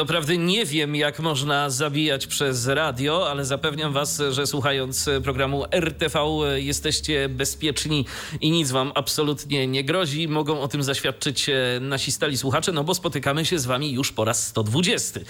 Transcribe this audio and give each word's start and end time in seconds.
Doprawdy 0.00 0.38
nie 0.38 0.66
wiem, 0.66 0.96
jak 0.96 1.18
można 1.18 1.70
zabijać 1.70 2.26
przez 2.26 2.66
radio, 2.66 3.30
ale 3.30 3.44
zapewniam 3.44 3.92
Was, 3.92 4.22
że 4.30 4.46
słuchając 4.46 5.10
programu 5.24 5.64
RTV 5.70 6.18
jesteście 6.56 7.28
bezpieczni 7.28 8.06
i 8.40 8.50
nic 8.50 8.70
Wam 8.70 8.92
absolutnie 8.94 9.66
nie 9.66 9.84
grozi. 9.84 10.28
Mogą 10.28 10.60
o 10.60 10.68
tym 10.68 10.82
zaświadczyć 10.82 11.48
e, 11.48 11.54
nasi 11.80 12.12
stali 12.12 12.38
słuchacze, 12.38 12.72
no 12.72 12.84
bo 12.84 12.94
spotykamy 12.94 13.44
się 13.44 13.58
z 13.58 13.66
Wami 13.66 13.92
już 13.92 14.12
po 14.12 14.24
raz 14.24 14.46
120. 14.46 15.20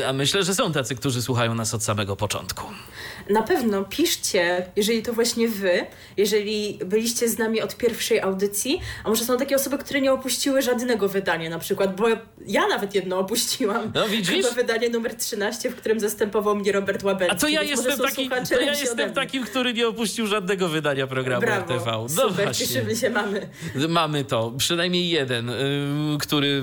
E, 0.00 0.08
a 0.08 0.12
myślę, 0.12 0.44
że 0.44 0.54
są 0.54 0.72
tacy, 0.72 0.94
którzy 0.94 1.22
słuchają 1.22 1.54
nas 1.54 1.74
od 1.74 1.82
samego 1.82 2.16
początku. 2.16 2.64
Na 3.30 3.42
pewno 3.42 3.84
piszcie, 3.84 4.66
jeżeli 4.76 5.02
to 5.02 5.12
właśnie 5.12 5.48
Wy, 5.48 5.86
jeżeli 6.16 6.78
byliście 6.84 7.28
z 7.28 7.38
nami 7.38 7.60
od 7.60 7.76
pierwszej 7.76 8.20
audycji, 8.20 8.80
a 9.04 9.08
może 9.08 9.24
są 9.24 9.38
takie 9.38 9.56
osoby, 9.56 9.78
które 9.78 10.00
nie 10.00 10.12
opuściły 10.12 10.62
żadnego 10.62 11.08
wydania 11.08 11.50
na 11.50 11.58
przykład, 11.58 11.96
bo 11.96 12.06
ja 12.46 12.68
nawet 12.68 12.94
jedno 12.94 13.18
opuściłam. 13.18 13.92
No 13.94 14.08
widzisz? 14.08 14.36
Chyba 14.36 14.50
wydanie 14.50 14.88
numer 14.88 15.14
13, 15.14 15.70
w 15.70 15.76
którym 15.76 16.00
zastępował 16.00 16.56
mnie 16.56 16.72
Robert 16.72 17.02
Łabęcki. 17.02 17.36
A 17.36 17.40
to 17.40 17.48
ja 17.48 17.62
jestem, 17.62 17.98
taki, 17.98 18.30
to 18.48 18.60
ja 18.60 18.74
jestem 18.74 19.12
takim, 19.12 19.44
który 19.44 19.74
nie 19.74 19.88
opuścił 19.88 20.26
żadnego 20.26 20.68
wydania 20.68 21.06
programu 21.06 21.40
Brawo. 21.40 21.74
RTV. 21.74 21.90
No 21.92 22.08
Super, 22.08 22.44
właśnie. 22.44 22.66
cieszymy 22.66 22.96
się, 22.96 23.10
mamy. 23.10 23.48
Mamy 23.88 24.24
to. 24.24 24.52
Przynajmniej 24.58 25.08
jeden, 25.10 25.50
y, 25.50 25.54
który, 26.20 26.62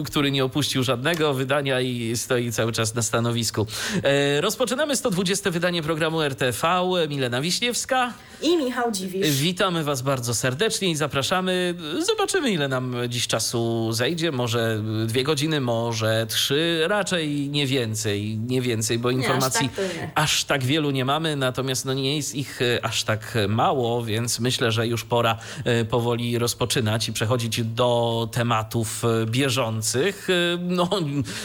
y, 0.00 0.04
który 0.04 0.30
nie 0.30 0.44
opuścił 0.44 0.82
żadnego 0.82 1.34
wydania 1.34 1.80
i 1.80 2.16
stoi 2.16 2.52
cały 2.52 2.72
czas 2.72 2.94
na 2.94 3.02
stanowisku. 3.02 3.66
E, 4.02 4.40
Rozpoczynamy 4.40 4.96
120 4.96 5.50
wydanie 5.50 5.82
programu 5.82 6.01
RTV. 6.10 6.62
Milena 7.08 7.40
Wiśniewska. 7.40 8.12
I 8.42 8.56
Michał 8.56 8.92
Dziwisz. 8.92 9.30
Witamy 9.30 9.84
Was 9.84 10.02
bardzo 10.02 10.34
serdecznie 10.34 10.90
i 10.90 10.96
zapraszamy. 10.96 11.74
Zobaczymy, 12.06 12.50
ile 12.50 12.68
nam 12.68 12.96
dziś 13.08 13.26
czasu 13.26 13.92
zejdzie. 13.92 14.32
Może 14.32 14.82
dwie 15.06 15.24
godziny, 15.24 15.60
może 15.60 16.26
trzy, 16.28 16.84
raczej 16.88 17.48
nie 17.48 17.66
więcej, 17.66 18.38
nie 18.38 18.60
więcej, 18.62 18.98
bo 18.98 19.10
informacji 19.10 19.66
aż 19.66 19.76
tak 19.76 19.96
nie. 19.96 20.10
aż 20.14 20.44
tak 20.44 20.64
wielu 20.64 20.90
nie 20.90 21.04
mamy, 21.04 21.36
natomiast 21.36 21.84
no 21.84 21.94
nie 21.94 22.16
jest 22.16 22.34
ich 22.34 22.62
e, 22.62 22.84
aż 22.84 23.04
tak 23.04 23.38
mało, 23.48 24.04
więc 24.04 24.40
myślę, 24.40 24.72
że 24.72 24.86
już 24.86 25.04
pora 25.04 25.38
e, 25.64 25.84
powoli 25.84 26.38
rozpoczynać 26.38 27.08
i 27.08 27.12
przechodzić 27.12 27.64
do 27.64 28.28
tematów 28.32 29.04
e, 29.04 29.26
bieżących. 29.26 30.28
No, 30.60 30.90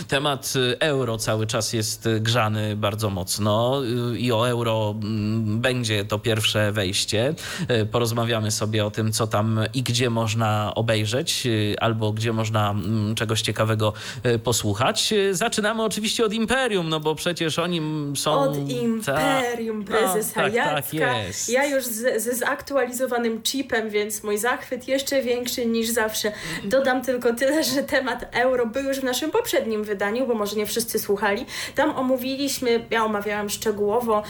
temat 0.08 0.54
euro 0.80 1.18
cały 1.18 1.48
czas 1.48 1.74
jest 1.74 2.10
grzany 2.20 2.76
bardzo 2.76 3.10
mocno 3.10 3.82
i 4.18 4.32
o 4.32 4.47
euro 4.48 4.96
mm, 5.04 5.60
będzie 5.62 6.06
to 6.06 6.20
pierwsze 6.20 6.72
wejście. 6.72 7.34
E, 7.68 7.86
Porozmawiamy 7.86 8.52
sobie 8.52 8.86
o 8.86 8.92
tym, 8.92 9.12
co 9.12 9.28
tam 9.28 9.60
i 9.74 9.84
gdzie 9.84 10.10
można 10.10 10.72
obejrzeć, 10.76 11.48
e, 11.48 11.84
albo 11.84 12.14
gdzie 12.14 12.34
można 12.34 12.70
mm, 12.72 13.16
czegoś 13.16 13.42
ciekawego 13.42 13.94
e, 14.24 14.40
posłuchać. 14.40 15.14
Zaczynamy 15.32 15.84
oczywiście 15.84 16.26
od 16.26 16.34
Imperium, 16.34 16.90
no 16.90 17.00
bo 17.00 17.16
przecież 17.16 17.60
oni 17.60 17.82
są... 18.16 18.40
Od 18.40 18.70
Imperium 18.70 19.84
Tak. 19.86 19.98
prezesa 19.98 20.42
No, 20.42 20.44
tak, 20.44 20.54
Jacka. 20.54 20.82
tak 20.82 20.94
jest. 20.94 21.50
Ja 21.50 21.66
już 21.66 21.86
ze 22.18 22.36
zaktualizowanym 22.36 23.42
chipem, 23.42 23.90
więc 23.90 24.24
mój 24.24 24.38
zachwyt 24.38 24.88
jeszcze 24.88 25.22
większy 25.22 25.66
niż 25.66 25.90
zawsze. 25.90 26.32
Dodam 26.64 27.02
tylko 27.02 27.34
tyle, 27.34 27.64
że 27.64 27.84
temat 27.84 28.26
euro 28.32 28.66
był 28.66 28.84
już 28.84 28.98
w 29.00 29.04
naszym 29.04 29.32
poprzednim 29.32 29.84
wydaniu, 29.84 30.28
bo 30.28 30.34
może 30.34 30.56
nie 30.56 30.66
wszyscy 30.66 31.00
słuchali. 31.00 31.46
Tam 31.76 31.96
omówiliśmy, 31.96 32.86
ja 32.90 33.06
omawiałam 33.06 33.50
szczegółowo, 33.50 34.24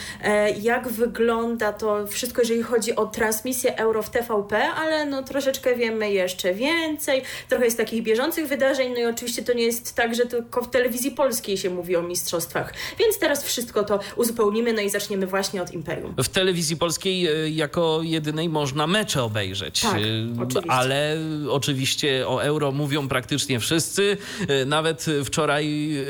jak 0.61 0.87
wygląda 0.87 1.73
to 1.73 2.07
wszystko, 2.07 2.41
jeżeli 2.41 2.63
chodzi 2.63 2.95
o 2.95 3.05
transmisję 3.05 3.77
euro 3.77 4.03
w 4.03 4.09
TVP, 4.09 4.63
ale 4.69 5.05
no 5.05 5.23
troszeczkę 5.23 5.75
wiemy 5.75 6.11
jeszcze 6.11 6.53
więcej. 6.53 7.21
Trochę 7.49 7.65
jest 7.65 7.77
takich 7.77 8.03
bieżących 8.03 8.47
wydarzeń, 8.47 8.91
no 8.93 8.99
i 8.99 9.05
oczywiście 9.05 9.43
to 9.43 9.53
nie 9.53 9.63
jest 9.63 9.95
tak, 9.95 10.15
że 10.15 10.25
tylko 10.25 10.61
w 10.61 10.69
telewizji 10.69 11.11
polskiej 11.11 11.57
się 11.57 11.69
mówi 11.69 11.95
o 11.95 12.01
mistrzostwach. 12.01 12.73
Więc 12.99 13.19
teraz 13.19 13.43
wszystko 13.43 13.83
to 13.83 13.99
uzupełnimy, 14.15 14.73
no 14.73 14.81
i 14.81 14.89
zaczniemy 14.89 15.27
właśnie 15.27 15.61
od 15.61 15.73
Imperium. 15.73 16.13
W 16.23 16.29
telewizji 16.29 16.77
polskiej 16.77 17.27
e, 17.27 17.49
jako 17.49 17.99
jedynej 18.03 18.49
można 18.49 18.87
mecze 18.87 19.23
obejrzeć. 19.23 19.81
Tak, 19.81 19.97
E, 19.97 20.41
oczywiście. 20.41 20.71
Ale 20.71 21.17
oczywiście 21.49 22.27
o 22.27 22.43
euro 22.43 22.71
mówią 22.71 23.07
praktycznie 23.07 23.59
wszyscy. 23.59 24.17
E, 24.47 24.65
Nawet 24.65 25.05
wczoraj 25.25 25.65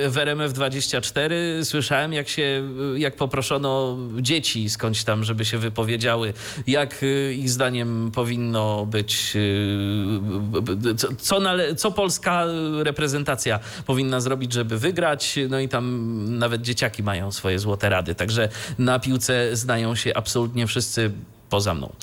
w 0.07 0.15
RMF24 0.15 1.31
słyszałem, 1.63 2.13
jak 2.13 2.29
się, 2.29 2.69
jak 2.97 3.15
poproszono 3.15 3.76
dzieci 4.21 4.69
skądś 4.69 5.03
tam, 5.03 5.23
żeby 5.23 5.45
się 5.45 5.57
wypowiedziały, 5.57 6.33
jak 6.67 7.03
e, 7.03 7.33
ich 7.33 7.49
zdaniem 7.49 8.11
powinno 8.15 8.85
być, 8.85 9.33
e, 9.35 10.95
co, 11.17 11.39
co, 11.75 11.91
polska 11.91 12.45
reprezentacja 12.83 13.59
powinna 13.85 14.19
zrobić, 14.21 14.53
żeby 14.53 14.77
wygrać. 14.77 15.39
No 15.49 15.59
i 15.59 15.69
tam 15.69 16.38
nawet 16.38 16.61
dzieciaki 16.61 17.03
mają 17.03 17.31
swoje 17.31 17.59
złote 17.59 17.89
rady. 17.89 18.15
Także 18.15 18.49
na 18.79 18.99
piłce 18.99 19.55
znają 19.55 19.95
się 19.95 20.13
absolutnie 20.15 20.67
wszyscy 20.67 21.11
poza 21.49 21.73
mną. 21.73 21.93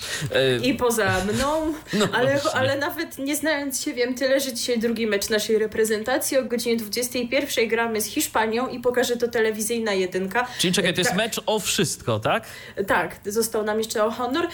I 0.63 0.73
poza 0.73 1.11
mną, 1.33 1.73
No 1.99 2.07
ale, 2.13 2.39
ale 2.53 2.77
nawet 2.77 3.17
nie 3.17 3.35
znając 3.35 3.81
się 3.81 3.93
wiem 3.93 4.15
tyle, 4.15 4.39
że 4.39 4.53
dzisiaj 4.53 4.79
drugi 4.79 5.07
mecz 5.07 5.29
naszej 5.29 5.57
reprezentacji 5.57 6.37
o 6.37 6.43
godzinie 6.43 6.77
21 6.77 7.67
gramy 7.67 8.01
z 8.01 8.05
Hiszpanią 8.05 8.67
i 8.67 8.79
pokaże 8.79 9.17
to 9.17 9.27
telewizyjna 9.27 9.93
jedynka. 9.93 10.47
Czyli 10.57 10.73
czekaj, 10.73 10.93
to 10.93 11.01
jest 11.01 11.09
Tak. 11.11 11.17
mecz 11.17 11.41
o 11.45 11.59
wszystko, 11.59 12.19
tak? 12.19 12.43
Tak, 12.87 13.15
został 13.25 13.63
nam 13.63 13.77
jeszcze 13.77 14.05
o 14.05 14.11
honor, 14.11 14.47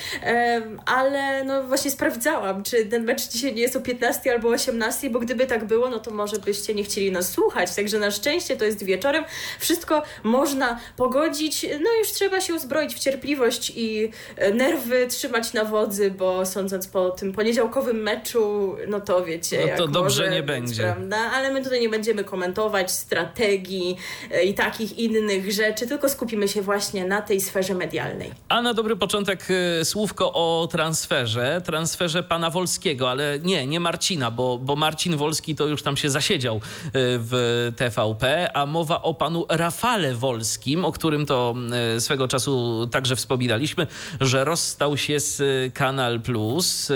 ale 0.85 1.43
no 1.43 1.63
właśnie 1.63 1.91
sprawdzałam, 1.91 2.63
czy 2.63 2.85
ten 2.85 3.03
mecz 3.03 3.27
dzisiaj 3.29 3.53
nie 3.55 3.61
jest 3.61 3.75
o 3.75 3.81
15 3.81 4.31
albo 4.31 4.49
18, 4.49 5.09
bo 5.09 5.19
gdyby 5.19 5.45
tak 5.47 5.65
było, 5.65 5.89
no 5.89 5.99
to 5.99 6.11
może 6.11 6.37
byście 6.37 6.73
nie 6.73 6.83
chcieli 6.83 7.11
nas 7.11 7.31
słuchać, 7.31 7.75
także 7.75 7.99
na 7.99 8.11
szczęście 8.11 8.57
to 8.57 8.65
jest 8.65 8.83
wieczorem. 8.83 9.23
Wszystko 9.59 10.03
można 10.23 10.79
pogodzić, 10.97 11.65
no 11.83 11.89
już 11.99 12.11
trzeba 12.11 12.41
się 12.41 12.53
uzbroić 12.55 12.95
w 12.95 12.99
cierpliwość 12.99 13.71
i 13.75 14.11
e, 14.37 14.53
nerwy 14.81 15.07
trzymać 15.07 15.53
na 15.53 15.65
wodzy, 15.65 16.11
bo 16.11 16.45
sądząc 16.45 16.87
po 16.87 17.09
tym 17.09 17.33
poniedziałkowym 17.33 17.97
meczu, 17.97 18.75
no 18.87 18.99
to 18.99 19.25
wiecie, 19.25 19.67
No 19.71 19.77
to 19.77 19.87
dobrze 19.87 20.23
może 20.23 20.35
nie 20.35 20.43
będzie. 20.43 20.83
Prawda? 20.83 21.17
Ale 21.17 21.53
my 21.53 21.63
tutaj 21.63 21.81
nie 21.81 21.89
będziemy 21.89 22.23
komentować 22.23 22.91
strategii 22.91 23.97
e, 24.31 24.43
i 24.43 24.53
takich 24.53 24.99
innych 24.99 25.51
rzeczy, 25.51 25.87
tylko 25.87 26.09
skupimy 26.09 26.47
się 26.47 26.61
właśnie 26.61 27.05
na 27.05 27.21
tej 27.21 27.41
sferze 27.41 27.73
medialnej. 27.73 28.31
A 28.49 28.61
na 28.61 28.73
dobry 28.73 28.95
początek 28.95 29.47
e, 29.81 29.85
słówko 29.85 30.33
o 30.33 30.67
transferze. 30.71 31.61
Transferze 31.65 32.23
pana 32.23 32.49
Wolskiego, 32.49 33.09
ale 33.09 33.39
nie, 33.39 33.67
nie 33.67 33.79
Marcina, 33.79 34.31
bo, 34.31 34.57
bo 34.57 34.75
Marcin 34.75 35.17
Wolski 35.17 35.55
to 35.55 35.67
już 35.67 35.83
tam 35.83 35.97
się 35.97 36.09
zasiedział 36.09 36.55
e, 36.55 36.59
w 36.93 37.71
TVP, 37.75 38.51
a 38.53 38.65
mowa 38.65 39.01
o 39.01 39.13
panu 39.13 39.45
Rafale 39.49 40.15
Wolskim, 40.15 40.85
o 40.85 40.91
którym 40.91 41.25
to 41.25 41.55
e, 41.95 42.01
swego 42.01 42.27
czasu 42.27 42.87
także 42.91 43.15
wspominaliśmy, 43.15 43.87
że 44.21 44.45
rozstał 44.71 44.97
się 44.97 45.19
z 45.19 45.41
e, 45.41 45.71
Kanal 45.71 46.21
Plus, 46.21 46.91
e, 46.91 46.95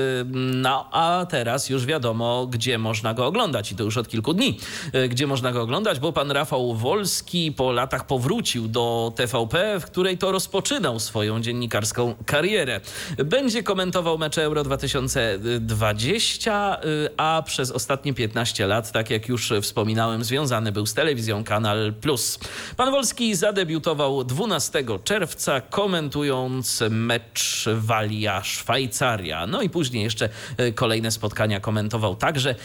no 0.54 0.90
a 0.92 1.26
teraz 1.30 1.70
już 1.70 1.86
wiadomo, 1.86 2.48
gdzie 2.48 2.78
można 2.78 3.14
go 3.14 3.26
oglądać 3.26 3.72
i 3.72 3.76
to 3.76 3.84
już 3.84 3.98
od 3.98 4.08
kilku 4.08 4.34
dni, 4.34 4.60
e, 4.94 5.10
gdzie 5.10 5.28
można 5.28 5.52
go 5.52 5.62
oglądać, 5.62 6.00
bo 6.00 6.14
pan 6.14 6.32
Rafał 6.32 6.76
Wolski 6.76 7.52
po 7.52 7.72
latach 7.72 8.08
powrócił 8.08 8.68
do 8.68 9.14
TVP, 9.16 9.80
w 9.80 9.86
której 9.86 10.18
to 10.18 10.32
rozpoczynał 10.32 11.00
swoją 11.00 11.42
dziennikarską 11.42 12.16
karierę. 12.26 12.82
Będzie 13.18 13.64
komentował 13.64 14.18
mecze 14.18 14.44
Euro 14.44 14.64
2020, 14.64 16.78
y, 16.86 17.10
a 17.18 17.44
przez 17.46 17.72
ostatnie 17.72 18.14
15 18.14 18.68
lat, 18.68 18.92
tak 18.92 19.10
jak 19.10 19.28
już 19.28 19.54
wspominałem, 19.62 20.24
związany 20.24 20.72
był 20.72 20.86
z 20.86 20.94
telewizją 20.94 21.44
Kanal 21.44 21.94
Plus. 22.02 22.40
Pan 22.78 22.92
Wolski 22.92 23.36
zadebiutował 23.36 24.24
12 24.24 24.84
czerwca, 25.04 25.62
komentując 25.62 26.84
mecz 26.90 27.65
Walia, 27.74 28.44
Szwajcaria. 28.44 29.48
No 29.48 29.62
i 29.62 29.70
później 29.70 30.04
jeszcze 30.04 30.30
kolejne 30.76 31.12
spotkania 31.12 31.60
komentował 31.60 32.16
także 32.16 32.56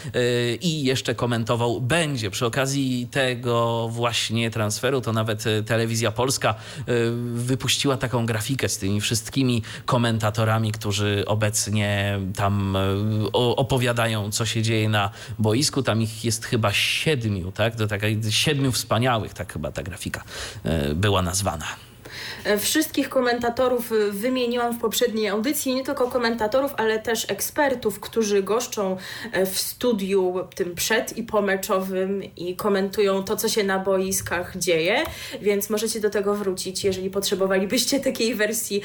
i 0.60 0.84
jeszcze 0.84 1.14
komentował 1.14 1.80
będzie. 1.80 2.30
Przy 2.30 2.46
okazji 2.46 3.08
tego 3.10 3.88
właśnie 3.88 4.50
transferu 4.50 5.00
to 5.00 5.12
nawet 5.12 5.44
telewizja 5.66 6.10
polska 6.10 6.54
wypuściła 7.34 7.96
taką 7.96 8.26
grafikę 8.26 8.68
z 8.68 8.78
tymi 8.78 9.00
wszystkimi 9.00 9.62
komentatorami, 9.86 10.72
którzy 10.72 11.24
obecnie 11.26 12.18
tam 12.36 12.76
opowiadają, 13.32 14.30
co 14.30 14.46
się 14.46 14.62
dzieje 14.62 14.88
na 14.88 15.10
boisku. 15.38 15.82
Tam 15.82 16.02
ich 16.02 16.24
jest 16.24 16.44
chyba 16.44 16.72
siedmiu, 16.72 17.52
tak? 17.52 17.76
Do 17.76 17.86
takiej 17.86 18.20
siedmiu 18.30 18.72
wspaniałych, 18.72 19.34
tak 19.34 19.52
chyba 19.52 19.72
ta 19.72 19.82
grafika 19.82 20.22
e, 20.64 20.94
była 20.94 21.22
nazwana. 21.22 21.89
E, 22.44 22.58
wszystkich 22.58 23.08
komentatorów 23.08 23.92
e, 23.92 24.10
wymieniłam 24.10 24.78
w 24.78 24.80
poprzedniej 24.80 25.28
audycji, 25.28 25.74
nie 25.74 25.84
tylko 25.84 26.08
komentatorów, 26.08 26.74
ale 26.76 26.98
też 26.98 27.30
ekspertów, 27.30 28.00
którzy 28.00 28.42
goszczą 28.42 28.96
e, 29.32 29.46
w 29.46 29.58
studiu 29.58 30.34
tym 30.54 30.74
przed 30.74 31.16
i 31.16 31.22
pomeczowym 31.22 32.22
i 32.36 32.56
komentują 32.56 33.24
to, 33.24 33.36
co 33.36 33.48
się 33.48 33.64
na 33.64 33.78
boiskach 33.78 34.56
dzieje, 34.56 35.02
więc 35.40 35.70
możecie 35.70 36.00
do 36.00 36.10
tego 36.10 36.34
wrócić, 36.34 36.84
jeżeli 36.84 37.10
potrzebowalibyście 37.10 38.00
takiej 38.10 38.34
wersji 38.34 38.82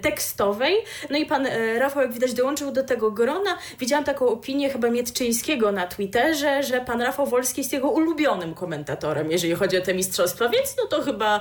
tekstowej. 0.00 0.74
No 1.10 1.18
i 1.18 1.26
pan 1.26 1.48
Rafał, 1.78 2.02
jak 2.02 2.12
widać, 2.12 2.34
dołączył 2.34 2.72
do 2.72 2.82
tego 2.82 3.10
grona. 3.10 3.58
Widziałam 3.78 4.04
taką 4.04 4.28
opinię 4.28 4.70
chyba 4.70 4.90
Mietczyńskiego 4.90 5.72
na 5.72 5.86
Twitterze, 5.86 6.62
że 6.62 6.80
pan 6.80 7.02
Rafał 7.02 7.26
Wolski 7.26 7.60
jest 7.60 7.72
jego 7.72 7.90
ulubionym 7.90 8.54
komentatorem, 8.54 9.30
jeżeli 9.30 9.54
chodzi 9.54 9.78
o 9.78 9.80
te 9.80 9.94
mistrzostwa, 9.94 10.48
więc 10.48 10.76
no 10.76 10.86
to 10.86 11.02
chyba 11.02 11.40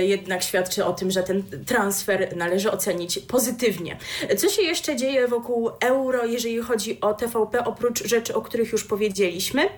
jednak 0.00 0.42
świadczy 0.42 0.84
o 0.84 0.92
tym, 0.98 1.10
że 1.10 1.22
ten 1.22 1.42
transfer 1.66 2.36
należy 2.36 2.70
ocenić 2.70 3.18
pozytywnie. 3.18 3.98
Co 4.36 4.48
się 4.48 4.62
jeszcze 4.62 4.96
dzieje 4.96 5.28
wokół 5.28 5.70
euro, 5.80 6.24
jeżeli 6.26 6.58
chodzi 6.58 7.00
o 7.00 7.14
TVP, 7.14 7.64
oprócz 7.64 8.04
rzeczy, 8.04 8.34
o 8.34 8.42
których 8.42 8.72
już 8.72 8.84
powiedzieliśmy? 8.84 9.68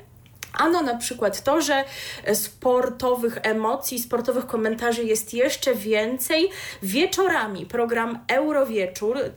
Ano 0.52 0.82
na 0.82 0.94
przykład 0.94 1.44
to, 1.44 1.60
że 1.60 1.84
sportowych 2.34 3.38
emocji, 3.42 3.98
sportowych 3.98 4.46
komentarzy 4.46 5.04
jest 5.04 5.34
jeszcze 5.34 5.74
więcej. 5.74 6.50
Wieczorami 6.82 7.66
program 7.66 8.18
Eurowieczór, 8.28 9.18
y, 9.18 9.32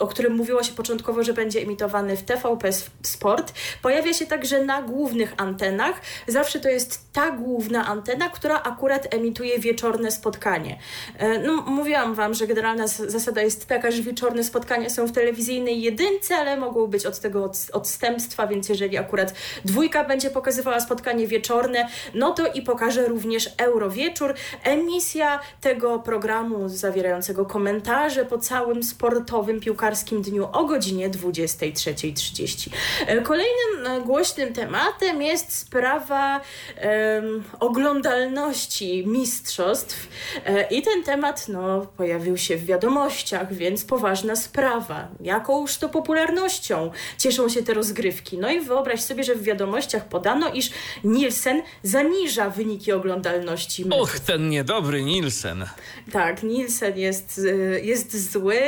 o 0.00 0.06
którym 0.06 0.36
mówiło 0.36 0.62
się 0.62 0.72
początkowo, 0.72 1.22
że 1.22 1.32
będzie 1.32 1.60
emitowany 1.60 2.16
w 2.16 2.22
TVP 2.22 2.70
Sport, 3.02 3.52
pojawia 3.82 4.12
się 4.12 4.26
także 4.26 4.64
na 4.64 4.82
głównych 4.82 5.34
antenach. 5.36 6.00
Zawsze 6.26 6.60
to 6.60 6.68
jest 6.68 7.12
ta 7.12 7.30
główna 7.30 7.86
antena, 7.86 8.28
która 8.28 8.62
akurat 8.62 9.14
emituje 9.14 9.58
wieczorne 9.58 10.10
spotkanie. 10.10 10.78
Y, 11.22 11.42
no, 11.46 11.52
mówiłam 11.52 12.14
Wam, 12.14 12.34
że 12.34 12.46
generalna 12.46 12.86
zasada 12.86 13.42
jest 13.42 13.66
taka, 13.66 13.90
że 13.90 14.02
wieczorne 14.02 14.44
spotkania 14.44 14.90
są 14.90 15.06
w 15.06 15.12
telewizyjnej 15.12 15.82
jedynce, 15.82 16.36
ale 16.36 16.56
mogą 16.56 16.86
być 16.86 17.06
od 17.06 17.20
tego 17.20 17.50
odstępstwa, 17.72 18.46
więc 18.46 18.68
jeżeli 18.68 18.98
akurat 18.98 19.34
dwójka 19.64 20.04
będzie 20.04 20.30
pokazana, 20.30 20.41
pokazywała 20.42 20.80
spotkanie 20.80 21.26
wieczorne, 21.26 21.88
no 22.14 22.32
to 22.32 22.46
i 22.46 22.62
pokażę 22.62 23.06
również 23.06 23.50
Eurowieczór, 23.58 24.34
emisja 24.64 25.40
tego 25.60 25.98
programu 25.98 26.68
zawierającego 26.68 27.46
komentarze 27.46 28.24
po 28.24 28.38
całym 28.38 28.82
sportowym 28.82 29.60
piłkarskim 29.60 30.22
dniu 30.22 30.48
o 30.52 30.64
godzinie 30.64 31.10
23.30. 31.10 32.70
E, 33.06 33.20
kolejnym 33.20 33.86
e, 33.86 34.00
głośnym 34.00 34.52
tematem 34.52 35.22
jest 35.22 35.56
sprawa 35.56 36.40
um, 36.40 37.44
oglądalności 37.60 39.06
mistrzostw 39.06 40.08
e, 40.46 40.62
i 40.62 40.82
ten 40.82 41.02
temat 41.02 41.48
no, 41.48 41.86
pojawił 41.96 42.36
się 42.36 42.56
w 42.56 42.64
wiadomościach, 42.64 43.54
więc 43.54 43.84
poważna 43.84 44.36
sprawa. 44.36 45.08
Jakąż 45.20 45.76
to 45.76 45.88
popularnością 45.88 46.90
cieszą 47.18 47.48
się 47.48 47.62
te 47.62 47.74
rozgrywki. 47.74 48.38
No 48.38 48.50
i 48.50 48.60
wyobraź 48.60 49.00
sobie, 49.00 49.24
że 49.24 49.34
w 49.34 49.42
wiadomościach 49.42 50.04
podano, 50.04 50.31
podano, 50.32 50.54
iż 50.54 50.70
Nielsen 51.04 51.62
zaniża 51.82 52.50
wyniki 52.50 52.92
oglądalności 52.92 53.84
meczów. 53.84 54.02
Och, 54.02 54.20
ten 54.20 54.48
niedobry 54.48 55.02
Nielsen. 55.02 55.66
Tak, 56.12 56.42
Nielsen 56.42 56.98
jest, 56.98 57.38
y, 57.38 57.80
jest 57.84 58.32
zły, 58.32 58.60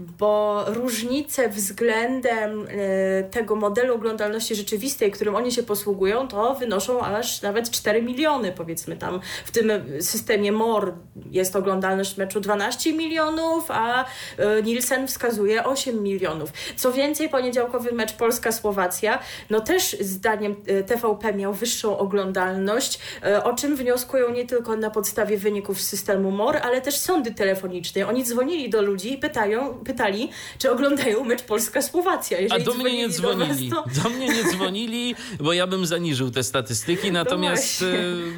bo 0.00 0.64
różnice 0.66 1.48
względem 1.48 2.68
y, 2.68 3.28
tego 3.30 3.56
modelu 3.56 3.94
oglądalności 3.94 4.54
rzeczywistej, 4.54 5.10
którym 5.10 5.34
oni 5.34 5.52
się 5.52 5.62
posługują, 5.62 6.28
to 6.28 6.54
wynoszą 6.54 7.00
aż 7.00 7.42
nawet 7.42 7.70
4 7.70 8.02
miliony, 8.02 8.52
powiedzmy 8.52 8.96
tam. 8.96 9.20
W 9.44 9.50
tym 9.50 9.70
systemie 10.00 10.52
MOR 10.52 10.94
jest 11.30 11.56
oglądalność 11.56 12.16
meczu 12.16 12.40
12 12.40 12.92
milionów, 12.92 13.64
a 13.68 14.04
y, 14.04 14.62
Nielsen 14.62 15.08
wskazuje 15.08 15.64
8 15.64 16.02
milionów. 16.02 16.52
Co 16.76 16.92
więcej, 16.92 17.28
poniedziałkowy 17.28 17.92
mecz 17.92 18.12
Polska-Słowacja, 18.12 19.18
no 19.50 19.60
też 19.60 19.96
zdaniem 20.00 20.56
TV 20.86 21.05
TVP 21.06 21.34
miał 21.34 21.54
wyższą 21.54 21.98
oglądalność, 21.98 22.98
e, 23.22 23.44
o 23.44 23.54
czym 23.54 23.76
wnioskują 23.76 24.32
nie 24.32 24.46
tylko 24.46 24.76
na 24.76 24.90
podstawie 24.90 25.38
wyników 25.38 25.80
systemu 25.80 26.30
MOR, 26.30 26.56
ale 26.56 26.80
też 26.80 26.96
sądy 26.96 27.34
telefoniczne. 27.34 28.06
Oni 28.08 28.24
dzwonili 28.24 28.70
do 28.70 28.82
ludzi 28.82 29.12
i 29.12 29.18
pytają, 29.18 29.74
pytali, 29.74 30.28
czy 30.58 30.70
oglądają 30.70 31.24
mecz 31.24 31.42
Polska-Słowacja. 31.42 32.38
A 32.50 32.58
do 32.58 32.74
mnie 32.74 32.96
nie 32.96 33.08
dzwonili. 33.08 33.68
Do, 33.68 33.76
was, 33.76 33.94
to... 33.94 34.02
do 34.02 34.10
mnie 34.10 34.28
nie 34.28 34.44
dzwonili, 34.44 35.14
bo 35.40 35.52
ja 35.52 35.66
bym 35.66 35.86
zaniżył 35.86 36.30
te 36.30 36.42
statystyki, 36.42 37.12
no 37.12 37.24
natomiast 37.24 37.84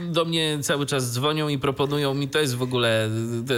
no 0.06 0.12
do 0.12 0.24
mnie 0.24 0.58
cały 0.62 0.86
czas 0.86 1.12
dzwonią 1.12 1.48
i 1.48 1.58
proponują 1.58 2.14
mi, 2.14 2.28
to 2.28 2.38
jest 2.38 2.54
w 2.56 2.62
ogóle, 2.62 3.10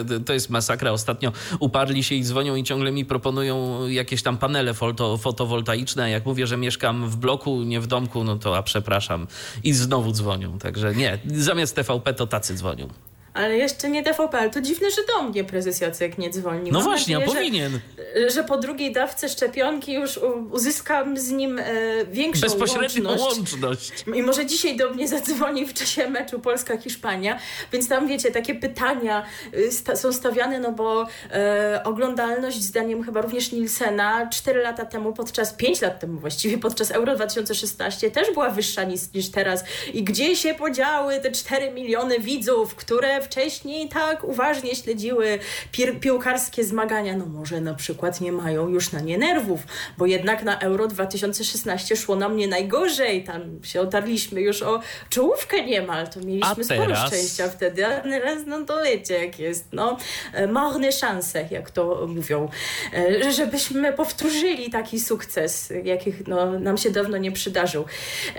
to, 0.09 0.21
to 0.27 0.33
jest 0.33 0.51
masakra. 0.51 0.93
Ostatnio 0.93 1.33
uparli 1.59 2.05
się 2.05 2.15
i 2.15 2.25
dzwonią 2.25 2.57
i 2.57 2.65
ciągle 2.65 2.93
mi 2.93 3.05
proponują 3.05 3.87
jakieś 3.89 4.23
tam 4.23 4.39
panele 4.39 4.75
foto, 4.75 5.17
fotowoltaiczne. 5.17 6.11
Jak 6.11 6.27
mówię, 6.27 6.47
że 6.47 6.57
mieszkam 6.57 7.09
w 7.09 7.17
bloku, 7.17 7.63
nie 7.63 7.81
w 7.81 7.87
domku, 7.87 8.25
no 8.25 8.37
to 8.37 8.57
a 8.57 8.63
przepraszam 8.63 9.00
przepraszam. 9.01 9.27
I 9.65 9.73
znowu 9.73 10.13
dzwonią. 10.13 10.59
Także 10.59 10.95
nie, 10.95 11.19
zamiast 11.27 11.77
TVP 11.77 12.15
to 12.15 12.27
tacy 12.27 12.55
dzwonią. 12.55 12.89
Ale 13.35 13.57
jeszcze 13.57 13.91
nie 13.91 14.03
TVP, 14.03 14.39
ale 14.39 14.51
to 14.51 14.61
dziwne, 14.61 14.91
że 14.91 15.03
do 15.15 15.23
mnie 15.23 15.45
prezes 15.45 15.81
Jacek 15.81 16.19
nie 16.19 16.31
dzwoni. 16.31 16.71
No 16.73 16.79
Mam 16.79 16.89
właśnie, 16.89 17.15
nadzieję, 17.15 17.33
a 17.33 17.41
powinien. 17.41 17.81
Że, 18.17 18.31
że, 18.31 18.45
po 18.45 18.59
drugiej 18.59 18.93
dawce 18.93 19.29
szczepionki 19.29 19.93
już 19.93 20.21
uzyskam 20.51 21.19
z 21.19 21.31
nim 21.31 21.59
e, 21.59 21.65
większą 22.07 22.41
Bezpośrednią 22.41 23.11
łączność. 23.11 23.37
łączność. 23.37 24.05
I 24.15 24.23
może 24.23 24.47
dzisiaj 24.47 24.77
do 24.77 24.91
mnie 24.91 25.09
zadzwoni 25.19 25.67
w 25.67 25.75
czasie 25.75 26.11
meczu 26.11 26.39
Polska-Hiszpania. 26.39 27.39
Więc 27.73 27.89
tam, 27.89 28.09
wiecie, 28.09 28.31
takie 28.31 28.55
pytania 28.55 29.25
y, 29.55 29.73
sta 29.73 29.97
są 29.97 30.13
stawiane, 30.13 30.61
no 30.61 30.73
bo 30.73 31.07
e, 31.33 31.81
oglądalność 31.85 32.63
zdaniem 32.63 33.03
chyba 33.03 33.21
również 33.21 33.53
Nielsena 33.53 34.27
4 34.27 34.63
lata 34.63 34.85
temu, 34.87 35.13
podczas 35.13 35.53
5 35.53 35.81
lat 35.81 36.01
temu 36.01 36.21
właściwie, 36.21 36.59
podczas 36.59 36.91
Euro 36.91 37.15
2016 37.17 38.11
też 38.11 38.33
była 38.35 38.51
wyższa 38.51 38.85
niż, 38.85 39.01
niż 39.15 39.31
teraz. 39.31 39.65
I 39.95 40.05
gdzie 40.05 40.37
się 40.37 40.55
podziały 40.55 41.21
te 41.21 41.31
4 41.33 41.71
miliony 41.71 42.21
widzów, 42.21 42.75
które 42.75 43.20
wcześniej 43.21 43.89
tak 43.89 44.25
uważnie 44.25 44.75
śledziły 44.75 45.39
pi 45.73 45.87
piłkarskie 46.01 46.65
zmagania, 46.65 47.17
no 47.17 47.27
może 47.27 47.61
na 47.61 47.75
przykład 47.75 48.21
nie 48.21 48.33
mają 48.33 48.69
już 48.69 48.93
na 48.93 49.01
nie 49.01 49.19
nerwów, 49.19 49.61
bo 49.99 50.07
jednak 50.07 50.43
na 50.43 50.59
Euro 50.59 50.89
2016 50.89 51.97
szło 51.97 52.17
nam 52.17 52.37
nie 52.37 52.49
najgorzej, 52.49 53.25
tam 53.25 53.43
się 53.63 53.81
otarliśmy 53.81 54.41
już 54.41 54.63
o 54.63 54.81
czołówkę 55.11 55.65
niemal, 55.65 56.09
to 56.09 56.21
mieliśmy 56.21 56.65
sporo 56.65 56.97
szczęścia 56.97 57.49
wtedy, 57.49 57.87
a 57.87 58.01
teraz 58.01 58.39
no 58.47 58.65
to 58.65 58.85
wiecie 58.85 59.25
jak 59.25 59.39
jest, 59.39 59.65
no. 59.73 59.97
E, 60.33 60.47
marne 60.47 60.93
szanse, 60.93 61.49
jak 61.51 61.71
to 61.71 62.07
mówią, 62.09 62.49
e, 62.95 63.33
żebyśmy 63.33 63.93
powtórzyli 63.93 64.71
taki 64.71 65.01
sukces, 65.01 65.73
jakich 65.85 66.27
no, 66.27 66.59
nam 66.59 66.79
się 66.79 66.91
dawno 66.91 67.17
nie 67.17 67.33
przydarzył. 67.33 67.85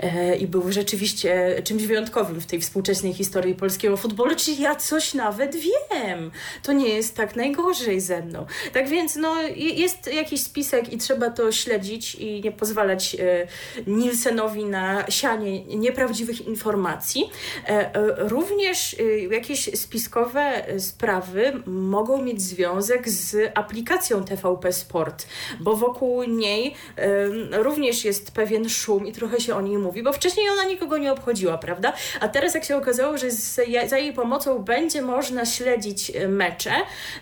E, 0.02 0.36
i 0.36 0.46
był 0.46 0.72
rzeczywiście 0.72 1.62
czymś 1.64 1.82
wyjątkowym 1.82 2.40
w 2.40 2.46
tej 2.46 2.60
współczesnej 2.60 3.12
historii 3.12 3.54
polskiego 3.54 3.96
futbolu, 3.96 4.36
czyli 4.36 4.60
ja 4.60 4.71
coś 4.76 5.14
nawet 5.14 5.56
wiem. 5.56 6.30
To 6.62 6.72
nie 6.72 6.88
jest 6.88 7.16
tak 7.16 7.36
najgorzej 7.36 8.00
ze 8.00 8.22
mną. 8.22 8.46
Tak 8.72 8.88
więc 8.88 9.16
no, 9.16 9.42
jest 9.56 10.14
jakiś 10.14 10.42
spisek 10.42 10.92
i 10.92 10.98
trzeba 10.98 11.30
to 11.30 11.52
śledzić 11.52 12.14
i 12.14 12.40
nie 12.40 12.52
pozwalać 12.52 13.14
e, 13.14 13.46
Nielsenowi 13.86 14.64
na 14.64 15.10
sianie 15.10 15.64
nieprawdziwych 15.64 16.46
informacji. 16.46 17.30
E, 17.68 17.94
e, 17.94 18.28
również 18.28 18.96
e, 18.98 19.18
jakieś 19.18 19.78
spiskowe 19.80 20.64
sprawy 20.78 21.52
mogą 21.66 22.22
mieć 22.22 22.42
związek 22.42 23.08
z 23.08 23.52
aplikacją 23.54 24.24
TVP 24.24 24.72
Sport, 24.72 25.26
bo 25.60 25.76
wokół 25.76 26.22
niej 26.22 26.74
e, 26.96 27.62
również 27.62 28.04
jest 28.04 28.32
pewien 28.32 28.68
szum 28.68 29.06
i 29.06 29.12
trochę 29.12 29.40
się 29.40 29.54
o 29.54 29.60
niej 29.60 29.78
mówi, 29.78 30.02
bo 30.02 30.12
wcześniej 30.12 30.50
ona 30.50 30.64
nikogo 30.64 30.98
nie 30.98 31.12
obchodziła, 31.12 31.58
prawda? 31.58 31.92
A 32.20 32.28
teraz 32.28 32.54
jak 32.54 32.64
się 32.64 32.76
okazało, 32.76 33.18
że 33.18 33.30
z, 33.30 33.60
za 33.86 33.98
jej 33.98 34.12
pomocą 34.12 34.61
będzie 34.62 35.02
można 35.02 35.46
śledzić 35.46 36.10
e, 36.14 36.28
mecze, 36.28 36.72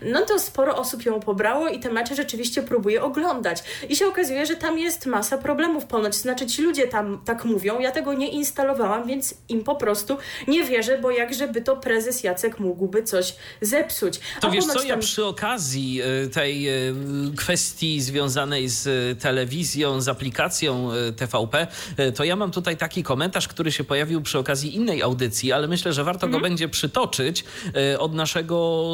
no 0.02 0.20
to 0.20 0.38
sporo 0.38 0.76
osób 0.76 1.04
ją 1.04 1.20
pobrało 1.20 1.68
i 1.68 1.80
te 1.80 1.90
mecze 1.90 2.14
rzeczywiście 2.14 2.62
próbuje 2.62 3.02
oglądać. 3.02 3.62
I 3.88 3.96
się 3.96 4.06
okazuje, 4.06 4.46
że 4.46 4.56
tam 4.56 4.78
jest 4.78 5.06
masa 5.06 5.38
problemów 5.38 5.84
ponoć, 5.84 6.14
znaczy 6.14 6.46
ci 6.46 6.62
ludzie 6.62 6.88
tam 6.88 7.20
tak 7.24 7.44
mówią, 7.44 7.80
ja 7.80 7.90
tego 7.90 8.14
nie 8.14 8.28
instalowałam, 8.28 9.06
więc 9.06 9.34
im 9.48 9.64
po 9.64 9.74
prostu 9.74 10.16
nie 10.48 10.64
wierzę, 10.64 10.98
bo 10.98 11.10
jakżeby 11.10 11.62
to 11.62 11.76
prezes 11.76 12.24
Jacek 12.24 12.58
mógłby 12.58 13.02
coś 13.02 13.34
zepsuć. 13.60 14.20
To 14.40 14.48
A 14.48 14.50
wiesz 14.50 14.66
co, 14.66 14.82
ja 14.82 14.96
przy 14.96 15.24
okazji 15.24 16.00
e, 16.02 16.28
tej 16.28 16.68
kwestii 17.36 18.00
związanej 18.00 18.68
z 18.68 19.18
telewizją, 19.20 20.00
z 20.00 20.08
aplikacją 20.08 20.90
TVP, 21.16 21.66
to 22.14 22.24
ja 22.24 22.36
mam 22.36 22.50
tutaj 22.50 22.76
taki 22.76 23.02
komentarz, 23.02 23.48
który 23.48 23.72
się 23.72 23.84
pojawił 23.84 24.22
przy 24.22 24.38
okazji 24.38 24.76
innej 24.76 25.02
audycji, 25.02 25.52
ale 25.52 25.68
myślę, 25.68 25.92
że 25.92 26.04
warto 26.04 26.26
mhm. 26.26 26.32
go 26.32 26.48
będzie 26.48 26.68
przytoczyć 26.68 27.29
e, 27.74 27.98
od 27.98 28.14
naszego 28.14 28.90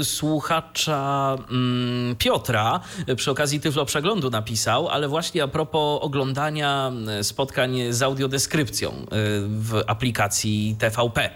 e, 0.00 0.04
słuchacza 0.04 1.36
mm, 1.50 2.16
Piotra. 2.16 2.80
E, 3.06 3.16
przy 3.16 3.30
okazji 3.30 3.60
Tyflo 3.60 3.84
Przeglądu 3.84 4.30
napisał, 4.30 4.88
ale 4.88 5.08
właśnie 5.08 5.42
a 5.42 5.48
propos 5.48 6.02
oglądania 6.02 6.92
spotkań 7.22 7.78
z 7.90 8.02
audiodeskrypcją 8.02 9.06
w 9.46 9.82
aplikacji 9.86 10.76
TVP. 10.78 11.30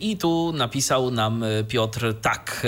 I 0.00 0.16
tu 0.16 0.52
napisał 0.52 1.10
nam 1.10 1.44
Piotr 1.68 2.14
tak. 2.22 2.66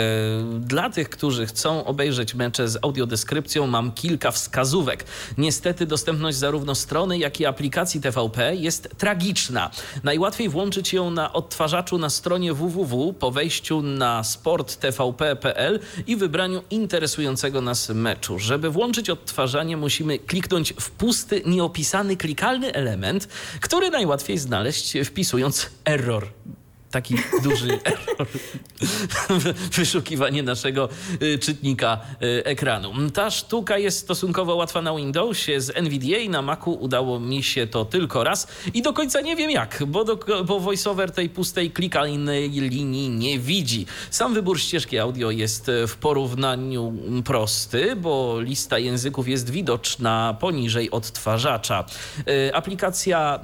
Dla 0.61 0.91
tych, 0.91 1.11
którzy 1.11 1.47
chcą 1.47 1.85
obejrzeć 1.85 2.35
mecze 2.35 2.69
z 2.69 2.79
audiodeskrypcją, 2.83 3.67
mam 3.67 3.93
kilka 3.93 4.31
wskazówek. 4.31 5.05
Niestety 5.39 5.87
dostępność 5.87 6.37
zarówno 6.37 6.75
strony, 6.75 7.19
jak 7.19 7.41
i 7.41 7.47
aplikacji 7.47 8.01
TVP 8.01 8.55
jest 8.55 8.89
tragiczna. 8.99 9.71
Najłatwiej 10.05 10.49
włączyć 10.49 10.93
ją 10.93 11.11
na 11.11 11.33
odtwarzaczu 11.33 11.99
na 11.99 12.11
stronie 12.11 12.55
www 12.55 12.86
po 13.19 13.31
wejściu 13.31 13.83
na 13.83 14.25
sporttvp.pl 14.25 15.81
i 16.07 16.17
wybraniu 16.17 16.63
interesującego 16.71 17.61
nas 17.61 17.89
meczu. 17.89 18.39
Żeby 18.39 18.71
włączyć 18.71 19.11
odtwarzanie, 19.11 19.77
musimy 19.77 20.19
kliknąć 20.19 20.73
w 20.81 20.91
pusty, 20.91 21.43
nieopisany 21.47 22.17
klikalny 22.17 22.73
element, 22.73 23.29
który 23.61 23.91
najłatwiej 23.91 24.39
znaleźć 24.39 24.99
wpisując 25.05 25.71
error 25.85 26.29
taki 26.97 27.15
duży 27.43 27.79
error 27.85 28.29
wyszukiwanie 29.73 30.43
naszego 30.43 30.89
y, 31.23 31.39
czytnika 31.39 32.01
y, 32.23 32.45
ekranu. 32.45 33.11
Ta 33.11 33.31
sztuka 33.31 33.79
jest 33.79 33.99
stosunkowo 33.99 34.55
łatwa 34.55 34.83
na 34.83 34.97
Windowsie. 34.97 35.61
Z 35.61 35.77
NVDA 35.77 36.31
na 36.31 36.43
Macu 36.43 36.73
udało 36.73 37.21
mi 37.21 37.43
się 37.43 37.67
to 37.67 37.85
tylko 37.85 38.25
raz 38.25 38.49
i 38.75 38.83
do 38.83 38.93
końca 38.93 39.21
nie 39.21 39.37
wiem 39.37 39.51
jak, 39.51 39.83
bo, 39.87 40.05
do, 40.05 40.19
bo 40.47 40.61
voiceover 40.61 41.11
tej 41.11 41.29
pustej 41.29 41.71
klikalnej 41.71 42.51
linii 42.51 43.11
nie 43.11 43.39
widzi. 43.39 43.87
Sam 44.11 44.35
wybór 44.35 44.61
ścieżki 44.61 44.99
audio 44.99 45.31
jest 45.31 45.71
w 45.89 45.97
porównaniu 45.97 46.93
prosty, 47.25 47.97
bo 47.97 48.41
lista 48.41 48.79
języków 48.79 49.29
jest 49.29 49.51
widoczna 49.51 50.37
poniżej 50.41 50.91
odtwarzacza. 50.91 51.85
Y, 52.29 52.55
aplikacja 52.55 53.41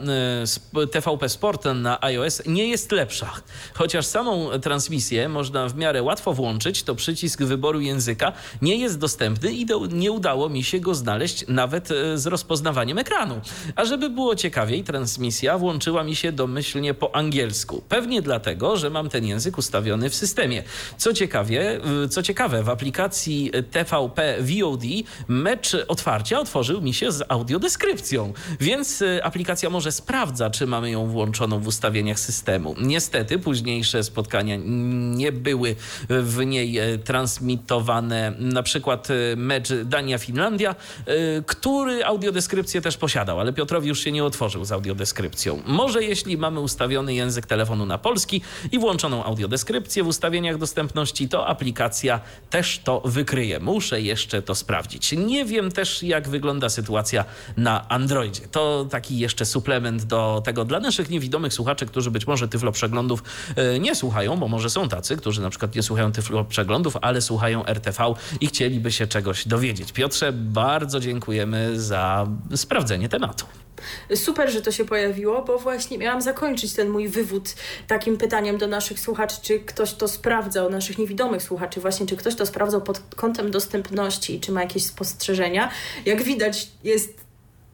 TVP 0.93 1.29
Sport 1.29 1.65
na 1.75 2.03
iOS 2.03 2.43
nie 2.47 2.69
jest 2.69 2.93
lepsza. 2.93 3.42
Chociaż 3.75 4.07
samą 4.07 4.51
transmisję 4.63 5.29
można 5.29 5.69
w 5.69 5.77
miarę 5.77 6.03
łatwo 6.03 6.33
włączyć, 6.33 6.83
to 6.83 6.95
przycisk 6.95 7.43
wyboru 7.43 7.81
języka 7.81 8.33
nie 8.63 8.77
jest 8.77 8.99
dostępny 8.99 9.53
i 9.53 9.67
do, 9.67 9.87
nie 9.87 10.13
udało 10.13 10.49
mi 10.49 10.65
się 10.65 10.81
go 10.81 10.95
znaleźć 10.95 11.45
nawet 11.49 11.91
e, 11.91 12.19
z 12.19 12.27
rozpoznawaniem 12.27 12.99
ekranu. 12.99 13.41
A 13.77 13.85
żeby 13.85 14.11
było 14.11 14.37
ciekawiej, 14.37 14.85
transmisja 14.85 15.59
włączyła 15.59 16.05
mi 16.05 16.17
się 16.17 16.33
domyślnie 16.33 16.95
po 16.95 17.17
angielsku. 17.17 17.83
Pewnie 17.89 18.23
dlatego, 18.23 18.77
że 18.77 18.91
mam 18.91 19.09
ten 19.09 19.25
język 19.25 19.59
ustawiony 19.59 20.11
w 20.11 20.15
systemie. 20.15 20.63
Co 20.99 21.13
ciekawie, 21.13 21.81
co 22.11 22.23
ciekawe, 22.23 22.63
w 22.63 22.69
aplikacji 22.69 23.51
TVP 23.71 24.37
VOD 24.41 24.83
mecz 25.29 25.77
otwarcia 25.89 26.41
otworzył 26.41 26.83
mi 26.83 26.95
się 26.95 27.13
z 27.13 27.25
audiodeskrypcją, 27.29 28.33
więc 28.61 29.03
e, 29.03 29.25
aplikacja 29.25 29.71
może 29.71 29.93
sprawdza, 29.93 30.51
czy 30.51 30.67
mamy 30.67 30.91
ją 30.91 31.07
włączoną 31.07 31.61
w 31.61 31.67
ustawieniach 31.67 32.21
systemu. 32.21 32.75
Niestety 32.81 33.32
niestety 33.33 33.45
późniejsze 33.45 34.05
spotkania 34.05 34.57
nie 35.17 35.33
były 35.33 35.77
w 36.09 36.47
niej 36.47 36.79
e, 36.79 36.99
transmitowane. 36.99 38.33
Na 38.39 38.63
przykład 38.63 39.09
e, 39.11 39.37
mecz 39.37 39.69
Dania-Finlandia, 39.85 40.75
e, 41.07 41.15
który 41.47 42.05
audiodeskrypcję 42.05 42.81
też 42.81 42.97
posiadał, 42.97 43.41
ale 43.41 43.53
Piotrowi 43.53 43.89
już 43.89 44.01
się 44.01 44.13
nie 44.13 44.25
otworzył 44.25 44.65
z 44.65 44.73
audiodeskrypcją. 44.73 45.63
Może 45.67 46.05
jeśli 46.05 46.37
mamy 46.37 46.61
ustawiony 46.61 47.15
język 47.15 47.47
telefonu 47.47 47.87
na 47.87 47.99
polski 47.99 48.43
i 48.73 48.79
włączoną 48.79 49.25
audiodeskrypcję 49.25 50.05
w 50.05 50.07
ustawieniach 50.07 50.59
dostępności, 50.59 51.29
to 51.29 51.47
aplikacja 51.47 52.21
też 52.51 52.81
to 52.85 53.01
wykryje. 53.05 53.61
Muszę 53.61 54.01
jeszcze 54.01 54.43
to 54.43 54.55
sprawdzić. 54.55 55.13
Nie 55.13 55.45
wiem 55.45 55.73
też, 55.73 56.03
jak 56.03 56.29
wygląda 56.29 56.69
sytuacja 56.69 57.25
na 57.57 57.89
Androidzie. 57.89 58.41
To 58.51 58.87
taki 58.91 59.19
jeszcze 59.19 59.47
suplement 59.47 60.05
do 60.05 60.43
tego 60.45 60.65
dla 60.65 60.81
naszych 60.81 61.11
niewidomych 61.11 61.55
słuchaczy, 61.55 61.87
którzy 61.87 62.11
być 62.11 62.27
może 62.27 62.49
Tyflo 62.49 62.73
Przeglądów 63.21 63.53
E, 63.57 63.79
nie 63.79 63.95
słuchają, 63.95 64.37
bo 64.37 64.49
może 64.49 64.71
są 64.71 64.89
tacy, 64.89 65.17
którzy 65.17 65.41
na 65.41 65.51
przykład 65.51 65.75
nie 65.75 65.83
słuchają 65.83 66.13
tych 66.13 66.25
przeglądów, 66.49 66.97
ale 67.01 67.21
słuchają 67.21 67.67
RTV 67.67 68.15
i 68.41 68.47
chcieliby 68.47 68.93
się 68.93 69.07
czegoś 69.07 69.49
dowiedzieć. 69.49 69.93
Piotrze, 69.93 70.33
bardzo 70.33 71.01
dziękujemy 71.01 71.81
za 71.81 72.27
sprawdzenie 72.57 73.09
tematu. 73.09 73.47
Super, 74.15 74.51
że 74.51 74.63
to 74.63 74.73
się 74.73 74.85
pojawiło, 74.85 75.45
bo 75.45 75.59
właśnie 75.59 75.99
miałam 75.99 76.23
zakończyć 76.23 76.73
ten 76.73 76.89
mój 76.89 77.09
wywód 77.09 77.55
takim 77.87 78.17
pytaniem 78.17 78.59
do 78.59 78.67
naszych 78.67 79.01
słuchaczy, 79.01 79.37
czy 79.43 79.61
ktoś 79.61 79.95
to 79.95 80.09
sprawdzał, 80.09 80.71
naszych 80.71 80.99
niewidomych 80.99 81.43
słuchaczy, 81.43 81.81
właśnie, 81.81 82.07
czy 82.07 82.17
ktoś 82.17 82.35
to 82.35 82.47
sprawdzał 82.47 82.83
pod 82.83 83.01
kątem 83.17 83.51
dostępności, 83.51 84.41
czy 84.41 84.53
ma 84.53 84.61
jakieś 84.61 84.85
spostrzeżenia. 84.85 85.71
Jak 86.07 86.23
widać, 86.23 86.69
jest 86.85 87.22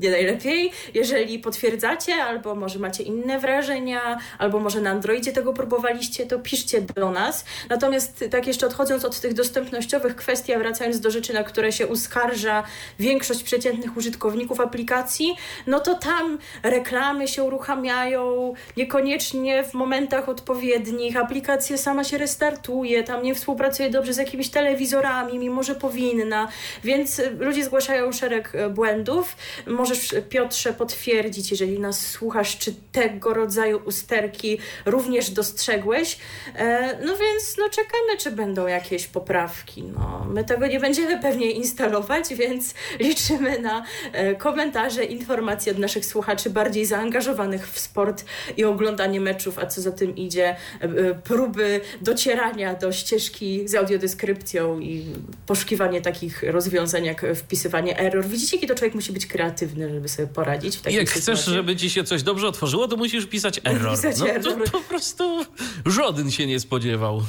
nie 0.00 0.10
najlepiej. 0.10 0.72
Jeżeli 0.94 1.38
potwierdzacie, 1.38 2.14
albo 2.14 2.54
może 2.54 2.78
macie 2.78 3.02
inne 3.02 3.38
wrażenia, 3.38 4.18
albo 4.38 4.60
może 4.60 4.80
na 4.80 4.90
Androidzie 4.90 5.32
tego 5.32 5.52
próbowaliście, 5.52 6.26
to 6.26 6.38
piszcie 6.38 6.80
do 6.80 7.10
nas. 7.10 7.44
Natomiast 7.68 8.24
tak 8.30 8.46
jeszcze 8.46 8.66
odchodząc 8.66 9.04
od 9.04 9.20
tych 9.20 9.34
dostępnościowych 9.34 10.16
kwestii, 10.16 10.52
a 10.52 10.58
wracając 10.58 11.00
do 11.00 11.10
rzeczy, 11.10 11.32
na 11.32 11.44
które 11.44 11.72
się 11.72 11.86
uskarża 11.86 12.62
większość 12.98 13.42
przeciętnych 13.42 13.96
użytkowników 13.96 14.60
aplikacji, 14.60 15.36
no 15.66 15.80
to 15.80 15.94
tam 15.94 16.38
reklamy 16.62 17.28
się 17.28 17.42
uruchamiają, 17.42 18.54
niekoniecznie 18.76 19.64
w 19.64 19.74
momentach 19.74 20.28
odpowiednich, 20.28 21.16
aplikacja 21.16 21.78
sama 21.78 22.04
się 22.04 22.18
restartuje, 22.18 23.04
tam 23.04 23.22
nie 23.22 23.34
współpracuje 23.34 23.90
dobrze 23.90 24.12
z 24.12 24.16
jakimiś 24.16 24.48
telewizorami, 24.48 25.38
mimo 25.38 25.62
że 25.62 25.74
powinna, 25.74 26.48
więc 26.84 27.22
ludzie 27.38 27.64
zgłaszają 27.64 28.12
szereg 28.12 28.52
błędów. 28.70 29.36
Może 29.66 29.87
możesz, 29.88 30.14
Piotrze, 30.28 30.72
potwierdzić, 30.72 31.50
jeżeli 31.50 31.80
nas 31.80 32.06
słuchasz, 32.06 32.58
czy 32.58 32.74
tego 32.92 33.34
rodzaju 33.34 33.80
usterki 33.84 34.58
również 34.86 35.30
dostrzegłeś. 35.30 36.18
E, 36.56 36.98
no 37.04 37.16
więc 37.16 37.56
no, 37.58 37.68
czekamy, 37.68 38.16
czy 38.18 38.30
będą 38.30 38.66
jakieś 38.66 39.06
poprawki. 39.06 39.82
No, 39.82 40.26
my 40.30 40.44
tego 40.44 40.66
nie 40.66 40.80
będziemy 40.80 41.22
pewnie 41.22 41.50
instalować, 41.50 42.34
więc 42.34 42.74
liczymy 43.00 43.58
na 43.58 43.84
e, 44.12 44.34
komentarze, 44.34 45.04
informacje 45.04 45.72
od 45.72 45.78
naszych 45.78 46.06
słuchaczy 46.06 46.50
bardziej 46.50 46.86
zaangażowanych 46.86 47.68
w 47.68 47.78
sport 47.78 48.24
i 48.56 48.64
oglądanie 48.64 49.20
meczów, 49.20 49.58
a 49.58 49.66
co 49.66 49.80
za 49.80 49.92
tym 49.92 50.16
idzie, 50.16 50.56
e, 50.80 51.14
próby 51.14 51.80
docierania 52.00 52.74
do 52.74 52.92
ścieżki 52.92 53.68
z 53.68 53.74
audiodeskrypcją 53.74 54.80
i 54.80 55.06
poszukiwanie 55.46 56.00
takich 56.00 56.42
rozwiązań 56.42 57.04
jak 57.04 57.26
wpisywanie 57.34 57.98
error. 57.98 58.26
Widzicie, 58.26 58.56
jaki 58.56 58.66
to 58.66 58.74
człowiek 58.74 58.94
musi 58.94 59.12
być 59.12 59.26
kreatywny 59.26 59.77
żeby 59.88 60.08
sobie 60.08 60.28
poradzić 60.28 60.76
w 60.76 60.80
takiej 60.80 60.98
Jak 60.98 61.08
sytuacji. 61.08 61.42
chcesz, 61.42 61.54
żeby 61.54 61.76
ci 61.76 61.90
się 61.90 62.04
coś 62.04 62.22
dobrze 62.22 62.48
otworzyło, 62.48 62.88
to 62.88 62.96
musisz 62.96 63.26
pisać 63.26 63.60
error. 63.64 63.90
Pisać 63.90 64.18
no, 64.18 64.28
error. 64.28 64.64
To 64.64 64.70
po 64.70 64.80
prostu 64.80 65.44
żaden 65.86 66.30
się 66.30 66.46
nie 66.46 66.60
spodziewał. 66.60 67.22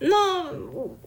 No, 0.00 0.44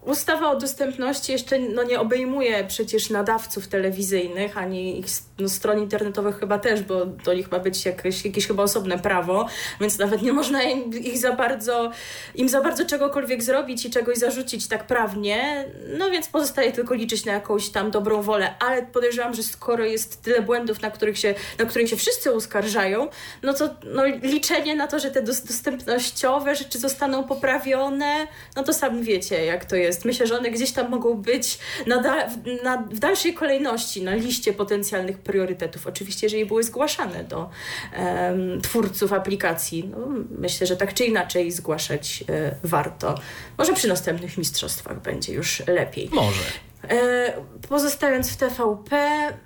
ustawa 0.06 0.52
o 0.52 0.60
dostępności 0.60 1.32
jeszcze 1.32 1.60
no, 1.60 1.84
nie 1.84 2.00
obejmuje 2.00 2.66
przecież 2.68 3.10
nadawców 3.10 3.68
telewizyjnych, 3.68 4.58
ani 4.58 5.00
ich 5.00 5.06
no, 5.40 5.50
stron 5.50 5.80
internetowych 5.80 6.40
chyba 6.40 6.60
też, 6.60 6.84
bo 6.84 7.06
do 7.06 7.34
nich 7.34 7.52
ma 7.52 7.60
być 7.60 7.86
jakieś, 7.86 8.26
jakieś 8.26 8.48
chyba 8.48 8.64
osobne 8.64 9.00
prawo, 9.00 9.48
więc 9.82 10.00
nawet 10.00 10.22
nie 10.22 10.34
można 10.34 10.64
im, 10.64 10.94
ich 10.94 11.18
za 11.18 11.32
bardzo, 11.32 11.92
im 12.36 12.50
za 12.50 12.62
bardzo 12.62 12.86
czegokolwiek 12.86 13.44
zrobić 13.44 13.86
i 13.86 13.90
czegoś 13.90 14.18
zarzucić 14.18 14.68
tak 14.68 14.88
prawnie, 14.88 15.66
no 15.98 16.12
więc 16.12 16.28
pozostaje 16.28 16.72
tylko 16.72 16.94
liczyć 16.94 17.26
na 17.26 17.34
jakąś 17.34 17.70
tam 17.70 17.92
dobrą 17.92 18.22
wolę, 18.22 18.56
ale 18.60 18.84
podejrzewam, 18.84 19.34
że 19.34 19.44
skoro 19.44 19.86
jest 19.86 20.22
tyle 20.22 20.42
błędów, 20.42 20.82
na 20.82 20.92
których 20.92 21.18
się, 21.18 21.36
na 21.60 21.66
których 21.66 21.90
się 21.90 21.96
wszyscy 21.96 22.32
uskarżają, 22.32 23.08
no 23.44 23.54
to 23.54 23.70
no, 23.84 24.06
liczenie 24.06 24.76
na 24.76 24.88
to, 24.88 25.00
że 25.00 25.12
te 25.12 25.22
dostępnościowe 25.22 26.56
rzeczy 26.56 26.80
zostaną 26.80 27.24
poprawione, 27.24 28.28
no 28.56 28.64
to 28.64 28.74
sami 28.74 29.04
wiecie, 29.04 29.46
jak 29.46 29.66
to 29.66 29.76
jest. 29.76 30.06
Myślę, 30.06 30.28
że 30.28 30.38
one 30.38 30.52
gdzieś 30.52 30.72
tam 30.72 30.90
mogą 30.90 31.14
być 31.14 31.60
na 31.88 32.02
da, 32.02 32.28
na, 32.64 32.78
w 32.78 33.00
dalszej 33.00 33.34
kolejności 33.34 34.04
na 34.04 34.16
liście 34.16 34.54
potencjalnych 34.54 35.18
priorytetów. 35.26 35.88
Oczywiście, 35.88 36.26
jeżeli 36.26 36.46
były 36.46 36.64
zgłaszane 36.64 37.24
do 37.24 37.50
um, 37.98 38.62
twórców 38.62 39.14
aplikacji, 39.14 39.92
no, 39.92 39.98
myślę, 40.40 40.68
że 40.68 40.78
tak 40.78 40.94
czy 40.94 41.06
inaczej 41.06 41.52
zgłaszać 41.52 42.24
e, 42.30 42.56
warto. 42.64 43.20
Może 43.58 43.74
przy 43.74 43.88
następnych 43.88 44.38
mistrzostwach 44.38 45.02
będzie 45.02 45.34
już 45.34 45.64
lepiej. 45.68 46.10
Może. 46.14 46.44
E, 46.90 47.34
pozostając 47.70 48.32
w 48.32 48.38
TVP, 48.38 48.98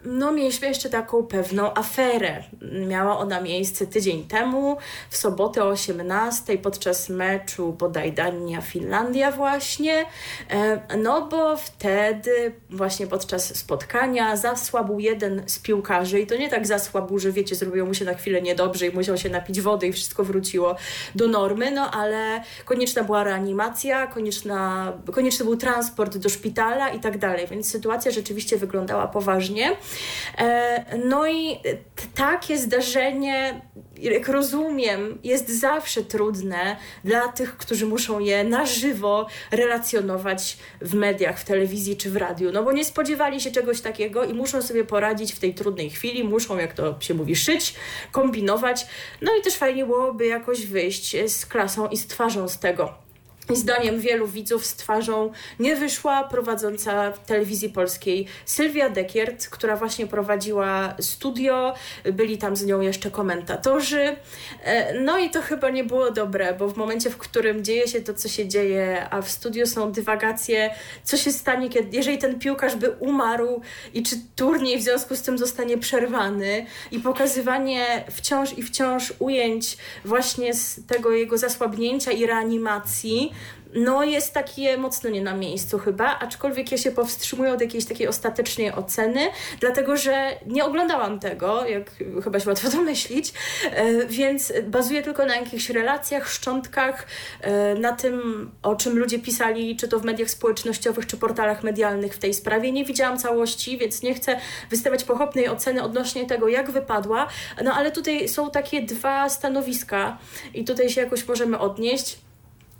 no 0.05 0.31
mieliśmy 0.31 0.67
jeszcze 0.67 0.89
taką 0.89 1.23
pewną 1.23 1.73
aferę. 1.73 2.43
Miała 2.87 3.17
ona 3.17 3.41
miejsce 3.41 3.87
tydzień 3.87 4.23
temu, 4.23 4.77
w 5.09 5.17
sobotę 5.17 5.63
o 5.63 5.67
18 5.67 6.57
podczas 6.57 7.09
meczu 7.09 7.73
bodaj 7.73 8.13
Dania-Finlandia 8.13 9.31
właśnie. 9.31 10.05
E, 10.49 10.97
no 10.97 11.27
bo 11.27 11.57
wtedy 11.57 12.51
właśnie 12.69 13.07
podczas 13.07 13.57
spotkania 13.57 14.35
zasłabł 14.35 14.99
jeden 14.99 15.43
z 15.45 15.59
piłkarzy 15.59 16.19
i 16.19 16.27
to 16.27 16.35
nie 16.35 16.49
tak 16.49 16.67
zasłabł, 16.67 17.19
że 17.19 17.31
wiecie, 17.31 17.55
zrobiło 17.55 17.87
mu 17.87 17.93
się 17.93 18.05
na 18.05 18.13
chwilę 18.13 18.41
niedobrze 18.41 18.87
i 18.87 18.95
musiał 18.95 19.17
się 19.17 19.29
napić 19.29 19.61
wody 19.61 19.87
i 19.87 19.93
wszystko 19.93 20.23
wróciło 20.23 20.75
do 21.15 21.27
normy, 21.27 21.71
no 21.71 21.91
ale 21.91 22.43
konieczna 22.65 23.03
była 23.03 23.23
reanimacja, 23.23 24.07
konieczna, 24.07 24.93
konieczny 25.11 25.45
był 25.45 25.57
transport 25.57 26.17
do 26.17 26.29
szpitala 26.29 26.89
i 26.89 26.99
tak 26.99 27.17
dalej 27.17 27.28
dalej, 27.29 27.47
więc 27.47 27.71
sytuacja 27.71 28.11
rzeczywiście 28.11 28.57
wyglądała 28.57 29.07
poważnie. 29.07 29.75
E, 30.37 30.97
no 31.05 31.27
i 31.27 31.59
takie 32.15 32.57
zdarzenie, 32.57 33.61
jak 33.97 34.27
rozumiem, 34.27 35.19
jest 35.23 35.59
zawsze 35.59 36.03
trudne 36.03 36.77
dla 37.03 37.27
tych, 37.27 37.57
którzy 37.57 37.85
muszą 37.85 38.19
je 38.19 38.43
na 38.43 38.65
żywo 38.65 39.27
relacjonować 39.51 40.57
w 40.81 40.93
mediach, 40.93 41.39
w 41.39 41.45
telewizji 41.45 41.97
czy 41.97 42.09
w 42.09 42.17
radiu, 42.17 42.51
no 42.51 42.63
bo 42.63 42.71
nie 42.71 42.85
spodziewali 42.85 43.41
się 43.41 43.51
czegoś 43.51 43.81
takiego 43.81 44.23
i 44.23 44.33
muszą 44.33 44.61
sobie 44.61 44.83
poradzić 44.83 45.33
w 45.33 45.39
tej 45.39 45.53
trudnej 45.53 45.89
chwili, 45.89 46.23
muszą, 46.23 46.57
jak 46.57 46.73
to 46.73 46.95
się 46.99 47.13
mówi, 47.13 47.35
szyć, 47.35 47.75
kombinować. 48.11 48.87
No 49.21 49.31
i 49.39 49.41
też 49.41 49.55
fajnie 49.55 49.85
byłoby 49.85 50.25
jakoś 50.25 50.65
wyjść 50.65 51.15
z 51.27 51.45
klasą 51.45 51.87
i 51.87 51.97
z 51.97 52.07
twarzą 52.07 52.47
z 52.47 52.59
tego 52.59 53.08
zdaniem 53.55 53.99
wielu 53.99 54.27
widzów 54.27 54.65
z 54.65 54.75
twarzą 54.75 55.31
nie 55.59 55.75
wyszła 55.75 56.23
prowadząca 56.23 57.11
telewizji 57.11 57.69
polskiej 57.69 58.27
Sylwia 58.45 58.89
Dekiert, 58.89 59.47
która 59.47 59.75
właśnie 59.75 60.07
prowadziła 60.07 60.95
studio, 60.99 61.73
byli 62.13 62.37
tam 62.37 62.55
z 62.55 62.65
nią 62.65 62.81
jeszcze 62.81 63.11
komentatorzy. 63.11 64.15
E, 64.63 64.99
no 64.99 65.19
i 65.19 65.29
to 65.29 65.41
chyba 65.41 65.69
nie 65.69 65.83
było 65.83 66.11
dobre, 66.11 66.53
bo 66.53 66.67
w 66.67 66.77
momencie, 66.77 67.09
w 67.09 67.17
którym 67.17 67.63
dzieje 67.63 67.87
się 67.87 68.01
to, 68.01 68.13
co 68.13 68.29
się 68.29 68.47
dzieje, 68.47 69.07
a 69.09 69.21
w 69.21 69.29
studiu 69.31 69.65
są 69.67 69.91
dywagacje, 69.91 70.75
co 71.03 71.17
się 71.17 71.31
stanie, 71.31 71.69
kiedy, 71.69 71.97
jeżeli 71.97 72.17
ten 72.17 72.39
piłkarz 72.39 72.75
by 72.75 72.91
umarł 72.91 73.61
i 73.93 74.03
czy 74.03 74.15
turniej 74.35 74.79
w 74.79 74.83
związku 74.83 75.15
z 75.15 75.21
tym 75.21 75.37
zostanie 75.37 75.77
przerwany. 75.77 76.65
I 76.91 76.99
pokazywanie 76.99 78.03
wciąż 78.11 78.57
i 78.57 78.63
wciąż 78.63 79.13
ujęć 79.19 79.77
właśnie 80.05 80.53
z 80.53 80.79
tego 80.87 81.11
jego 81.11 81.37
zasłabnięcia 81.37 82.11
i 82.11 82.25
reanimacji, 82.25 83.33
no 83.73 84.03
jest 84.03 84.33
takie 84.33 84.77
mocno 84.77 85.09
nie 85.09 85.21
na 85.21 85.33
miejscu 85.33 85.79
chyba, 85.79 86.19
aczkolwiek 86.19 86.71
ja 86.71 86.77
się 86.77 86.91
powstrzymuję 86.91 87.53
od 87.53 87.61
jakiejś 87.61 87.85
takiej 87.85 88.07
ostatecznej 88.07 88.71
oceny, 88.73 89.19
dlatego 89.59 89.97
że 89.97 90.29
nie 90.45 90.65
oglądałam 90.65 91.19
tego, 91.19 91.65
jak 91.65 91.91
chyba 92.23 92.39
się 92.39 92.49
łatwo 92.49 92.69
domyślić, 92.77 93.33
e, 93.63 94.05
więc 94.05 94.53
bazuję 94.63 95.03
tylko 95.03 95.25
na 95.25 95.35
jakichś 95.35 95.69
relacjach, 95.69 96.29
szczątkach, 96.29 97.07
e, 97.41 97.75
na 97.75 97.91
tym, 97.91 98.51
o 98.63 98.75
czym 98.75 98.99
ludzie 98.99 99.19
pisali, 99.19 99.75
czy 99.75 99.87
to 99.87 99.99
w 99.99 100.05
mediach 100.05 100.29
społecznościowych, 100.29 101.07
czy 101.07 101.17
portalach 101.17 101.63
medialnych 101.63 102.15
w 102.15 102.19
tej 102.19 102.33
sprawie. 102.33 102.71
Nie 102.71 102.85
widziałam 102.85 103.17
całości, 103.17 103.77
więc 103.77 104.01
nie 104.01 104.13
chcę 104.13 104.39
wystawiać 104.69 105.03
pochopnej 105.03 105.49
oceny 105.49 105.83
odnośnie 105.83 106.25
tego, 106.25 106.47
jak 106.47 106.71
wypadła, 106.71 107.27
no 107.63 107.73
ale 107.73 107.91
tutaj 107.91 108.27
są 108.27 108.51
takie 108.51 108.81
dwa 108.81 109.29
stanowiska 109.29 110.17
i 110.53 110.63
tutaj 110.63 110.89
się 110.89 111.01
jakoś 111.01 111.27
możemy 111.27 111.59
odnieść. 111.59 112.28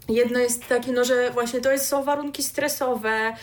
Jedno 0.10 0.40
jest 0.40 0.68
takie, 0.68 0.92
no, 0.92 1.04
że 1.04 1.32
właśnie 1.32 1.62
to 1.62 1.72
jest, 1.72 1.88
są 1.88 2.04
warunki 2.04 2.44
stresowe, 2.44 3.34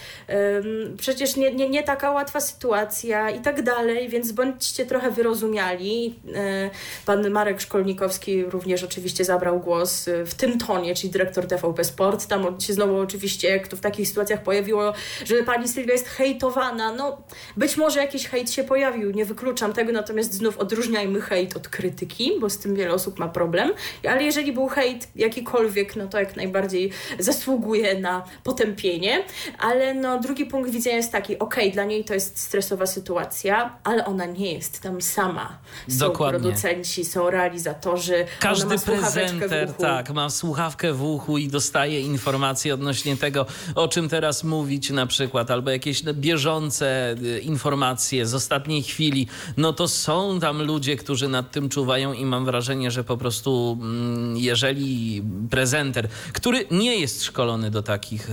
przecież 0.99 1.37
nie, 1.37 1.55
nie, 1.55 1.69
nie 1.69 1.83
taka 1.83 2.11
łatwa 2.11 2.41
sytuacja 2.41 3.31
i 3.31 3.41
tak 3.41 3.63
dalej, 3.63 4.09
więc 4.09 4.33
bądźcie 4.33 4.87
trochę 4.87 5.11
wyrozumiali. 5.11 6.15
E, 6.35 6.71
pan 7.07 7.31
Marek 7.31 7.61
Szkolnikowski 7.61 8.45
również 8.45 8.85
oczywiście 8.85 9.25
zabrał 9.25 9.61
głos 9.61 10.07
w 10.27 10.35
tym 10.35 10.59
tonie, 10.59 10.95
czyli 10.95 11.11
dyrektor 11.11 11.47
TVP 11.47 11.85
Sport. 11.85 12.27
Tam 12.27 12.61
się 12.61 12.73
znowu 12.73 12.97
oczywiście, 12.97 13.49
jak 13.49 13.69
to 13.69 13.77
w 13.77 13.81
takich 13.81 14.09
sytuacjach 14.09 14.43
pojawiło, 14.43 14.93
że 15.25 15.43
pani 15.43 15.69
Sylwia 15.69 15.93
jest 15.93 16.09
hejtowana. 16.09 16.93
No, 16.93 17.23
być 17.57 17.77
może 17.77 18.01
jakiś 18.01 18.29
hejt 18.29 18.51
się 18.51 18.65
pojawił, 18.65 19.11
nie 19.11 19.25
wykluczam 19.25 19.73
tego, 19.73 19.93
natomiast 19.93 20.35
znów 20.35 20.59
odróżniajmy 20.59 21.21
hejt 21.21 21.57
od 21.57 21.69
krytyki, 21.69 22.33
bo 22.41 22.51
z 22.51 22.59
tym 22.59 22.75
wiele 22.75 22.93
osób 22.93 23.19
ma 23.19 23.29
problem. 23.29 23.73
Ale 24.09 24.23
jeżeli 24.23 24.53
był 24.53 24.69
hejt 24.69 25.09
jakikolwiek, 25.17 25.97
no 25.97 26.09
to 26.09 26.19
jak 26.19 26.37
najbardziej 26.37 26.56
bardziej 26.57 26.91
zasługuje 27.19 28.01
na 28.01 28.23
potępienie, 28.45 29.25
ale 29.59 29.95
no 29.95 30.21
drugi 30.21 30.47
punkt 30.47 30.71
widzenia 30.71 30.97
jest 30.97 31.13
taki, 31.13 31.39
ok, 31.39 31.57
dla 31.73 31.85
niej 31.85 32.05
to 32.05 32.15
jest 32.15 32.39
stresowa 32.39 32.87
sytuacja, 32.87 33.79
ale 33.85 34.05
ona 34.05 34.27
nie 34.27 34.53
jest 34.53 34.81
tam 34.81 35.03
sama. 35.03 35.59
Są 35.89 35.99
Dokładnie. 35.99 36.41
producenci, 36.41 37.05
są 37.05 37.31
realizatorzy, 37.31 38.27
Każdy 38.41 38.79
prezenter, 38.79 39.73
tak, 39.73 40.11
ma 40.11 40.31
słuchawkę 40.31 40.93
w 40.93 41.03
uchu 41.03 41.39
i 41.39 41.49
dostaje 41.49 42.01
informacje 42.01 42.75
odnośnie 42.75 43.17
tego, 43.17 43.47
o 43.75 43.89
czym 43.89 44.09
teraz 44.09 44.45
mówić 44.45 44.91
na 44.91 45.07
przykład, 45.07 45.51
albo 45.51 45.71
jakieś 45.71 46.03
bieżące 46.03 47.17
y, 47.23 47.41
informacje 47.41 48.27
z 48.27 48.35
ostatniej 48.35 48.83
chwili, 48.83 49.27
no 49.57 49.73
to 49.73 49.89
są 49.89 50.41
tam 50.41 50.63
ludzie, 50.63 50.97
którzy 50.97 51.29
nad 51.29 51.51
tym 51.51 51.69
czuwają 51.69 52.13
i 52.13 52.25
mam 52.25 52.45
wrażenie, 52.45 52.91
że 52.91 53.05
po 53.05 53.17
prostu 53.17 53.79
mm, 53.81 54.37
jeżeli 54.37 55.23
prezenter, 55.51 56.09
który 56.33 56.46
nie 56.71 56.97
jest 56.97 57.25
szkolony 57.25 57.71
do 57.71 57.83
takich 57.83 58.31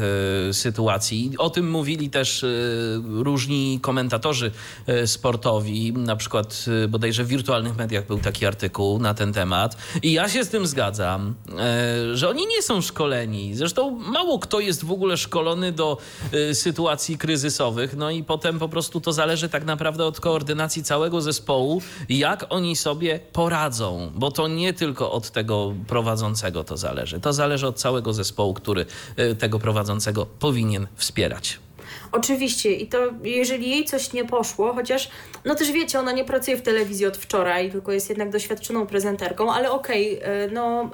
e, 0.49 0.53
sytuacji. 0.53 1.31
O 1.37 1.49
tym 1.49 1.71
mówili 1.71 2.09
też 2.09 2.43
e, 2.43 2.47
różni 3.05 3.79
komentatorzy 3.81 4.51
e, 4.87 5.07
sportowi, 5.07 5.93
na 5.93 6.15
przykład 6.15 6.65
bodajże 6.89 7.23
w 7.23 7.27
wirtualnych 7.27 7.77
mediach 7.77 8.07
był 8.07 8.19
taki 8.19 8.45
artykuł 8.45 8.99
na 8.99 9.13
ten 9.13 9.33
temat. 9.33 9.77
I 10.03 10.11
ja 10.11 10.29
się 10.29 10.43
z 10.43 10.49
tym 10.49 10.67
zgadzam, 10.67 11.35
że 12.13 12.29
oni 12.29 12.47
nie 12.47 12.61
są 12.61 12.81
szkoleni. 12.81 13.55
Zresztą 13.55 13.91
mało 13.91 14.39
kto 14.39 14.59
jest 14.59 14.85
w 14.85 14.91
ogóle 14.91 15.17
szkolony 15.17 15.71
do 15.71 15.97
sytuacji 16.53 17.17
kryzysowych. 17.17 17.95
No 17.97 18.11
i 18.11 18.23
potem 18.23 18.59
po 18.59 18.69
prostu 18.69 19.01
to 19.01 19.13
zależy 19.13 19.49
tak 19.49 19.65
naprawdę 19.65 20.05
od 20.05 20.19
koordynacji 20.19 20.83
całego 20.83 21.21
zespołu, 21.21 21.81
jak 22.09 22.45
oni 22.49 22.75
sobie 22.75 23.19
poradzą, 23.33 24.11
bo 24.15 24.31
to 24.31 24.47
nie 24.47 24.73
tylko 24.73 25.11
od 25.11 25.31
tego 25.31 25.73
prowadzącego 25.87 26.63
to 26.63 26.77
zależy. 26.77 27.19
To 27.19 27.33
zależy 27.33 27.67
od 27.67 27.75
całego 27.75 28.02
całego 28.03 28.13
zespołu, 28.13 28.53
który 28.53 28.85
e, 29.15 29.35
tego 29.35 29.59
prowadzącego 29.59 30.25
powinien 30.25 30.87
wspierać. 30.95 31.59
Oczywiście 32.13 32.71
i 32.71 32.87
to 32.87 32.97
jeżeli 33.23 33.69
jej 33.69 33.85
coś 33.85 34.13
nie 34.13 34.25
poszło, 34.25 34.73
chociaż 34.73 35.09
no 35.45 35.55
też 35.55 35.71
wiecie, 35.71 35.99
ona 35.99 36.11
nie 36.11 36.25
pracuje 36.25 36.57
w 36.57 36.61
telewizji 36.61 37.05
od 37.05 37.17
wczoraj, 37.17 37.71
tylko 37.71 37.91
jest 37.91 38.09
jednak 38.09 38.29
doświadczoną 38.29 38.87
prezenterką, 38.87 39.53
ale 39.53 39.71
okej, 39.71 40.19
okay, 40.19 40.29
e, 40.29 40.47
no 40.47 40.89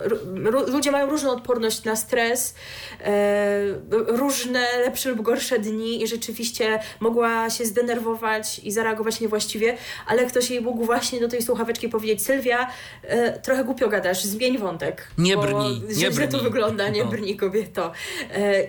ludzie 0.67 0.91
mają 0.91 1.09
różną 1.09 1.31
odporność 1.31 1.83
na 1.83 1.95
stres, 1.95 2.55
e, 3.01 3.61
różne 3.91 4.59
lepsze 4.85 5.09
lub 5.09 5.21
gorsze 5.21 5.59
dni 5.59 6.03
i 6.03 6.07
rzeczywiście 6.07 6.79
mogła 6.99 7.49
się 7.49 7.65
zdenerwować 7.65 8.59
i 8.59 8.71
zareagować 8.71 9.19
niewłaściwie, 9.19 9.77
ale 10.07 10.25
ktoś 10.25 10.49
jej 10.49 10.61
mógł 10.61 10.85
właśnie 10.85 11.19
do 11.19 11.27
tej 11.27 11.41
słuchaweczki 11.41 11.89
powiedzieć 11.89 12.23
Sylwia, 12.23 12.69
e, 13.03 13.39
trochę 13.39 13.63
głupio 13.63 13.89
gadasz, 13.89 14.23
zmień 14.23 14.57
wątek. 14.57 15.07
Nie 15.17 15.37
brni, 15.37 15.81
nie 15.97 16.11
brni. 16.11 16.27
to 16.27 16.39
wygląda, 16.39 16.89
nie 16.89 17.03
no. 17.03 17.11
brni 17.11 17.35
kobieto. 17.35 17.91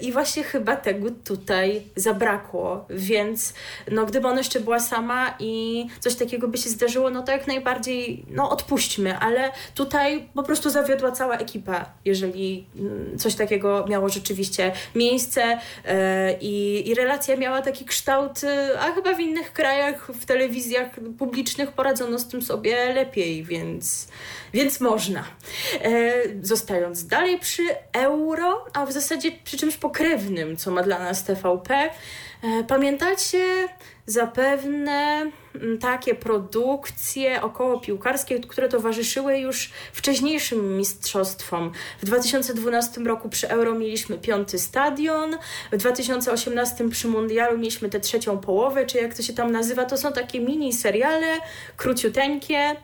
I 0.01 0.13
właśnie 0.13 0.43
chyba 0.43 0.77
tego 0.77 1.09
tutaj 1.25 1.83
zabrakło, 1.97 2.39
więc 2.90 3.55
no 3.90 4.07
gdyby 4.07 4.29
ona 4.29 4.38
jeszcze 4.38 4.61
była 4.61 4.81
sama 4.81 5.35
i 5.38 5.87
coś 6.00 6.14
takiego 6.14 6.48
by 6.48 6.59
się 6.59 6.70
zdarzyło, 6.70 7.11
no 7.11 7.22
to 7.22 7.33
jak 7.33 7.46
najbardziej, 7.46 8.24
no 8.31 8.50
odpuśćmy, 8.50 9.18
ale 9.18 9.53
tutaj 9.74 10.29
po 10.35 10.42
prostu 10.42 10.70
zawiodła 10.70 11.12
cała 11.12 11.37
ekipa, 11.37 11.85
jeżeli 12.05 12.66
mm, 12.76 13.18
coś 13.18 13.35
takiego 13.35 13.87
miało 13.88 14.09
rzeczywiście 14.09 14.72
miejsce 14.94 15.40
yy, 15.40 15.92
i 16.40 16.94
relacja 16.96 17.37
miała 17.37 17.62
taki 17.62 17.85
kształt, 17.85 18.44
e, 18.44 18.81
a 18.81 18.92
chyba 18.92 19.14
w 19.14 19.20
innych 19.20 19.53
krajach, 19.53 20.07
w 20.07 20.24
telewizjach 20.24 20.90
publicznych 21.18 21.72
poradzono 21.72 22.18
z 22.18 22.29
tym 22.29 22.42
sobie 22.42 22.92
lepiej, 22.94 23.44
więc, 23.44 24.09
więc 24.53 24.81
można. 24.81 25.24
Yy, 25.85 26.38
zostając 26.42 27.07
dalej 27.07 27.38
przy 27.38 27.62
euro, 27.92 28.64
a 28.72 28.87
w 28.87 28.92
zasadzie 28.92 29.33
przy 29.44 29.57
czymś 29.57 29.76
pokrewnym, 29.76 30.57
co 30.57 30.70
ma 30.70 30.83
dla 30.83 30.98
nas 30.98 31.24
TVP, 31.24 31.70
E, 31.81 31.90
pamiętacie 32.68 33.68
zapewne 34.07 35.31
mm, 35.55 35.79
takie 35.79 36.14
produkcje 36.14 37.42
około 37.42 37.81
piłkarskie, 37.81 38.40
które 38.40 38.68
towarzyszyły 38.68 39.38
już 39.38 39.70
wcześniejszym 39.92 40.76
mistrzostwom. 40.76 41.72
W 42.03 42.05
2012 42.05 43.00
roku 43.00 43.29
przy 43.29 43.48
Euro 43.48 43.74
mieliśmy 43.74 44.18
piąty 44.18 44.59
stadion, 44.59 45.37
w 45.72 45.76
2018 45.76 46.88
przy 46.88 47.09
Mundialu 47.09 47.59
mieliśmy 47.59 47.88
tę 47.88 48.00
trzecią 48.00 48.38
połowę, 48.38 48.87
czy 48.87 48.98
jak 48.98 49.14
to 49.14 49.22
się 49.22 49.33
tam 49.33 49.53
nazywa, 49.53 49.85
to 49.85 49.96
są 49.96 50.12
takie 50.12 50.40
mini 50.40 50.72
seriale, 50.72 51.38
króciuteńkie, 51.76 52.76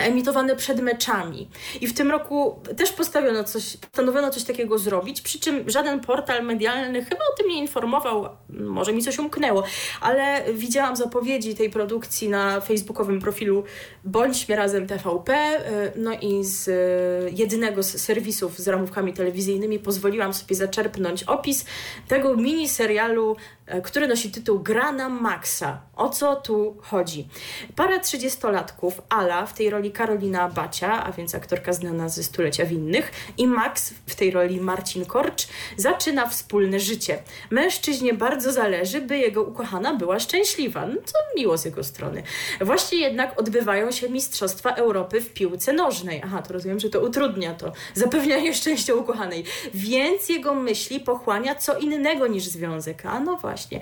emitowane 0.00 0.56
przed 0.56 0.80
meczami. 0.80 1.48
I 1.80 1.86
w 1.86 1.94
tym 1.94 2.10
roku 2.10 2.60
też 2.76 2.92
postawiono 2.92 3.44
coś, 3.44 3.76
postanowiono 3.76 4.30
coś 4.30 4.44
takiego 4.44 4.78
zrobić, 4.78 5.20
przy 5.20 5.40
czym 5.40 5.70
żaden 5.70 6.00
portal 6.00 6.44
medialny 6.44 7.04
chyba 7.04 7.24
o 7.34 7.36
tym 7.36 7.48
nie 7.48 7.58
informował, 7.58 8.28
może 8.48 8.92
mi 8.92 9.02
coś 9.02 9.18
umknęło, 9.18 9.64
ale 10.00 10.44
widziałam 10.54 10.96
zapowiedzi 10.96 11.54
tej 11.54 11.70
produkcji 11.70 12.28
na 12.28 12.60
facebookowym 12.60 13.20
profilu 13.20 13.64
Bądźmy 14.04 14.56
Razem 14.56 14.86
TVP, 14.86 15.32
y, 15.32 15.92
no 15.96 16.12
i 16.20 16.44
z 16.44 16.68
y, 16.68 17.32
jednego 17.36 17.82
z 17.82 18.00
serwisów 18.00 18.58
z 18.58 18.68
ramówkami 18.68 19.12
telewizyjnymi 19.12 19.78
pozwoliłam 19.78 20.34
sobie 20.34 20.56
zaczerpnąć 20.56 21.22
opis 21.22 21.64
tego 22.08 22.36
mini 22.36 22.68
serialu 22.68 23.36
E, 23.70 23.80
który 23.80 24.08
nosi 24.08 24.30
tytuł 24.30 24.60
Gra 24.60 24.92
na 24.92 25.08
Maxa. 25.08 25.80
O 25.96 26.08
co 26.08 26.36
tu 26.36 26.76
chodzi? 26.80 27.28
Para 27.76 27.98
trzydziestolatków, 27.98 29.00
Ala 29.08 29.46
w 29.46 29.54
tej 29.54 29.70
roli 29.70 29.89
Karolina 29.92 30.48
Bacia, 30.48 31.04
a 31.04 31.12
więc 31.12 31.34
aktorka 31.34 31.72
znana 31.72 32.08
ze 32.08 32.22
Stulecia 32.22 32.66
Winnych 32.66 33.12
i 33.38 33.46
Max 33.46 33.94
w 34.06 34.14
tej 34.14 34.30
roli 34.30 34.60
Marcin 34.60 35.04
Korcz 35.04 35.48
zaczyna 35.76 36.26
wspólne 36.26 36.80
życie. 36.80 37.22
Mężczyźnie 37.50 38.14
bardzo 38.14 38.52
zależy, 38.52 39.00
by 39.00 39.18
jego 39.18 39.42
ukochana 39.42 39.94
była 39.94 40.20
szczęśliwa, 40.20 40.86
no 40.86 40.94
co 41.04 41.18
miło 41.36 41.58
z 41.58 41.64
jego 41.64 41.84
strony. 41.84 42.22
Właśnie 42.60 42.98
jednak 42.98 43.40
odbywają 43.40 43.90
się 43.90 44.08
Mistrzostwa 44.08 44.74
Europy 44.74 45.20
w 45.20 45.32
piłce 45.32 45.72
nożnej. 45.72 46.20
Aha, 46.24 46.42
to 46.42 46.52
rozumiem, 46.52 46.80
że 46.80 46.90
to 46.90 47.00
utrudnia 47.00 47.54
to 47.54 47.72
zapewnianie 47.94 48.54
szczęścia 48.54 48.94
ukochanej. 48.94 49.44
Więc 49.74 50.28
jego 50.28 50.54
myśli 50.54 51.00
pochłania 51.00 51.54
co 51.54 51.78
innego 51.78 52.26
niż 52.26 52.44
związek. 52.44 53.06
A 53.06 53.20
no 53.20 53.36
właśnie. 53.36 53.80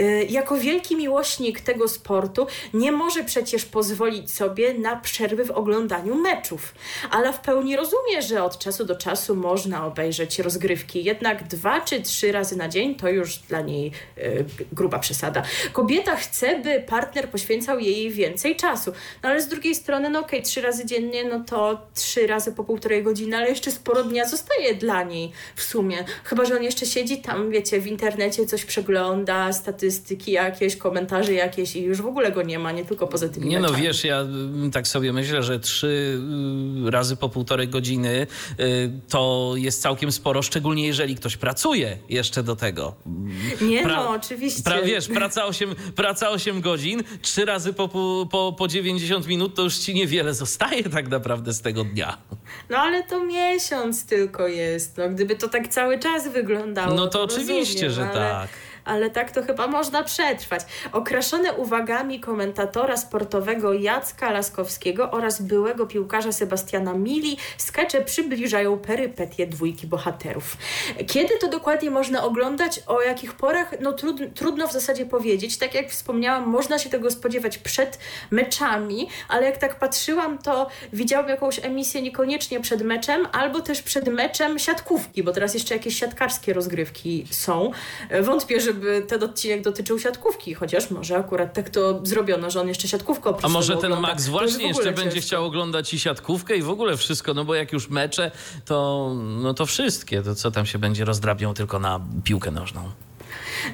Y, 0.00 0.26
jako 0.30 0.58
wielki 0.58 0.96
miłośnik 0.96 1.60
tego 1.60 1.88
sportu 1.88 2.46
nie 2.74 2.92
może 2.92 3.24
przecież 3.24 3.64
pozwolić 3.64 4.30
sobie 4.30 4.74
na 4.74 4.96
przerwy 4.96 5.43
w 5.44 5.50
oglądaniu 5.50 6.14
meczów, 6.14 6.74
ale 7.10 7.32
w 7.32 7.40
pełni 7.40 7.76
rozumie, 7.76 8.22
że 8.22 8.44
od 8.44 8.58
czasu 8.58 8.84
do 8.84 8.96
czasu 8.96 9.36
można 9.36 9.86
obejrzeć 9.86 10.38
rozgrywki, 10.38 11.04
jednak 11.04 11.48
dwa 11.48 11.80
czy 11.80 12.02
trzy 12.02 12.32
razy 12.32 12.56
na 12.56 12.68
dzień 12.68 12.94
to 12.94 13.08
już 13.08 13.36
dla 13.36 13.60
niej 13.60 13.92
y, 14.18 14.44
gruba 14.72 14.98
przesada. 14.98 15.42
Kobieta 15.72 16.16
chce, 16.16 16.60
by 16.60 16.80
partner 16.80 17.28
poświęcał 17.28 17.78
jej 17.78 18.10
więcej 18.10 18.56
czasu, 18.56 18.92
no 19.22 19.28
ale 19.28 19.42
z 19.42 19.48
drugiej 19.48 19.74
strony, 19.74 20.10
no 20.10 20.18
okej, 20.18 20.38
okay, 20.38 20.50
trzy 20.50 20.60
razy 20.60 20.86
dziennie, 20.86 21.24
no 21.24 21.44
to 21.46 21.80
trzy 21.94 22.26
razy 22.26 22.52
po 22.52 22.64
półtorej 22.64 23.02
godziny, 23.02 23.36
ale 23.36 23.48
jeszcze 23.48 23.70
sporo 23.70 24.04
dnia 24.04 24.28
zostaje 24.28 24.74
dla 24.74 25.02
niej 25.02 25.32
w 25.56 25.62
sumie. 25.62 26.04
Chyba, 26.24 26.44
że 26.44 26.56
on 26.56 26.62
jeszcze 26.62 26.86
siedzi 26.86 27.16
tam, 27.22 27.50
wiecie, 27.50 27.80
w 27.80 27.86
internecie 27.86 28.46
coś 28.46 28.64
przegląda, 28.64 29.52
statystyki 29.52 30.32
jakieś, 30.32 30.76
komentarze 30.76 31.32
jakieś 31.32 31.76
i 31.76 31.82
już 31.82 32.02
w 32.02 32.06
ogóle 32.06 32.32
go 32.32 32.42
nie 32.42 32.58
ma, 32.58 32.72
nie 32.72 32.84
tylko 32.84 33.06
poza 33.06 33.28
tymi 33.28 33.48
Nie 33.48 33.56
no, 33.56 33.62
meczami. 33.62 33.82
no 33.82 33.88
wiesz, 33.88 34.04
ja 34.04 34.20
mm, 34.20 34.70
tak 34.70 34.88
sobie 34.88 35.12
myślę, 35.12 35.33
że 35.42 35.60
trzy 35.60 36.20
y, 36.86 36.90
razy 36.90 37.16
po 37.16 37.28
półtorej 37.28 37.68
godziny 37.68 38.26
y, 38.60 38.90
to 39.08 39.52
jest 39.56 39.82
całkiem 39.82 40.12
sporo, 40.12 40.42
szczególnie 40.42 40.86
jeżeli 40.86 41.14
ktoś 41.14 41.36
pracuje 41.36 41.98
jeszcze 42.08 42.42
do 42.42 42.56
tego. 42.56 42.94
Nie 43.60 43.82
pra, 43.82 43.96
no, 43.96 44.10
oczywiście. 44.10 44.62
Pra, 44.62 44.82
wiesz, 44.82 45.08
praca 45.08 45.44
8, 45.44 45.74
praca 45.96 46.30
8 46.30 46.60
godzin, 46.60 47.02
trzy 47.22 47.44
razy 47.44 47.72
po, 47.72 47.88
po, 48.30 48.54
po 48.58 48.68
90 48.68 49.26
minut 49.26 49.54
to 49.54 49.62
już 49.62 49.78
ci 49.78 49.94
niewiele 49.94 50.34
zostaje 50.34 50.82
tak 50.82 51.08
naprawdę 51.08 51.52
z 51.52 51.60
tego 51.60 51.84
dnia. 51.84 52.18
No 52.70 52.78
ale 52.78 53.02
to 53.02 53.24
miesiąc 53.24 54.06
tylko 54.06 54.48
jest. 54.48 54.96
No, 54.98 55.08
gdyby 55.08 55.36
to 55.36 55.48
tak 55.48 55.68
cały 55.68 55.98
czas 55.98 56.28
wyglądało. 56.28 56.94
No 56.94 57.06
to, 57.06 57.12
to 57.12 57.22
oczywiście, 57.22 57.86
rozumiem, 57.86 58.12
że 58.12 58.20
ale... 58.20 58.30
tak 58.30 58.48
ale 58.84 59.10
tak 59.10 59.30
to 59.30 59.42
chyba 59.42 59.66
można 59.66 60.02
przetrwać. 60.02 60.60
Okraszone 60.92 61.52
uwagami 61.52 62.20
komentatora 62.20 62.96
sportowego 62.96 63.72
Jacka 63.72 64.32
Laskowskiego 64.32 65.10
oraz 65.10 65.42
byłego 65.42 65.86
piłkarza 65.86 66.32
Sebastiana 66.32 66.94
Mili, 66.94 67.36
skecze 67.58 68.02
przybliżają 68.02 68.78
perypetie 68.78 69.46
dwójki 69.46 69.86
bohaterów. 69.86 70.56
Kiedy 71.06 71.38
to 71.40 71.48
dokładnie 71.48 71.90
można 71.90 72.24
oglądać, 72.24 72.80
o 72.86 73.02
jakich 73.02 73.32
porach, 73.32 73.74
no 73.80 73.92
trud, 73.92 74.20
trudno 74.34 74.68
w 74.68 74.72
zasadzie 74.72 75.06
powiedzieć. 75.06 75.58
Tak 75.58 75.74
jak 75.74 75.90
wspomniałam, 75.90 76.48
można 76.48 76.78
się 76.78 76.90
tego 76.90 77.10
spodziewać 77.10 77.58
przed 77.58 77.98
meczami, 78.30 79.08
ale 79.28 79.46
jak 79.46 79.58
tak 79.58 79.78
patrzyłam, 79.78 80.38
to 80.38 80.68
widziałam 80.92 81.28
jakąś 81.28 81.64
emisję 81.64 82.02
niekoniecznie 82.02 82.60
przed 82.60 82.82
meczem, 82.82 83.28
albo 83.32 83.60
też 83.60 83.82
przed 83.82 84.08
meczem 84.08 84.58
siatkówki, 84.58 85.22
bo 85.22 85.32
teraz 85.32 85.54
jeszcze 85.54 85.74
jakieś 85.74 85.98
siatkarskie 85.98 86.52
rozgrywki 86.52 87.26
są. 87.30 87.70
Wątpię, 88.22 88.60
że 88.60 88.73
żeby 88.74 89.02
ten 89.08 89.22
odcinek 89.22 89.62
dotyczył 89.62 89.98
siatkówki, 89.98 90.54
chociaż 90.54 90.90
może 90.90 91.16
akurat 91.16 91.54
tak 91.54 91.70
to 91.70 92.00
zrobiono, 92.06 92.50
że 92.50 92.60
on 92.60 92.68
jeszcze 92.68 92.88
siatkówkę 92.88 93.34
A 93.42 93.48
może 93.48 93.76
ten 93.76 94.00
Max 94.00 94.26
właśnie 94.28 94.66
jeszcze 94.68 94.84
ciężko. 94.84 95.00
będzie 95.00 95.20
chciał 95.20 95.44
oglądać 95.44 95.94
i 95.94 95.98
siatkówkę 95.98 96.56
i 96.56 96.62
w 96.62 96.70
ogóle 96.70 96.96
wszystko, 96.96 97.34
no 97.34 97.44
bo 97.44 97.54
jak 97.54 97.72
już 97.72 97.88
mecze, 97.88 98.30
to, 98.64 99.10
no 99.42 99.54
to 99.54 99.66
wszystkie, 99.66 100.22
to 100.22 100.34
co 100.34 100.50
tam 100.50 100.66
się 100.66 100.78
będzie 100.78 101.04
rozdrabiał 101.04 101.54
tylko 101.54 101.78
na 101.78 102.00
piłkę 102.24 102.50
nożną. 102.50 102.90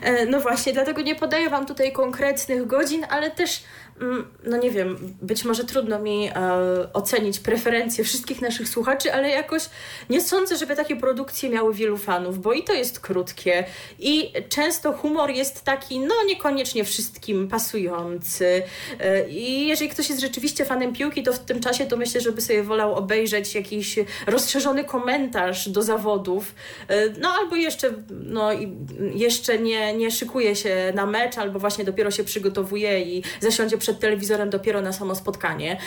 E, 0.02 0.26
no 0.26 0.40
właśnie, 0.40 0.72
dlatego 0.72 1.02
nie 1.02 1.14
podaję 1.14 1.50
Wam 1.50 1.66
tutaj 1.66 1.92
konkretnych 1.92 2.66
godzin, 2.66 3.06
ale 3.10 3.30
też 3.30 3.62
no 4.44 4.56
nie 4.56 4.70
wiem, 4.70 4.96
być 5.22 5.44
może 5.44 5.64
trudno 5.64 5.98
mi 5.98 6.28
e, 6.28 6.32
ocenić 6.92 7.38
preferencje 7.38 8.04
wszystkich 8.04 8.42
naszych 8.42 8.68
słuchaczy, 8.68 9.12
ale 9.12 9.28
jakoś 9.28 9.62
nie 10.10 10.20
sądzę, 10.20 10.56
żeby 10.56 10.76
takie 10.76 10.96
produkcje 10.96 11.50
miały 11.50 11.74
wielu 11.74 11.96
fanów, 11.96 12.38
bo 12.38 12.52
i 12.52 12.62
to 12.62 12.72
jest 12.72 13.00
krótkie 13.00 13.64
i 13.98 14.32
często 14.48 14.92
humor 14.92 15.30
jest 15.30 15.64
taki, 15.64 16.00
no 16.00 16.14
niekoniecznie 16.26 16.84
wszystkim 16.84 17.48
pasujący. 17.48 18.62
E, 19.00 19.28
I 19.28 19.66
jeżeli 19.68 19.90
ktoś 19.90 20.08
jest 20.08 20.20
rzeczywiście 20.20 20.64
fanem 20.64 20.92
piłki, 20.92 21.22
to 21.22 21.32
w 21.32 21.38
tym 21.38 21.60
czasie 21.60 21.86
to 21.86 21.96
myślę, 21.96 22.20
żeby 22.20 22.40
sobie 22.40 22.62
wolał 22.62 22.94
obejrzeć 22.94 23.54
jakiś 23.54 23.98
rozszerzony 24.26 24.84
komentarz 24.84 25.68
do 25.68 25.82
zawodów, 25.82 26.54
e, 26.88 27.10
no 27.10 27.28
albo 27.28 27.56
jeszcze, 27.56 27.92
no, 28.10 28.50
jeszcze 29.14 29.58
nie, 29.58 29.92
nie 29.92 30.10
szykuje 30.10 30.56
się 30.56 30.92
na 30.94 31.06
mecz, 31.06 31.38
albo 31.38 31.58
właśnie 31.58 31.84
dopiero 31.84 32.10
się 32.10 32.24
przygotowuje 32.24 33.00
i 33.00 33.22
zasiądzie 33.40 33.78
przed 33.78 33.89
przed 33.90 34.00
telewizorem 34.00 34.50
dopiero 34.50 34.80
na 34.80 34.92
samo 34.92 35.14
spotkanie. 35.14 35.78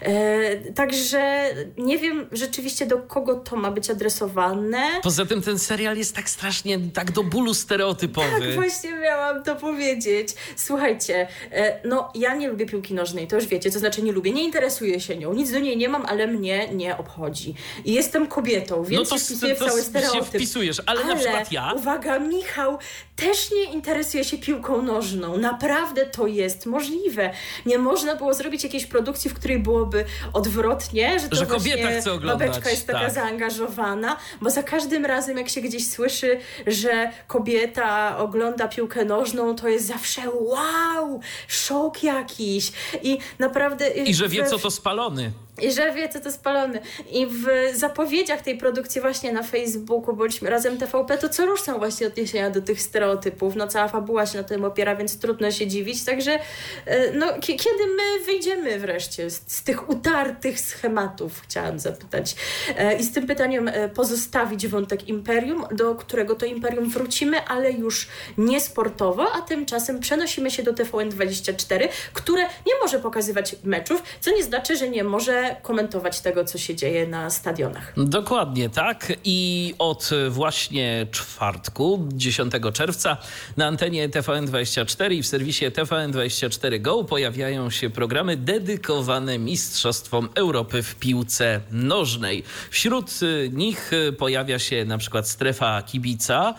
E, 0.00 0.56
także 0.56 1.44
nie 1.78 1.98
wiem 1.98 2.26
rzeczywiście 2.32 2.86
do 2.86 2.98
kogo 2.98 3.34
to 3.34 3.56
ma 3.56 3.70
być 3.70 3.90
adresowane. 3.90 4.82
Poza 5.02 5.26
tym 5.26 5.42
ten 5.42 5.58
serial 5.58 5.96
jest 5.96 6.16
tak 6.16 6.30
strasznie, 6.30 6.78
tak 6.94 7.10
do 7.10 7.22
bólu 7.22 7.54
stereotypowy. 7.54 8.40
Tak, 8.40 8.54
właśnie 8.54 8.92
miałam 8.92 9.42
to 9.42 9.56
powiedzieć. 9.56 10.28
Słuchajcie, 10.56 11.28
e, 11.52 11.88
no 11.88 12.12
ja 12.14 12.34
nie 12.34 12.48
lubię 12.48 12.66
piłki 12.66 12.94
nożnej, 12.94 13.26
to 13.26 13.36
już 13.36 13.46
wiecie, 13.46 13.70
to 13.70 13.78
znaczy 13.78 14.02
nie 14.02 14.12
lubię, 14.12 14.32
nie 14.32 14.44
interesuję 14.44 15.00
się 15.00 15.16
nią, 15.16 15.34
nic 15.34 15.52
do 15.52 15.58
niej 15.58 15.76
nie 15.76 15.88
mam, 15.88 16.06
ale 16.06 16.26
mnie 16.26 16.68
nie 16.68 16.96
obchodzi. 16.96 17.54
I 17.84 17.92
jestem 17.92 18.26
kobietą, 18.26 18.84
więc 18.84 19.10
no 19.10 19.16
to, 19.16 19.24
wpisuję 19.24 19.54
to, 19.54 19.64
to, 19.64 19.70
cały 19.70 19.82
stereotyp. 19.82 20.24
Się 20.24 20.38
wpisujesz, 20.38 20.82
ale, 20.86 21.00
ale 21.00 21.14
na 21.14 21.20
przykład 21.20 21.52
ja... 21.52 21.72
uwaga, 21.72 22.18
Michał 22.18 22.78
też 23.16 23.50
nie 23.50 23.64
interesuje 23.64 24.24
się 24.24 24.38
piłką 24.38 24.82
nożną. 24.82 25.36
Naprawdę 25.36 26.06
to 26.06 26.26
jest 26.26 26.66
możliwe 26.66 27.30
nie 27.66 27.78
można 27.78 28.16
było 28.16 28.34
zrobić 28.34 28.64
jakiejś 28.64 28.86
produkcji, 28.86 29.30
w 29.30 29.34
której 29.34 29.58
byłoby 29.58 30.04
odwrotnie, 30.32 31.20
że 31.20 31.28
to 31.28 31.36
że 31.36 31.46
kobieta 31.46 31.88
chce 32.00 32.12
oglądać. 32.12 32.48
babeczka 32.48 32.70
jest 32.70 32.86
taka 32.86 32.98
tak. 32.98 33.12
zaangażowana, 33.12 34.16
bo 34.40 34.50
za 34.50 34.62
każdym 34.62 35.06
razem 35.06 35.38
jak 35.38 35.48
się 35.48 35.60
gdzieś 35.60 35.88
słyszy, 35.88 36.38
że 36.66 37.10
kobieta 37.26 38.18
ogląda 38.18 38.68
piłkę 38.68 39.04
nożną, 39.04 39.56
to 39.56 39.68
jest 39.68 39.86
zawsze 39.86 40.22
wow, 40.30 41.20
szok 41.48 42.02
jakiś 42.02 42.72
i 43.02 43.18
naprawdę... 43.38 43.88
I 43.88 44.14
że 44.14 44.28
wie, 44.28 44.46
co 44.46 44.58
to 44.58 44.70
spalony. 44.70 45.32
I 45.60 45.72
że 45.72 45.92
wie, 45.92 46.08
co 46.08 46.20
to 46.20 46.32
spalony. 46.32 46.80
I 47.10 47.26
w 47.26 47.46
zapowiedziach 47.74 48.42
tej 48.42 48.58
produkcji 48.58 49.00
właśnie 49.00 49.32
na 49.32 49.42
Facebooku 49.42 50.16
bądźmy 50.16 50.50
razem 50.50 50.78
TVP, 50.78 51.18
to 51.18 51.28
co 51.28 51.46
rusz 51.46 51.62
są 51.62 51.78
właśnie 51.78 52.06
odniesienia 52.06 52.50
do 52.50 52.62
tych 52.62 52.82
stereotypów. 52.82 53.56
No 53.56 53.68
cała 53.68 53.88
fabuła 53.88 54.26
się 54.26 54.38
na 54.38 54.44
tym 54.44 54.64
opiera, 54.64 54.96
więc 54.96 55.18
trudno 55.18 55.50
się 55.50 55.66
dziwić. 55.66 56.04
Także 56.04 56.38
e, 56.86 57.12
no, 57.12 57.26
kiedy 57.40 57.86
my 57.96 58.24
wyjdziemy 58.26 58.78
wreszcie 58.78 59.30
z, 59.30 59.42
z, 59.46 59.62
tych 59.62 59.90
utartych 59.90 60.60
schematów, 60.60 61.40
chciałam 61.42 61.78
zapytać. 61.78 62.36
E, 62.78 62.96
I 62.96 63.02
z 63.02 63.12
tym 63.12 63.26
pytaniem 63.26 63.68
e, 63.68 63.88
pozostawić 63.88 64.68
wątek 64.68 65.08
imperium, 65.08 65.66
do 65.70 65.94
którego 65.94 66.34
to 66.34 66.46
imperium 66.46 66.90
wrócimy, 66.90 67.44
ale 67.44 67.72
już 67.72 68.08
nie 68.38 68.60
sportowo, 68.60 69.32
a 69.32 69.40
tymczasem 69.40 70.00
przenosimy 70.00 70.50
się 70.50 70.62
do 70.62 70.72
TVN24, 70.72 71.88
które 72.12 72.42
nie 72.42 72.74
może 72.82 72.98
pokazywać 72.98 73.56
meczów, 73.64 74.02
co 74.20 74.30
nie 74.30 74.42
znaczy, 74.42 74.76
że 74.76 74.88
nie 74.88 75.04
może 75.04 75.41
komentować 75.62 76.20
tego, 76.20 76.44
co 76.44 76.58
się 76.58 76.74
dzieje 76.74 77.06
na 77.06 77.30
stadionach. 77.30 77.92
Dokładnie 77.96 78.70
tak. 78.70 79.12
I 79.24 79.74
od 79.78 80.10
właśnie 80.30 81.06
czwartku, 81.10 82.08
10 82.12 82.52
czerwca, 82.72 83.16
na 83.56 83.66
antenie 83.66 84.08
TVN24 84.08 85.12
i 85.12 85.22
w 85.22 85.26
serwisie 85.26 85.66
TVN24 85.66 86.80
Go 86.80 87.04
pojawiają 87.04 87.70
się 87.70 87.90
programy 87.90 88.36
dedykowane 88.36 89.38
Mistrzostwom 89.38 90.28
Europy 90.34 90.82
w 90.82 90.94
piłce 90.94 91.60
nożnej. 91.70 92.44
Wśród 92.70 93.10
nich 93.52 93.90
pojawia 94.18 94.58
się 94.58 94.84
na 94.84 94.98
przykład 94.98 95.28
strefa 95.28 95.82
kibica, 95.82 96.54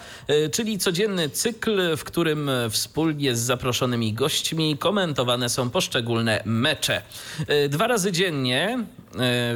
czyli 0.52 0.78
codzienny 0.78 1.30
cykl, 1.30 1.98
w 1.98 2.04
którym 2.04 2.50
wspólnie 2.70 3.36
z 3.36 3.40
zaproszonymi 3.40 4.14
gośćmi 4.14 4.78
komentowane 4.78 5.50
są 5.50 5.70
poszczególne 5.70 6.44
mecze. 6.46 7.02
Dwa 7.70 7.88
razy 7.88 8.12
dziennie 8.12 8.73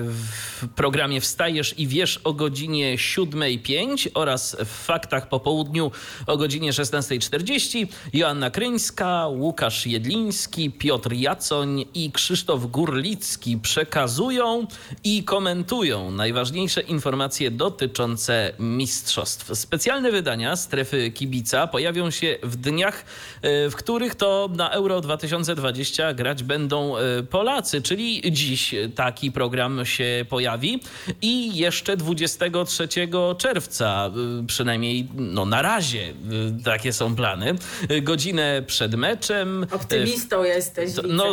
w 0.03 0.67
programie 0.75 1.21
Wstajesz 1.21 1.79
i 1.79 1.87
Wiesz 1.87 2.19
o 2.23 2.33
godzinie 2.33 2.97
7.05 2.97 4.09
oraz 4.13 4.57
w 4.65 4.67
Faktach 4.67 5.29
po 5.29 5.39
południu 5.39 5.91
o 6.27 6.37
godzinie 6.37 6.71
16.40 6.71 7.87
Joanna 8.13 8.49
Kryńska, 8.49 9.27
Łukasz 9.27 9.87
Jedliński, 9.87 10.71
Piotr 10.71 11.13
Jacoń 11.13 11.85
i 11.93 12.11
Krzysztof 12.11 12.65
Gurlicki 12.65 13.57
przekazują 13.57 14.67
i 15.03 15.23
komentują 15.23 16.11
najważniejsze 16.11 16.81
informacje 16.81 17.51
dotyczące 17.51 18.53
mistrzostw. 18.59 19.57
Specjalne 19.57 20.11
wydania 20.11 20.55
strefy 20.55 21.11
kibica 21.11 21.67
pojawią 21.67 22.11
się 22.11 22.37
w 22.43 22.55
dniach, 22.55 23.05
e, 23.41 23.69
w 23.69 23.75
których 23.75 24.15
to 24.15 24.49
na 24.55 24.69
Euro 24.69 25.01
2020 25.01 26.13
grać 26.13 26.43
będą 26.43 26.97
e, 26.97 27.23
Polacy, 27.23 27.81
czyli 27.81 28.21
dziś 28.31 28.75
taki 29.07 29.31
program 29.31 29.85
się 29.85 30.25
pojawi 30.29 30.79
i 31.21 31.57
jeszcze 31.57 31.97
23 31.97 32.87
czerwca, 33.37 34.11
y, 34.41 34.45
przynajmniej 34.47 35.07
no, 35.15 35.45
na 35.45 35.61
razie 35.61 36.09
y, 36.59 36.63
takie 36.63 36.93
są 36.93 37.15
plany, 37.15 37.55
y, 37.91 38.01
godzinę 38.01 38.63
przed 38.67 38.95
meczem. 38.95 39.67
Optymistą 39.71 40.43
jesteś. 40.43 40.91
No, 41.07 41.25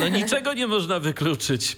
no 0.00 0.08
niczego 0.08 0.54
nie 0.54 0.66
można 0.66 1.00
wykluczyć. 1.00 1.76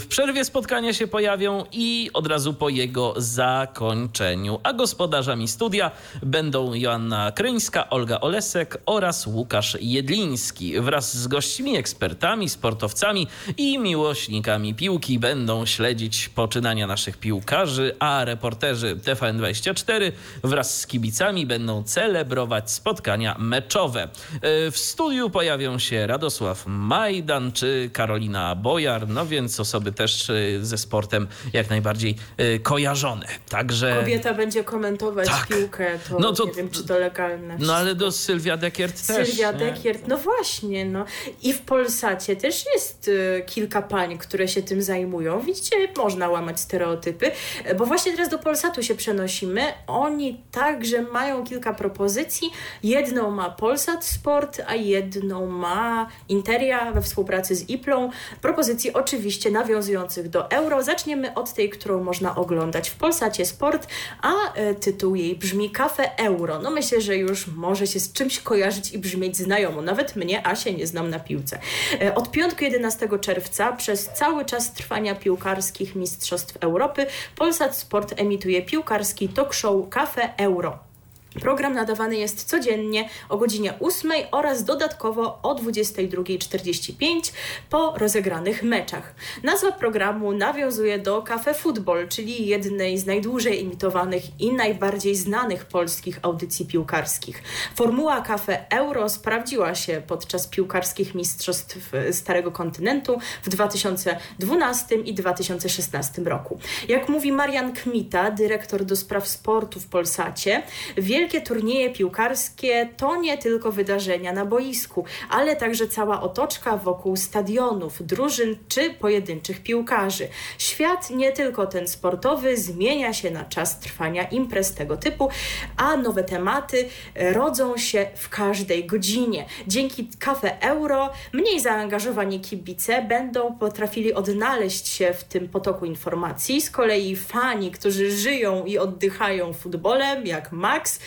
W 0.00 0.06
przerwie 0.08 0.44
spotkania 0.44 0.92
się 0.92 1.06
pojawią 1.06 1.64
i 1.72 2.10
od 2.14 2.26
razu 2.26 2.54
po 2.54 2.68
jego 2.68 3.14
zakończeniu. 3.16 4.60
A 4.62 4.72
gospodarzami 4.72 5.48
studia 5.48 5.90
będą 6.22 6.74
Joanna 6.74 7.32
Kryńska, 7.32 7.90
Olga 7.90 8.20
Olesek 8.20 8.78
oraz 8.86 9.26
Łukasz 9.26 9.76
Jedliński 9.80 10.80
wraz 10.80 11.16
z 11.16 11.26
gośćmi, 11.26 11.76
ekspertami, 11.76 12.48
sportowcami 12.48 13.26
i 13.56 13.78
miłośnikami 13.78 14.41
piłki 14.76 15.18
będą 15.18 15.66
śledzić 15.66 16.28
poczynania 16.28 16.86
naszych 16.86 17.16
piłkarzy, 17.16 17.96
a 17.98 18.24
reporterzy 18.24 18.96
TVN24 18.96 20.12
wraz 20.44 20.80
z 20.80 20.86
kibicami 20.86 21.46
będą 21.46 21.82
celebrować 21.82 22.70
spotkania 22.70 23.36
meczowe. 23.38 24.02
E, 24.02 24.70
w 24.70 24.78
studiu 24.78 25.30
pojawią 25.30 25.78
się 25.78 26.06
Radosław 26.06 26.64
Majdan 26.66 27.52
czy 27.52 27.90
Karolina 27.92 28.54
Bojar, 28.54 29.08
no 29.08 29.26
więc 29.26 29.60
osoby 29.60 29.92
też 29.92 30.30
e, 30.30 30.34
ze 30.60 30.78
sportem 30.78 31.28
jak 31.52 31.70
najbardziej 31.70 32.16
e, 32.36 32.58
kojarzone. 32.58 33.26
Także... 33.48 33.96
Kobieta 34.00 34.34
będzie 34.34 34.64
komentować 34.64 35.28
tak. 35.28 35.46
piłkę, 35.46 35.98
to, 36.08 36.18
no 36.18 36.32
to 36.32 36.44
nie 36.44 36.52
wiem, 36.52 36.70
czy 36.70 36.84
to 36.84 36.98
legalne. 36.98 37.56
No 37.58 37.74
ale 37.74 37.94
do 37.94 38.12
Sylwia 38.12 38.56
Dekiert 38.56 39.06
też. 39.06 39.28
Sylwia 39.28 39.52
Dekiert, 39.52 40.08
no 40.08 40.18
właśnie, 40.18 40.84
no. 40.84 41.04
I 41.42 41.52
w 41.52 41.60
Polsacie 41.60 42.36
też 42.36 42.64
jest 42.74 43.10
kilka 43.46 43.82
pań, 43.82 44.18
które 44.18 44.31
się 44.48 44.62
tym 44.62 44.82
zajmują. 44.82 45.40
Widzicie, 45.40 45.76
można 45.96 46.28
łamać 46.28 46.60
stereotypy, 46.60 47.30
bo 47.76 47.86
właśnie 47.86 48.12
teraz 48.12 48.28
do 48.28 48.38
Polsatu 48.38 48.82
się 48.82 48.94
przenosimy. 48.94 49.62
Oni 49.86 50.42
także 50.50 51.02
mają 51.02 51.44
kilka 51.44 51.74
propozycji. 51.74 52.50
Jedną 52.82 53.30
ma 53.30 53.50
Polsat 53.50 54.04
Sport, 54.04 54.60
a 54.66 54.74
jedną 54.74 55.46
ma 55.46 56.06
Interia 56.28 56.92
we 56.92 57.02
współpracy 57.02 57.54
z 57.54 57.68
Iplą. 57.68 58.10
Propozycji 58.40 58.92
oczywiście 58.92 59.50
nawiązujących 59.50 60.28
do 60.28 60.50
euro. 60.50 60.82
Zaczniemy 60.82 61.34
od 61.34 61.52
tej, 61.52 61.70
którą 61.70 62.04
można 62.04 62.36
oglądać 62.36 62.90
w 62.90 62.94
Polsacie 62.94 63.46
Sport, 63.46 63.86
a 64.22 64.32
e, 64.54 64.74
tytuł 64.74 65.14
jej 65.14 65.36
brzmi 65.36 65.70
Kafe 65.70 66.18
Euro. 66.18 66.58
No 66.58 66.70
myślę, 66.70 67.00
że 67.00 67.16
już 67.16 67.46
może 67.46 67.86
się 67.86 68.00
z 68.00 68.12
czymś 68.12 68.40
kojarzyć 68.40 68.92
i 68.92 68.98
brzmieć 68.98 69.36
znajomo. 69.36 69.82
Nawet 69.82 70.16
mnie, 70.16 70.46
a 70.46 70.56
się 70.56 70.72
nie 70.72 70.86
znam 70.86 71.10
na 71.10 71.20
piłce. 71.20 71.58
E, 72.00 72.14
od 72.14 72.30
piątku 72.30 72.64
11 72.64 73.08
czerwca 73.20 73.72
przez 73.72 74.10
cały 74.22 74.44
czas 74.44 74.72
trwania 74.72 75.14
piłkarskich 75.14 75.94
Mistrzostw 75.94 76.56
Europy 76.56 77.06
Polsat 77.36 77.76
Sport 77.76 78.14
emituje 78.16 78.62
piłkarski 78.62 79.28
talk 79.28 79.54
show 79.54 79.88
Cafe 79.90 80.36
Euro. 80.36 80.91
Program 81.40 81.74
nadawany 81.74 82.16
jest 82.16 82.44
codziennie 82.44 83.08
o 83.28 83.38
godzinie 83.38 83.74
8 83.80 84.12
oraz 84.30 84.64
dodatkowo 84.64 85.38
o 85.42 85.54
22.45 85.54 87.32
po 87.70 87.94
rozegranych 87.98 88.62
meczach. 88.62 89.14
Nazwa 89.42 89.72
programu 89.72 90.32
nawiązuje 90.32 90.98
do 90.98 91.22
Cafe 91.22 91.54
Football, 91.54 92.08
czyli 92.08 92.46
jednej 92.46 92.98
z 92.98 93.06
najdłużej 93.06 93.62
imitowanych 93.62 94.40
i 94.40 94.52
najbardziej 94.52 95.16
znanych 95.16 95.64
polskich 95.64 96.18
audycji 96.22 96.66
piłkarskich. 96.66 97.42
Formuła 97.74 98.20
Cafe 98.20 98.70
Euro 98.70 99.08
sprawdziła 99.08 99.74
się 99.74 100.02
podczas 100.06 100.48
piłkarskich 100.48 101.14
mistrzostw 101.14 101.92
Starego 102.10 102.52
Kontynentu 102.52 103.18
w 103.42 103.48
2012 103.48 104.96
i 104.96 105.14
2016 105.14 106.22
roku. 106.22 106.58
Jak 106.88 107.08
mówi 107.08 107.32
Marian 107.32 107.72
Kmita, 107.72 108.30
dyrektor 108.30 108.84
do 108.84 108.96
spraw 108.96 109.28
sportu 109.28 109.80
w 109.80 109.86
Polsacie, 109.86 110.62
wie 110.96 111.21
wielkie 111.22 111.40
turnieje 111.40 111.90
piłkarskie 111.90 112.88
to 112.96 113.16
nie 113.16 113.38
tylko 113.38 113.72
wydarzenia 113.72 114.32
na 114.32 114.46
boisku, 114.46 115.04
ale 115.30 115.56
także 115.56 115.88
cała 115.88 116.22
otoczka 116.22 116.76
wokół 116.76 117.16
stadionów, 117.16 118.06
drużyn 118.06 118.56
czy 118.68 118.90
pojedynczych 118.90 119.62
piłkarzy. 119.62 120.28
Świat 120.58 121.10
nie 121.10 121.32
tylko 121.32 121.66
ten 121.66 121.88
sportowy 121.88 122.56
zmienia 122.56 123.12
się 123.12 123.30
na 123.30 123.44
czas 123.44 123.80
trwania 123.80 124.24
imprez 124.24 124.74
tego 124.74 124.96
typu, 124.96 125.28
a 125.76 125.96
nowe 125.96 126.24
tematy 126.24 126.88
rodzą 127.14 127.76
się 127.76 128.06
w 128.14 128.28
każdej 128.28 128.86
godzinie. 128.86 129.46
Dzięki 129.66 130.08
Cafe 130.18 130.60
Euro 130.62 131.10
mniej 131.32 131.60
zaangażowani 131.60 132.40
kibice 132.40 133.02
będą 133.02 133.58
potrafili 133.58 134.14
odnaleźć 134.14 134.88
się 134.88 135.14
w 135.14 135.24
tym 135.24 135.48
potoku 135.48 135.84
informacji. 135.84 136.60
Z 136.60 136.70
kolei 136.70 137.16
fani, 137.16 137.70
którzy 137.70 138.10
żyją 138.10 138.64
i 138.64 138.78
oddychają 138.78 139.52
futbolem, 139.52 140.26
jak 140.26 140.52
Max, 140.52 141.00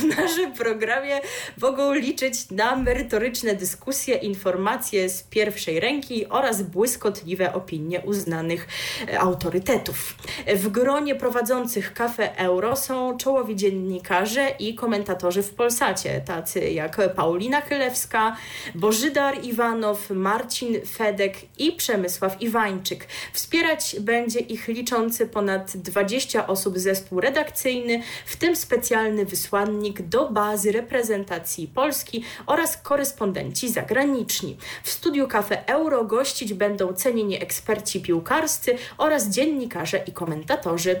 w 0.00 0.04
naszym 0.04 0.52
programie 0.52 1.20
mogą 1.60 1.92
liczyć 1.92 2.50
na 2.50 2.76
merytoryczne 2.76 3.54
dyskusje, 3.54 4.16
informacje 4.16 5.08
z 5.08 5.22
pierwszej 5.22 5.80
ręki 5.80 6.26
oraz 6.28 6.62
błyskotliwe 6.62 7.52
opinie 7.52 8.00
uznanych 8.00 8.68
e, 9.08 9.20
autorytetów. 9.20 10.14
W 10.54 10.68
gronie 10.68 11.14
prowadzących 11.14 11.92
Cafe 11.92 12.38
Euro 12.38 12.76
są 12.76 13.16
czołowi 13.16 13.56
dziennikarze 13.56 14.48
i 14.58 14.74
komentatorzy 14.74 15.42
w 15.42 15.54
Polsacie, 15.54 16.20
tacy 16.20 16.60
jak 16.60 17.14
Paulina 17.14 17.60
Chylewska, 17.60 18.36
Bożydar 18.74 19.44
Iwanow, 19.44 20.10
Marcin 20.10 20.86
Fedek 20.86 21.36
i 21.58 21.72
Przemysław 21.72 22.42
Iwańczyk. 22.42 23.06
Wspierać 23.32 23.96
będzie 24.00 24.40
ich 24.40 24.68
liczący 24.68 25.26
ponad 25.26 25.76
20 25.76 26.46
osób 26.46 26.78
zespół 26.78 27.20
redakcyjny, 27.20 28.02
w 28.26 28.36
tym 28.36 28.56
specjalny 28.56 29.26
wysłannik 29.34 30.02
do 30.02 30.30
bazy 30.30 30.72
reprezentacji 30.72 31.68
Polski 31.68 32.24
oraz 32.46 32.76
korespondenci 32.76 33.68
zagraniczni. 33.68 34.56
W 34.82 34.90
studiu 34.90 35.28
Cafe 35.28 35.66
Euro 35.66 36.04
gościć 36.04 36.54
będą 36.54 36.92
cenieni 36.92 37.42
eksperci 37.42 38.00
piłkarscy 38.00 38.76
oraz 38.98 39.28
dziennikarze 39.28 39.98
i 40.06 40.12
komentatorzy 40.12 40.96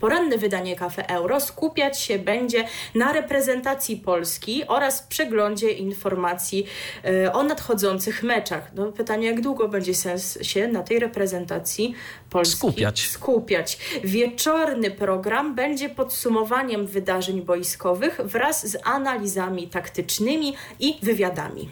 Poranne 0.00 0.38
wydanie 0.38 0.76
Cafe 0.76 1.08
Euro 1.08 1.40
skupiać 1.40 2.00
się 2.00 2.18
będzie 2.18 2.64
na 2.94 3.12
reprezentacji 3.12 3.96
Polski 3.96 4.66
oraz 4.66 5.02
przeglądzie 5.02 5.70
informacji 5.70 6.66
y, 7.24 7.32
o 7.32 7.42
nadchodzących 7.42 8.22
meczach. 8.22 8.70
No, 8.74 8.92
pytanie, 8.92 9.26
jak 9.26 9.40
długo 9.40 9.68
będzie 9.68 9.94
sens 9.94 10.38
się 10.42 10.68
na 10.68 10.82
tej 10.82 10.98
reprezentacji 10.98 11.94
Polski 12.30 12.56
skupiać. 12.56 13.08
skupiać. 13.08 13.78
Wieczorny 14.04 14.90
program 14.90 15.54
będzie 15.54 15.88
podsumowaniem 15.88 16.86
wydarzeń 16.86 17.42
boiskowych 17.42 18.20
wraz 18.24 18.66
z 18.66 18.76
analizami 18.84 19.68
taktycznymi 19.68 20.54
i 20.80 20.98
wywiadami. 21.02 21.70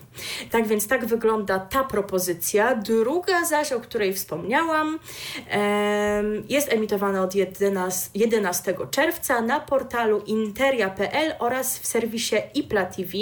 Tak 0.50 0.66
więc 0.66 0.88
tak 0.88 1.06
wygląda 1.06 1.58
ta 1.58 1.84
propozycja. 1.84 2.74
Druga 2.74 3.44
zaś, 3.44 3.72
o 3.72 3.80
której 3.80 4.14
wspomniałam, 4.14 4.98
jest 6.48 6.72
emitowana 6.72 7.22
od 7.22 7.34
11 7.34 8.10
11 8.14 8.74
czerwca 8.90 9.40
na 9.40 9.60
portalu 9.60 10.22
interia.pl 10.26 11.34
oraz 11.38 11.78
w 11.78 11.86
serwisie 11.86 12.36
iPla 12.54 12.86
TV. 12.86 13.12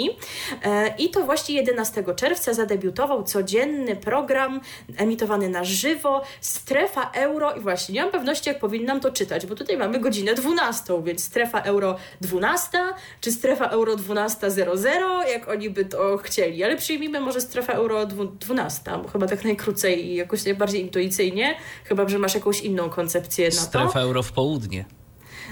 E, 0.63 0.95
I 0.97 1.09
to 1.09 1.25
właśnie 1.25 1.55
11 1.55 2.03
czerwca 2.15 2.53
zadebiutował 2.53 3.23
codzienny 3.23 3.95
program 3.95 4.61
emitowany 4.97 5.49
na 5.49 5.63
żywo 5.63 6.21
Strefa 6.41 7.11
Euro 7.13 7.53
i 7.53 7.59
właśnie 7.59 7.95
nie 7.95 8.01
mam 8.01 8.11
pewności 8.11 8.49
jak 8.49 8.59
powinnam 8.59 8.99
to 8.99 9.11
czytać, 9.11 9.45
bo 9.45 9.55
tutaj 9.55 9.77
mamy 9.77 9.99
godzinę 9.99 10.33
12, 10.33 11.03
więc 11.03 11.23
Strefa 11.23 11.61
Euro 11.61 11.95
12 12.21 12.77
czy 13.21 13.31
Strefa 13.31 13.65
Euro 13.65 13.95
12.00, 13.95 15.27
jak 15.27 15.49
oni 15.49 15.69
by 15.69 15.85
to 15.85 16.17
chcieli, 16.17 16.63
ale 16.63 16.77
przyjmijmy 16.77 17.19
może 17.19 17.41
Strefa 17.41 17.73
Euro 17.73 18.05
12, 18.05 18.81
bo 19.03 19.09
chyba 19.09 19.27
tak 19.27 19.43
najkrócej 19.43 20.05
i 20.05 20.15
jakoś 20.15 20.45
najbardziej 20.45 20.81
intuicyjnie, 20.81 21.55
chyba, 21.83 22.09
że 22.09 22.19
masz 22.19 22.35
jakąś 22.35 22.61
inną 22.61 22.89
koncepcję 22.89 23.49
na 23.49 23.55
to. 23.55 23.61
Strefa 23.61 23.99
Euro 23.99 24.23
w 24.23 24.31
południe. 24.31 24.80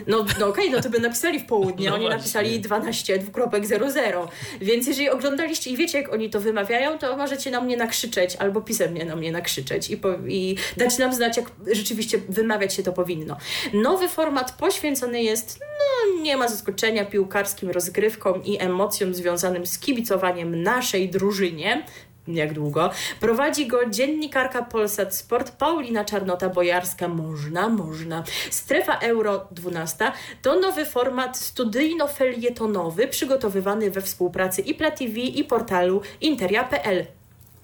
No, 0.07 0.17
no 0.17 0.47
okej, 0.47 0.65
okay, 0.65 0.69
no 0.69 0.81
to 0.81 0.89
by 0.89 0.99
napisali 0.99 1.39
w 1.39 1.45
południe, 1.45 1.89
no 1.89 1.95
oni 1.95 2.03
właśnie. 2.03 2.17
napisali 2.17 2.59
12 2.59 3.19
dwukropek 3.19 3.65
00. 3.65 4.29
Więc 4.61 4.87
jeżeli 4.87 5.09
oglądaliście 5.09 5.69
i 5.69 5.77
wiecie, 5.77 5.97
jak 5.97 6.13
oni 6.13 6.29
to 6.29 6.39
wymawiają, 6.39 6.97
to 6.97 7.17
możecie 7.17 7.51
na 7.51 7.61
mnie 7.61 7.77
nakrzyczeć 7.77 8.35
albo 8.35 8.61
pisemnie 8.61 9.05
na 9.05 9.15
mnie 9.15 9.31
nakrzyczeć 9.31 9.89
i, 9.89 9.97
po, 9.97 10.09
i 10.27 10.55
dać 10.77 10.97
nam 10.97 11.13
znać, 11.13 11.37
jak 11.37 11.51
rzeczywiście 11.71 12.19
wymawiać 12.29 12.73
się 12.73 12.83
to 12.83 12.93
powinno. 12.93 13.37
Nowy 13.73 14.09
format 14.09 14.51
poświęcony 14.51 15.23
jest, 15.23 15.59
no 15.59 16.21
nie 16.21 16.37
ma 16.37 16.47
zaskoczenia, 16.47 17.05
piłkarskim 17.05 17.69
rozgrywkom 17.69 18.45
i 18.45 18.61
emocjom 18.61 19.13
związanym 19.13 19.65
z 19.65 19.79
kibicowaniem 19.79 20.63
naszej 20.63 21.09
drużynie 21.09 21.85
jak 22.35 22.53
długo. 22.53 22.89
Prowadzi 23.19 23.67
go 23.67 23.85
dziennikarka 23.85 24.63
Polsat 24.63 25.15
Sport 25.15 25.51
Paulina 25.51 26.03
Czarnota-Bojarska. 26.03 27.07
Można, 27.07 27.69
można. 27.69 28.23
Strefa 28.49 28.97
Euro 28.99 29.47
12 29.51 30.11
to 30.41 30.59
nowy 30.59 30.85
format 30.85 31.37
studyjno-felietonowy 31.37 33.07
przygotowywany 33.07 33.91
we 33.91 34.01
współpracy 34.01 34.61
i 34.61 34.73
Pla 34.73 34.91
TV 34.91 35.19
i 35.19 35.43
portalu 35.43 36.01
interia.pl 36.21 37.18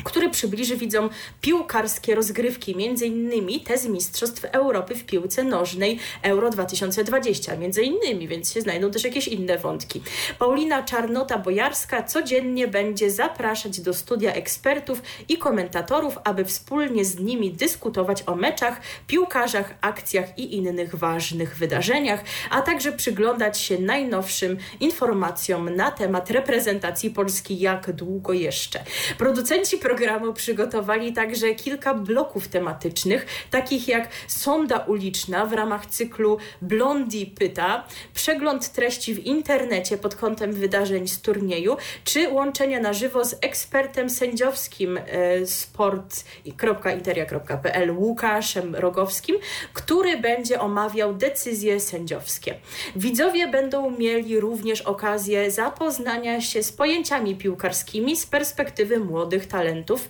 który 0.05 0.29
przybliży 0.29 0.77
widzom 0.77 1.09
piłkarskie 1.41 2.15
rozgrywki, 2.15 2.75
innymi 3.05 3.61
te 3.61 3.77
z 3.77 3.87
Mistrzostw 3.87 4.45
Europy 4.45 4.95
w 4.95 5.05
piłce 5.05 5.43
nożnej 5.43 5.99
Euro 6.21 6.49
2020, 6.49 7.55
między 7.55 7.83
innymi, 7.83 8.27
więc 8.27 8.53
się 8.53 8.61
znajdą 8.61 8.91
też 8.91 9.03
jakieś 9.03 9.27
inne 9.27 9.57
wątki. 9.57 10.01
Paulina 10.39 10.83
Czarnota-Bojarska 10.83 12.03
codziennie 12.07 12.67
będzie 12.67 13.11
zapraszać 13.11 13.79
do 13.81 13.93
studia 13.93 14.33
ekspertów 14.33 15.01
i 15.29 15.37
komentatorów, 15.37 16.17
aby 16.23 16.45
wspólnie 16.45 17.05
z 17.05 17.19
nimi 17.19 17.51
dyskutować 17.51 18.23
o 18.25 18.35
meczach, 18.35 18.81
piłkarzach, 19.07 19.75
akcjach 19.81 20.37
i 20.37 20.55
innych 20.55 20.95
ważnych 20.95 21.57
wydarzeniach, 21.57 22.23
a 22.49 22.61
także 22.61 22.91
przyglądać 22.91 23.59
się 23.61 23.77
najnowszym 23.77 24.57
informacjom 24.79 25.75
na 25.75 25.91
temat 25.91 26.31
reprezentacji 26.31 27.09
Polski, 27.09 27.59
jak 27.59 27.91
długo 27.91 28.33
jeszcze. 28.33 28.83
Producenci 29.17 29.77
programu 29.77 29.94
programu 29.95 30.33
przygotowali 30.33 31.13
także 31.13 31.55
kilka 31.55 31.93
bloków 31.93 32.47
tematycznych, 32.47 33.25
takich 33.51 33.87
jak 33.87 34.09
sonda 34.27 34.77
uliczna 34.77 35.45
w 35.45 35.53
ramach 35.53 35.85
cyklu 35.85 36.37
Blondi 36.61 37.25
Pyta, 37.25 37.87
przegląd 38.13 38.71
treści 38.71 39.13
w 39.13 39.25
internecie 39.25 39.97
pod 39.97 40.15
kątem 40.15 40.53
wydarzeń 40.53 41.07
z 41.07 41.21
turnieju, 41.21 41.77
czy 42.03 42.29
łączenia 42.29 42.79
na 42.79 42.93
żywo 42.93 43.25
z 43.25 43.35
ekspertem 43.41 44.09
sędziowskim 44.09 44.97
e, 44.97 45.01
sport.interia.pl 45.45 47.91
Łukaszem 47.91 48.75
Rogowskim, 48.75 49.35
który 49.73 50.17
będzie 50.17 50.59
omawiał 50.59 51.13
decyzje 51.13 51.79
sędziowskie. 51.79 52.55
Widzowie 52.95 53.47
będą 53.47 53.91
mieli 53.91 54.39
również 54.39 54.81
okazję 54.81 55.51
zapoznania 55.51 56.41
się 56.41 56.63
z 56.63 56.71
pojęciami 56.71 57.35
piłkarskimi 57.35 58.17
z 58.17 58.25
perspektywy 58.25 58.99
młodych 58.99 59.47
talentów 59.47 59.84
studentów 59.85 60.09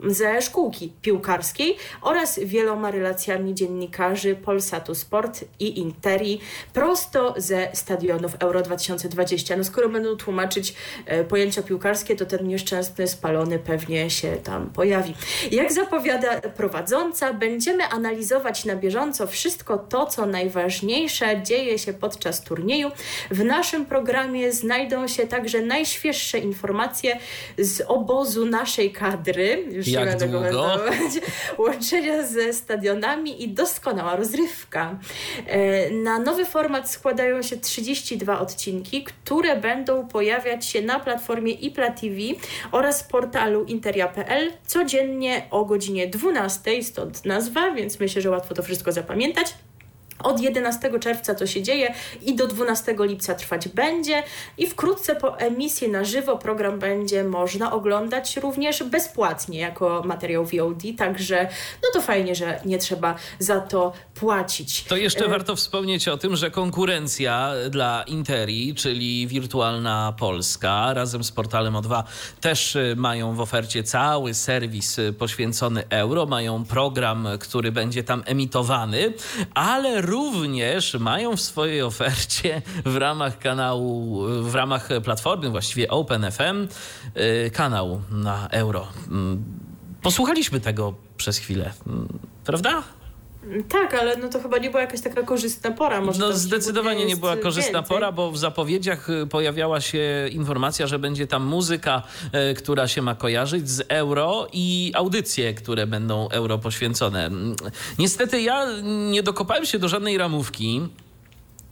ze 0.00 0.42
szkółki 0.42 0.92
piłkarskiej 1.02 1.76
oraz 2.02 2.38
wieloma 2.38 2.90
relacjami 2.90 3.54
dziennikarzy 3.54 4.36
Polsatu 4.36 4.94
Sport 4.94 5.44
i 5.60 5.78
Interi 5.78 6.40
prosto 6.72 7.34
ze 7.36 7.68
stadionów 7.72 8.36
Euro 8.38 8.62
2020. 8.62 9.56
No 9.56 9.64
skoro 9.64 9.88
będą 9.88 10.16
tłumaczyć 10.16 10.74
e, 11.06 11.24
pojęcia 11.24 11.62
piłkarskie, 11.62 12.16
to 12.16 12.26
ten 12.26 12.48
nieszczęsny 12.48 13.08
spalony 13.08 13.58
pewnie 13.58 14.10
się 14.10 14.36
tam 14.36 14.70
pojawi. 14.70 15.14
Jak 15.50 15.72
zapowiada 15.72 16.40
prowadząca, 16.40 17.32
będziemy 17.32 17.84
analizować 17.84 18.64
na 18.64 18.76
bieżąco 18.76 19.26
wszystko 19.26 19.78
to, 19.78 20.06
co 20.06 20.26
najważniejsze 20.26 21.42
dzieje 21.42 21.78
się 21.78 21.92
podczas 21.92 22.44
turnieju. 22.44 22.90
W 23.30 23.44
naszym 23.44 23.86
programie 23.86 24.52
znajdą 24.52 25.08
się 25.08 25.26
także 25.26 25.60
najświeższe 25.60 26.38
informacje 26.38 27.18
z 27.58 27.80
obozu 27.80 28.46
naszej 28.46 28.92
kadry. 28.92 29.64
Już 29.86 29.96
jak 29.96 30.30
długo? 30.30 30.76
Łączenia 31.58 32.22
ze 32.22 32.52
stadionami 32.52 33.42
i 33.42 33.48
doskonała 33.48 34.16
rozrywka. 34.16 34.98
E, 35.46 35.90
na 35.90 36.18
nowy 36.18 36.44
format 36.44 36.90
składają 36.90 37.42
się 37.42 37.56
32 37.56 38.40
odcinki, 38.40 39.04
które 39.04 39.56
będą 39.56 40.08
pojawiać 40.08 40.66
się 40.66 40.82
na 40.82 41.00
platformie 41.00 41.52
iPla 41.52 41.90
TV 41.90 42.16
oraz 42.72 43.02
portalu 43.02 43.64
interia.pl 43.64 44.52
codziennie 44.66 45.46
o 45.50 45.64
godzinie 45.64 46.06
12, 46.06 46.82
stąd 46.82 47.24
nazwa, 47.24 47.70
więc 47.70 48.00
myślę, 48.00 48.22
że 48.22 48.30
łatwo 48.30 48.54
to 48.54 48.62
wszystko 48.62 48.92
zapamiętać. 48.92 49.54
Od 50.24 50.40
11 50.40 50.98
czerwca 51.00 51.34
to 51.34 51.46
się 51.46 51.62
dzieje 51.62 51.94
i 52.22 52.34
do 52.34 52.46
12 52.46 52.96
lipca 52.98 53.34
trwać 53.34 53.68
będzie 53.68 54.22
i 54.58 54.66
wkrótce 54.66 55.16
po 55.16 55.38
emisji 55.38 55.90
na 55.90 56.04
żywo 56.04 56.38
program 56.38 56.78
będzie 56.78 57.24
można 57.24 57.72
oglądać 57.72 58.36
również 58.36 58.82
bezpłatnie 58.82 59.58
jako 59.58 60.02
materiał 60.04 60.44
VOD, 60.44 60.82
także 60.98 61.48
no 61.82 61.88
to 61.92 62.02
fajnie, 62.02 62.34
że 62.34 62.60
nie 62.64 62.78
trzeba 62.78 63.14
za 63.38 63.60
to 63.60 63.92
płacić. 64.14 64.84
To 64.84 64.96
jeszcze 64.96 65.24
e... 65.24 65.28
warto 65.28 65.56
wspomnieć 65.56 66.08
o 66.08 66.16
tym, 66.16 66.36
że 66.36 66.50
konkurencja 66.50 67.52
dla 67.70 68.02
Interi, 68.02 68.74
czyli 68.74 69.26
Wirtualna 69.26 70.14
Polska 70.18 70.94
razem 70.94 71.24
z 71.24 71.32
portalem 71.32 71.74
O2 71.74 72.02
też 72.40 72.76
e, 72.76 72.94
mają 72.96 73.34
w 73.34 73.40
ofercie 73.40 73.82
cały 73.82 74.34
serwis 74.34 74.98
e, 74.98 75.12
poświęcony 75.12 75.84
euro, 75.90 76.26
mają 76.26 76.64
program, 76.64 77.28
który 77.40 77.72
będzie 77.72 78.04
tam 78.04 78.22
emitowany, 78.26 79.12
ale 79.54 80.00
również 80.00 80.13
mają 80.98 81.36
w 81.36 81.40
swojej 81.40 81.82
ofercie 81.82 82.62
w 82.84 82.96
ramach 82.96 83.38
kanału, 83.38 84.22
w 84.42 84.54
ramach 84.54 84.88
platformy 85.04 85.50
właściwie 85.50 85.88
OpenFM 85.88 86.68
y, 87.46 87.50
kanał 87.50 88.02
na 88.10 88.48
euro. 88.48 88.86
Mm, 89.08 89.44
posłuchaliśmy 90.02 90.60
tego 90.60 90.94
przez 91.16 91.38
chwilę, 91.38 91.72
mm, 91.86 92.18
prawda? 92.44 92.82
Tak, 93.68 93.94
ale 93.94 94.16
no 94.16 94.28
to 94.28 94.40
chyba 94.40 94.58
nie 94.58 94.70
była 94.70 94.80
jakaś 94.80 95.00
taka 95.00 95.22
korzystna 95.22 95.70
pora. 95.70 96.00
Może 96.00 96.20
no 96.20 96.32
zdecydowanie 96.32 97.04
nie 97.04 97.16
była 97.16 97.36
korzystna 97.36 97.78
więcej. 97.78 97.96
pora, 97.96 98.12
bo 98.12 98.30
w 98.30 98.38
zapowiedziach 98.38 99.10
y, 99.10 99.26
pojawiała 99.26 99.80
się 99.80 100.28
informacja, 100.32 100.86
że 100.86 100.98
będzie 100.98 101.26
tam 101.26 101.44
muzyka, 101.44 102.02
y, 102.50 102.54
która 102.54 102.88
się 102.88 103.02
ma 103.02 103.14
kojarzyć 103.14 103.70
z 103.70 103.82
euro 103.88 104.48
i 104.52 104.92
audycje, 104.94 105.54
które 105.54 105.86
będą 105.86 106.28
euro 106.28 106.58
poświęcone. 106.58 107.30
Niestety 107.98 108.40
ja 108.40 108.66
nie 108.82 109.22
dokopałem 109.22 109.66
się 109.66 109.78
do 109.78 109.88
żadnej 109.88 110.18
ramówki. 110.18 110.80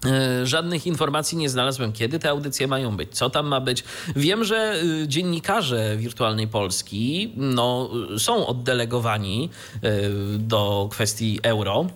E, 0.07 0.47
żadnych 0.47 0.87
informacji 0.87 1.39
nie 1.39 1.49
znalazłem, 1.49 1.93
kiedy 1.93 2.19
te 2.19 2.31
audycje 2.31 2.67
mają 2.67 2.97
być, 2.97 3.15
co 3.15 3.31
tam 3.31 3.47
ma 3.47 3.61
być. 3.61 3.85
Wiem, 4.17 4.45
że 4.45 4.83
y, 5.03 5.09
dziennikarze 5.09 5.97
Wirtualnej 5.97 6.49
Polski 6.49 7.33
no, 7.37 7.91
są 8.19 8.47
oddelegowani 8.47 9.51
e, 9.83 9.91
do 10.39 10.89
kwestii 10.91 11.41
euro. 11.43 11.87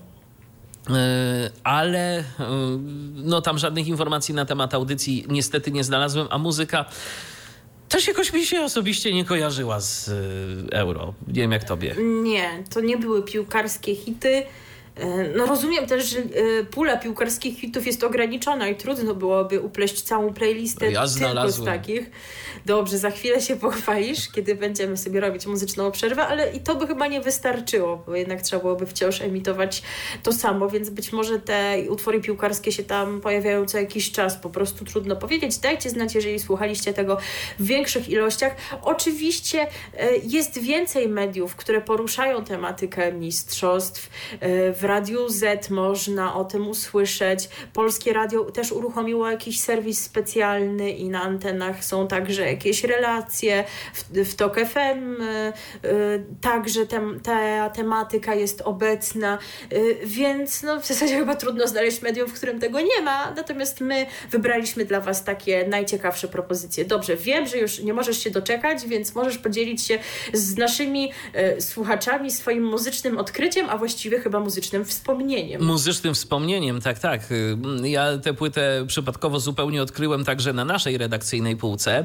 Ale 1.65 2.25
no, 3.15 3.41
tam 3.43 3.59
żadnych 3.59 3.89
informacji 3.89 4.35
na 4.35 4.45
temat 4.45 4.75
audycji 4.75 5.25
niestety 5.29 5.71
nie 5.71 5.85
znalazłem, 5.85 6.27
a 6.31 6.39
muzyka 6.39 6.85
też 7.89 8.09
jakoś 8.09 8.33
mi 8.33 8.47
się 8.47 8.61
osobiście 8.61 9.13
nie 9.15 9.25
kojarzyła 9.25 9.81
z 9.81 10.11
euro. 10.73 11.15
Nie 11.29 11.35
wiem 11.35 11.53
jak 11.53 11.65
tobie. 11.65 11.95
Nie, 12.23 12.65
to 12.75 12.81
nie 12.81 12.99
były 12.99 13.23
piłkarskie 13.23 13.95
hity 13.95 14.43
no 15.37 15.47
rozumiem 15.47 15.87
też, 15.87 16.05
że 16.11 16.19
e, 16.19 16.65
pula 16.65 16.97
piłkarskich 16.97 17.59
hitów 17.59 17.87
jest 17.87 18.05
ograniczona 18.05 18.69
i 18.69 18.77
trudno 18.77 19.15
byłoby 19.15 19.61
upleść 19.61 20.03
całą 20.03 20.35
playlistę 20.35 20.93
ja 20.93 21.07
tylko 21.19 21.51
z 21.51 21.65
takich. 21.65 22.11
Dobrze, 22.65 22.99
za 22.99 23.11
chwilę 23.11 23.41
się 23.41 23.57
pochwalisz, 23.57 24.29
kiedy 24.29 24.55
będziemy 24.55 24.97
sobie 24.97 25.21
robić 25.21 25.47
muzyczną 25.47 25.91
przerwę, 25.91 26.27
ale 26.27 26.53
i 26.53 26.61
to 26.61 26.75
by 26.75 26.87
chyba 26.87 27.07
nie 27.07 27.21
wystarczyło, 27.21 28.03
bo 28.07 28.17
jednak 28.17 28.43
trzeba 28.43 28.63
byłoby 28.63 28.87
wciąż 28.87 29.21
emitować 29.21 29.83
to 30.23 30.33
samo, 30.33 30.69
więc 30.69 30.91
być 30.91 31.13
może 31.13 31.41
te 31.41 31.77
utwory 31.89 32.21
piłkarskie 32.21 32.73
się 32.73 32.85
tam 32.85 33.21
pojawiają 33.21 33.67
co 33.67 33.79
jakiś 33.79 34.13
czas, 34.13 34.37
po 34.37 34.51
prostu 34.51 34.85
trudno 34.85 35.17
powiedzieć. 35.17 35.59
Dajcie 35.59 35.91
znać, 35.91 36.15
jeżeli 36.15 36.39
słuchaliście 36.39 36.93
tego 36.93 37.19
w 37.59 37.67
większych 37.67 38.09
ilościach. 38.09 38.57
Oczywiście 38.83 39.61
e, 39.63 40.17
jest 40.17 40.59
więcej 40.59 41.09
mediów, 41.09 41.57
które 41.57 41.81
poruszają 41.81 42.45
tematykę 42.45 43.13
mistrzostw 43.13 44.11
w 44.75 44.81
Radiu 44.83 45.29
Z 45.29 45.71
można 45.71 46.35
o 46.35 46.45
tym 46.45 46.69
usłyszeć. 46.69 47.49
Polskie 47.73 48.13
Radio 48.13 48.45
też 48.45 48.73
uruchomiło 48.73 49.31
jakiś 49.31 49.61
serwis 49.61 50.05
specjalny 50.05 50.91
i 50.91 51.09
na 51.09 51.23
antenach 51.23 51.85
są 51.85 52.09
także 52.09 52.46
jakieś 52.47 52.85
relacje. 52.85 53.65
W, 53.95 54.31
w 54.31 54.35
TOK 54.35 54.57
FM 54.57 55.23
także 56.41 56.87
tem, 56.87 57.21
ta 57.21 57.71
tematyka 57.71 58.35
jest 58.35 58.61
obecna, 58.61 59.39
więc 60.05 60.63
no, 60.63 60.81
w 60.81 60.87
zasadzie 60.87 61.19
chyba 61.19 61.35
trudno 61.35 61.69
znaleźć 61.69 62.03
medium, 62.03 62.29
w 62.29 62.33
którym 62.33 62.61
tego 62.61 62.81
nie 62.81 63.03
ma. 63.03 63.33
Natomiast 63.37 63.81
my 63.81 64.07
wybraliśmy 64.31 64.85
dla 64.85 65.01
Was 65.01 65.25
takie 65.25 65.69
najciekawsze 65.69 66.29
propozycje. 66.29 66.85
Dobrze, 66.85 67.17
wiem, 67.17 67.47
że 67.47 67.59
już 67.59 67.79
nie 67.79 67.95
możesz 67.95 68.19
się 68.19 68.31
doczekać, 68.31 68.87
więc 68.87 69.15
możesz 69.15 69.39
podzielić 69.39 69.83
się 69.83 69.99
z 70.33 70.57
naszymi 70.57 71.13
słuchaczami 71.61 72.31
swoim 72.31 72.65
muzycznym 72.65 73.19
odkryciem, 73.19 73.71
a 73.71 73.79
właściwie 73.79 74.21
chyba 74.21 74.41
muzycznym 74.41 74.85
wspomnieniem. 74.85 75.65
Muzycznym 75.65 76.15
wspomnieniem, 76.15 76.81
tak, 76.81 76.99
tak. 76.99 77.21
Y, 77.33 77.89
ja 77.89 78.19
tę 78.19 78.35
płytę 78.35 78.85
przypadkowo 78.87 79.41
zupełnie 79.41 79.83
odkryłem 79.83 80.25
także 80.25 80.53
na 80.53 80.65
naszej 80.65 80.99
redakcyjnej 80.99 81.57
półce, 81.57 82.05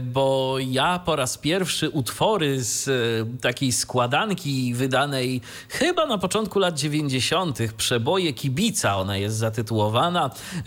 bo 0.00 0.56
ja 0.58 0.98
po 0.98 1.16
raz 1.16 1.38
pierwszy 1.38 1.90
utwory 1.90 2.64
z 2.64 2.88
e, 2.88 3.40
takiej 3.40 3.72
składanki 3.72 4.74
wydanej 4.74 5.40
chyba 5.68 6.06
na 6.06 6.18
początku 6.18 6.58
lat 6.58 6.78
90. 6.78 7.58
Przeboje 7.76 8.32
Kibica, 8.32 8.96
ona 8.96 9.16
jest 9.16 9.36
zatytułowana, 9.36 10.30
e, 10.56 10.62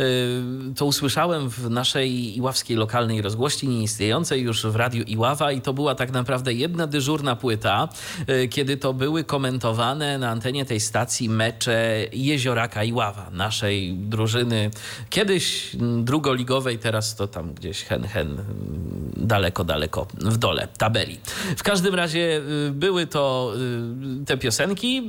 to 0.76 0.86
usłyszałem 0.86 1.50
w 1.50 1.70
naszej 1.70 2.38
iławskiej 2.38 2.78
lokalnej 2.78 3.22
rozgłości, 3.22 3.68
nieistniejącej 3.68 4.42
już 4.42 4.66
w 4.66 4.76
Radiu 4.76 5.04
Iława 5.04 5.52
i 5.52 5.62
to 5.62 5.74
była 5.74 5.96
tak 5.96 6.12
naprawdę 6.12 6.54
jedna 6.54 6.88
dyżurna 6.88 7.36
płyta, 7.36 7.90
e, 8.28 8.48
kiedy 8.48 8.78
to 8.78 8.94
były 8.94 9.24
komentowane 9.24 10.18
na 10.18 10.30
antenie 10.30 10.66
tej 10.66 10.80
stacji 10.80 11.30
mecze 11.30 12.06
Jezioraka 12.14 12.84
Iława, 12.84 13.30
naszej 13.32 13.94
drużyny 13.94 14.72
kiedyś 15.10 15.76
drugoligowej, 16.04 16.80
teraz 16.80 17.16
to 17.16 17.28
tam 17.28 17.54
gdzieś 17.54 17.84
hen, 17.84 18.04
hen, 18.04 18.38
daleko, 19.18 19.64
daleko 19.64 20.08
w 20.14 20.38
dole 20.38 20.68
tabeli. 20.78 21.20
W 21.58 21.64
każdym 21.64 21.96
razie 21.96 22.42
y, 22.68 22.72
były 22.72 23.08
to 23.08 23.54
y, 24.22 24.26
te 24.26 24.38
piosenki 24.38 24.98
y, 24.98 25.02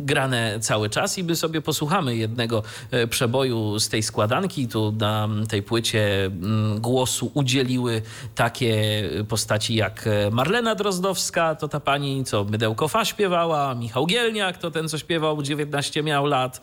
grane 0.00 0.60
cały 0.60 0.90
czas 0.90 1.18
i 1.18 1.24
my 1.24 1.36
sobie 1.36 1.60
posłuchamy 1.62 2.16
jednego 2.16 2.62
przeboju 3.10 3.78
z 3.78 3.88
tej 3.88 4.02
składanki. 4.02 4.68
Tu 4.68 4.92
na 4.92 5.28
tej 5.48 5.62
płycie 5.62 6.24
mm, 6.24 6.80
głosu 6.80 7.30
udzieliły 7.34 8.02
takie 8.34 9.02
postaci 9.28 9.74
jak 9.74 10.08
Marlena 10.30 10.74
Drozdowska, 10.74 11.54
to 11.54 11.68
ta 11.68 11.80
pani, 11.80 12.24
co 12.24 12.44
Mydełko 12.44 12.88
Fa 12.88 13.04
śpiewała, 13.04 13.74
Michał 13.74 14.06
Gielniak, 14.06 14.58
to 14.58 14.70
ten, 14.70 14.88
co 14.88 14.98
śpiewał 14.98 15.42
19 15.42 16.02
miał 16.02 16.26
lat. 16.26 16.60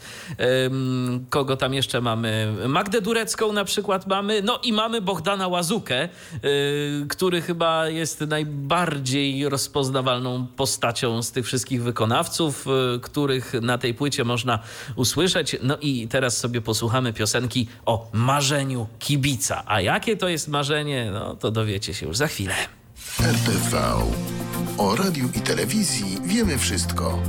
Kogo 1.30 1.58
tam 1.58 1.74
jeszcze 1.74 2.02
mamy? 2.02 2.54
Magdę 2.68 3.02
Durecką 3.02 3.54
na 3.54 3.66
przykład 3.66 4.08
mamy. 4.08 4.42
No 4.42 4.60
i 4.64 4.74
mamy 4.74 5.02
Bohdana 5.02 5.48
Łazukę, 5.48 6.10
który 7.10 7.42
chyba 7.42 7.90
jest 7.90 8.22
najbardziej 8.22 9.50
rozpoznawalną 9.50 10.48
postacią 10.48 11.24
z 11.24 11.32
tych 11.32 11.46
wszystkich 11.46 11.84
wykonawców, 11.84 12.66
których 13.02 13.54
na 13.62 13.78
tej 13.78 13.94
płycie 13.94 14.24
można 14.24 14.60
usłyszeć. 14.96 15.56
No 15.64 15.78
i 15.82 16.08
teraz 16.08 16.38
sobie 16.38 16.62
posłuchamy 16.62 17.14
piosenki 17.14 17.68
o 17.86 18.10
marzeniu 18.14 18.88
kibica. 19.00 19.64
A 19.66 19.82
jakie 19.82 20.18
to 20.18 20.28
jest 20.28 20.48
marzenie, 20.48 21.12
no 21.14 21.36
to 21.36 21.52
dowiecie 21.52 21.94
się 21.94 22.08
już 22.08 22.18
za 22.18 22.28
chwilę. 22.28 22.56
RTV. 23.20 23.82
O 24.78 24.96
radiu 24.96 25.30
i 25.36 25.42
telewizji 25.42 26.18
wiemy 26.26 26.58
wszystko. 26.58 27.20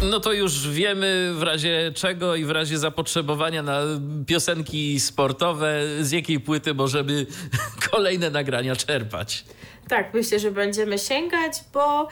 No 0.00 0.20
to 0.20 0.32
już 0.32 0.68
wiemy 0.68 1.32
w 1.34 1.42
razie 1.42 1.92
czego 1.94 2.36
i 2.36 2.44
w 2.44 2.50
razie 2.50 2.78
zapotrzebowania 2.78 3.62
na 3.62 3.80
piosenki 4.26 5.00
sportowe, 5.00 5.80
z 6.00 6.10
jakiej 6.10 6.40
płyty 6.40 6.74
możemy 6.74 7.26
kolejne 7.90 8.30
nagrania 8.30 8.76
czerpać. 8.76 9.44
Tak, 9.88 10.14
myślę, 10.14 10.38
że 10.38 10.50
będziemy 10.50 10.98
sięgać, 10.98 11.52
bo 11.74 12.08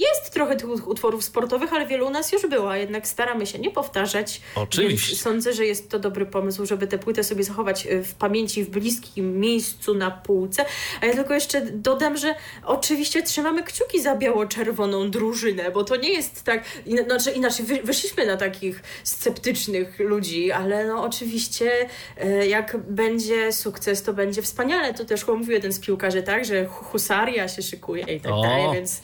jest 0.00 0.32
trochę 0.32 0.56
tych 0.56 0.88
utworów 0.88 1.24
sportowych, 1.24 1.72
ale 1.72 1.86
wielu 1.86 2.06
u 2.06 2.10
nas 2.10 2.32
już 2.32 2.46
było, 2.46 2.74
jednak 2.74 3.06
staramy 3.06 3.46
się 3.46 3.58
nie 3.58 3.70
powtarzać. 3.70 4.40
Oczywiście. 4.54 5.16
sądzę, 5.16 5.52
że 5.52 5.66
jest 5.66 5.90
to 5.90 5.98
dobry 5.98 6.26
pomysł, 6.26 6.66
żeby 6.66 6.86
tę 6.86 6.98
płytę 6.98 7.24
sobie 7.24 7.44
zachować 7.44 7.86
y, 7.86 8.02
w 8.02 8.14
pamięci, 8.14 8.64
w 8.64 8.70
bliskim 8.70 9.40
miejscu 9.40 9.94
na 9.94 10.10
półce. 10.10 10.64
A 11.00 11.06
ja 11.06 11.12
tylko 11.12 11.34
jeszcze 11.34 11.60
dodam, 11.60 12.16
że 12.16 12.34
oczywiście 12.64 13.22
trzymamy 13.22 13.62
kciuki 13.62 14.02
za 14.02 14.16
biało-czerwoną 14.16 15.10
drużynę, 15.10 15.70
bo 15.70 15.84
to 15.84 15.96
nie 15.96 16.12
jest 16.12 16.44
tak, 16.44 16.64
znaczy 17.06 17.30
inaczej 17.30 17.66
wyszliśmy 17.84 18.26
na 18.26 18.36
takich 18.36 18.82
sceptycznych 19.04 19.98
ludzi, 19.98 20.52
ale 20.52 20.86
no 20.86 21.02
oczywiście 21.04 21.88
y, 22.24 22.46
jak 22.46 22.76
będzie 22.76 23.52
sukces, 23.52 24.02
to 24.02 24.12
będzie 24.12 24.42
wspaniale. 24.42 24.94
To 24.94 25.04
też 25.04 25.26
mówił 25.26 25.52
jeden 25.52 25.72
z 25.72 25.80
piłkarzy, 25.80 26.22
tak, 26.22 26.44
że 26.44 26.66
husaria 26.66 27.48
się 27.48 27.62
szykuje 27.62 28.02
i 28.02 28.20
tak 28.20 28.32
dalej, 28.32 28.74
więc... 28.74 29.00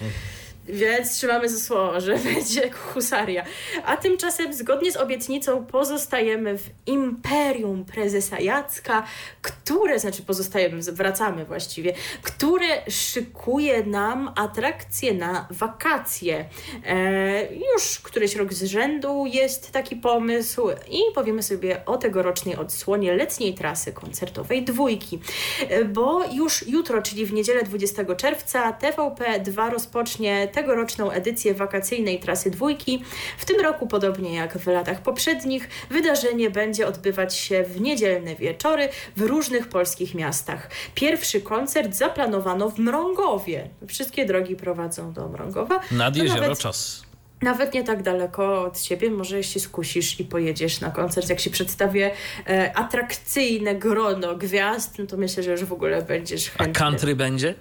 Więc 0.69 1.17
trzymamy 1.17 1.49
za 1.49 1.61
słowo, 1.61 2.01
że 2.01 2.19
będzie 2.35 2.71
husaria. 2.71 3.45
A 3.85 3.97
tymczasem, 3.97 4.55
zgodnie 4.55 4.93
z 4.93 4.97
obietnicą, 4.97 5.67
pozostajemy 5.67 6.59
w 6.59 6.71
imperium 6.87 7.85
prezesa 7.85 8.41
Jacka, 8.41 9.07
które, 9.43 9.99
znaczy 9.99 10.23
pozostajemy, 10.23 10.83
wracamy 10.83 11.45
właściwie, 11.45 11.93
które 12.23 12.91
szykuje 12.91 13.83
nam 13.83 14.33
atrakcje 14.37 15.15
na 15.15 15.49
wakacje. 15.51 16.45
E, 16.87 17.55
już 17.55 18.01
któryś 18.01 18.37
rok 18.37 18.53
z 18.53 18.65
rzędu 18.65 19.25
jest 19.27 19.71
taki 19.71 19.97
pomysł 19.97 20.69
i 20.91 21.01
powiemy 21.15 21.43
sobie 21.43 21.85
o 21.87 21.97
tegorocznej 21.97 22.57
odsłonie 22.57 23.15
letniej 23.15 23.55
trasy 23.55 23.93
koncertowej 23.93 24.65
Dwójki. 24.65 25.21
E, 25.69 25.85
bo 25.85 26.25
już 26.33 26.67
jutro, 26.67 27.03
czyli 27.03 27.27
w 27.27 27.33
niedzielę 27.33 27.63
20 27.63 28.15
czerwca, 28.15 28.79
TVP2 28.83 29.71
rozpocznie 29.71 30.49
tegoroczną 30.57 31.11
edycję 31.11 31.55
wakacyjnej 31.55 32.21
trasy 32.21 32.51
dwójki. 32.51 33.03
W 33.39 33.45
tym 33.45 33.61
roku, 33.61 33.87
podobnie 33.87 34.35
jak 34.35 34.59
w 34.59 34.67
latach 34.67 35.03
poprzednich, 35.03 35.69
wydarzenie 35.91 36.51
będzie 36.51 36.87
odbywać 36.87 37.37
się 37.37 37.63
w 37.63 37.81
niedzielne 37.81 38.37
wieczory 38.37 38.89
w 39.17 39.21
różnych 39.21 39.69
polskich 39.69 40.15
miastach. 40.15 40.71
Pierwszy 40.95 41.41
koncert 41.41 41.95
zaplanowano 41.95 42.71
w 42.71 42.79
Mrągowie. 42.79 43.69
Wszystkie 43.89 44.25
drogi 44.25 44.57
prowadzą 44.57 45.13
do 45.13 45.29
Mrągowa. 45.29 45.81
Nad 45.91 46.17
jezioro 46.17 46.41
nawet... 46.41 46.59
czas 46.59 47.07
nawet 47.43 47.75
nie 47.75 47.85
tak 47.85 48.03
daleko 48.03 48.63
od 48.63 48.81
siebie, 48.81 49.11
może 49.11 49.43
się 49.43 49.61
skusisz 49.61 50.21
i 50.21 50.25
pojedziesz 50.25 50.81
na 50.81 50.91
koncert. 50.91 51.29
Jak 51.29 51.41
się 51.41 51.51
przedstawię 51.51 52.11
e, 52.49 52.77
atrakcyjne 52.77 53.75
grono 53.75 54.37
gwiazd, 54.37 54.99
no 54.99 55.07
to 55.07 55.17
myślę, 55.17 55.43
że 55.43 55.51
już 55.51 55.65
w 55.65 55.73
ogóle 55.73 56.03
będziesz 56.03 56.51
chętny. 56.51 56.67
A 56.67 56.85
country 56.85 57.17
będzie? 57.17 57.55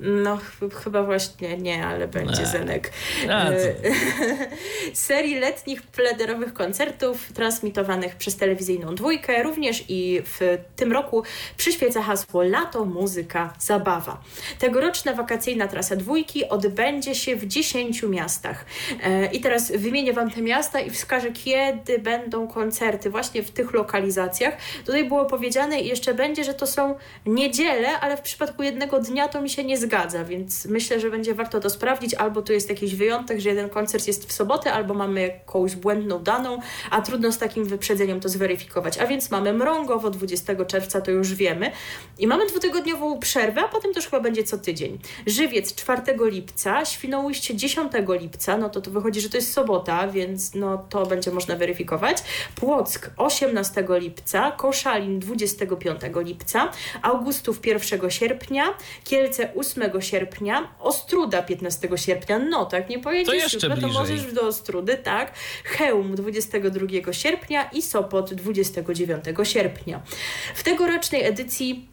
No, 0.00 0.36
ch 0.36 0.74
chyba 0.84 1.02
właśnie 1.02 1.58
nie, 1.58 1.86
ale 1.86 2.08
będzie 2.08 2.40
nie. 2.40 2.46
Zenek. 2.46 2.92
A, 3.30 3.50
e, 3.50 3.74
Serii 4.94 5.34
letnich 5.34 5.82
plederowych 5.82 6.54
koncertów 6.54 7.32
transmitowanych 7.32 8.16
przez 8.16 8.36
telewizyjną 8.36 8.94
dwójkę. 8.94 9.42
Również 9.42 9.84
i 9.88 10.22
w 10.24 10.58
tym 10.76 10.92
roku 10.92 11.22
przyświeca 11.56 12.02
hasło 12.02 12.42
Lato, 12.42 12.84
muzyka, 12.84 13.52
zabawa. 13.58 14.20
Tegoroczna 14.58 15.12
wakacyjna 15.12 15.68
trasa 15.68 15.96
dwójki 15.96 16.48
odbędzie 16.48 17.14
się 17.14 17.36
w 17.36 17.46
10 17.46 18.02
miastach. 18.02 18.64
E, 19.02 19.26
I 19.26 19.40
teraz 19.40 19.72
wymienię 19.72 20.12
Wam 20.12 20.30
te 20.30 20.42
miasta 20.42 20.80
i 20.80 20.90
wskażę, 20.90 21.32
kiedy 21.32 21.98
będą 21.98 22.48
koncerty 22.48 23.10
właśnie 23.10 23.42
w 23.42 23.50
tych 23.50 23.72
lokalizacjach. 23.72 24.56
Tutaj 24.86 25.04
było 25.04 25.24
powiedziane 25.24 25.80
i 25.80 25.88
jeszcze 25.88 26.14
będzie, 26.14 26.44
że 26.44 26.54
to 26.54 26.66
są 26.66 26.94
niedziele, 27.26 28.00
ale 28.00 28.16
w 28.16 28.20
przypadku 28.20 28.62
jednego 28.62 29.00
dnia 29.00 29.28
to 29.28 29.40
mi 29.40 29.50
się 29.50 29.64
nie 29.64 29.76
zgadza 29.76 29.85
zgadza, 29.86 30.24
więc 30.24 30.66
myślę, 30.66 31.00
że 31.00 31.10
będzie 31.10 31.34
warto 31.34 31.60
to 31.60 31.70
sprawdzić. 31.70 32.14
Albo 32.14 32.42
tu 32.42 32.52
jest 32.52 32.68
jakiś 32.68 32.94
wyjątek, 32.94 33.40
że 33.40 33.48
jeden 33.48 33.68
koncert 33.68 34.06
jest 34.06 34.28
w 34.28 34.32
sobotę, 34.32 34.72
albo 34.72 34.94
mamy 34.94 35.20
jakąś 35.20 35.76
błędną 35.76 36.18
daną, 36.18 36.58
a 36.90 37.02
trudno 37.02 37.32
z 37.32 37.38
takim 37.38 37.64
wyprzedzeniem 37.64 38.20
to 38.20 38.28
zweryfikować. 38.28 38.98
A 38.98 39.06
więc 39.06 39.30
mamy 39.30 39.52
Mrągowo 39.52 40.10
20 40.10 40.64
czerwca, 40.64 41.00
to 41.00 41.10
już 41.10 41.34
wiemy. 41.34 41.70
I 42.18 42.26
mamy 42.26 42.46
dwutygodniową 42.46 43.18
przerwę, 43.18 43.60
a 43.60 43.68
potem 43.68 43.94
też 43.94 44.04
chyba 44.04 44.20
będzie 44.20 44.44
co 44.44 44.58
tydzień. 44.58 44.98
Żywiec 45.26 45.74
4 45.74 46.02
lipca, 46.18 46.84
Świnoujście 46.84 47.56
10 47.56 47.92
lipca, 48.20 48.56
no 48.56 48.70
to 48.70 48.80
to 48.80 48.90
wychodzi, 48.90 49.20
że 49.20 49.28
to 49.28 49.36
jest 49.36 49.52
sobota, 49.52 50.08
więc 50.08 50.54
no 50.54 50.86
to 50.90 51.06
będzie 51.06 51.30
można 51.30 51.56
weryfikować. 51.56 52.16
Płock 52.54 53.10
18 53.16 53.84
lipca, 53.88 54.50
Koszalin 54.50 55.20
25 55.20 56.00
lipca, 56.16 56.70
Augustów 57.02 57.66
1 57.66 58.10
sierpnia, 58.10 58.64
Kielce 59.04 59.54
8 59.54 59.75
8 59.76 60.02
sierpnia, 60.02 60.68
Ostruda 60.80 61.42
15 61.42 61.88
sierpnia, 61.96 62.38
no 62.38 62.66
tak, 62.66 62.88
nie 62.88 62.98
pojedziesz 62.98 63.26
to 63.26 63.34
jeszcze 63.34 63.56
jutro, 63.56 63.70
bliżej. 63.70 63.92
to 63.92 63.98
możesz 63.98 64.32
do 64.32 64.46
Ostrudy, 64.46 64.96
tak. 64.96 65.32
Chełm 65.64 66.14
22 66.14 67.12
sierpnia 67.12 67.70
i 67.72 67.82
Sopot 67.82 68.34
29 68.34 69.24
sierpnia. 69.42 70.02
W 70.54 70.62
tegorocznej 70.62 71.24
edycji 71.24 71.88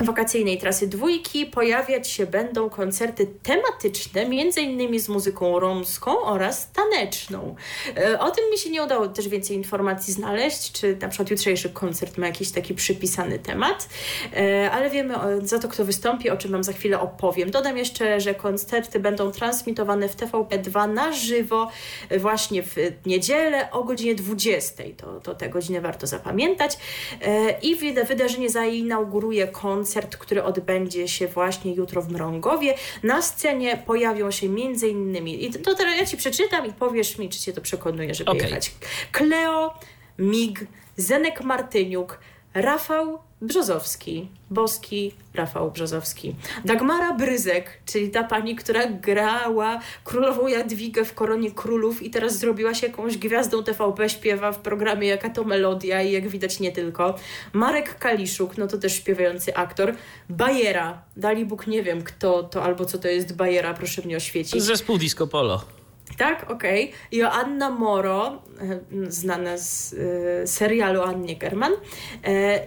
wakacyjnej 0.00 0.58
trasy 0.58 0.86
dwójki 0.86 1.46
pojawiać 1.46 2.08
się 2.08 2.26
będą 2.26 2.70
koncerty 2.70 3.26
tematyczne, 3.42 4.24
innymi 4.62 5.00
z 5.00 5.08
muzyką 5.08 5.58
romską 5.58 6.20
oraz 6.20 6.72
taneczną. 6.72 7.54
E, 7.96 8.20
o 8.20 8.30
tym 8.30 8.44
mi 8.50 8.58
się 8.58 8.70
nie 8.70 8.82
udało 8.82 9.08
też 9.08 9.28
więcej 9.28 9.56
informacji 9.56 10.14
znaleźć, 10.14 10.72
czy 10.72 10.96
na 11.00 11.08
przykład 11.08 11.30
jutrzejszy 11.30 11.70
koncert 11.70 12.18
ma 12.18 12.26
jakiś 12.26 12.50
taki 12.50 12.74
przypisany 12.74 13.38
temat, 13.38 13.88
e, 14.36 14.70
ale 14.70 14.90
wiemy 14.90 15.14
za 15.42 15.58
to, 15.58 15.68
kto 15.68 15.84
wystąpi, 15.84 16.30
o 16.30 16.36
czym 16.36 16.50
Wam 16.50 16.64
za 16.64 16.72
chwilę 16.72 17.00
opowiem. 17.00 17.50
Dodam 17.50 17.78
jeszcze, 17.78 18.20
że 18.20 18.34
koncerty 18.34 19.00
będą 19.00 19.30
transmitowane 19.30 20.08
w 20.08 20.16
TVP2 20.16 20.92
na 20.92 21.12
żywo 21.12 21.70
właśnie 22.18 22.62
w 22.62 22.76
niedzielę 23.06 23.70
o 23.70 23.84
godzinie 23.84 24.14
20. 24.14 24.82
To, 24.96 25.20
to 25.20 25.34
tę 25.34 25.48
godzinę 25.48 25.80
warto 25.80 26.06
zapamiętać. 26.06 26.78
E, 27.22 27.58
I 27.60 27.76
wydarzenie 28.04 28.50
zainauguruje 28.50 29.48
koncert 29.48 29.83
koncert, 29.84 30.16
który 30.16 30.42
odbędzie 30.42 31.08
się 31.08 31.28
właśnie 31.28 31.74
jutro 31.74 32.02
w 32.02 32.08
Mrągowie. 32.08 32.74
Na 33.02 33.22
scenie 33.22 33.82
pojawią 33.86 34.30
się 34.30 34.48
między 34.48 34.88
innymi, 34.88 35.44
i 35.44 35.50
to 35.50 35.74
teraz 35.74 35.98
ja 35.98 36.06
Ci 36.06 36.16
przeczytam 36.16 36.66
i 36.66 36.72
powiesz 36.72 37.18
mi, 37.18 37.28
czy 37.28 37.38
Cię 37.38 37.52
to 37.52 37.60
przekonuje, 37.60 38.14
żeby 38.14 38.30
okay. 38.30 38.42
jechać. 38.42 38.74
Kleo, 39.12 39.74
Mig, 40.18 40.66
Zenek 40.96 41.40
Martyniuk, 41.40 42.18
Rafał 42.54 43.18
Brzozowski, 43.44 44.28
Boski 44.50 45.14
Rafał 45.34 45.70
Brzozowski. 45.70 46.34
Dagmara 46.64 47.12
Bryzek, 47.12 47.78
czyli 47.86 48.10
ta 48.10 48.24
pani, 48.24 48.56
która 48.56 48.86
grała 48.86 49.80
królową 50.04 50.46
Jadwigę 50.46 51.04
w 51.04 51.14
Koronie 51.14 51.50
Królów 51.50 52.02
i 52.02 52.10
teraz 52.10 52.38
zrobiła 52.38 52.74
się 52.74 52.86
jakąś 52.86 53.18
gwiazdą 53.18 53.64
TVP, 53.64 54.08
śpiewa 54.08 54.52
w 54.52 54.58
programie 54.58 55.08
Jaka 55.08 55.30
to 55.30 55.44
Melodia 55.44 56.02
i 56.02 56.12
jak 56.12 56.28
widać 56.28 56.60
nie 56.60 56.72
tylko. 56.72 57.14
Marek 57.52 57.98
Kaliszuk, 57.98 58.58
no 58.58 58.66
to 58.66 58.78
też 58.78 58.94
śpiewający 58.94 59.56
aktor. 59.56 59.94
Bajera, 60.28 61.02
dali 61.16 61.46
Bóg 61.46 61.66
nie 61.66 61.82
wiem 61.82 62.02
kto 62.02 62.42
to 62.42 62.62
albo 62.62 62.84
co 62.84 62.98
to 62.98 63.08
jest 63.08 63.36
Bajera, 63.36 63.74
proszę 63.74 64.02
mnie 64.02 64.16
oświecić. 64.16 64.62
Zespół 64.62 64.98
Disco 64.98 65.26
Polo. 65.26 65.83
Tak, 66.18 66.50
okej. 66.50 66.84
Okay. 66.84 67.18
Joanna 67.18 67.70
Moro, 67.70 68.42
e, 68.60 69.10
znana 69.10 69.58
z 69.58 69.92
y, 69.92 70.46
serialu 70.46 71.02
Annie 71.02 71.36
German 71.36 71.72
y, 71.72 71.76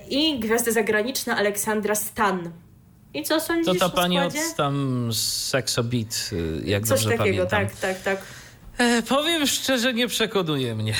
i 0.09 0.39
gwiazda 0.39 0.71
zagraniczna 0.71 1.37
Aleksandra 1.37 1.95
Stan. 1.95 2.51
I 3.13 3.23
co 3.23 3.39
sądzisz 3.39 3.79
To 3.79 3.89
ta 3.89 3.95
pani 3.95 4.19
od 4.19 4.33
tam 4.57 5.09
Sexo 5.13 5.83
Beat, 5.83 6.29
jak 6.65 6.87
Coś 6.87 7.03
dobrze 7.03 7.17
takiego, 7.17 7.47
pamiętam. 7.47 7.77
tak, 7.79 8.03
tak, 8.03 8.17
tak. 8.17 8.21
E, 8.77 9.01
powiem 9.01 9.47
szczerze, 9.47 9.93
nie 9.93 10.07
przekonuje 10.07 10.75
mnie. 10.75 10.93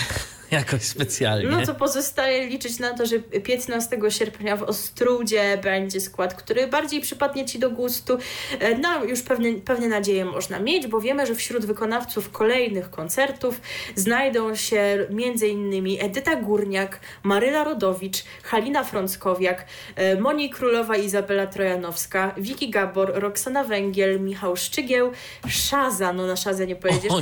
Jakoś 0.52 0.82
specjalnie. 0.82 1.50
No 1.50 1.66
to 1.66 1.76
pozostaje 1.76 2.48
liczyć 2.48 2.80
na 2.80 2.94
to, 2.94 3.06
że 3.06 3.20
15 3.20 3.98
sierpnia 4.10 4.56
w 4.56 4.64
Ostrudzie 4.64 5.60
będzie 5.64 6.02
skład, 6.02 6.34
który 6.34 6.68
bardziej 6.68 7.02
przypadnie 7.02 7.46
Ci 7.46 7.60
do 7.60 7.70
gustu. 7.70 8.18
E, 8.60 8.78
no 8.78 9.04
już 9.04 9.22
pewne, 9.22 9.54
pewne 9.54 9.88
nadzieje 9.88 10.26
można 10.26 10.60
mieć, 10.60 10.88
bo 10.88 11.02
wiemy, 11.02 11.26
że 11.26 11.36
wśród 11.36 11.66
wykonawców 11.66 12.32
kolejnych 12.32 12.90
koncertów 12.90 13.62
znajdą 13.96 14.56
się 14.56 15.08
m.in. 15.10 15.98
Edyta 16.02 16.36
Górniak, 16.36 17.00
Maryla 17.24 17.64
Rodowicz, 17.64 18.24
Halina 18.44 18.84
Frąckowiak, 18.84 19.66
e, 19.96 20.22
Moni 20.22 20.50
Królowa, 20.50 20.96
Izabela 20.96 21.48
Trojanowska, 21.48 22.36
Wiki 22.38 22.70
Gabor, 22.70 23.12
Roxana 23.16 23.64
Węgiel, 23.64 24.22
Michał 24.22 24.56
Szczygieł, 24.56 25.12
Szaza, 25.48 26.14
no 26.14 26.28
na 26.28 26.36
Szazę 26.36 26.68
nie 26.68 26.76
pojedziesz, 26.76 27.14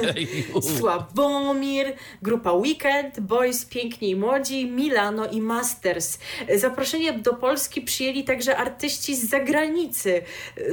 Sławomir, 0.78 1.92
grupa 2.22 2.49
Weekend, 2.52 3.20
Boys 3.20 3.64
Piękni 3.64 4.10
i 4.10 4.16
Młodzi, 4.16 4.66
Milano 4.66 5.26
i 5.26 5.40
Masters. 5.40 6.18
Zaproszenie 6.56 7.12
do 7.12 7.34
Polski 7.34 7.80
przyjęli 7.80 8.24
także 8.24 8.56
artyści 8.56 9.16
z 9.16 9.30
zagranicy. 9.30 10.22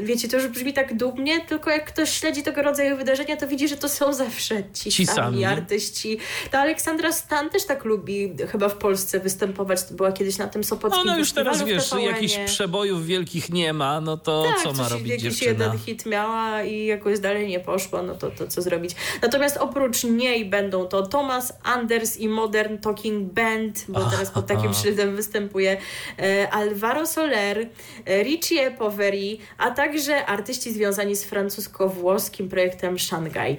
Wiecie, 0.01 0.27
to 0.27 0.37
już 0.37 0.47
brzmi 0.47 0.73
tak 0.73 0.97
dumnie, 0.97 1.41
tylko 1.41 1.69
jak 1.69 1.85
ktoś 1.85 2.09
śledzi 2.09 2.43
tego 2.43 2.61
rodzaju 2.61 2.97
wydarzenia, 2.97 3.37
to 3.37 3.47
widzi, 3.47 3.67
że 3.67 3.77
to 3.77 3.89
są 3.89 4.13
zawsze 4.13 4.63
ci, 4.73 4.91
ci 4.91 5.05
sami, 5.05 5.15
sami 5.15 5.45
artyści. 5.45 6.17
Ta 6.51 6.59
Aleksandra 6.59 7.11
Stan 7.11 7.49
też 7.49 7.65
tak 7.65 7.85
lubi 7.85 8.33
chyba 8.51 8.69
w 8.69 8.77
Polsce 8.77 9.19
występować. 9.19 9.83
To 9.83 9.93
była 9.93 10.11
kiedyś 10.11 10.37
na 10.37 10.47
tym 10.47 10.63
Sopockim 10.63 11.03
No, 11.05 11.11
no 11.11 11.19
już 11.19 11.31
teraz 11.31 11.63
wiesz, 11.63 11.91
jakichś 11.99 12.37
przebojów 12.45 13.05
wielkich 13.05 13.49
nie 13.49 13.73
ma, 13.73 14.01
no 14.01 14.17
to 14.17 14.43
tak, 14.43 14.63
co 14.63 14.73
ma 14.73 14.89
robić 14.89 15.07
jakiś 15.07 15.23
dziewczyna? 15.23 15.51
jeden 15.51 15.79
hit 15.79 16.05
miała 16.05 16.63
i 16.63 16.85
jakoś 16.85 17.19
dalej 17.19 17.47
nie 17.47 17.59
poszło, 17.59 18.03
no 18.03 18.15
to, 18.15 18.31
to 18.31 18.47
co 18.47 18.61
zrobić. 18.61 18.95
Natomiast 19.21 19.57
oprócz 19.57 20.03
niej 20.03 20.45
będą 20.45 20.85
to 20.85 21.07
Thomas 21.07 21.53
Anders 21.67 22.17
i 22.17 22.29
Modern 22.29 22.77
Talking 22.77 23.33
Band, 23.33 23.85
bo 23.87 24.09
teraz 24.09 24.31
pod 24.31 24.47
takim 24.47 24.73
szyldem 24.73 25.15
występuje 25.15 25.77
e, 26.19 26.49
Alvaro 26.49 27.05
Soler, 27.05 27.69
e, 28.05 28.23
Richie 28.23 28.71
Poveri, 28.71 29.39
a 29.57 29.71
także 29.71 30.25
artyści 30.25 30.73
związani 30.73 31.15
z 31.15 31.25
francusko-włoskim 31.25 32.49
projektem 32.49 32.99
Shanghai. 32.99 33.57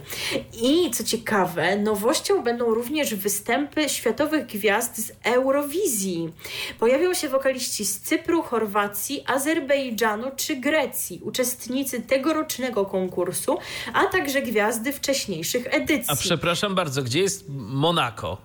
I 0.62 0.90
co 0.90 1.04
ciekawe, 1.04 1.76
nowością 1.76 2.42
będą 2.42 2.74
również 2.74 3.14
występy 3.14 3.88
światowych 3.88 4.46
gwiazd 4.46 5.06
z 5.06 5.12
Eurowizji. 5.24 6.32
Pojawią 6.78 7.14
się 7.14 7.28
wokaliści 7.28 7.84
z 7.84 8.00
Cypru, 8.00 8.42
Chorwacji, 8.42 9.24
Azerbejdżanu 9.26 10.26
czy 10.36 10.56
Grecji, 10.56 11.20
uczestnicy 11.22 12.00
tegorocznego 12.02 12.84
konkursu, 12.86 13.58
a 13.92 14.04
także 14.04 14.42
gwiazdy 14.42 14.92
wcześniejszych 14.92 15.66
edycji. 15.70 16.06
A 16.08 16.16
przepraszam 16.16 16.74
bardzo, 16.74 17.02
gdzie 17.02 17.20
jest 17.20 17.44
Mon 17.48 17.97
Monaco. 17.98 18.38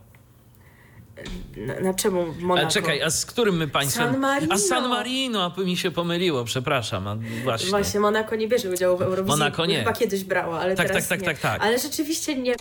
Na, 1.57 1.79
na, 1.79 1.93
czemu 1.93 2.25
Monaco? 2.39 2.67
A 2.67 2.71
czekaj, 2.71 3.01
a 3.01 3.09
z 3.09 3.25
którym 3.25 3.57
my 3.57 3.67
państwem? 3.67 4.11
San 4.11 4.19
Marino. 4.19 4.55
A 4.55 4.57
San 4.57 4.89
Marino, 4.89 5.53
a 5.57 5.61
mi 5.61 5.77
się 5.77 5.91
pomyliło, 5.91 6.43
przepraszam. 6.43 7.07
A 7.07 7.15
właśnie. 7.43 7.69
właśnie, 7.69 7.99
Monaco 7.99 8.35
nie 8.35 8.47
bierze 8.47 8.69
udziału 8.69 8.97
w 8.97 9.01
Eurowizji. 9.01 9.39
Monaco 9.39 9.65
nie. 9.65 9.79
Chyba 9.79 9.93
kiedyś 9.93 10.23
brała, 10.23 10.59
ale 10.59 10.75
tak, 10.75 10.87
teraz 10.87 11.07
tak, 11.07 11.19
tak, 11.19 11.27
nie. 11.27 11.33
tak, 11.33 11.39
tak. 11.39 11.61
Ale 11.61 11.79
rzeczywiście 11.79 12.35
nie 12.35 12.55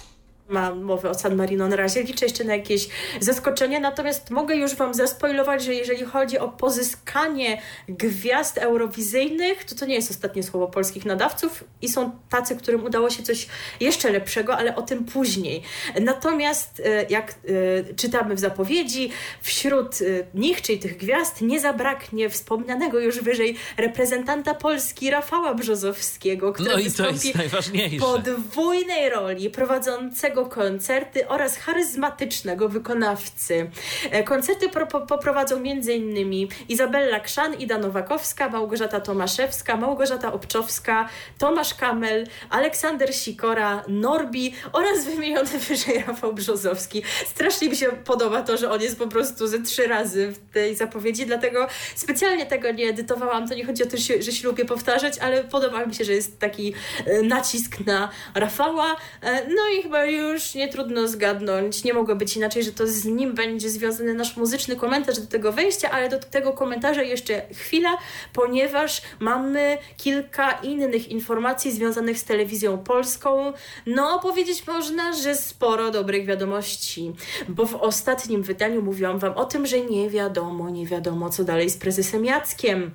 ma 0.52 0.74
mowy 0.74 1.08
o 1.08 1.14
San 1.14 1.36
Marino 1.36 1.68
na 1.68 1.76
razie. 1.76 2.02
Liczę 2.02 2.24
jeszcze 2.26 2.44
na 2.44 2.56
jakieś 2.56 2.88
zaskoczenie, 3.20 3.80
natomiast 3.80 4.30
mogę 4.30 4.56
już 4.56 4.74
Wam 4.74 4.94
zaspoilować, 4.94 5.64
że 5.64 5.74
jeżeli 5.74 6.04
chodzi 6.04 6.38
o 6.38 6.48
pozyskanie 6.48 7.62
gwiazd 7.88 8.58
eurowizyjnych, 8.58 9.64
to 9.64 9.74
to 9.74 9.86
nie 9.86 9.94
jest 9.94 10.10
ostatnie 10.10 10.42
słowo 10.42 10.66
polskich 10.68 11.04
nadawców 11.04 11.64
i 11.82 11.88
są 11.88 12.10
tacy, 12.28 12.56
którym 12.56 12.84
udało 12.84 13.10
się 13.10 13.22
coś 13.22 13.46
jeszcze 13.80 14.10
lepszego, 14.10 14.56
ale 14.56 14.76
o 14.76 14.82
tym 14.82 15.04
później. 15.04 15.62
Natomiast 16.00 16.82
e, 16.84 17.06
jak 17.08 17.30
e, 17.30 17.94
czytamy 17.94 18.34
w 18.34 18.40
zapowiedzi, 18.40 19.10
wśród 19.42 19.94
e, 20.02 20.04
nich, 20.34 20.62
czyli 20.62 20.78
tych 20.78 20.96
gwiazd, 20.96 21.40
nie 21.40 21.60
zabraknie 21.60 22.30
wspomnianego 22.30 23.00
już 23.00 23.20
wyżej 23.20 23.56
reprezentanta 23.76 24.54
Polski 24.54 25.10
Rafała 25.10 25.54
Brzozowskiego, 25.54 26.52
który 26.52 26.70
no 26.70 26.78
i 26.78 26.92
to 26.92 27.10
jest 27.10 27.34
najważniejsze. 27.34 28.06
podwójnej 28.06 29.10
roli 29.10 29.50
prowadzącego 29.50 30.41
koncerty 30.46 31.28
oraz 31.28 31.56
charyzmatycznego 31.56 32.68
wykonawcy. 32.68 33.70
E, 34.10 34.22
koncerty 34.22 34.68
poprowadzą 35.08 35.56
m.in. 35.56 36.48
Izabella 36.68 37.20
Krzan, 37.20 37.54
Ida 37.54 37.78
Nowakowska, 37.78 38.48
Małgorzata 38.48 39.00
Tomaszewska, 39.00 39.76
Małgorzata 39.76 40.32
Obczowska, 40.32 41.08
Tomasz 41.38 41.74
Kamel, 41.74 42.26
Aleksander 42.50 43.14
Sikora, 43.14 43.84
Norbi 43.88 44.54
oraz 44.72 45.04
wymieniony 45.14 45.58
wyżej 45.58 46.04
Rafał 46.06 46.34
Brzozowski. 46.34 47.02
Strasznie 47.26 47.68
mi 47.68 47.76
się 47.76 47.86
podoba 47.86 48.42
to, 48.42 48.56
że 48.56 48.70
on 48.70 48.82
jest 48.82 48.98
po 48.98 49.06
prostu 49.06 49.46
ze 49.46 49.62
trzy 49.62 49.86
razy 49.86 50.32
w 50.32 50.52
tej 50.52 50.76
zapowiedzi, 50.76 51.26
dlatego 51.26 51.66
specjalnie 51.94 52.46
tego 52.46 52.72
nie 52.72 52.88
edytowałam. 52.88 53.48
To 53.48 53.54
nie 53.54 53.64
chodzi 53.64 53.82
o 53.82 53.86
to, 53.86 53.96
że 53.96 54.32
się 54.32 54.48
lubię 54.48 54.64
powtarzać, 54.64 55.18
ale 55.18 55.44
podoba 55.44 55.86
mi 55.86 55.94
się, 55.94 56.04
że 56.04 56.12
jest 56.12 56.38
taki 56.38 56.74
e, 57.06 57.22
nacisk 57.22 57.86
na 57.86 58.08
Rafała. 58.34 58.96
E, 59.22 59.48
no 59.48 59.62
i 59.78 59.82
chyba 59.82 60.04
już 60.04 60.21
już 60.28 60.54
nie 60.54 60.68
trudno 60.68 61.08
zgadnąć, 61.08 61.84
nie 61.84 61.94
mogło 61.94 62.14
być 62.14 62.36
inaczej, 62.36 62.62
że 62.62 62.72
to 62.72 62.86
z 62.86 63.04
nim 63.04 63.34
będzie 63.34 63.70
związany 63.70 64.14
nasz 64.14 64.36
muzyczny 64.36 64.76
komentarz 64.76 65.18
do 65.18 65.26
tego 65.26 65.52
wejścia, 65.52 65.90
ale 65.90 66.08
do 66.08 66.18
tego 66.18 66.52
komentarza 66.52 67.02
jeszcze 67.02 67.42
chwila, 67.54 67.98
ponieważ 68.32 69.02
mamy 69.20 69.78
kilka 69.96 70.52
innych 70.52 71.08
informacji 71.08 71.72
związanych 71.72 72.18
z 72.18 72.24
telewizją 72.24 72.78
polską. 72.78 73.52
No, 73.86 74.20
powiedzieć 74.22 74.66
można, 74.66 75.12
że 75.12 75.34
sporo 75.34 75.90
dobrych 75.90 76.26
wiadomości, 76.26 77.12
bo 77.48 77.66
w 77.66 77.74
ostatnim 77.74 78.42
wydaniu 78.42 78.82
mówiłam 78.82 79.18
Wam 79.18 79.32
o 79.32 79.44
tym, 79.44 79.66
że 79.66 79.80
nie 79.80 80.10
wiadomo, 80.10 80.70
nie 80.70 80.86
wiadomo 80.86 81.30
co 81.30 81.44
dalej 81.44 81.70
z 81.70 81.76
prezesem 81.76 82.24
Jackiem, 82.24 82.90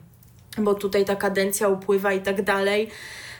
bo 0.58 0.76
tutaj 0.76 1.06
ta 1.06 1.16
kadencja 1.16 1.68
upływa 1.68 2.14
i 2.14 2.22
tak 2.22 2.42
dalej 2.42 2.90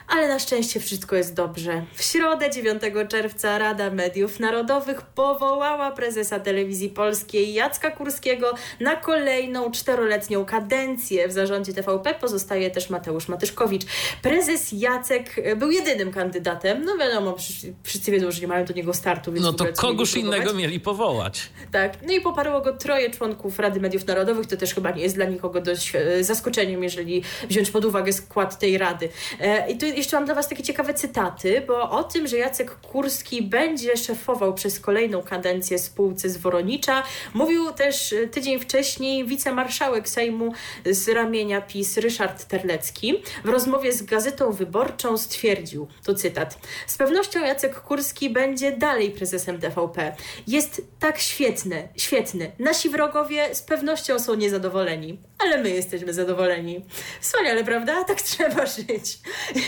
ale 0.08 0.28
na 0.28 0.40
szczęście 0.40 0.80
wszystko 0.80 1.16
jest 1.16 1.34
dobrze. 1.34 1.86
W 1.94 2.04
środę 2.04 2.50
9 2.50 2.82
czerwca 3.10 3.58
Rada 3.58 3.92
Mediów 3.92 4.40
Narodowych 4.40 5.02
powołała 5.02 5.92
prezesa 5.92 6.40
telewizji 6.40 6.90
polskiej 6.90 7.54
Jacka 7.54 7.92
Kurskiego 7.92 8.54
na 8.80 8.96
kolejną 8.96 9.72
czteroletnią 9.72 10.46
kadencję. 10.46 11.28
W 11.28 11.32
zarządzie 11.32 11.74
TVP 11.74 12.14
pozostaje 12.14 12.72
też 12.72 12.90
Mateusz 12.90 13.28
Matyszkowicz. 13.28 13.84
Prezes 14.22 14.72
Jacek 14.72 15.36
był 15.58 15.72
jedynym 15.72 16.12
kandydatem. 16.12 16.84
No 16.86 16.98
wiadomo, 16.98 17.36
wszyscy 17.84 18.12
wiedzą, 18.12 18.32
że 18.32 18.42
nie 18.42 18.48
mają 18.48 18.66
do 18.66 18.74
niego 18.74 18.94
startu. 18.94 19.32
Więc 19.32 19.46
no 19.46 19.54
to 19.54 19.66
kogoś 19.76 20.14
innego 20.14 20.54
mieli 20.54 20.80
powołać. 20.80 21.50
Tak. 21.72 21.94
No 22.08 22.14
i 22.14 22.22
poparło 22.22 22.62
go 22.62 22.74
troje 22.74 23.10
członków 23.10 23.60
Rady 23.60 23.80
Mediów 23.80 24.08
Narodowych. 24.08 24.48
To 24.48 24.58
też 24.58 24.74
chyba 24.74 24.92
nie 24.92 25.02
jest 25.04 25.16
dla 25.16 25.26
nikogo 25.26 25.62
dość 25.62 25.94
zaskoczeniem, 26.22 26.84
jeżeli 26.84 27.24
wziąć 27.50 27.72
pod 27.72 27.86
uwagę 27.86 28.14
skład 28.14 28.60
tej 28.60 28.78
rady. 28.78 29.10
E, 29.40 29.72
I 29.72 29.78
tu 29.78 29.97
jeszcze 29.98 30.16
mam 30.16 30.26
dla 30.26 30.36
Was 30.36 30.48
takie 30.50 30.64
ciekawe 30.64 30.94
cytaty, 30.94 31.62
bo 31.68 31.90
o 31.92 32.04
tym, 32.04 32.28
że 32.28 32.38
Jacek 32.38 32.76
Kurski 32.76 33.42
będzie 33.42 33.98
szefował 33.98 34.54
przez 34.54 34.80
kolejną 34.80 35.22
kadencję 35.22 35.80
spółce 35.80 36.30
z 36.30 36.38
Woronicza, 36.38 37.04
mówił 37.34 37.72
też 37.72 38.14
e, 38.14 38.28
tydzień 38.28 38.60
wcześniej 38.60 39.26
wicemarszałek 39.26 40.10
Sejmu 40.10 40.54
z 40.86 41.10
ramienia 41.10 41.62
PiS 41.62 41.98
Ryszard 41.98 42.46
Terlecki. 42.46 43.24
W 43.44 43.50
rozmowie 43.50 43.94
z 43.94 44.04
Gazetą 44.04 44.52
Wyborczą 44.52 45.18
stwierdził, 45.18 45.88
to 46.04 46.14
cytat, 46.14 46.60
z 46.88 46.98
pewnością 46.98 47.46
Jacek 47.46 47.82
Kurski 47.82 48.30
będzie 48.30 48.72
dalej 48.72 49.12
prezesem 49.12 49.60
TVP. 49.60 50.16
Jest 50.48 50.82
tak 51.00 51.20
świetny, 51.20 51.88
świetny. 51.96 52.52
Nasi 52.60 52.90
wrogowie 52.90 53.56
z 53.56 53.62
pewnością 53.62 54.20
są 54.20 54.36
niezadowoleni, 54.36 55.20
ale 55.40 55.64
my 55.64 55.70
jesteśmy 55.70 56.14
zadowoleni. 56.14 56.86
Wspaniale, 57.22 57.64
prawda? 57.64 58.04
Tak 58.04 58.22
trzeba 58.28 58.66
żyć. 58.66 59.20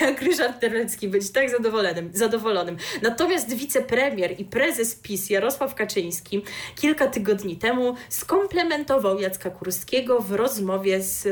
Jak 0.01 0.18
Ryszard 0.21 0.59
Terlecki 0.59 1.07
być 1.07 1.31
tak 1.31 1.49
zadowolonym, 1.49 2.11
zadowolonym. 2.13 2.77
Natomiast 3.01 3.53
wicepremier 3.53 4.39
i 4.39 4.45
prezes 4.45 4.95
PiS 4.95 5.29
Jarosław 5.29 5.75
Kaczyński 5.75 6.43
kilka 6.75 7.07
tygodni 7.07 7.57
temu 7.57 7.95
skomplementował 8.09 9.19
Jacka 9.19 9.49
Kurskiego 9.49 10.19
w 10.21 10.31
rozmowie 10.31 11.01
z, 11.01 11.27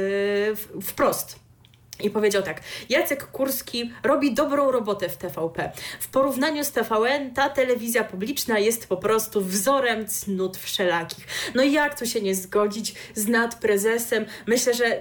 wprost 0.84 1.47
i 2.04 2.10
powiedział 2.10 2.44
tak: 2.44 2.62
Jacek 2.90 3.28
Kurski 3.32 3.92
robi 4.04 4.34
dobrą 4.34 4.72
robotę 4.72 5.10
w 5.10 5.18
TVP. 5.18 5.72
W 6.00 6.08
porównaniu 6.08 6.64
z 6.64 6.72
TVN 6.72 7.34
ta 7.34 7.50
telewizja 7.50 8.04
publiczna 8.04 8.60
jest 8.60 8.90
po 8.90 8.98
prostu 8.98 9.42
wzorem 9.42 10.08
cnót 10.08 10.58
wszelakich. 10.58 11.28
No 11.56 11.64
i 11.64 11.72
jak 11.72 12.00
tu 12.00 12.06
się 12.06 12.22
nie 12.22 12.36
zgodzić 12.36 12.96
z 13.16 13.28
nadprezesem? 13.28 14.26
Myślę, 14.48 14.74
że 14.74 15.00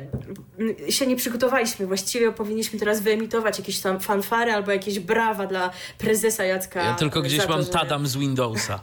się 0.89 1.07
nie 1.07 1.17
przygotowaliśmy. 1.17 1.87
Właściwie 1.87 2.33
powinniśmy 2.33 2.79
teraz 2.79 3.01
wyemitować 3.01 3.59
jakieś 3.59 3.81
tam 3.81 4.01
fanfary 4.01 4.53
albo 4.53 4.73
jakieś 4.73 4.99
brawa 4.99 5.47
dla 5.47 5.71
prezesa 5.99 6.45
Jacka. 6.45 6.85
Ja 6.85 6.95
tylko 6.95 7.23
gdzieś 7.23 7.49
mam 7.49 7.63
że... 7.63 7.69
tadam 7.69 8.07
z 8.07 8.17
Windowsa. 8.17 8.81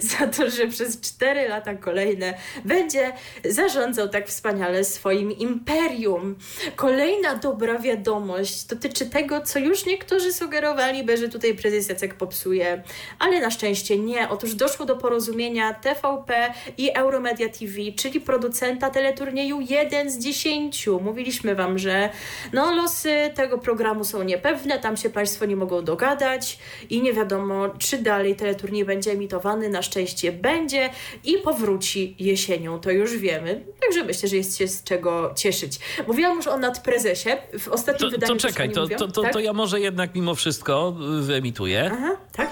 za 0.18 0.26
to, 0.26 0.50
że 0.50 0.66
przez 0.66 1.00
cztery 1.00 1.48
lata 1.48 1.74
kolejne 1.74 2.34
będzie 2.64 3.12
zarządzał 3.44 4.08
tak 4.08 4.28
wspaniale 4.28 4.84
swoim 4.84 5.32
imperium. 5.32 6.36
Kolejna 6.76 7.34
dobra 7.36 7.78
wiadomość 7.78 8.64
dotyczy 8.64 9.06
tego, 9.06 9.40
co 9.40 9.58
już 9.58 9.86
niektórzy 9.86 10.32
sugerowaliby, 10.32 11.16
że 11.16 11.28
tutaj 11.28 11.54
prezes 11.54 11.88
Jacek 11.88 12.14
popsuje, 12.14 12.82
ale 13.18 13.40
na 13.40 13.50
szczęście 13.50 13.98
nie. 13.98 14.28
Otóż 14.28 14.54
doszło 14.54 14.86
do 14.86 14.96
porozumienia 14.96 15.74
TVP 15.74 16.54
i 16.78 16.90
Euromedia 16.90 17.48
TV, 17.48 17.72
czyli 17.96 18.20
producenta 18.20 18.90
teleturnieju 18.90 19.60
1 19.60 20.10
z 20.10 20.18
10. 20.18 20.86
Mówiliśmy 21.00 21.54
Wam, 21.54 21.78
że 21.78 22.08
no, 22.52 22.74
losy 22.74 23.30
tego 23.34 23.58
programu 23.58 24.04
są 24.04 24.22
niepewne, 24.22 24.78
tam 24.78 24.96
się 24.96 25.10
Państwo 25.10 25.44
nie 25.46 25.56
mogą 25.56 25.84
dogadać 25.84 26.58
i 26.90 27.02
nie 27.02 27.12
wiadomo, 27.12 27.68
czy 27.68 27.98
dalej 27.98 28.36
teleturniej 28.36 28.84
będzie 28.84 29.12
emitowany. 29.12 29.68
Na 29.68 29.82
szczęście 29.82 30.32
będzie 30.32 30.90
i 31.24 31.38
powróci 31.38 32.16
jesienią, 32.18 32.80
to 32.80 32.90
już 32.90 33.16
wiemy. 33.16 33.64
Także 33.92 34.06
myślę, 34.06 34.28
że 34.28 34.36
jest 34.36 34.58
się 34.58 34.68
z 34.68 34.84
czego 34.84 35.32
cieszyć. 35.36 35.78
Mówiłam 36.06 36.36
już 36.36 36.46
o 36.46 36.58
nadprezesie. 36.58 37.36
W 37.58 37.68
ostatnim 37.68 38.10
to, 38.10 38.10
wydaniu 38.10 38.34
to 38.34 38.48
czekaj, 38.48 38.70
to, 38.70 38.88
to, 38.88 39.08
to, 39.08 39.22
tak? 39.22 39.32
to, 39.32 39.40
ja 39.40 39.52
może 39.52 39.80
jednak 39.80 40.14
mimo 40.14 40.34
wszystko 40.34 40.92
wyemituję. 41.20 41.90
Aha, 41.92 42.16
tak? 42.32 42.50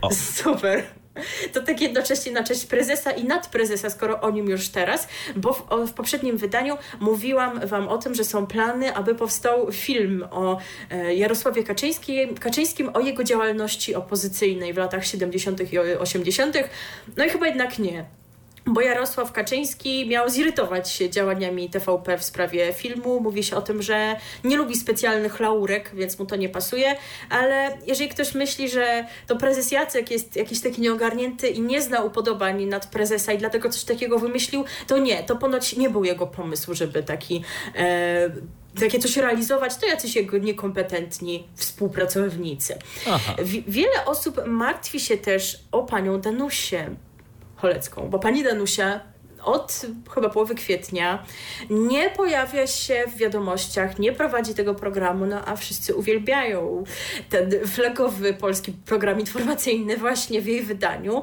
O. 0.00 0.10
Super. 0.42 0.84
To 1.52 1.62
tak 1.62 1.80
jednocześnie 1.80 2.32
na 2.32 2.44
cześć 2.44 2.66
prezesa 2.66 3.10
i 3.10 3.24
nadprezesa, 3.24 3.90
skoro 3.90 4.20
o 4.20 4.30
nim 4.30 4.48
już 4.48 4.68
teraz, 4.68 5.08
bo 5.36 5.52
w, 5.52 5.72
o, 5.72 5.86
w, 5.86 5.92
poprzednim 5.92 6.36
wydaniu 6.36 6.76
mówiłam 7.00 7.66
Wam 7.66 7.88
o 7.88 7.98
tym, 7.98 8.14
że 8.14 8.24
są 8.24 8.46
plany, 8.46 8.94
aby 8.94 9.14
powstał 9.14 9.72
film 9.72 10.24
o 10.30 10.58
e, 10.90 11.14
Jarosławie 11.14 11.64
Kaczyńskim, 11.64 12.34
Kaczyńskim, 12.34 12.90
o 12.94 13.00
jego 13.00 13.24
działalności 13.24 13.94
opozycyjnej 13.94 14.72
w 14.72 14.76
latach 14.76 15.06
70. 15.06 15.72
i 15.72 15.78
80. 15.78 16.56
No 17.16 17.24
i 17.24 17.28
chyba 17.30 17.46
jednak 17.46 17.78
nie 17.78 18.04
bo 18.66 18.80
Jarosław 18.80 19.32
Kaczyński 19.32 20.08
miał 20.08 20.28
zirytować 20.28 20.90
się 20.90 21.10
działaniami 21.10 21.70
TVP 21.70 22.18
w 22.18 22.24
sprawie 22.24 22.72
filmu. 22.72 23.20
Mówi 23.20 23.44
się 23.44 23.56
o 23.56 23.62
tym, 23.62 23.82
że 23.82 24.16
nie 24.44 24.56
lubi 24.56 24.76
specjalnych 24.76 25.40
laurek, 25.40 25.90
więc 25.94 26.18
mu 26.18 26.26
to 26.26 26.36
nie 26.36 26.48
pasuje, 26.48 26.96
ale 27.30 27.78
jeżeli 27.86 28.10
ktoś 28.10 28.34
myśli, 28.34 28.68
że 28.68 29.06
to 29.26 29.36
prezes 29.36 29.72
Jacek 29.72 30.10
jest 30.10 30.36
jakiś 30.36 30.60
taki 30.60 30.80
nieogarnięty 30.80 31.48
i 31.48 31.60
nie 31.60 31.82
zna 31.82 32.02
upodobań 32.02 32.64
nad 32.64 32.86
prezesa 32.86 33.32
i 33.32 33.38
dlatego 33.38 33.70
coś 33.70 33.84
takiego 33.84 34.18
wymyślił, 34.18 34.64
to 34.86 34.98
nie, 34.98 35.22
to 35.22 35.36
ponoć 35.36 35.76
nie 35.76 35.90
był 35.90 36.04
jego 36.04 36.26
pomysł, 36.26 36.74
żeby 36.74 37.02
taki... 37.02 37.44
E, 37.76 38.30
takie 38.80 38.98
coś 38.98 39.16
realizować, 39.16 39.76
to 39.76 39.86
jacyś 39.86 40.16
jego 40.16 40.38
niekompetentni 40.38 41.48
współpracownicy. 41.54 42.78
Wiele 43.68 44.04
osób 44.06 44.40
martwi 44.46 45.00
się 45.00 45.16
też 45.16 45.58
o 45.72 45.82
panią 45.82 46.20
Danusię, 46.20 46.90
Cholecką, 47.56 48.10
bo 48.10 48.18
pani 48.18 48.42
Danusia 48.42 49.00
od 49.44 49.82
chyba 50.14 50.28
połowy 50.28 50.54
kwietnia 50.54 51.24
nie 51.70 52.10
pojawia 52.10 52.66
się 52.66 53.04
w 53.14 53.16
wiadomościach, 53.16 53.98
nie 53.98 54.12
prowadzi 54.12 54.54
tego 54.54 54.74
programu, 54.74 55.26
no 55.26 55.44
a 55.44 55.56
wszyscy 55.56 55.94
uwielbiają 55.94 56.84
ten 57.30 57.50
flagowy 57.66 58.34
polski 58.34 58.72
program 58.72 59.20
informacyjny 59.20 59.96
właśnie 59.96 60.40
w 60.40 60.46
jej 60.46 60.62
wydaniu. 60.62 61.22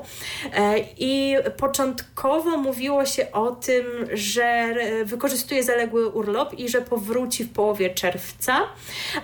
E, 0.54 0.76
I 0.98 1.36
początkowo 1.58 2.58
mówiło 2.58 3.06
się 3.06 3.32
o 3.32 3.52
tym, 3.52 3.86
że 4.14 4.76
wykorzystuje 5.06 5.64
zaległy 5.64 6.10
urlop 6.10 6.54
i 6.54 6.70
że 6.70 6.82
powróci 6.82 7.44
w 7.44 7.54
połowie 7.54 7.90
czerwca, 7.90 8.60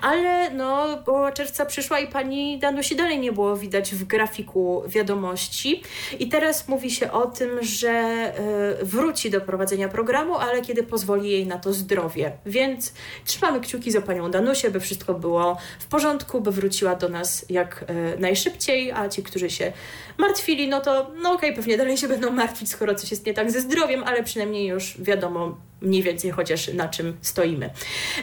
ale 0.02 0.50
no 0.50 0.98
połowa 1.06 1.32
czerwca 1.32 1.66
przyszła 1.66 2.00
i 2.00 2.08
pani 2.08 2.60
Danusi 2.60 2.96
dalej 2.96 3.20
nie 3.20 3.32
było 3.32 3.58
widać 3.58 3.96
w 3.96 4.04
grafiku 4.04 4.84
wiadomości. 4.88 5.84
I 6.20 6.28
teraz 6.30 6.68
mówi 6.68 6.92
się 6.92 7.12
o 7.12 7.26
tym, 7.26 7.50
że 7.62 7.90
e, 7.90 8.86
wróci 8.88 9.30
do 9.30 9.42
prowadzenia 9.42 9.88
programu, 9.90 10.36
ale 10.36 10.62
kiedy 10.62 10.84
pozwoli 10.84 11.30
jej 11.30 11.48
na 11.48 11.58
to 11.58 11.74
zdrowie. 11.74 12.32
Więc 12.46 12.94
trzymamy 13.26 13.60
kciuki 13.60 13.92
za 13.92 14.02
panią 14.02 14.32
Danusię, 14.32 14.72
by 14.72 14.80
wszystko 14.80 15.14
było 15.14 15.58
w 15.80 15.86
porządku, 15.86 16.42
by 16.42 16.52
wróciła 16.52 16.96
do 16.96 17.10
nas 17.10 17.46
jak 17.50 17.86
e, 17.88 18.18
najszybciej, 18.18 18.92
a 18.92 19.10
ci, 19.10 19.24
którzy 19.24 19.50
się 19.50 19.74
martwili, 20.18 20.68
no 20.68 20.82
to 20.82 21.12
no 21.22 21.34
okej, 21.34 21.50
okay, 21.50 21.56
pewnie 21.56 21.78
dalej 21.78 21.98
się 21.98 22.08
będą 22.08 22.32
martwić, 22.32 22.70
skoro 22.70 22.96
coś 22.96 23.12
jest 23.12 23.26
nie 23.26 23.34
tak 23.34 23.52
ze 23.52 23.62
zdrowiem, 23.62 24.04
ale 24.04 24.24
przynajmniej 24.24 24.68
już 24.68 24.96
wiadomo 25.02 25.58
mniej 25.82 26.04
więcej 26.04 26.32
chociaż 26.32 26.74
na 26.74 26.88
czym 26.88 27.18
stoimy. 27.22 27.70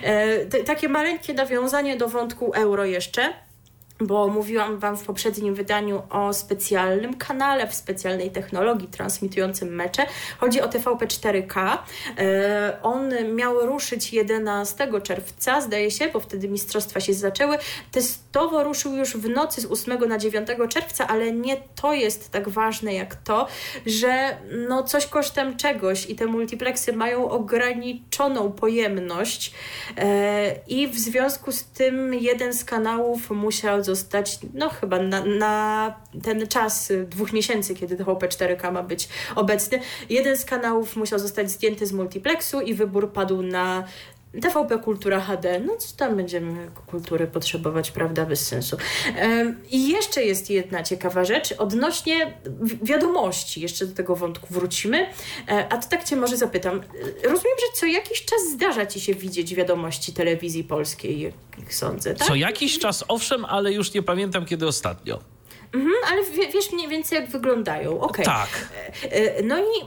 E, 0.02 0.46
takie 0.46 0.88
maleńkie 0.88 1.34
nawiązanie 1.34 1.96
do 1.96 2.08
wątku 2.08 2.52
euro 2.54 2.84
jeszcze 2.84 3.32
bo 4.06 4.28
mówiłam 4.28 4.78
Wam 4.78 4.96
w 4.96 5.02
poprzednim 5.02 5.54
wydaniu 5.54 6.02
o 6.10 6.32
specjalnym 6.32 7.16
kanale, 7.16 7.66
w 7.66 7.74
specjalnej 7.74 8.30
technologii 8.30 8.88
transmitującym 8.88 9.74
mecze. 9.74 10.06
Chodzi 10.38 10.60
o 10.60 10.68
TVP 10.68 11.06
4K. 11.06 11.78
E, 12.18 12.78
on 12.82 13.12
miał 13.34 13.66
ruszyć 13.66 14.12
11 14.12 14.88
czerwca, 15.02 15.60
zdaje 15.60 15.90
się, 15.90 16.08
bo 16.08 16.20
wtedy 16.20 16.48
mistrzostwa 16.48 17.00
się 17.00 17.14
zaczęły. 17.14 17.58
Testowo 17.92 18.64
ruszył 18.64 18.94
już 18.94 19.16
w 19.16 19.28
nocy 19.28 19.60
z 19.60 19.66
8 19.66 20.08
na 20.08 20.18
9 20.18 20.48
czerwca, 20.68 21.06
ale 21.06 21.32
nie 21.32 21.56
to 21.56 21.92
jest 21.92 22.30
tak 22.30 22.48
ważne 22.48 22.94
jak 22.94 23.14
to, 23.14 23.46
że 23.86 24.36
no 24.68 24.82
coś 24.82 25.06
kosztem 25.06 25.56
czegoś 25.56 26.10
i 26.10 26.14
te 26.14 26.26
multiplexy 26.26 26.92
mają 26.92 27.30
ograniczoną 27.30 28.52
pojemność 28.52 29.52
e, 29.96 30.56
i 30.68 30.88
w 30.88 30.98
związku 30.98 31.52
z 31.52 31.64
tym 31.64 32.14
jeden 32.14 32.52
z 32.52 32.64
kanałów 32.64 33.30
musiał 33.30 33.84
zostać, 33.84 33.93
no 34.54 34.68
chyba 34.68 34.98
na, 34.98 35.24
na 35.24 35.94
ten 36.22 36.46
czas 36.46 36.92
dwóch 37.06 37.32
miesięcy, 37.32 37.74
kiedy 37.74 37.96
TVP 37.96 38.28
4K 38.28 38.72
ma 38.72 38.82
być 38.82 39.08
obecny. 39.34 39.80
Jeden 40.10 40.36
z 40.36 40.44
kanałów 40.44 40.96
musiał 40.96 41.18
zostać 41.18 41.50
zdjęty 41.50 41.86
z 41.86 41.92
multiplexu 41.92 42.60
i 42.60 42.74
wybór 42.74 43.12
padł 43.12 43.42
na 43.42 43.84
TVP 44.42 44.78
Kultura 44.78 45.20
HD, 45.20 45.60
no 45.60 45.76
co 45.76 45.96
tam 45.96 46.16
będziemy 46.16 46.70
kultury 46.86 47.26
potrzebować, 47.26 47.90
prawda, 47.90 48.26
bez 48.26 48.46
sensu. 48.46 48.76
I 49.70 49.88
jeszcze 49.88 50.24
jest 50.24 50.50
jedna 50.50 50.82
ciekawa 50.82 51.24
rzecz 51.24 51.54
odnośnie 51.58 52.38
wiadomości, 52.82 53.60
jeszcze 53.60 53.86
do 53.86 53.94
tego 53.94 54.16
wątku 54.16 54.46
wrócimy, 54.50 55.06
e, 55.48 55.68
a 55.72 55.78
to 55.78 55.88
tak 55.88 56.04
Cię 56.04 56.16
może 56.16 56.36
zapytam. 56.36 56.80
Rozumiem, 57.24 57.56
że 57.60 57.80
co 57.80 57.86
jakiś 57.86 58.24
czas 58.24 58.40
zdarza 58.52 58.86
Ci 58.86 59.00
się 59.00 59.14
widzieć 59.14 59.54
wiadomości 59.54 60.12
telewizji 60.12 60.64
polskiej, 60.64 61.20
jak 61.20 61.74
sądzę, 61.74 62.14
tak? 62.14 62.28
Co 62.28 62.34
jakiś 62.34 62.78
czas, 62.78 63.04
owszem, 63.08 63.44
ale 63.44 63.72
już 63.72 63.94
nie 63.94 64.02
pamiętam 64.02 64.46
kiedy 64.46 64.66
ostatnio. 64.66 65.20
Mhm, 65.74 65.94
ale 66.12 66.22
wiesz 66.52 66.72
mniej 66.72 66.88
więcej 66.88 67.20
jak 67.20 67.30
wyglądają. 67.30 68.00
Okay. 68.00 68.24
Tak. 68.24 68.48
E, 69.04 69.10
e, 69.10 69.42
no 69.42 69.58
i 69.58 69.84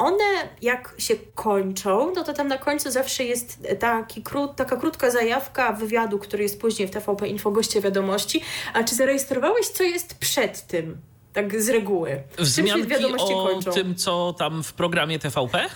one 0.00 0.48
jak 0.62 0.94
się 0.98 1.14
kończą, 1.34 2.12
no 2.14 2.24
to 2.24 2.32
tam 2.32 2.48
na 2.48 2.58
końcu 2.58 2.90
zawsze 2.90 3.24
jest 3.24 3.58
taki 3.78 4.22
krót, 4.22 4.56
taka 4.56 4.76
krótka 4.76 5.10
zajawka 5.10 5.72
wywiadu, 5.72 6.18
który 6.18 6.42
jest 6.42 6.60
później 6.60 6.88
w 6.88 6.90
TVP 6.90 7.28
Info 7.28 7.50
Goście 7.50 7.80
Wiadomości. 7.80 8.42
A 8.74 8.84
czy 8.84 8.94
zarejestrowałeś, 8.94 9.68
co 9.68 9.82
jest 9.84 10.18
przed 10.18 10.66
tym? 10.66 10.96
Tak 11.32 11.62
z 11.62 11.68
reguły. 11.68 12.22
Wzmianki 12.38 12.94
o 13.18 13.46
kończą? 13.46 13.70
tym, 13.72 13.94
co 13.94 14.34
tam 14.38 14.62
w 14.62 14.72
programie 14.72 15.18
TVP? 15.18 15.66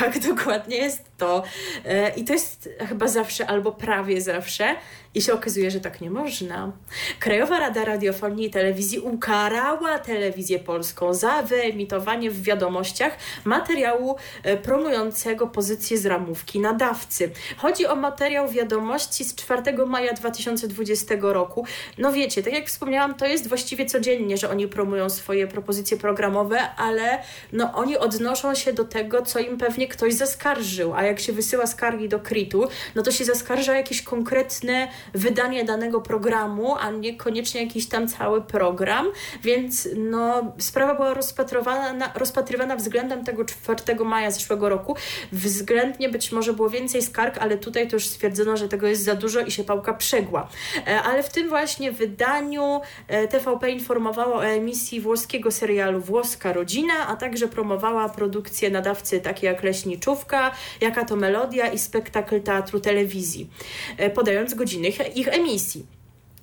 Tak, 0.00 0.18
dokładnie 0.18 0.76
jest 0.76 1.04
to. 1.18 1.42
E, 1.84 2.14
I 2.14 2.24
to 2.24 2.32
jest 2.32 2.68
chyba 2.88 3.08
zawsze, 3.08 3.46
albo 3.46 3.72
prawie 3.72 4.20
zawsze. 4.20 4.76
I 5.16 5.22
się 5.22 5.34
okazuje, 5.34 5.70
że 5.70 5.80
tak 5.80 6.00
nie 6.00 6.10
można. 6.10 6.72
Krajowa 7.18 7.58
Rada 7.58 7.84
Radiofonii 7.84 8.46
i 8.46 8.50
Telewizji 8.50 8.98
ukarała 8.98 9.98
telewizję 9.98 10.58
polską 10.58 11.14
za 11.14 11.42
wyemitowanie 11.42 12.30
w 12.30 12.42
wiadomościach 12.42 13.16
materiału 13.44 14.16
e, 14.42 14.56
promującego 14.56 15.46
pozycję 15.46 15.98
z 15.98 16.06
ramówki 16.06 16.60
nadawcy. 16.60 17.30
Chodzi 17.56 17.86
o 17.86 17.96
materiał 17.96 18.48
wiadomości 18.48 19.24
z 19.24 19.34
4 19.34 19.86
maja 19.86 20.12
2020 20.12 21.14
roku. 21.20 21.66
No 21.98 22.12
wiecie, 22.12 22.42
tak 22.42 22.52
jak 22.52 22.66
wspomniałam, 22.66 23.14
to 23.14 23.26
jest 23.26 23.48
właściwie 23.48 23.86
codziennie, 23.86 24.36
że 24.36 24.50
oni 24.50 24.68
promują 24.68 25.10
swoje 25.10 25.46
propozycje 25.46 25.96
programowe, 25.96 26.74
ale 26.76 27.22
no 27.52 27.72
oni 27.74 27.98
odnoszą 27.98 28.54
się 28.54 28.72
do 28.72 28.84
tego, 28.84 29.22
co 29.22 29.38
im 29.38 29.58
pewnie 29.58 29.88
ktoś 29.88 30.14
zaskarżył, 30.14 30.94
a 30.94 31.02
jak 31.02 31.20
się 31.20 31.32
wysyła 31.32 31.66
skargi 31.66 32.08
do 32.08 32.20
KRIT-u, 32.20 32.68
no 32.94 33.02
to 33.02 33.10
się 33.10 33.24
zaskarża 33.24 33.76
jakieś 33.76 34.02
konkretne 34.02 34.88
wydanie 35.14 35.64
danego 35.64 36.00
programu, 36.00 36.74
a 36.80 36.90
niekoniecznie 36.90 37.62
jakiś 37.62 37.88
tam 37.88 38.08
cały 38.08 38.42
program, 38.42 39.06
więc 39.42 39.88
no, 39.96 40.52
sprawa 40.58 40.94
była 40.94 41.14
rozpatrywana, 41.14 42.12
rozpatrywana 42.14 42.76
względem 42.76 43.24
tego 43.24 43.44
4 43.44 44.04
maja 44.04 44.30
zeszłego 44.30 44.68
roku. 44.68 44.96
Względnie 45.32 46.08
być 46.08 46.32
może 46.32 46.52
było 46.52 46.70
więcej 46.70 47.02
skarg, 47.02 47.38
ale 47.38 47.58
tutaj 47.58 47.88
to 47.88 47.96
już 47.96 48.06
stwierdzono, 48.06 48.56
że 48.56 48.68
tego 48.68 48.86
jest 48.86 49.04
za 49.04 49.14
dużo 49.14 49.40
i 49.40 49.50
się 49.50 49.64
pałka 49.64 49.94
przegła. 49.94 50.48
E, 50.86 51.02
ale 51.02 51.22
w 51.22 51.28
tym 51.28 51.48
właśnie 51.48 51.92
wydaniu 51.92 52.80
e, 53.08 53.28
TVP 53.28 53.70
informowała 53.70 54.36
o 54.36 54.46
emisji 54.46 55.00
włoskiego 55.00 55.50
serialu 55.50 56.00
Włoska 56.00 56.52
Rodzina, 56.52 57.06
a 57.08 57.16
także 57.16 57.48
promowała 57.48 58.08
produkcje 58.08 58.70
nadawcy 58.70 59.20
takie 59.20 59.46
jak 59.46 59.62
Leśniczówka, 59.62 60.50
Jaka 60.80 61.04
to 61.04 61.16
Melodia 61.16 61.68
i 61.68 61.78
spektakl 61.78 62.40
teatru 62.40 62.80
telewizji, 62.80 63.50
e, 63.96 64.10
podając 64.10 64.54
godziny 64.54 64.92
ich 65.04 65.28
emisji. 65.28 65.86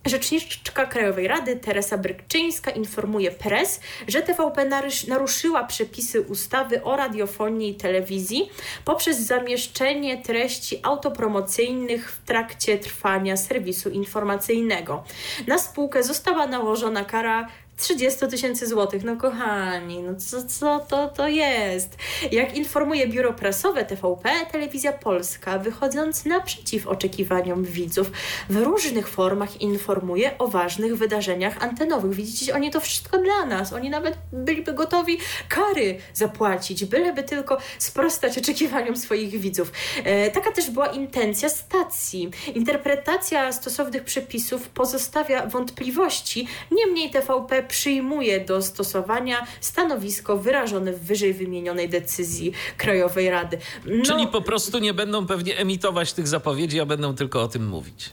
Rzeczniczka 0.05 0.85
Krajowej 0.85 1.27
Rady 1.27 1.55
Teresa 1.55 1.97
Brykczyńska 1.97 2.71
informuje 2.71 3.31
pres, 3.31 3.79
że 4.07 4.21
TVP 4.21 4.65
naruszyła 5.07 5.63
przepisy 5.63 6.21
ustawy 6.21 6.83
o 6.83 6.95
radiofonii 6.95 7.69
i 7.69 7.75
telewizji 7.75 8.49
poprzez 8.85 9.19
zamieszczenie 9.19 10.21
treści 10.21 10.79
autopromocyjnych 10.83 12.11
w 12.11 12.25
trakcie 12.25 12.77
trwania 12.77 13.37
serwisu 13.37 13.89
informacyjnego. 13.89 15.03
Na 15.47 15.57
spółkę 15.57 16.03
została 16.03 16.47
nałożona 16.47 17.05
kara 17.05 17.47
30 17.77 18.27
tysięcy 18.27 18.67
złotych. 18.67 19.03
No 19.03 19.17
kochani, 19.17 20.03
no 20.03 20.15
co, 20.15 20.43
co 20.43 20.79
to, 20.79 21.07
to 21.07 21.27
jest? 21.27 21.97
Jak 22.31 22.55
informuje 22.55 23.07
biuro 23.07 23.33
prasowe 23.33 23.85
TVP, 23.85 24.29
Telewizja 24.51 24.93
Polska, 24.93 25.59
wychodząc 25.59 26.25
naprzeciw 26.25 26.87
oczekiwaniom 26.87 27.63
widzów, 27.63 28.11
w 28.49 28.57
różnych 28.57 29.07
formach 29.07 29.61
informuje 29.61 30.37
o 30.37 30.47
ważnych 30.47 30.97
wydarzeniach 30.97 31.63
antenowych. 31.63 32.13
Widzicie, 32.13 32.55
oni 32.55 32.71
to 32.71 32.79
wszystko 32.79 33.17
dla 33.17 33.45
nas. 33.45 33.73
Oni 33.73 33.89
nawet 33.89 34.17
byliby 34.33 34.73
gotowi 34.73 35.17
kary 35.49 35.97
zapłacić, 36.13 36.85
byleby 36.85 37.23
tylko 37.23 37.57
sprostać 37.79 38.37
oczekiwaniom 38.37 38.97
swoich 38.97 39.39
widzów. 39.39 39.71
E, 40.03 40.31
taka 40.31 40.51
też 40.51 40.71
była 40.71 40.87
intencja 40.87 41.49
stacji. 41.49 42.31
Interpretacja 42.55 43.51
stosownych 43.51 44.03
przepisów 44.03 44.69
pozostawia 44.69 45.45
wątpliwości, 45.45 46.47
niemniej 46.71 47.09
TVP 47.09 47.62
przyjmuje 47.63 48.39
do 48.39 48.61
stosowania 48.61 49.47
stanowisko 49.61 50.37
wyrażone 50.37 50.93
w 50.93 51.03
wyżej 51.03 51.33
wymienionej 51.33 51.89
decyzji 51.89 52.51
Krajowej 52.77 53.29
Rady. 53.29 53.57
No, 53.85 54.03
Czyli 54.05 54.27
po 54.27 54.41
prostu 54.41 54.79
nie 54.79 54.93
będą 54.93 55.27
pewnie 55.27 55.57
emitować 55.57 56.13
tych 56.13 56.27
zapowiedzi, 56.27 56.79
a 56.79 56.85
będą 56.85 57.15
tylko 57.15 57.41
o 57.41 57.47
tym 57.47 57.67
mówić. 57.67 58.11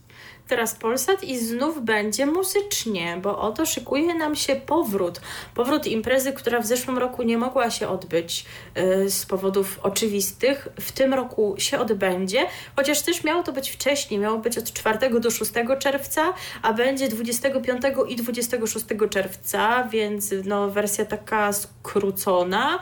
teraz 0.48 0.74
Polsat 0.74 1.24
i 1.24 1.38
znów 1.38 1.84
będzie 1.84 2.26
muzycznie, 2.26 3.18
bo 3.22 3.38
oto 3.38 3.66
szykuje 3.66 4.14
nam 4.14 4.36
się 4.36 4.56
powrót. 4.56 5.20
Powrót 5.54 5.86
imprezy, 5.86 6.32
która 6.32 6.60
w 6.60 6.66
zeszłym 6.66 6.98
roku 6.98 7.22
nie 7.22 7.38
mogła 7.38 7.70
się 7.70 7.88
odbyć 7.88 8.44
yy, 8.74 9.10
z 9.10 9.26
powodów 9.26 9.78
oczywistych. 9.82 10.68
W 10.80 10.92
tym 10.92 11.14
roku 11.14 11.54
się 11.58 11.78
odbędzie, 11.78 12.46
chociaż 12.76 13.02
też 13.02 13.24
miało 13.24 13.42
to 13.42 13.52
być 13.52 13.70
wcześniej, 13.70 14.20
miało 14.20 14.38
być 14.38 14.58
od 14.58 14.72
4 14.72 15.20
do 15.20 15.30
6 15.30 15.52
czerwca, 15.78 16.34
a 16.62 16.72
będzie 16.72 17.08
25 17.08 17.82
i 18.08 18.16
26 18.16 18.86
czerwca, 19.10 19.84
więc 19.84 20.34
no, 20.44 20.70
wersja 20.70 21.04
taka 21.04 21.52
skrócona, 21.52 22.78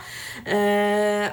yy, 0.47 0.53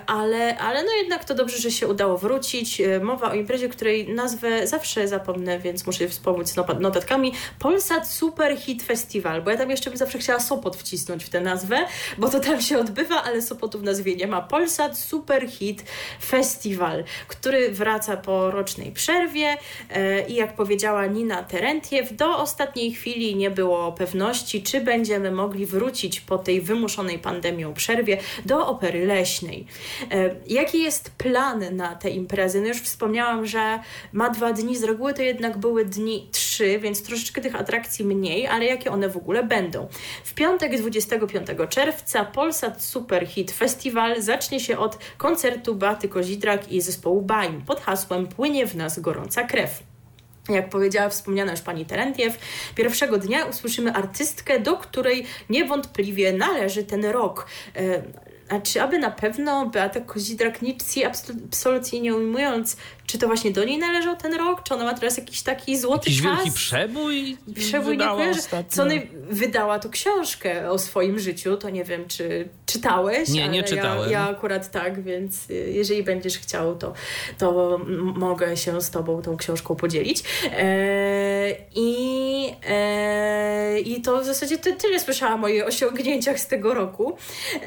ale, 0.07 0.57
ale 0.57 0.83
no 0.83 0.91
jednak 1.01 1.25
to 1.25 1.35
dobrze, 1.35 1.57
że 1.57 1.71
się 1.71 1.87
udało 1.87 2.17
wrócić. 2.17 2.79
Yy, 2.79 2.99
mowa 2.99 3.31
o 3.31 3.33
imprezie, 3.33 3.69
której 3.69 4.13
nazwę 4.13 4.67
zawsze 4.67 5.07
zapomnę, 5.07 5.59
więc 5.59 5.85
muszę 5.85 6.07
wspomnieć 6.07 6.22
wspomóc 6.23 6.55
notatkami, 6.79 7.33
Polsat 7.59 8.09
Super 8.09 8.57
Hit 8.57 8.83
Festival, 8.83 9.41
bo 9.41 9.51
ja 9.51 9.57
tam 9.57 9.69
jeszcze 9.69 9.89
bym 9.89 9.97
zawsze 9.97 10.19
chciała 10.19 10.39
Sopot 10.39 10.75
wcisnąć 10.77 11.23
w 11.25 11.29
tę 11.29 11.41
nazwę, 11.41 11.85
bo 12.17 12.29
to 12.29 12.39
tam 12.39 12.61
się 12.61 12.79
odbywa, 12.79 13.23
ale 13.23 13.41
Sopotu 13.41 13.79
w 13.79 13.83
nazwie 13.83 14.15
nie 14.15 14.27
ma. 14.27 14.41
Polsat 14.41 14.97
Super 14.97 15.47
Hit 15.49 15.83
Festival, 16.25 17.03
który 17.27 17.71
wraca 17.71 18.17
po 18.17 18.51
rocznej 18.51 18.91
przerwie 18.91 19.57
e, 19.89 20.27
i 20.27 20.35
jak 20.35 20.55
powiedziała 20.55 21.05
Nina 21.05 21.43
Terentiew, 21.43 22.15
do 22.15 22.37
ostatniej 22.37 22.93
chwili 22.93 23.35
nie 23.35 23.51
było 23.51 23.91
pewności, 23.91 24.63
czy 24.63 24.81
będziemy 24.81 25.31
mogli 25.31 25.65
wrócić 25.65 26.21
po 26.21 26.37
tej 26.37 26.61
wymuszonej 26.61 27.19
pandemią 27.19 27.73
przerwie 27.73 28.17
do 28.45 28.67
opery 28.67 29.05
leśnej. 29.05 29.65
E, 30.11 30.35
jaki 30.47 30.83
jest 30.83 31.09
plan 31.09 31.75
na 31.75 31.95
tę 31.95 32.09
imprezę? 32.09 32.61
No 32.61 32.67
już 32.67 32.77
wspomniałam, 32.77 33.45
że 33.45 33.79
ma 34.13 34.29
dwa 34.29 34.53
dni, 34.53 34.77
z 34.77 34.83
reguły 34.83 35.13
to 35.13 35.21
jednak 35.21 35.57
były 35.57 35.85
dni 35.85 36.12
trzy, 36.31 36.79
więc 36.79 37.03
troszeczkę 37.03 37.41
tych 37.41 37.55
atrakcji 37.55 38.05
mniej, 38.05 38.47
ale 38.47 38.65
jakie 38.65 38.91
one 38.91 39.09
w 39.09 39.17
ogóle 39.17 39.43
będą? 39.43 39.87
W 40.23 40.33
piątek 40.33 40.77
25 40.77 41.47
czerwca 41.69 42.25
Polsat 42.25 42.83
Super 42.83 43.27
Hit 43.27 43.51
Festival 43.51 44.21
zacznie 44.21 44.59
się 44.59 44.77
od 44.77 44.97
koncertu 45.17 45.75
Baty 45.75 46.09
Kozidrak 46.09 46.71
i 46.71 46.81
zespołu 46.81 47.21
Baim 47.21 47.61
pod 47.61 47.81
hasłem 47.81 48.27
Płynie 48.27 48.67
w 48.67 48.75
nas 48.75 48.99
gorąca 48.99 49.43
krew. 49.43 49.83
Jak 50.49 50.69
powiedziała 50.69 51.09
wspomniana 51.09 51.51
już 51.51 51.61
pani 51.61 51.85
Terentiew, 51.85 52.37
pierwszego 52.75 53.17
dnia 53.17 53.45
usłyszymy 53.45 53.93
artystkę, 53.93 54.59
do 54.59 54.77
której 54.77 55.25
niewątpliwie 55.49 56.33
należy 56.33 56.83
ten 56.83 57.05
rok. 57.05 57.47
E, 57.75 58.03
a 58.49 58.83
aby 58.83 58.99
na 58.99 59.11
pewno 59.11 59.65
Beata 59.65 59.99
Kozidrak-Nicki, 59.99 61.05
absolutnie 61.05 62.01
nie 62.01 62.15
ujmując, 62.15 62.77
czy 63.13 63.19
to 63.19 63.27
właśnie 63.27 63.51
do 63.51 63.63
niej 63.63 63.77
należał 63.77 64.15
ten 64.15 64.33
rok, 64.33 64.63
czy 64.63 64.73
ona 64.73 64.83
ma 64.83 64.93
teraz 64.93 65.17
jakiś 65.17 65.41
taki 65.41 65.77
złoty 65.77 66.09
jakiś 66.09 66.23
czas? 66.23 66.35
wielki 66.35 66.51
przebój 66.51 67.37
Przebój 67.55 67.97
nie 67.97 68.05
kojarzę. 68.05 68.41
Co 68.69 68.85
nej- 68.85 69.09
wydała 69.29 69.79
tu 69.79 69.89
książkę 69.89 70.71
o 70.71 70.79
swoim 70.79 71.19
życiu, 71.19 71.57
to 71.57 71.69
nie 71.69 71.83
wiem, 71.83 72.07
czy 72.07 72.49
czytałeś? 72.65 73.29
Nie, 73.29 73.49
nie 73.49 73.63
czytałem. 73.63 74.11
Ja, 74.11 74.19
ja 74.19 74.29
akurat 74.29 74.71
tak, 74.71 75.03
więc 75.03 75.49
y, 75.49 75.53
jeżeli 75.53 76.03
będziesz 76.03 76.37
chciał, 76.37 76.75
to, 76.75 76.93
to 77.37 77.79
mogę 78.15 78.57
się 78.57 78.81
z 78.81 78.89
tobą 78.89 79.21
tą 79.21 79.37
książką 79.37 79.75
podzielić. 79.75 80.23
E, 80.51 81.55
I, 81.75 82.53
e, 82.67 83.79
I 83.79 84.01
to 84.01 84.21
w 84.21 84.25
zasadzie 84.25 84.57
ty, 84.57 84.73
tyle 84.73 84.99
słyszałam 84.99 85.43
o 85.43 85.47
jej 85.47 85.63
osiągnięciach 85.63 86.39
z 86.39 86.47
tego 86.47 86.73
roku. 86.73 87.17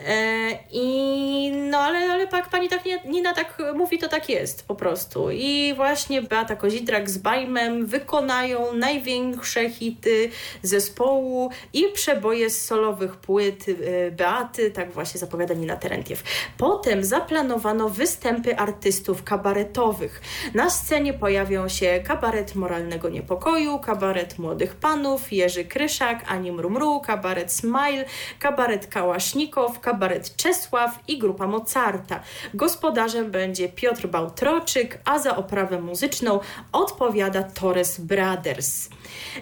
E, 0.07 0.49
I 0.73 1.51
no 1.51 1.79
ale, 1.79 1.99
ale 1.99 2.27
tak, 2.27 2.51
pani 2.51 2.69
tak 2.69 2.85
nie, 2.85 3.01
Nina 3.05 3.35
tak 3.35 3.63
mówi, 3.75 3.99
to 3.99 4.09
tak 4.09 4.29
jest 4.29 4.67
po 4.67 4.75
prostu. 4.75 5.31
I 5.37 5.75
właśnie 5.75 6.23
Beata 6.23 6.57
Kozidrak 6.57 7.11
z 7.11 7.19
Bajmem 7.19 7.87
wykonają 7.87 8.73
największe 8.73 9.71
hity 9.71 10.31
zespołu 10.63 11.51
i 11.73 11.85
przeboje 11.95 12.51
z 12.51 12.65
solowych 12.65 13.17
płyt 13.17 13.69
y, 13.69 14.13
Beaty, 14.17 14.71
tak 14.71 14.93
właśnie 14.93 15.21
zapowiada 15.21 15.55
Nina 15.55 15.77
Terentiew. 15.77 16.23
Potem 16.59 17.05
zaplanowano 17.05 17.89
występy 17.89 18.57
artystów 18.57 19.23
kabaretowych. 19.23 20.21
Na 20.55 20.71
scenie 20.71 21.15
pojawią 21.15 21.69
się 21.69 22.01
kabaret 22.07 22.55
moralnego 22.55 23.09
niepokoju, 23.09 23.79
kabaret 23.79 24.39
młodych 24.39 24.75
panów, 24.75 25.33
Jerzy 25.33 25.65
Kryszak, 25.65 26.25
Ani 26.29 26.53
Mrumru, 26.53 27.01
kabaret 27.01 27.53
Smile, 27.53 28.05
kabaret 28.39 28.87
Kałasznikow, 28.87 29.81
kabaret 29.81 30.37
Czesław 30.37 30.99
i 31.09 31.19
grupa 31.19 31.47
Mozarta. 31.47 32.21
Gospodarzem 32.55 33.31
będzie 33.31 33.69
Piotr 33.69 34.07
Bałtroczyk, 34.09 34.99
a 35.05 35.19
za 35.27 35.37
oprawę 35.37 35.81
muzyczną 35.81 36.41
odpowiada 36.73 37.43
Torres 37.43 38.01
Brothers. 38.01 38.89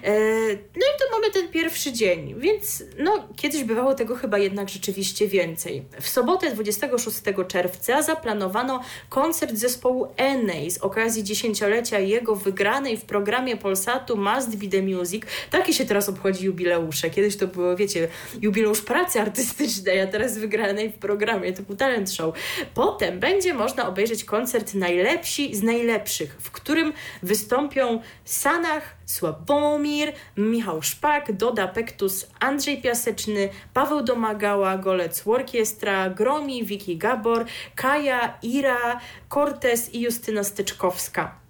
E, 0.02 0.12
no 0.50 0.86
i 0.86 0.98
to 0.98 1.04
mamy 1.12 1.30
ten 1.32 1.48
pierwszy 1.48 1.92
dzień, 1.92 2.34
więc 2.38 2.84
no, 2.98 3.28
kiedyś 3.36 3.64
bywało 3.64 3.94
tego 3.94 4.16
chyba 4.16 4.38
jednak 4.38 4.68
rzeczywiście 4.68 5.28
więcej. 5.28 5.84
W 6.00 6.08
sobotę 6.08 6.50
26 6.50 7.18
czerwca 7.48 8.02
zaplanowano 8.02 8.80
koncert 9.08 9.54
zespołu 9.54 10.08
Enei 10.16 10.70
z 10.70 10.78
okazji 10.78 11.24
dziesięciolecia 11.24 11.98
jego 11.98 12.36
wygranej 12.36 12.96
w 12.96 13.04
programie 13.04 13.56
Polsatu 13.56 14.16
Must 14.16 14.56
Be 14.56 14.68
The 14.68 14.82
Music. 14.82 15.22
Takie 15.50 15.72
się 15.72 15.84
teraz 15.84 16.08
obchodzi 16.08 16.44
jubileusze. 16.44 17.10
Kiedyś 17.10 17.36
to 17.36 17.46
było, 17.46 17.76
wiecie, 17.76 18.08
jubileusz 18.40 18.82
pracy 18.82 19.20
artystycznej, 19.20 20.00
a 20.00 20.06
teraz 20.06 20.38
wygranej 20.38 20.90
w 20.90 20.94
programie. 20.94 21.52
To 21.52 21.62
był 21.62 21.76
talent 21.76 22.12
show. 22.12 22.34
Potem 22.74 23.20
będzie 23.20 23.54
można 23.54 23.88
obejrzeć 23.88 24.24
koncert 24.24 24.74
Najlepsi 24.74 25.54
z 25.54 25.62
Najlepszych, 25.64 26.36
w 26.40 26.50
którym 26.50 26.92
wystąpią 27.22 28.00
Sanach, 28.24 28.96
Sławomir, 29.04 30.12
Michał 30.36 30.82
Szpak, 30.82 31.32
Doda 31.32 31.68
Pektus, 31.68 32.26
Andrzej 32.40 32.82
Piaseczny, 32.82 33.48
Paweł 33.74 34.02
Domagała, 34.02 34.78
Golec 34.78 35.26
Orkiestra, 35.26 36.10
Gromi, 36.10 36.64
Wiki 36.64 36.96
Gabor, 36.96 37.44
Kaja, 37.74 38.38
Ira, 38.42 39.00
Cortez 39.28 39.94
i 39.94 40.00
Justyna 40.00 40.44
Styczkowska. 40.44 41.43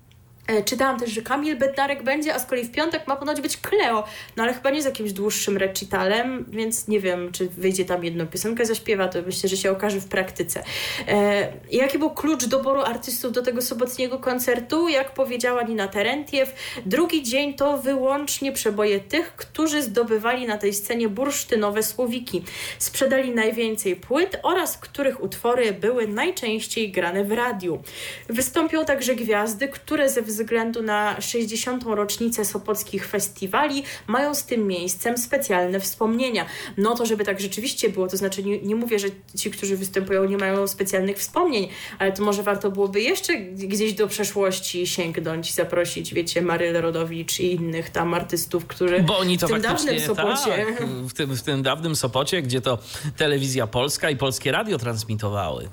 E, 0.47 0.63
czytałam 0.63 1.01
też, 1.01 1.11
że 1.11 1.23
Kamil 1.23 1.57
Bednarek 1.57 2.03
będzie, 2.03 2.35
a 2.35 2.39
z 2.39 2.47
kolei 2.47 2.65
w 2.65 2.71
piątek 2.71 3.07
ma 3.07 3.17
ponoć 3.17 3.41
być 3.41 3.57
Cleo, 3.57 4.05
no 4.37 4.43
ale 4.43 4.55
chyba 4.55 4.71
nie 4.71 4.83
z 4.83 4.85
jakimś 4.85 5.13
dłuższym 5.13 5.57
recitalem, 5.57 6.45
więc 6.49 6.89
nie 6.89 7.01
wiem, 7.01 7.33
czy 7.33 7.49
wyjdzie 7.49 7.85
tam 7.85 8.05
jedną 8.05 8.27
piosenkę, 8.27 8.67
zaśpiewa, 8.67 9.09
to 9.09 9.19
myślę, 9.27 9.49
że 9.49 9.57
się 9.57 9.71
okaże 9.71 10.01
w 10.01 10.09
praktyce. 10.09 10.65
E, 11.09 11.53
jaki 11.71 11.99
był 11.99 12.11
klucz 12.11 12.45
doboru 12.45 12.81
artystów 12.81 13.33
do 13.33 13.43
tego 13.43 13.63
sobotniego 13.63 14.19
koncertu? 14.19 14.89
Jak 14.89 15.15
powiedziała 15.15 15.63
Nina 15.63 15.89
Terentiew, 15.89 16.55
drugi 16.87 17.23
dzień 17.23 17.55
to 17.55 17.79
wyłącznie 17.79 18.53
przeboje 18.53 19.01
tych, 19.01 19.37
którzy 19.37 19.83
zdobywali 19.83 20.47
na 20.47 20.59
tej 20.59 20.75
scenie 20.75 21.09
bursztynowe 21.09 21.83
słowiki. 21.83 22.43
Sprzedali 22.79 23.31
najwięcej 23.31 23.97
płyt 23.97 24.37
oraz 24.43 24.79
których 24.79 25.23
utwory 25.23 25.73
były 25.73 26.09
najczęściej 26.09 26.93
grane 26.93 27.25
w 27.25 27.33
radiu. 27.33 27.83
Wystąpią 28.29 28.85
także 28.85 29.15
gwiazdy, 29.15 29.69
które 29.69 30.09
ze 30.09 30.23
względu 30.35 30.83
na 30.83 31.21
60. 31.21 31.85
rocznicę 31.87 32.45
Sopockich 32.45 33.07
Festiwali 33.07 33.83
mają 34.07 34.35
z 34.35 34.45
tym 34.45 34.67
miejscem 34.67 35.19
specjalne 35.19 35.81
wspomnienia. 35.81 36.47
No 36.77 36.95
to, 36.95 37.07
żeby 37.07 37.25
tak 37.25 37.41
rzeczywiście 37.41 37.89
było, 37.89 38.09
to 38.09 38.17
znaczy 38.17 38.45
nie, 38.45 38.59
nie 38.61 38.77
mówię, 38.77 38.99
że 38.99 39.09
ci, 39.37 39.51
którzy 39.51 39.77
występują 39.77 40.25
nie 40.25 40.37
mają 40.37 40.67
specjalnych 40.67 41.19
wspomnień, 41.19 41.69
ale 41.99 42.13
to 42.13 42.23
może 42.23 42.43
warto 42.43 42.71
byłoby 42.71 43.01
jeszcze 43.01 43.37
gdzieś 43.37 43.93
do 43.93 44.09
przeszłości 44.09 44.87
sięgnąć, 44.87 45.55
zaprosić, 45.55 46.15
wiecie, 46.15 46.43
Marylę 46.43 46.81
Rodowicz 46.81 47.41
i 47.41 47.53
innych 47.53 47.91
tam 47.91 48.15
artystów, 48.15 48.67
którzy 48.67 49.01
Bo 49.01 49.19
oni 49.19 49.39
to 49.39 49.47
w 49.47 49.51
tym 49.51 49.61
dawnym 49.61 50.01
Sopocie... 50.01 50.67
Tak, 50.67 50.87
w, 50.87 51.13
tym, 51.13 51.37
w 51.37 51.43
tym 51.43 51.63
dawnym 51.63 51.97
Sopocie, 51.97 52.43
gdzie 52.43 52.61
to 52.61 52.79
telewizja 53.17 53.67
polska 53.67 54.11
i 54.11 54.17
polskie 54.17 54.53
radio 54.53 54.79
transmitowały. 54.79 55.69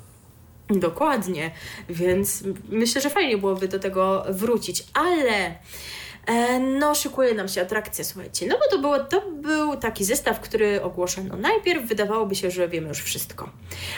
Dokładnie, 0.70 1.50
więc 1.88 2.42
myślę, 2.68 3.00
że 3.00 3.10
fajnie 3.10 3.38
byłoby 3.38 3.68
do 3.68 3.78
tego 3.78 4.24
wrócić, 4.28 4.84
ale 4.94 5.54
e, 6.26 6.60
no 6.60 6.94
szykuje 6.94 7.34
nam 7.34 7.48
się 7.48 7.62
atrakcja, 7.62 8.04
słuchajcie, 8.04 8.46
no 8.46 8.58
bo 8.58 8.76
to, 8.76 8.78
było, 8.78 9.00
to 9.00 9.30
był 9.30 9.76
taki 9.76 10.04
zestaw, 10.04 10.40
który 10.40 10.82
ogłoszono. 10.82 11.36
Najpierw, 11.36 11.86
wydawałoby 11.86 12.34
się, 12.34 12.50
że 12.50 12.68
wiemy 12.68 12.88
już 12.88 12.98
wszystko, 12.98 13.50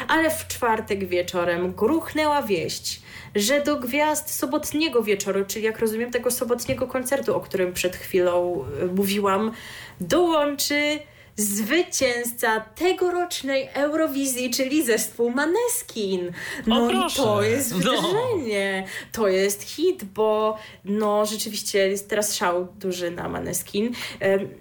ale 0.09 0.31
w 0.31 0.49
czwartek 0.49 1.09
wieczorem 1.09 1.73
gruchnęła 1.73 2.43
wieść, 2.43 3.03
że 3.35 3.61
do 3.61 3.77
gwiazd 3.77 4.31
sobotniego 4.31 5.03
wieczoru, 5.03 5.45
czyli 5.45 5.65
jak 5.65 5.79
rozumiem 5.79 6.11
tego 6.11 6.31
sobotniego 6.31 6.87
koncertu, 6.87 7.37
o 7.37 7.41
którym 7.41 7.73
przed 7.73 7.97
chwilą 7.97 8.65
e, 8.83 8.87
mówiłam, 8.87 9.53
dołączy 10.01 10.99
zwycięzca 11.37 12.61
tegorocznej 12.61 13.68
Eurowizji, 13.74 14.51
czyli 14.51 14.85
zespół 14.85 15.30
Maneskin. 15.30 16.32
No 16.66 16.91
i 16.91 16.97
to 17.16 17.43
jest 17.43 17.72
no. 17.72 17.78
wydarzenie. 17.78 18.82
No. 18.87 19.07
To 19.12 19.28
jest 19.28 19.62
hit, 19.62 20.05
bo 20.05 20.59
no 20.85 21.26
rzeczywiście 21.26 21.89
jest 21.89 22.09
teraz 22.09 22.37
szał 22.37 22.68
duży 22.80 23.11
na 23.11 23.28
Maneskin. 23.28 23.95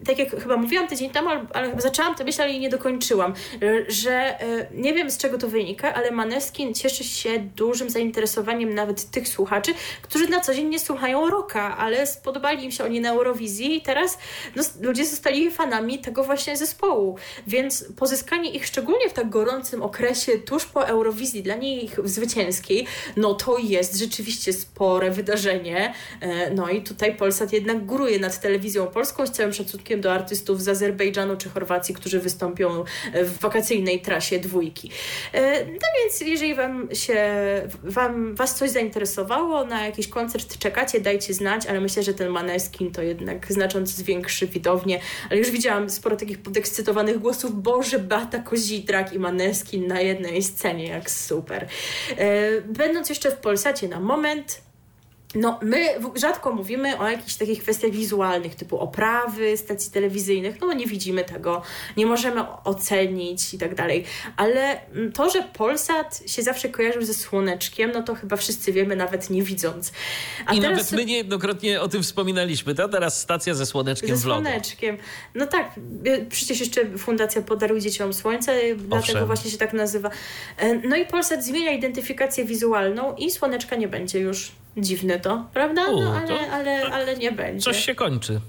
Tak 0.05 0.19
jak 0.19 0.30
chyba 0.30 0.57
mówiłam 0.57 0.88
tydzień 0.88 1.09
temu, 1.09 1.30
ale 1.53 1.69
chyba 1.69 1.82
zaczęłam 1.82 2.15
to 2.15 2.24
myśleć, 2.24 2.47
ale 2.47 2.59
nie 2.59 2.69
dokończyłam, 2.69 3.34
że 3.88 4.41
e, 4.41 4.67
nie 4.74 4.93
wiem 4.93 5.11
z 5.11 5.17
czego 5.17 5.38
to 5.38 5.47
wynika, 5.47 5.93
ale 5.93 6.11
Maneskin 6.11 6.74
cieszy 6.74 7.03
się 7.03 7.39
dużym 7.39 7.89
zainteresowaniem 7.89 8.74
nawet 8.74 9.11
tych 9.11 9.28
słuchaczy, 9.28 9.74
którzy 10.01 10.28
na 10.28 10.39
co 10.39 10.53
dzień 10.53 10.67
nie 10.67 10.80
słuchają 10.80 11.30
rocka, 11.30 11.78
ale 11.78 12.07
spodobali 12.07 12.65
im 12.65 12.71
się 12.71 12.84
oni 12.84 12.99
na 12.99 13.09
Eurowizji 13.09 13.78
i 13.78 13.82
teraz 13.82 14.17
no, 14.55 14.63
ludzie 14.82 15.05
zostali 15.05 15.51
fanami 15.51 15.99
tego 15.99 16.24
właśnie 16.24 16.57
zespołu, 16.66 17.18
więc 17.47 17.86
pozyskanie 17.97 18.51
ich 18.51 18.66
szczególnie 18.66 19.09
w 19.09 19.14
tak 19.14 19.30
gorącym 19.30 19.82
okresie 19.82 20.32
tuż 20.39 20.66
po 20.66 20.88
Eurowizji, 20.88 21.43
dla 21.43 21.55
nich 21.55 21.99
zwycięskiej, 22.03 22.88
no 23.18 23.34
to 23.34 23.57
jest 23.57 23.97
rzeczywiście 23.97 24.53
spore 24.53 25.11
wydarzenie. 25.11 25.93
E, 26.22 26.49
no 26.53 26.70
i 26.70 26.82
tutaj 26.82 27.16
Polsat 27.16 27.53
jednak 27.53 27.86
góruje 27.86 28.20
nad 28.20 28.41
telewizją 28.41 28.88
polską 28.88 29.28
z 29.28 29.32
całym 29.32 29.53
szacunkiem 29.53 30.01
do 30.01 30.14
artystów 30.14 30.61
z 30.61 30.68
Azerbejdżanu 30.68 31.38
czy 31.38 31.49
Chorwacji, 31.49 31.95
którzy 31.95 32.20
wystąpią 32.20 32.84
w 33.14 33.39
wakacyjnej 33.39 34.01
trasie 34.01 34.39
dwójki. 34.39 34.91
E, 35.34 35.66
no 35.66 35.88
więc 35.99 36.22
jeżeli 36.22 36.55
wam 36.55 36.88
się, 36.93 37.24
wam, 37.84 38.36
was 38.36 38.55
coś 38.55 38.70
zainteresowało, 38.70 39.66
na 39.66 39.86
jakiś 39.86 40.07
koncert 40.07 40.57
czekacie, 40.57 40.99
dajcie 40.99 41.34
znać, 41.34 41.66
ale 41.66 41.82
myślę, 41.82 42.03
że 42.03 42.14
ten 42.14 42.30
Maneskin 42.30 42.91
to 42.91 43.01
jednak 43.01 43.53
znacząco 43.53 43.93
zwiększy 43.93 44.47
widownię, 44.47 44.99
ale 45.30 45.39
już 45.39 45.51
widziałam 45.51 45.89
sporo 45.89 46.16
takich 46.16 46.38
podekscytowanych 46.54 47.20
głosów, 47.20 47.62
Boże, 47.62 47.99
Bata 47.99 48.39
Kozidrak 48.39 49.14
i 49.14 49.20
Maneskin 49.20 49.88
na 49.88 50.01
jednej 50.01 50.43
scenie, 50.43 50.88
jak 50.88 51.12
super. 51.12 51.68
E, 52.18 52.62
będąc 52.62 53.10
jeszcze 53.10 53.32
w 53.32 53.38
Polsacie 53.38 53.88
na 53.88 53.99
moment, 53.99 54.62
no, 55.36 55.59
my 55.61 55.89
rzadko 56.15 56.51
mówimy 56.51 56.99
o 56.99 57.09
jakichś 57.09 57.36
takich 57.36 57.63
kwestiach 57.63 57.91
wizualnych, 57.91 58.55
typu 58.55 58.79
oprawy 58.79 59.57
stacji 59.57 59.91
telewizyjnych, 59.91 60.61
no 60.61 60.73
nie 60.73 60.88
widzimy 60.88 61.23
tego, 61.23 61.61
nie 61.97 62.05
możemy 62.05 62.41
ocenić 62.63 63.53
i 63.53 63.57
tak 63.57 63.75
dalej, 63.75 64.05
ale 64.38 64.88
mm, 64.88 65.11
to, 65.11 65.29
że 65.29 65.43
Polsat 65.43 66.23
się 66.25 66.41
zawsze 66.41 66.69
kojarzył 66.69 67.01
ze 67.01 67.13
Słoneczkiem, 67.13 67.91
no 67.93 68.03
to 68.03 68.15
chyba 68.15 68.36
wszyscy 68.36 68.73
wiemy, 68.73 68.95
nawet 68.95 69.29
nie 69.29 69.43
widząc. 69.43 69.91
A 70.45 70.53
I 70.53 70.61
teraz... 70.61 70.77
nawet 70.77 70.91
my 70.91 71.05
niejednokrotnie 71.05 71.81
o 71.81 71.88
tym 71.88 72.03
wspominaliśmy, 72.03 72.75
to 72.75 72.89
teraz 72.89 73.21
stacja 73.21 73.53
ze 73.53 73.65
Słoneczkiem 73.65 74.15
ze 74.15 74.23
Słoneczkiem. 74.23 74.97
No 75.36 75.47
tak, 75.47 75.71
y, 76.07 76.25
przecież 76.29 76.59
jeszcze 76.59 76.97
Fundacja 76.97 77.41
Podaruj 77.41 77.81
Dzieciom 77.81 78.13
Słońce, 78.13 78.51
Owszem. 78.57 78.88
dlatego 78.88 79.25
właśnie 79.25 79.51
się 79.51 79.57
tak 79.57 79.73
nazywa. 79.73 80.09
E, 80.57 80.75
no 80.75 80.95
i 80.95 81.05
Polsat 81.05 81.45
zmienia 81.45 81.71
identyfikację 81.71 82.45
wizualną 82.45 83.15
i 83.15 83.31
Słoneczka 83.31 83.75
nie 83.75 83.88
będzie 83.88 84.19
już. 84.19 84.51
Dziwne 84.78 85.19
to, 85.19 85.45
prawda? 85.53 85.82
No, 85.91 86.13
ale, 86.15 86.51
ale, 86.51 86.86
ale 86.93 87.17
nie 87.17 87.32
będzie. 87.32 87.63
Coś 87.63 87.86
się 87.86 87.95
kończy. 87.95 88.41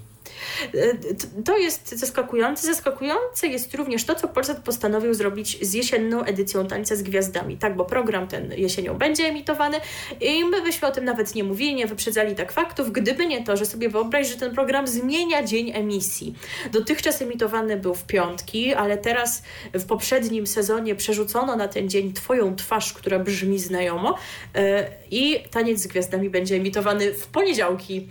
To 1.45 1.57
jest 1.57 1.99
zaskakujące. 1.99 2.67
Zaskakujące 2.67 3.47
jest 3.47 3.75
również 3.75 4.03
to, 4.03 4.15
co 4.15 4.27
Polsat 4.27 4.59
postanowił 4.59 5.13
zrobić 5.13 5.57
z 5.61 5.73
jesienną 5.73 6.23
edycją 6.23 6.67
Tańca 6.67 6.95
z 6.95 7.03
Gwiazdami. 7.03 7.57
Tak, 7.57 7.75
bo 7.75 7.85
program 7.85 8.27
ten 8.27 8.53
jesienią 8.57 8.97
będzie 8.97 9.23
emitowany 9.23 9.77
i 10.21 10.45
my 10.45 10.61
byśmy 10.61 10.87
o 10.87 10.91
tym 10.91 11.05
nawet 11.05 11.35
nie 11.35 11.43
mówili, 11.43 11.75
nie 11.75 11.87
wyprzedzali 11.87 12.35
tak 12.35 12.51
faktów, 12.51 12.91
gdyby 12.91 13.25
nie 13.25 13.43
to, 13.43 13.57
że 13.57 13.65
sobie 13.65 13.89
wyobraź, 13.89 14.27
że 14.27 14.35
ten 14.35 14.55
program 14.55 14.87
zmienia 14.87 15.43
dzień 15.43 15.71
emisji. 15.73 16.35
Dotychczas 16.71 17.21
emitowany 17.21 17.77
był 17.77 17.95
w 17.95 18.03
piątki, 18.03 18.73
ale 18.73 18.97
teraz 18.97 19.43
w 19.73 19.85
poprzednim 19.85 20.47
sezonie 20.47 20.95
przerzucono 20.95 21.55
na 21.55 21.67
ten 21.67 21.89
dzień 21.89 22.13
Twoją 22.13 22.55
twarz, 22.55 22.93
która 22.93 23.19
brzmi 23.19 23.59
znajomo 23.59 24.17
e, 24.55 24.87
i 25.11 25.43
Taniec 25.51 25.79
z 25.79 25.87
Gwiazdami 25.87 26.29
będzie 26.29 26.55
emitowany 26.55 27.13
w 27.13 27.27
poniedziałki. 27.27 28.07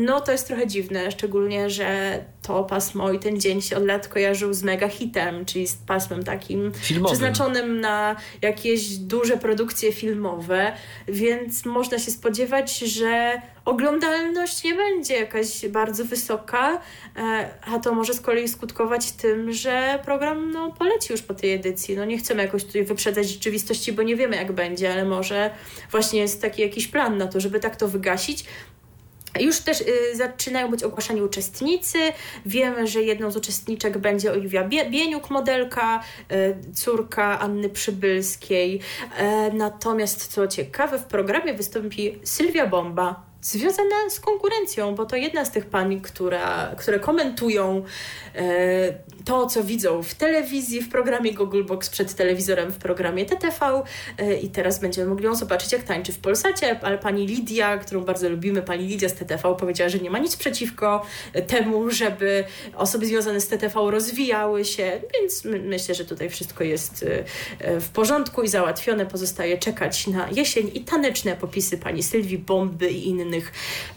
No 0.00 0.20
to 0.20 0.32
jest 0.32 0.46
trochę 0.46 0.66
dziwne, 0.66 1.10
szczególnie, 1.10 1.70
że 1.70 2.20
to 2.42 2.64
pasmo 2.64 3.12
i 3.12 3.18
ten 3.18 3.40
dzień 3.40 3.62
się 3.62 3.76
od 3.76 3.86
lat 3.86 4.08
kojarzył 4.08 4.52
z 4.52 4.62
mega 4.62 4.88
hitem, 4.88 5.44
czyli 5.44 5.66
z 5.66 5.74
pasmem 5.74 6.24
takim 6.24 6.72
Filmowym. 6.74 7.16
przeznaczonym 7.16 7.80
na 7.80 8.16
jakieś 8.42 8.96
duże 8.96 9.36
produkcje 9.36 9.92
filmowe, 9.92 10.72
więc 11.08 11.64
można 11.64 11.98
się 11.98 12.10
spodziewać, 12.10 12.78
że 12.78 13.42
oglądalność 13.64 14.64
nie 14.64 14.74
będzie 14.74 15.14
jakaś 15.14 15.66
bardzo 15.66 16.04
wysoka, 16.04 16.80
e, 17.16 17.48
a 17.62 17.78
to 17.78 17.94
może 17.94 18.14
z 18.14 18.20
kolei 18.20 18.48
skutkować 18.48 19.12
tym, 19.12 19.52
że 19.52 19.98
program 20.04 20.50
no, 20.50 20.72
poleci 20.72 21.12
już 21.12 21.22
po 21.22 21.34
tej 21.34 21.52
edycji. 21.52 21.96
No 21.96 22.04
nie 22.04 22.18
chcemy 22.18 22.42
jakoś 22.42 22.64
tutaj 22.64 22.84
wyprzedzać 22.84 23.28
rzeczywistości, 23.28 23.92
bo 23.92 24.02
nie 24.02 24.16
wiemy 24.16 24.36
jak 24.36 24.52
będzie, 24.52 24.92
ale 24.92 25.04
może 25.04 25.50
właśnie 25.90 26.20
jest 26.20 26.42
taki 26.42 26.62
jakiś 26.62 26.88
plan 26.88 27.18
na 27.18 27.26
to, 27.26 27.40
żeby 27.40 27.60
tak 27.60 27.76
to 27.76 27.88
wygasić. 27.88 28.44
Już 29.40 29.60
też 29.60 29.80
y, 29.80 30.16
zaczynają 30.16 30.70
być 30.70 30.82
ogłaszani 30.82 31.22
uczestnicy. 31.22 31.98
Wiemy, 32.46 32.86
że 32.86 33.02
jedną 33.02 33.30
z 33.30 33.36
uczestniczek 33.36 33.98
będzie 33.98 34.32
Oliwia 34.32 34.68
Bieniuk, 34.68 35.30
modelka, 35.30 36.02
y, 36.32 36.74
córka 36.74 37.40
Anny 37.40 37.68
Przybylskiej. 37.68 38.80
E, 39.18 39.50
natomiast 39.52 40.26
co 40.26 40.46
ciekawe, 40.46 40.98
w 40.98 41.04
programie 41.04 41.54
wystąpi 41.54 42.18
Sylwia 42.24 42.66
Bomba, 42.66 43.27
związana 43.42 44.10
z 44.10 44.20
konkurencją, 44.20 44.94
bo 44.94 45.06
to 45.06 45.16
jedna 45.16 45.44
z 45.44 45.50
tych 45.50 45.66
pań, 45.66 46.00
która, 46.00 46.74
które 46.78 47.00
komentują 47.00 47.84
e, 48.34 48.94
to, 49.24 49.46
co 49.46 49.64
widzą 49.64 50.02
w 50.02 50.14
telewizji, 50.14 50.82
w 50.82 50.88
programie 50.88 51.34
Google 51.34 51.64
Box 51.64 51.90
przed 51.90 52.14
telewizorem, 52.14 52.72
w 52.72 52.76
programie 52.76 53.24
TTV 53.26 53.82
e, 54.18 54.34
i 54.34 54.48
teraz 54.48 54.78
będziemy 54.80 55.10
mogli 55.10 55.24
ją 55.24 55.34
zobaczyć, 55.34 55.72
jak 55.72 55.82
tańczy 55.82 56.12
w 56.12 56.18
Polsacie, 56.18 56.80
ale 56.82 56.98
pani 56.98 57.26
Lidia, 57.26 57.78
którą 57.78 58.00
bardzo 58.00 58.28
lubimy, 58.28 58.62
pani 58.62 58.86
Lidia 58.86 59.08
z 59.08 59.14
TTV 59.14 59.54
powiedziała, 59.54 59.88
że 59.88 59.98
nie 59.98 60.10
ma 60.10 60.18
nic 60.18 60.36
przeciwko 60.36 61.06
temu, 61.46 61.90
żeby 61.90 62.44
osoby 62.76 63.06
związane 63.06 63.40
z 63.40 63.48
TTV 63.48 63.90
rozwijały 63.90 64.64
się, 64.64 65.00
więc 65.14 65.44
my, 65.44 65.58
myślę, 65.58 65.94
że 65.94 66.04
tutaj 66.04 66.30
wszystko 66.30 66.64
jest 66.64 67.04
e, 67.60 67.80
w 67.80 67.88
porządku 67.88 68.42
i 68.42 68.48
załatwione. 68.48 69.06
Pozostaje 69.06 69.58
czekać 69.58 70.06
na 70.06 70.28
jesień 70.30 70.70
i 70.74 70.80
taneczne 70.80 71.36
popisy 71.36 71.78
pani 71.78 72.02
Sylwii 72.02 72.38
Bomby 72.38 72.90
i 72.90 73.08
innych 73.08 73.27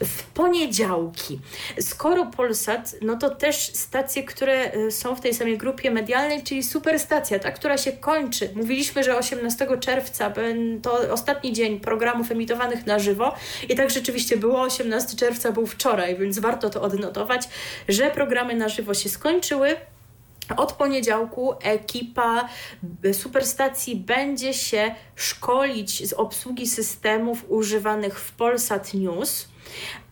w 0.04 0.22
poniedziałki. 0.22 1.40
Skoro 1.80 2.26
Polsat, 2.26 2.94
no 3.02 3.16
to 3.16 3.30
też 3.30 3.56
stacje, 3.56 4.22
które 4.22 4.74
y, 4.74 4.90
są 4.90 5.16
w 5.16 5.20
tej 5.20 5.34
samej 5.34 5.58
grupie 5.58 5.90
medialnej, 5.90 6.42
czyli 6.42 6.62
Superstacja, 6.62 7.38
ta, 7.38 7.50
która 7.50 7.78
się 7.78 7.92
kończy. 7.92 8.50
Mówiliśmy, 8.54 9.04
że 9.04 9.18
18 9.18 9.66
czerwca 9.80 10.32
to 10.82 11.12
ostatni 11.12 11.52
dzień 11.52 11.80
programów 11.80 12.30
emitowanych 12.30 12.86
na 12.86 12.98
żywo 12.98 13.34
i 13.68 13.74
tak 13.74 13.90
rzeczywiście 13.90 14.36
było. 14.36 14.62
18 14.62 15.16
czerwca 15.16 15.52
był 15.52 15.66
wczoraj, 15.66 16.16
więc 16.16 16.38
warto 16.38 16.70
to 16.70 16.82
odnotować, 16.82 17.48
że 17.88 18.10
programy 18.10 18.54
na 18.54 18.68
żywo 18.68 18.94
się 18.94 19.08
skończyły. 19.08 19.76
Od 20.56 20.72
poniedziałku 20.72 21.54
ekipa 21.60 22.48
Superstacji 23.12 23.96
będzie 23.96 24.54
się 24.54 24.94
szkolić 25.16 26.08
z 26.08 26.12
obsługi 26.12 26.66
systemów 26.66 27.44
używanych 27.48 28.20
w 28.20 28.32
Polsat 28.32 28.94
News 28.94 29.48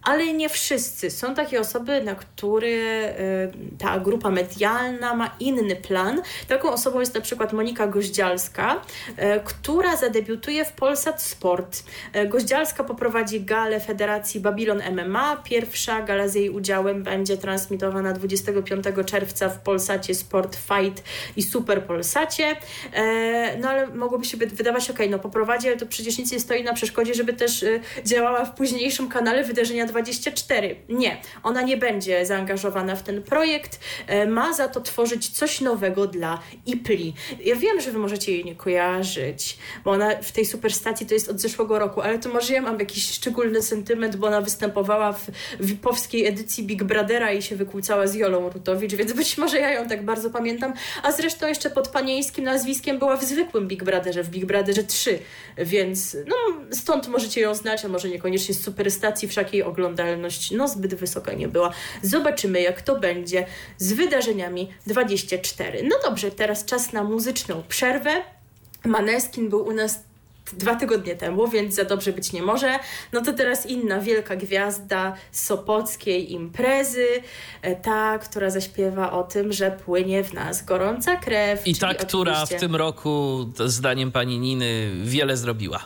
ale 0.02 0.32
nie 0.32 0.48
wszyscy. 0.48 1.10
Są 1.10 1.34
takie 1.34 1.60
osoby, 1.60 2.02
na 2.02 2.14
które 2.14 2.68
y, 2.68 3.52
ta 3.78 3.98
grupa 4.00 4.30
medialna 4.30 5.14
ma 5.14 5.36
inny 5.40 5.76
plan. 5.76 6.22
Taką 6.48 6.72
osobą 6.72 7.00
jest 7.00 7.14
na 7.14 7.20
przykład 7.20 7.52
Monika 7.52 7.86
Goździalska, 7.86 8.82
y, 9.08 9.14
która 9.44 9.96
zadebiutuje 9.96 10.64
w 10.64 10.72
Polsat 10.72 11.22
Sport. 11.22 11.82
Y, 12.16 12.28
Goździalska 12.28 12.84
poprowadzi 12.84 13.40
galę 13.40 13.80
Federacji 13.80 14.40
Babylon 14.40 14.82
MMA. 14.92 15.36
Pierwsza 15.44 16.02
gala 16.02 16.28
z 16.28 16.34
jej 16.34 16.50
udziałem 16.50 17.02
będzie 17.02 17.36
transmitowana 17.36 18.12
25 18.12 18.84
czerwca 19.06 19.48
w 19.48 19.58
Polsacie 19.58 20.14
Sport 20.14 20.56
Fight 20.56 21.02
i 21.36 21.42
Super 21.42 21.84
Polsacie. 21.84 22.56
No 23.60 23.68
ale 23.68 23.86
mogłoby 23.86 24.24
się 24.24 24.36
wydawać, 24.36 24.90
ok, 24.90 24.98
no 25.10 25.18
poprowadzi, 25.18 25.68
ale 25.68 25.76
to 25.76 25.86
przecież 25.86 26.18
nic 26.18 26.32
nie 26.32 26.40
stoi 26.40 26.64
na 26.64 26.72
przeszkodzie, 26.72 27.14
żeby 27.14 27.32
też 27.32 27.64
działała 28.04 28.44
w 28.44 28.54
późniejszym 28.54 29.08
kanale 29.08 29.44
wydarzenia 29.44 29.86
24. 29.90 30.76
Nie, 30.88 31.16
ona 31.42 31.62
nie 31.62 31.76
będzie 31.76 32.26
zaangażowana 32.26 32.96
w 32.96 33.02
ten 33.02 33.22
projekt, 33.22 33.80
e, 34.06 34.26
ma 34.26 34.52
za 34.52 34.68
to 34.68 34.80
tworzyć 34.80 35.28
coś 35.28 35.60
nowego 35.60 36.06
dla 36.06 36.40
IPLI. 36.66 37.14
Ja 37.44 37.56
wiem, 37.56 37.80
że 37.80 37.92
wy 37.92 37.98
możecie 37.98 38.32
jej 38.32 38.44
nie 38.44 38.54
kojarzyć, 38.54 39.58
bo 39.84 39.90
ona 39.90 40.22
w 40.22 40.32
tej 40.32 40.44
superstacji 40.46 41.06
to 41.06 41.14
jest 41.14 41.28
od 41.28 41.40
zeszłego 41.40 41.78
roku, 41.78 42.00
ale 42.00 42.18
to 42.18 42.28
może 42.28 42.52
ja 42.52 42.62
mam 42.62 42.78
jakiś 42.78 43.10
szczególny 43.10 43.62
sentyment, 43.62 44.16
bo 44.16 44.26
ona 44.26 44.40
występowała 44.40 45.12
w 45.12 45.30
VIP-owskiej 45.60 46.26
edycji 46.26 46.64
Big 46.64 46.82
Brothera 46.82 47.32
i 47.32 47.42
się 47.42 47.56
wykłócała 47.56 48.06
z 48.06 48.14
Jolą 48.14 48.50
Rutowicz, 48.50 48.94
więc 48.94 49.12
być 49.12 49.38
może 49.38 49.58
ja 49.58 49.70
ją 49.70 49.88
tak 49.88 50.04
bardzo 50.04 50.30
pamiętam, 50.30 50.72
a 51.02 51.12
zresztą 51.12 51.46
jeszcze 51.46 51.70
pod 51.70 51.88
panieńskim 51.88 52.44
nazwiskiem 52.44 52.98
była 52.98 53.16
w 53.16 53.24
zwykłym 53.24 53.68
Big 53.68 53.84
Brotherze, 53.84 54.22
w 54.22 54.30
Big 54.30 54.44
Brotherze 54.44 54.84
3, 54.84 55.18
więc 55.58 56.16
no 56.26 56.36
stąd 56.70 57.08
możecie 57.08 57.40
ją 57.40 57.54
znać, 57.54 57.84
a 57.84 57.88
może 57.88 58.08
niekoniecznie 58.08 58.54
z 58.54 58.62
superstacji, 58.62 59.28
wszak 59.28 59.52
jej 59.52 59.62
oglądać 59.62 59.79
oglądalność 59.80 60.50
no 60.50 60.68
zbyt 60.68 60.94
wysoka 60.94 61.32
nie 61.32 61.48
była. 61.48 61.70
Zobaczymy, 62.02 62.60
jak 62.60 62.82
to 62.82 62.98
będzie 62.98 63.46
z 63.78 63.92
wydarzeniami 63.92 64.68
24. 64.86 65.82
No 65.82 65.96
dobrze, 66.04 66.30
teraz 66.30 66.64
czas 66.64 66.92
na 66.92 67.04
muzyczną 67.04 67.62
przerwę. 67.68 68.10
Maneskin 68.84 69.48
był 69.48 69.66
u 69.66 69.72
nas 69.72 70.00
dwa 70.52 70.74
tygodnie 70.74 71.16
temu, 71.16 71.48
więc 71.48 71.74
za 71.74 71.84
dobrze 71.84 72.12
być 72.12 72.32
nie 72.32 72.42
może. 72.42 72.78
No 73.12 73.20
to 73.20 73.32
teraz 73.32 73.66
inna 73.66 74.00
wielka 74.00 74.36
gwiazda 74.36 75.14
sopockiej 75.32 76.32
imprezy, 76.32 77.06
e, 77.62 77.76
ta, 77.76 78.18
która 78.18 78.50
zaśpiewa 78.50 79.12
o 79.12 79.22
tym, 79.22 79.52
że 79.52 79.70
płynie 79.70 80.24
w 80.24 80.34
nas 80.34 80.64
gorąca 80.64 81.16
krew. 81.16 81.66
I 81.66 81.74
ta, 81.76 81.94
która 81.94 82.32
oczywiście... 82.32 82.56
w 82.56 82.60
tym 82.60 82.76
roku, 82.76 83.46
zdaniem 83.66 84.12
pani 84.12 84.38
Niny, 84.38 84.90
wiele 85.04 85.36
zrobiła. 85.36 85.84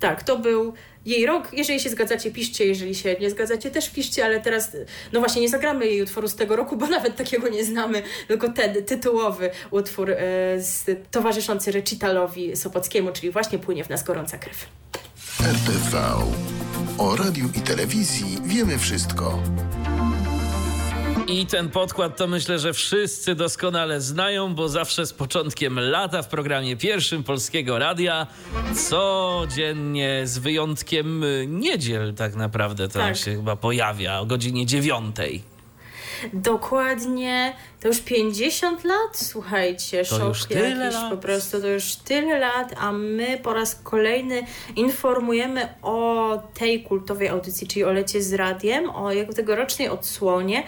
Tak, 0.00 0.22
to 0.22 0.38
był 0.38 0.72
jej 1.06 1.26
rok. 1.26 1.48
Jeżeli 1.52 1.80
się 1.80 1.90
zgadzacie, 1.90 2.30
piszcie, 2.30 2.66
jeżeli 2.66 2.94
się 2.94 3.16
nie 3.20 3.30
zgadzacie, 3.30 3.70
też 3.70 3.90
piszcie, 3.90 4.24
ale 4.24 4.40
teraz, 4.40 4.76
no 5.12 5.20
właśnie, 5.20 5.42
nie 5.42 5.48
zagramy 5.48 5.86
jej 5.86 6.02
utworu 6.02 6.28
z 6.28 6.34
tego 6.36 6.56
roku, 6.56 6.76
bo 6.76 6.86
nawet 6.96 7.16
takiego 7.16 7.48
nie 7.48 7.64
znamy, 7.64 8.02
tylko 8.28 8.48
ten 8.48 8.84
tytułowy 8.84 9.50
utwór 9.70 10.10
z, 10.58 10.84
towarzyszący 11.10 11.72
recitalowi 11.72 12.56
Sopockiemu, 12.56 13.12
czyli 13.12 13.30
właśnie 13.30 13.58
Płynie 13.58 13.84
w 13.84 13.88
nas 13.88 14.04
gorąca 14.04 14.38
krew. 14.38 14.66
RTV. 15.40 16.02
O 16.98 17.16
radiu 17.16 17.48
i 17.56 17.60
telewizji 17.60 18.38
wiemy 18.44 18.78
wszystko. 18.78 19.42
I 21.30 21.46
ten 21.46 21.68
podkład 21.70 22.16
to 22.16 22.26
myślę, 22.26 22.58
że 22.58 22.72
wszyscy 22.72 23.34
doskonale 23.34 24.00
znają, 24.00 24.54
bo 24.54 24.68
zawsze 24.68 25.06
z 25.06 25.12
początkiem 25.12 25.78
lata 25.80 26.22
w 26.22 26.28
programie 26.28 26.76
pierwszym 26.76 27.24
Polskiego 27.24 27.78
Radia 27.78 28.26
codziennie 28.88 30.20
z 30.24 30.38
wyjątkiem 30.38 31.24
niedziel 31.46 32.14
tak 32.14 32.34
naprawdę 32.34 32.88
to 32.88 32.98
Tak. 32.98 33.16
się 33.16 33.34
chyba 33.36 33.56
pojawia 33.56 34.20
o 34.20 34.26
godzinie 34.26 34.66
dziewiątej. 34.66 35.42
Dokładnie, 36.32 37.56
to 37.80 37.88
już 37.88 38.00
50 38.00 38.84
lat, 38.84 38.96
słuchajcie, 39.12 40.04
To 40.04 40.18
szok 40.18 40.28
już 40.28 40.44
tyle 40.44 40.68
jakiś 40.68 40.94
lat. 40.94 41.10
po 41.10 41.16
prostu, 41.16 41.60
to 41.60 41.66
już 41.66 41.96
tyle 41.96 42.38
lat, 42.38 42.74
a 42.78 42.92
my 42.92 43.38
po 43.42 43.52
raz 43.54 43.74
kolejny 43.74 44.42
informujemy 44.76 45.68
o 45.82 46.38
tej 46.54 46.82
kultowej 46.82 47.28
audycji, 47.28 47.66
czyli 47.66 47.84
o 47.84 47.92
Lecie 47.92 48.22
z 48.22 48.32
Radiem, 48.32 48.90
o 48.90 49.12
jego 49.12 49.32
tegorocznej 49.32 49.88
odsłonie, 49.88 50.62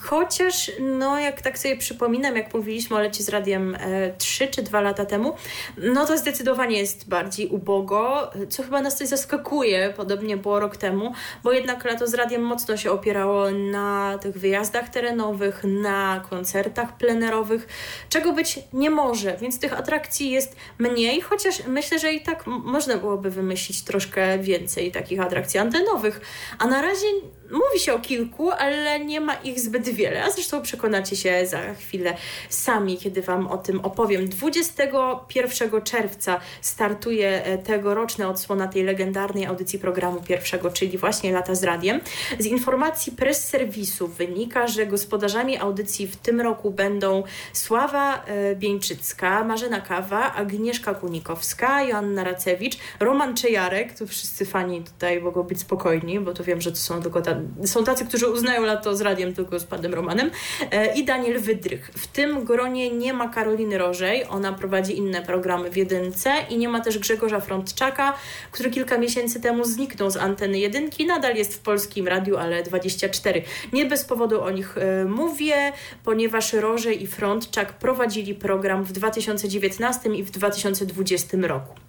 chociaż 0.00 0.70
no 0.80 1.18
jak 1.18 1.40
tak 1.40 1.58
sobie 1.58 1.76
przypominam, 1.76 2.36
jak 2.36 2.54
mówiliśmy 2.54 2.96
o 2.96 3.00
Lecie 3.00 3.22
z 3.22 3.28
Radiem 3.28 3.74
e, 3.74 4.12
3 4.18 4.48
czy 4.48 4.62
2 4.62 4.80
lata 4.80 5.04
temu, 5.04 5.34
no 5.76 6.06
to 6.06 6.18
zdecydowanie 6.18 6.78
jest 6.78 7.08
bardziej 7.08 7.48
ubogo, 7.48 8.30
co 8.48 8.62
chyba 8.62 8.82
nas 8.82 8.96
coś 8.96 9.08
zaskakuje, 9.08 9.94
podobnie 9.96 10.36
było 10.36 10.60
rok 10.60 10.76
temu, 10.76 11.12
bo 11.42 11.52
jednak 11.52 11.84
Lato 11.84 12.06
z 12.06 12.14
Radiem 12.14 12.42
mocno 12.42 12.76
się 12.76 12.90
opierało 12.90 13.50
na 13.50 14.18
tych 14.18 14.38
wyjazdach 14.38 14.88
terenowych, 14.88 15.64
na 15.64 16.24
koncertach 16.30 16.96
plenerowych, 16.96 17.68
czego 18.08 18.32
być 18.32 18.58
nie 18.72 18.90
może, 18.90 19.36
więc 19.36 19.58
tych 19.58 19.72
atrakcji 19.72 20.30
jest 20.30 20.56
mniej, 20.78 21.20
chociaż 21.20 21.66
myślę, 21.66 21.98
że 21.98 22.12
i 22.12 22.20
tak 22.20 22.46
można 22.46 22.96
byłoby 22.96 23.30
wymyślić 23.30 23.82
troszkę 23.82 24.38
więcej 24.38 24.92
takich 24.92 25.20
atrakcji 25.20 25.60
antenowych, 25.60 26.20
a 26.58 26.66
na 26.66 26.82
razie 26.82 27.06
mówi 27.50 27.80
się 27.80 27.94
o 27.94 27.98
kilku, 27.98 28.50
ale 28.50 29.00
nie 29.00 29.20
ma 29.20 29.34
ich 29.34 29.60
zbyt 29.60 29.88
wiele, 29.88 30.24
a 30.24 30.30
zresztą 30.30 30.62
przekonacie 30.62 31.16
się 31.16 31.46
za 31.46 31.74
chwilę 31.74 32.16
sami, 32.48 32.98
kiedy 32.98 33.22
Wam 33.22 33.46
o 33.46 33.58
tym 33.58 33.80
opowiem. 33.80 34.28
21 34.28 35.82
czerwca 35.82 36.40
startuje 36.60 37.44
e, 37.44 37.58
tegoroczna 37.58 38.28
odsłona 38.28 38.68
tej 38.68 38.82
legendarnej 38.84 39.46
audycji 39.46 39.78
programu 39.78 40.22
pierwszego, 40.22 40.70
czyli 40.70 40.98
właśnie 40.98 41.32
Lata 41.32 41.54
z 41.54 41.64
Radiem. 41.64 42.00
Z 42.38 42.46
informacji 42.46 43.12
press 43.12 43.48
serwisu 43.48 44.08
wynika, 44.08 44.66
że 44.66 44.86
gospodarzami 44.86 45.58
audycji 45.58 46.06
w 46.06 46.16
tym 46.16 46.40
roku 46.40 46.70
będą 46.70 47.22
Sława 47.52 48.24
e, 48.24 48.56
Bieńczycka, 48.56 49.44
Marzena 49.44 49.80
Kawa, 49.80 50.34
Agnieszka 50.34 50.94
Kunikowska, 50.94 51.82
Joanna 51.82 52.24
Racewicz, 52.24 52.78
Roman 53.00 53.36
Czejarek, 53.36 53.98
tu 53.98 54.06
wszyscy 54.06 54.46
fani 54.46 54.82
tutaj 54.82 55.20
mogą 55.20 55.42
być 55.42 55.60
spokojni, 55.60 56.20
bo 56.20 56.34
to 56.34 56.44
wiem, 56.44 56.60
że 56.60 56.70
to 56.70 56.76
są 56.76 57.02
tylko 57.02 57.22
są 57.64 57.84
tacy, 57.84 58.04
którzy 58.06 58.28
uznają 58.28 58.62
lato 58.62 58.96
z 58.96 59.00
radiem 59.00 59.34
tylko 59.34 59.58
z 59.58 59.64
panem 59.64 59.94
Romanem 59.94 60.30
e, 60.70 60.94
i 60.94 61.04
Daniel 61.04 61.40
Wydrych. 61.40 61.90
W 61.96 62.06
tym 62.06 62.44
gronie 62.44 62.90
nie 62.90 63.12
ma 63.12 63.28
Karoliny 63.28 63.78
Rożej, 63.78 64.24
ona 64.30 64.52
prowadzi 64.52 64.98
inne 64.98 65.22
programy 65.22 65.70
w 65.70 65.76
jedynce 65.76 66.30
i 66.50 66.58
nie 66.58 66.68
ma 66.68 66.80
też 66.80 66.98
Grzegorza 66.98 67.40
Frontczaka, 67.40 68.14
który 68.52 68.70
kilka 68.70 68.98
miesięcy 68.98 69.40
temu 69.40 69.64
zniknął 69.64 70.10
z 70.10 70.16
anteny 70.16 70.58
jedynki, 70.58 71.06
nadal 71.06 71.36
jest 71.36 71.54
w 71.54 71.58
polskim 71.58 72.08
radiu, 72.08 72.36
ale 72.36 72.62
24. 72.62 73.42
Nie 73.72 73.86
bez 73.86 74.04
powodu 74.04 74.42
o 74.42 74.50
nich 74.50 74.78
e, 74.78 75.04
mówię, 75.04 75.72
ponieważ 76.04 76.52
Rożej 76.52 77.02
i 77.02 77.06
Frontczak 77.06 77.72
prowadzili 77.78 78.34
program 78.34 78.84
w 78.84 78.92
2019 78.92 80.14
i 80.14 80.22
w 80.22 80.30
2020 80.30 81.36
roku. 81.40 81.87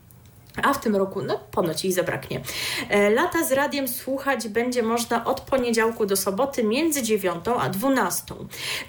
A 0.64 0.74
w 0.74 0.82
tym 0.82 0.96
roku, 0.96 1.22
no 1.22 1.40
ponoć 1.52 1.84
jej 1.84 1.94
zabraknie. 1.94 2.42
E, 2.90 3.10
Lata 3.10 3.44
z 3.44 3.52
radiem 3.52 3.88
słuchać 3.88 4.48
będzie 4.48 4.84
można 4.84 5.26
od 5.26 5.42
poniedziałku 5.42 6.06
do 6.06 6.16
soboty 6.16 6.64
między 6.64 7.04
9 7.04 7.46
a 7.60 7.70
12. 7.70 8.36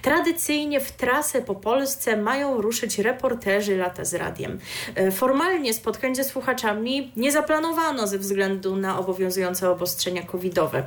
Tradycyjnie 0.03 0.81
w 0.81 0.93
trasę 0.93 1.43
po 1.43 1.55
Polsce 1.55 2.17
mają 2.17 2.61
ruszyć 2.61 2.99
reporterzy 2.99 3.77
Lata 3.77 4.05
z 4.05 4.15
radiem. 4.15 4.59
E, 4.95 5.11
Formalnie 5.11 5.75
spotkań 5.75 6.15
ze 6.15 6.25
słuchaczami 6.25 7.13
nie 7.17 7.33
zaplanowano 7.33 8.07
ze 8.07 8.19
względu 8.19 8.77
na 8.77 8.99
obowiązujące 8.99 9.71
obostrzenia 9.71 10.23
covidowe. 10.23 10.83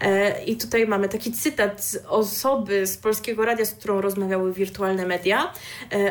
E, 0.00 0.44
I 0.44 0.56
tutaj 0.56 0.86
mamy 0.86 1.08
taki 1.08 1.32
cytat 1.32 1.84
z 1.84 1.96
osoby 2.08 2.86
z 2.86 2.96
Polskiego 2.96 3.44
Radia, 3.44 3.64
z 3.64 3.70
którą 3.74 4.00
rozmawiały 4.00 4.52
wirtualne 4.52 5.06
media, 5.06 5.52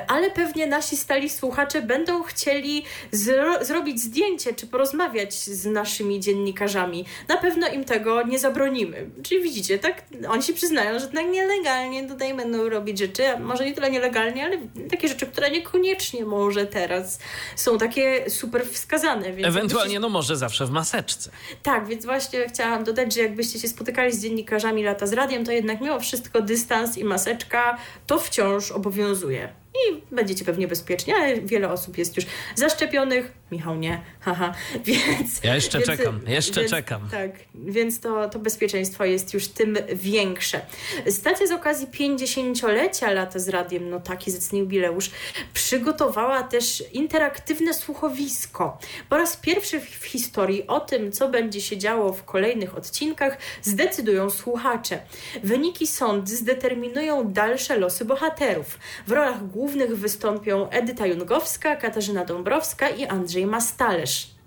ale 0.08 0.32
pewnie 0.32 0.68
nasi 0.68 0.98
stali 0.98 1.30
słuchacze 1.30 1.82
będą 1.82 2.24
chcieli 2.24 2.86
zro- 3.14 3.64
zrobić 3.66 3.99
zdjęcie 4.00 4.54
czy 4.54 4.68
porozmawiać 4.68 5.34
z 5.34 5.66
naszymi 5.66 6.20
dziennikarzami. 6.20 7.06
Na 7.28 7.38
pewno 7.38 7.68
im 7.68 7.86
tego 7.86 8.24
nie 8.24 8.40
zabronimy. 8.40 9.10
Czyli 9.24 9.44
widzicie, 9.44 9.80
tak? 9.80 10.04
Oni 10.30 10.44
się 10.44 10.54
przyznają, 10.54 11.00
że 11.00 11.08
tak 11.08 11.26
nielegalnie 11.32 12.08
tutaj 12.08 12.34
będą 12.34 12.70
robić 12.70 13.00
rzeczy, 13.00 13.28
a 13.28 13.40
może 13.40 13.66
nie 13.66 13.74
tyle 13.74 13.92
nielegalnie, 13.92 14.46
ale 14.46 14.58
takie 14.90 15.08
rzeczy, 15.08 15.26
które 15.26 15.52
niekoniecznie 15.52 16.26
może 16.26 16.66
teraz 16.66 17.20
są 17.56 17.78
takie 17.78 18.30
super 18.30 18.66
wskazane. 18.68 19.28
Ewentualnie, 19.28 20.00
no 20.00 20.10
może 20.10 20.36
zawsze 20.38 20.66
w 20.66 20.72
maseczce. 20.72 21.32
tak, 21.64 21.88
więc 21.88 22.06
właśnie 22.06 22.48
chciałam 22.48 22.84
dodać, 22.84 23.14
że 23.14 23.22
jakbyście 23.22 23.60
się 23.60 23.68
spotykali 23.68 24.14
z 24.14 24.22
dziennikarzami 24.24 24.84
lata 24.84 25.08
z 25.08 25.14
radiem, 25.14 25.46
to 25.46 25.52
jednak 25.52 25.82
mimo 25.82 26.00
wszystko 26.00 26.42
dystans 26.42 26.98
i 26.98 27.04
maseczka 27.04 27.78
to 28.08 28.20
wciąż 28.20 28.72
obowiązuje. 28.72 29.50
I 29.76 30.16
będziecie 30.16 30.46
pewnie 30.46 30.68
bezpieczni, 30.68 31.14
ale 31.14 31.42
wiele 31.42 31.70
osób 31.70 31.98
jest 31.98 32.18
już 32.18 32.26
zaszczepionych. 32.56 33.32
Michał 33.52 33.76
nie, 33.76 34.02
haha. 34.20 34.54
Więc, 34.86 35.44
Ja 35.44 35.56
jeszcze 35.56 35.78
więc, 35.78 35.90
czekam, 35.90 36.22
jeszcze 36.28 36.60
więc, 36.60 36.72
czekam. 36.72 37.10
Tak, 37.12 37.32
więc 37.54 38.00
to, 38.00 38.30
to 38.30 38.40
bezpieczeństwo 38.40 39.06
jest 39.06 39.34
już 39.34 39.48
tym 39.48 39.78
większe. 39.94 40.62
Stacja 41.10 41.48
z 41.48 41.52
okazji 41.52 41.88
50-lecia 41.88 43.12
lata 43.12 43.40
z 43.40 43.50
radiem, 43.50 43.90
no 43.90 44.00
taki 44.00 44.32
zacny 44.32 44.60
jubileusz, 44.60 45.12
przygotowała 45.54 46.44
też 46.44 46.84
interaktywne 46.94 47.74
słuchowisko. 47.74 48.78
Po 49.10 49.18
raz 49.18 49.38
pierwszy 49.38 49.80
w, 49.80 49.90
w 49.90 50.06
historii 50.06 50.68
o 50.68 50.80
tym, 50.80 51.12
co 51.12 51.30
będzie 51.30 51.62
się 51.62 51.78
działo 51.78 52.14
w 52.14 52.24
kolejnych 52.24 52.78
odcinkach, 52.78 53.38
zdecydują 53.62 54.30
słuchacze. 54.30 55.00
Wyniki 55.44 55.88
sądy 55.88 56.36
zdeterminują 56.36 57.32
dalsze 57.32 57.78
losy 57.78 58.06
bohaterów. 58.06 58.80
W 59.08 59.12
rolach 59.12 59.48
głównych 59.48 59.59
wystąpią 59.96 60.70
Edyta 60.70 61.06
Jungowska, 61.08 61.76
Katarzyna 61.76 62.26
Dąbrowska 62.26 62.90
i 62.90 63.06
Andrzej 63.06 63.46
Mastalerz. 63.46 64.39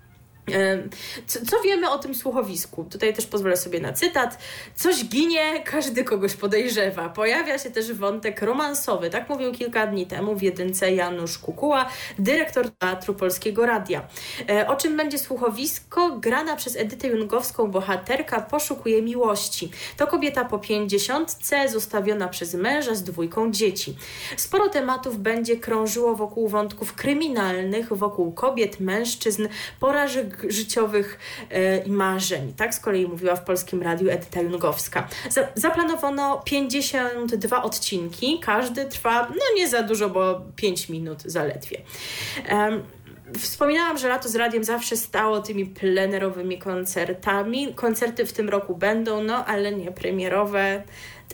Co, 1.27 1.39
co 1.45 1.61
wiemy 1.61 1.89
o 1.89 1.99
tym 1.99 2.15
słuchowisku? 2.15 2.83
Tutaj 2.83 3.13
też 3.13 3.25
pozwolę 3.25 3.57
sobie 3.57 3.79
na 3.79 3.93
cytat. 3.93 4.37
Coś 4.75 5.05
ginie, 5.05 5.63
każdy 5.65 6.03
kogoś 6.03 6.35
podejrzewa. 6.35 7.09
Pojawia 7.09 7.57
się 7.59 7.71
też 7.71 7.93
wątek 7.93 8.41
romansowy. 8.41 9.09
Tak 9.09 9.29
mówił 9.29 9.51
kilka 9.51 9.87
dni 9.87 10.07
temu 10.07 10.35
w 10.35 10.41
jedynce 10.41 10.91
Janusz 10.91 11.37
Kukuła, 11.37 11.89
dyrektor 12.19 12.69
Teatru 12.69 13.13
Polskiego 13.13 13.65
Radia. 13.65 14.07
E, 14.49 14.67
O 14.67 14.75
czym 14.75 14.97
będzie 14.97 15.19
słuchowisko? 15.19 16.17
Grana 16.19 16.55
przez 16.55 16.75
Edytę 16.75 17.07
Jungowską 17.07 17.67
bohaterka 17.71 18.41
poszukuje 18.41 19.01
miłości. 19.01 19.71
To 19.97 20.07
kobieta 20.07 20.45
po 20.45 20.59
pięćdziesiątce, 20.59 21.69
zostawiona 21.69 22.27
przez 22.27 22.53
męża 22.53 22.95
z 22.95 23.03
dwójką 23.03 23.51
dzieci. 23.51 23.95
Sporo 24.37 24.69
tematów 24.69 25.19
będzie 25.19 25.57
krążyło 25.57 26.15
wokół 26.15 26.47
wątków 26.47 26.93
kryminalnych, 26.93 27.93
wokół 27.93 28.31
kobiet, 28.31 28.79
mężczyzn, 28.79 29.47
porażek 29.79 30.32
życiowych 30.49 31.19
e, 31.49 31.77
i 31.77 31.91
marzeń. 31.91 32.53
Tak 32.57 32.75
z 32.75 32.79
kolei 32.79 33.07
mówiła 33.07 33.35
w 33.35 33.43
Polskim 33.43 33.81
Radiu 33.81 34.09
Edyta 34.09 34.41
Jungowska. 34.41 35.07
Za, 35.29 35.47
zaplanowano 35.55 36.41
52 36.45 37.63
odcinki, 37.63 38.39
każdy 38.39 38.85
trwa 38.85 39.27
no 39.29 39.55
nie 39.55 39.67
za 39.67 39.83
dużo, 39.83 40.09
bo 40.09 40.41
5 40.55 40.89
minut 40.89 41.21
zaledwie. 41.25 41.77
Wspominałam, 43.39 43.97
że 43.97 44.07
lato 44.07 44.29
z 44.29 44.35
radiem 44.35 44.63
zawsze 44.63 44.97
stało 44.97 45.41
tymi 45.41 45.65
plenerowymi 45.65 46.59
koncertami. 46.59 47.73
Koncerty 47.73 48.25
w 48.25 48.33
tym 48.33 48.49
roku 48.49 48.75
będą, 48.75 49.23
no 49.23 49.45
ale 49.45 49.71
nie 49.71 49.91
premierowe, 49.91 50.83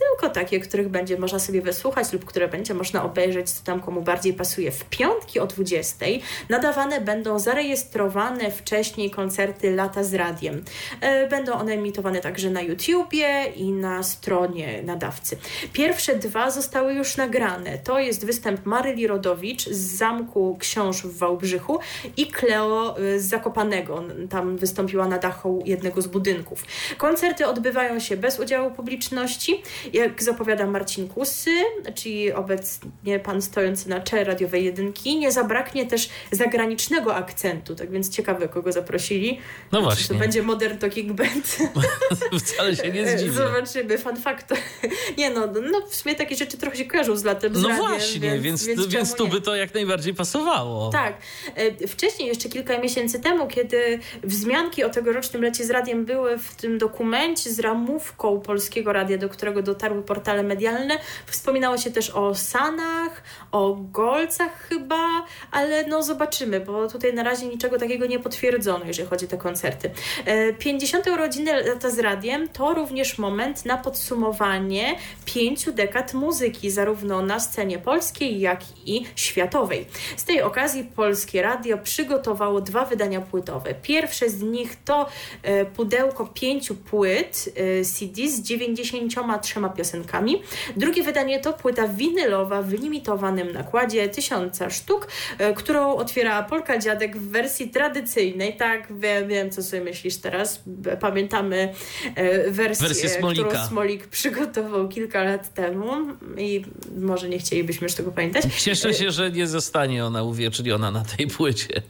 tylko 0.00 0.34
takie, 0.34 0.60
których 0.60 0.88
będzie 0.88 1.18
można 1.18 1.38
sobie 1.38 1.62
wysłuchać 1.62 2.12
lub 2.12 2.24
które 2.24 2.48
będzie 2.48 2.74
można 2.74 3.04
obejrzeć, 3.04 3.50
co 3.50 3.64
tam 3.64 3.80
komu 3.80 4.02
bardziej 4.02 4.32
pasuje. 4.32 4.70
W 4.70 4.84
piątki 4.84 5.40
o 5.40 5.46
20 5.46 6.06
nadawane 6.48 7.00
będą 7.00 7.38
zarejestrowane 7.38 8.50
wcześniej 8.50 9.10
koncerty 9.10 9.70
Lata 9.70 10.04
z 10.04 10.14
Radiem. 10.14 10.64
E, 11.00 11.28
Będą 11.28 11.52
one 11.52 11.72
emitowane 11.72 12.20
także 12.20 12.50
na 12.50 12.60
YouTubie 12.60 13.44
i 13.56 13.72
na 13.72 14.02
stronie 14.02 14.82
nadawcy. 14.82 15.38
Pierwsze 15.72 16.16
dwa 16.16 16.50
zostały 16.50 16.94
już 16.94 17.16
nagrane. 17.16 17.78
To 17.78 17.98
jest 17.98 18.26
występ 18.26 18.66
Maryli 18.66 19.06
Rodowicz 19.06 19.68
z 19.68 19.78
Zamku 19.78 20.56
Książ 20.60 21.02
w 21.02 21.18
Wałbrzychu 21.18 21.78
i 22.16 22.26
Kleo 22.26 22.96
z 23.16 23.24
Zakopanego. 23.24 24.04
Tam 24.30 24.56
wystąpiła 24.56 25.06
na 25.08 25.18
dachu 25.18 25.62
jednego 25.66 26.02
z 26.02 26.06
budynków. 26.06 26.64
Koncerty 26.98 27.46
odbywają 27.46 28.00
się 28.00 28.16
bez 28.16 28.40
udziału 28.40 28.70
publiczności. 28.70 29.62
Jak 29.92 30.22
zapowiada 30.22 30.66
Marcin 30.66 31.08
Kusy, 31.08 31.50
czyli 31.94 32.32
obecnie 32.32 33.18
pan 33.24 33.42
stojący 33.42 33.88
na 33.88 34.00
czele 34.00 34.24
radiowej 34.24 34.64
jedynki, 34.64 35.18
nie 35.18 35.32
zabraknie 35.32 35.86
też 35.86 36.08
zagranicznego 36.30 37.14
akcentu, 37.14 37.74
tak 37.74 37.90
więc 37.90 38.08
ciekawe, 38.08 38.48
kogo 38.48 38.72
zaprosili. 38.72 39.40
No 39.72 39.82
właśnie. 39.82 40.02
Czy 40.02 40.08
to 40.08 40.14
będzie 40.14 40.42
Modern 40.42 40.78
Talking 40.78 41.12
Band? 41.12 41.58
Wcale 42.40 42.76
się 42.76 42.90
nie 42.90 43.06
zdziwię. 43.18 43.32
Zobaczymy, 43.32 43.98
fun 43.98 44.16
fact. 44.16 44.54
Nie 45.18 45.30
no, 45.30 45.46
no 45.72 45.86
w 45.86 45.94
sumie 45.94 46.14
takie 46.14 46.36
rzeczy 46.36 46.58
trochę 46.58 46.76
się 46.76 46.84
kojarzą 46.84 47.16
z 47.16 47.24
latem 47.24 47.54
z 47.54 47.62
No 47.62 47.68
radiem, 47.68 47.86
właśnie, 47.86 48.20
więc, 48.20 48.42
więc, 48.42 48.64
więc, 48.64 48.86
więc, 48.86 49.14
tu 49.14 49.24
nie? 49.24 49.30
by 49.30 49.40
to 49.40 49.56
jak 49.56 49.74
najbardziej 49.74 50.14
pasowało. 50.14 50.90
Tak. 50.90 51.14
E, 51.54 51.86
Wcześniej, 51.86 52.28
jeszcze 52.28 52.48
kilka 52.48 52.78
miesięcy 52.78 53.20
temu, 53.20 53.48
kiedy 53.48 53.98
wzmianki 54.22 54.84
o 54.84 54.90
tegorocznym 54.90 55.42
lecie 55.42 55.64
z 55.64 55.70
radiem 55.70 56.04
były 56.04 56.38
w 56.38 56.54
tym 56.54 56.78
dokumencie 56.78 57.50
z 57.50 57.60
ramówką 57.60 58.40
Polskiego 58.40 58.92
Radia, 58.92 59.18
do 59.18 59.28
którego 59.28 59.62
dotarły 59.80 60.02
portale 60.02 60.42
medialne, 60.42 60.98
wspominało 61.26 61.78
się 61.78 61.90
też 61.90 62.10
o 62.10 62.34
Sanach, 62.34 63.22
o 63.52 63.76
Golcach 63.92 64.68
chyba, 64.68 65.24
ale 65.50 65.86
no 65.86 66.02
zobaczymy, 66.02 66.60
bo 66.60 66.88
tutaj 66.88 67.14
na 67.14 67.22
razie 67.22 67.46
niczego 67.46 67.78
takiego 67.78 68.06
nie 68.06 68.18
potwierdzono, 68.18 68.84
jeżeli 68.84 69.08
chodzi 69.08 69.26
o 69.26 69.28
te 69.28 69.36
koncerty. 69.36 69.90
E, 70.26 70.52
50. 70.52 71.06
urodziny 71.06 71.62
lata 71.62 71.90
z 71.90 71.98
radiem 71.98 72.48
to 72.48 72.74
również 72.74 73.18
moment 73.18 73.64
na 73.64 73.76
podsumowanie 73.76 74.96
pięciu 75.24 75.72
dekad 75.72 76.14
muzyki, 76.14 76.70
zarówno 76.70 77.22
na 77.22 77.40
scenie 77.40 77.78
polskiej, 77.78 78.40
jak 78.40 78.60
i 78.86 79.06
światowej. 79.16 79.86
Z 80.16 80.24
tej 80.24 80.42
okazji 80.42 80.84
Polskie 80.84 81.42
Radio 81.42 81.78
przygotowało 81.78 82.60
dwa 82.60 82.84
wydania 82.84 83.20
płytowe. 83.20 83.74
Pierwsze 83.74 84.30
z 84.30 84.42
nich 84.42 84.76
to 84.84 85.06
e, 85.42 85.64
pudełko 85.64 86.26
pięciu 86.26 86.74
płyt 86.74 87.52
e, 87.80 87.84
CD 87.84 88.28
z 88.28 88.40
93 88.40 89.60
piosenkami. 89.70 90.42
Drugie 90.76 91.02
wydanie 91.02 91.40
to 91.40 91.52
płyta 91.52 91.88
winylowa 91.88 92.62
w 92.62 92.72
limitowanym 92.72 93.52
nakładzie 93.52 94.08
tysiąca 94.08 94.70
sztuk, 94.70 95.08
e, 95.38 95.52
którą 95.54 95.96
otwiera 95.96 96.42
Polka 96.42 96.78
Dziadek 96.78 97.16
w 97.16 97.30
wersji 97.30 97.68
tradycyjnej. 97.68 98.56
Tak, 98.56 98.98
wiem, 98.98 99.28
wiem 99.28 99.50
co 99.50 99.62
sobie 99.62 99.84
myślisz 99.84 100.16
teraz. 100.16 100.62
Pamiętamy 101.00 101.74
e, 102.14 102.50
wersję, 102.50 102.88
Wersję 102.88 103.08
Smolika. 103.08 103.48
którą 103.48 103.66
Smolik 103.66 104.06
przygotował 104.06 104.88
kilka 104.88 105.22
lat 105.22 105.54
temu 105.54 105.92
i 106.38 106.64
może 106.96 107.28
nie 107.28 107.38
chcielibyśmy 107.38 107.84
już 107.84 107.94
tego 107.94 108.12
pamiętać. 108.12 108.44
Cieszę 108.58 108.94
się, 108.94 109.10
że 109.10 109.30
nie 109.30 109.46
zostanie 109.46 110.04
ona 110.04 110.22
uwieczniona 110.22 110.90
na 110.90 111.04
tej 111.04 111.26
płycie. 111.26 111.82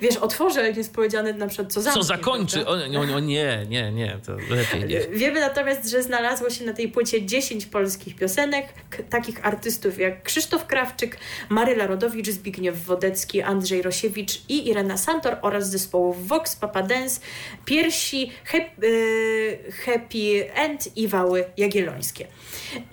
Wiesz, 0.00 0.16
otworzę, 0.16 0.66
jak 0.66 0.76
jest 0.76 0.94
powiedziane 0.94 1.32
na 1.32 1.46
przykład 1.46 1.72
co 1.72 1.80
zamknie. 1.82 2.02
Co 2.02 2.06
zakończy? 2.08 2.66
O, 2.66 2.70
o, 2.70 3.14
o 3.14 3.20
nie, 3.20 3.66
nie, 3.68 3.92
nie, 3.92 4.18
to 4.26 4.32
lepiej 4.32 4.84
nie. 4.88 5.00
Wiemy 5.00 5.40
natomiast, 5.40 5.90
że 5.90 6.02
znalazło 6.02 6.50
się 6.50 6.64
na 6.64 6.72
tej 6.72 6.88
płycie 6.94 7.26
10 7.26 7.66
polskich 7.66 8.16
piosenek, 8.16 8.66
takich 9.10 9.46
artystów 9.46 9.98
jak 9.98 10.22
Krzysztof 10.22 10.66
Krawczyk, 10.66 11.18
Maryla 11.48 11.86
Rodowicz, 11.86 12.28
Zbigniew 12.28 12.84
Wodecki, 12.84 13.42
Andrzej 13.42 13.82
Rosiewicz 13.82 14.42
i 14.48 14.68
Irena 14.68 14.96
Santor 14.96 15.36
oraz 15.42 15.70
zespołów 15.70 16.28
Vox, 16.28 16.56
Papa 16.56 16.82
Dance, 16.82 17.20
Piersi, 17.64 18.32
Hep, 18.44 18.84
y, 18.84 19.72
Happy 19.84 20.54
End 20.54 20.96
i 20.96 21.08
Wały 21.08 21.44
Jagiellońskie. 21.56 22.26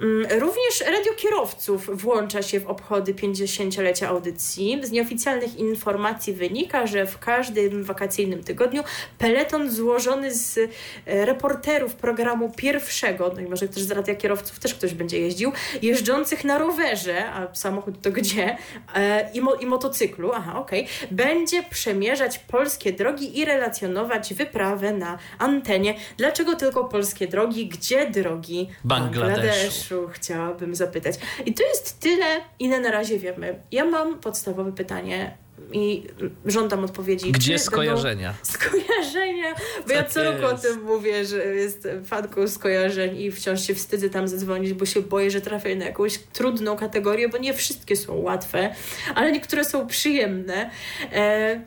Mm, 0.01 0.39
Również 0.39 0.81
Radio 0.88 1.13
Kierowców 1.17 2.01
włącza 2.01 2.41
się 2.41 2.59
w 2.59 2.67
obchody 2.67 3.13
50-lecia 3.13 4.07
audycji. 4.09 4.79
Z 4.83 4.91
nieoficjalnych 4.91 5.57
informacji 5.57 6.33
wynika, 6.33 6.88
że 6.88 7.05
w 7.05 7.19
każdym 7.19 7.83
wakacyjnym 7.83 8.43
tygodniu 8.43 8.83
peleton 9.17 9.71
złożony 9.71 10.33
z 10.33 10.57
e, 11.05 11.25
reporterów 11.25 11.95
programu 11.95 12.51
pierwszego, 12.57 13.31
no 13.35 13.41
i 13.41 13.45
może 13.45 13.67
też 13.67 13.83
z 13.83 13.91
Radia 13.91 14.15
Kierowców 14.15 14.59
też 14.59 14.73
ktoś 14.73 14.93
będzie 14.93 15.19
jeździł, 15.19 15.51
jeżdżących 15.81 16.43
na 16.43 16.57
rowerze, 16.57 17.29
a 17.31 17.55
samochód 17.55 18.01
to 18.01 18.11
gdzie, 18.11 18.57
e, 18.95 19.29
i, 19.33 19.41
mo- 19.41 19.55
i 19.55 19.65
motocyklu, 19.65 20.31
aha, 20.33 20.59
okej, 20.59 20.88
będzie 21.11 21.63
przemierzać 21.63 22.39
polskie 22.39 22.91
drogi 22.93 23.39
i 23.39 23.45
relacjonować 23.45 24.33
wyprawę 24.33 24.93
na 24.93 25.17
antenie. 25.39 25.95
Dlaczego 26.17 26.55
tylko 26.55 26.83
polskie 26.85 27.27
drogi? 27.27 27.67
Gdzie 27.67 28.09
drogi 28.09 28.69
Bangladeszu. 28.83 29.51
Bangladeszu? 29.52 30.10
Chciałabym 30.14 30.76
zapytać. 30.76 31.15
I 31.45 31.53
to 31.53 31.64
jest 31.64 31.99
tyle, 31.99 32.26
ile 32.60 32.80
na 32.80 32.91
razie 32.91 33.19
wiemy. 33.19 33.60
Ja 33.72 33.86
mam 33.86 34.19
podstawowe 34.19 34.72
pytanie 34.72 35.38
i 35.73 36.03
żądam 36.45 36.84
odpowiedzi. 36.86 37.32
Gdzie 37.32 37.60
skojarzenia? 37.60 38.34
Skojarzenia? 38.44 39.56
Bo 39.88 39.94
ja 39.94 40.03
Tak 40.03 40.11
co 40.11 40.23
roku 40.23 40.45
o 40.45 40.52
jest. 40.52 40.64
tym 40.64 40.82
mówię, 40.84 41.26
że 41.26 41.45
jestem 41.45 42.06
fanką 42.06 42.48
skojarzeń 42.48 43.18
i 43.22 43.32
wciąż 43.32 43.68
się 43.68 43.76
wstydzę 43.76 44.10
tam 44.10 44.28
zadzwonić, 44.28 44.73
bo 44.73 44.86
się 44.86 45.02
boję, 45.02 45.32
że 45.32 45.41
trafię 45.41 45.76
na 45.76 45.86
jakąś 45.86 46.18
trudną 46.18 46.78
kategorię, 46.78 47.30
bo 47.30 47.38
nie 47.38 47.53
wszystkie 47.53 47.95
są 47.95 48.15
łatwe, 48.15 48.76
ale 49.15 49.32
niektóre 49.32 49.65
są 49.65 49.88
przyjemne. 49.88 50.69
E, 51.14 51.61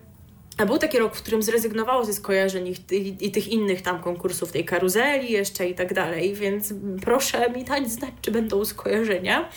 a 0.59 0.67
był 0.67 0.79
taki 0.79 0.99
rok, 0.99 1.17
w 1.17 1.23
którym 1.23 1.43
zrezygnowało 1.43 2.05
ze 2.05 2.13
skojarzeń 2.13 2.69
i, 2.69 2.95
i, 2.95 3.27
i 3.27 3.31
tych 3.31 3.49
innych 3.49 3.83
tam 3.83 4.03
konkursów, 4.03 4.53
tej 4.53 4.65
karuzeli 4.65 5.33
jeszcze 5.33 5.69
i 5.69 5.75
tak 5.75 5.95
dalej, 5.95 6.35
więc 6.35 6.75
proszę 7.03 7.51
mi 7.51 7.65
dać 7.65 7.91
znać, 7.91 8.11
czy 8.23 8.31
będą 8.31 8.65
skojarzenia. 8.65 9.49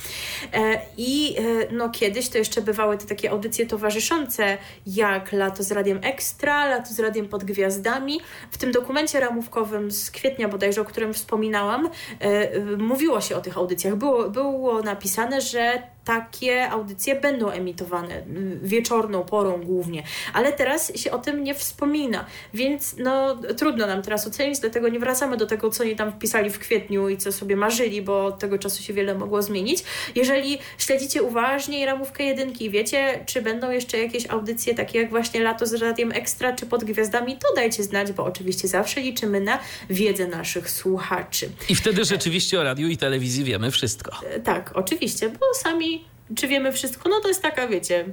E, 0.54 0.82
I 0.98 1.36
e, 1.38 1.42
no 1.72 1.90
kiedyś 1.90 2.30
to 2.30 2.38
jeszcze 2.38 2.62
bywały 2.62 2.98
te 2.98 3.06
takie 3.06 3.32
audycje 3.32 3.66
towarzyszące, 3.66 4.58
jak 4.88 5.32
Lato 5.32 5.64
z 5.64 5.72
Radiem 5.72 6.00
Ekstra, 6.04 6.66
Lato 6.66 6.94
z 6.94 7.00
Radiem 7.00 7.28
pod 7.28 7.44
Gwiazdami. 7.44 8.22
W 8.52 8.58
tym 8.58 8.72
dokumencie 8.72 9.20
ramówkowym 9.20 9.92
z 9.92 10.12
kwietnia 10.12 10.48
bodajże, 10.48 10.82
o 10.82 10.86
którym 10.86 11.14
wspominałam, 11.14 11.90
e, 12.20 12.60
mówiło 12.78 13.22
się 13.22 13.36
o 13.36 13.42
tych 13.42 13.58
audycjach. 13.58 13.96
Było, 13.96 14.30
było 14.30 14.82
napisane, 14.82 15.42
że 15.42 15.97
takie 16.08 16.70
audycje 16.70 17.22
będą 17.22 17.50
emitowane 17.50 18.24
wieczorną 18.64 19.24
porą 19.24 19.62
głównie, 19.64 20.04
ale 20.34 20.54
teraz 20.54 20.96
się 20.96 21.12
o 21.12 21.18
tym 21.18 21.44
nie 21.44 21.56
wspomina, 21.56 22.26
więc 22.54 22.96
no 22.98 23.38
trudno 23.58 23.88
nam 23.88 24.02
teraz 24.02 24.28
ocenić, 24.28 24.60
dlatego 24.60 24.90
nie 24.90 25.00
wracamy 25.00 25.38
do 25.38 25.46
tego, 25.46 25.70
co 25.70 25.84
oni 25.84 25.96
tam 25.96 26.12
wpisali 26.12 26.50
w 26.50 26.60
kwietniu 26.60 27.10
i 27.10 27.18
co 27.18 27.32
sobie 27.32 27.56
marzyli, 27.56 28.02
bo 28.02 28.26
od 28.26 28.40
tego 28.40 28.58
czasu 28.58 28.84
się 28.84 28.94
wiele 28.94 29.16
mogło 29.16 29.42
zmienić. 29.42 29.84
Jeżeli 30.16 30.58
śledzicie 30.78 31.24
uważnie 31.24 31.86
ramówkę 31.86 32.24
jedynki 32.24 32.66
i 32.66 32.70
wiecie, 32.70 33.24
czy 33.26 33.42
będą 33.42 33.72
jeszcze 33.72 33.98
jakieś 33.98 34.30
audycje 34.30 34.76
takie 34.76 35.00
jak 35.00 35.10
właśnie 35.10 35.40
Lato 35.42 35.66
z 35.66 35.74
Radiem 35.74 36.12
Ekstra 36.12 36.54
czy 36.56 36.66
Pod 36.66 36.84
Gwiazdami, 36.84 37.38
to 37.38 37.56
dajcie 37.56 37.84
znać, 37.84 38.12
bo 38.12 38.24
oczywiście 38.26 38.68
zawsze 38.68 39.02
liczymy 39.02 39.42
na 39.42 39.60
wiedzę 39.90 40.28
naszych 40.28 40.70
słuchaczy. 40.70 41.50
I 41.70 41.76
wtedy 41.76 42.06
rzeczywiście 42.06 42.60
o 42.60 42.64
radiu 42.64 42.88
i 42.88 42.98
telewizji 42.98 43.44
wiemy 43.44 43.72
wszystko. 43.72 44.12
E, 44.30 44.40
Tak, 44.40 44.72
oczywiście, 44.76 45.30
bo 45.30 45.46
sami, 45.54 45.97
czy 46.36 46.48
wiemy 46.48 46.72
wszystko, 46.72 47.10
no 47.10 47.20
to 47.22 47.28
jest 47.28 47.42
taka, 47.42 47.68
wiecie, 47.68 48.06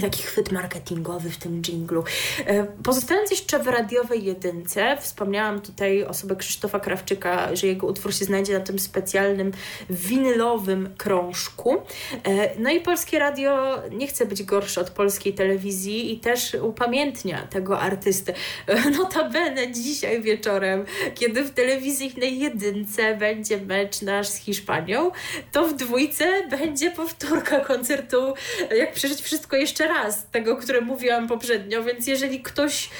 taki 0.00 0.22
chwyt 0.22 0.52
marketingowy 0.52 1.30
w 1.30 1.36
tym 1.36 1.62
dżinglu. 1.62 2.04
E, 2.46 2.66
Pozostając 2.82 3.30
jeszcze 3.30 3.58
w 3.58 3.66
radiowej 3.66 4.24
jedynce, 4.24 4.96
wspomniałam 5.00 5.60
tutaj 5.60 6.04
osobę 6.04 6.36
Krzysztofa 6.36 6.80
Krawczyka, 6.80 7.56
że 7.56 7.66
jego 7.66 7.86
utwór 7.86 8.14
się 8.14 8.24
znajdzie 8.24 8.52
na 8.52 8.60
tym 8.60 8.78
specjalnym 8.78 9.52
winylowym 9.90 10.94
krążku. 10.96 11.76
E, 12.24 12.50
No 12.58 12.70
i 12.70 12.80
Polskie 12.80 13.18
Radio 13.18 13.82
nie 13.90 14.06
chce 14.06 14.26
być 14.26 14.42
gorsze 14.42 14.80
od 14.80 14.90
polskiej 14.90 15.34
telewizji 15.34 16.12
i 16.12 16.20
też 16.20 16.56
upamiętnia 16.62 17.46
tego 17.50 17.80
artystę. 17.80 18.34
E, 18.66 18.90
Notabene 18.90 19.72
dzisiaj 19.72 20.22
wieczorem, 20.22 20.84
kiedy 21.14 21.44
w 21.44 21.50
telewizyjnej 21.50 22.38
jedynce 22.38 23.16
będzie 23.16 23.60
mecz 23.60 24.02
nasz 24.02 24.28
z 24.28 24.36
Hiszpanią, 24.36 25.10
to 25.52 25.68
w 25.68 25.74
dwójce 25.74 26.48
będzie 26.50 26.90
powtórka 26.90 27.60
koncertu 27.60 28.34
Jak 28.78 28.92
przeżyć 28.92 29.22
wszystko 29.22 29.56
jeszcze 29.56 29.75
raz, 29.80 30.26
tego, 30.30 30.56
które 30.56 30.80
mówiłam 30.80 31.28
poprzednio, 31.28 31.82
więc 31.84 32.06
jeżeli 32.06 32.40
ktoś 32.42 32.90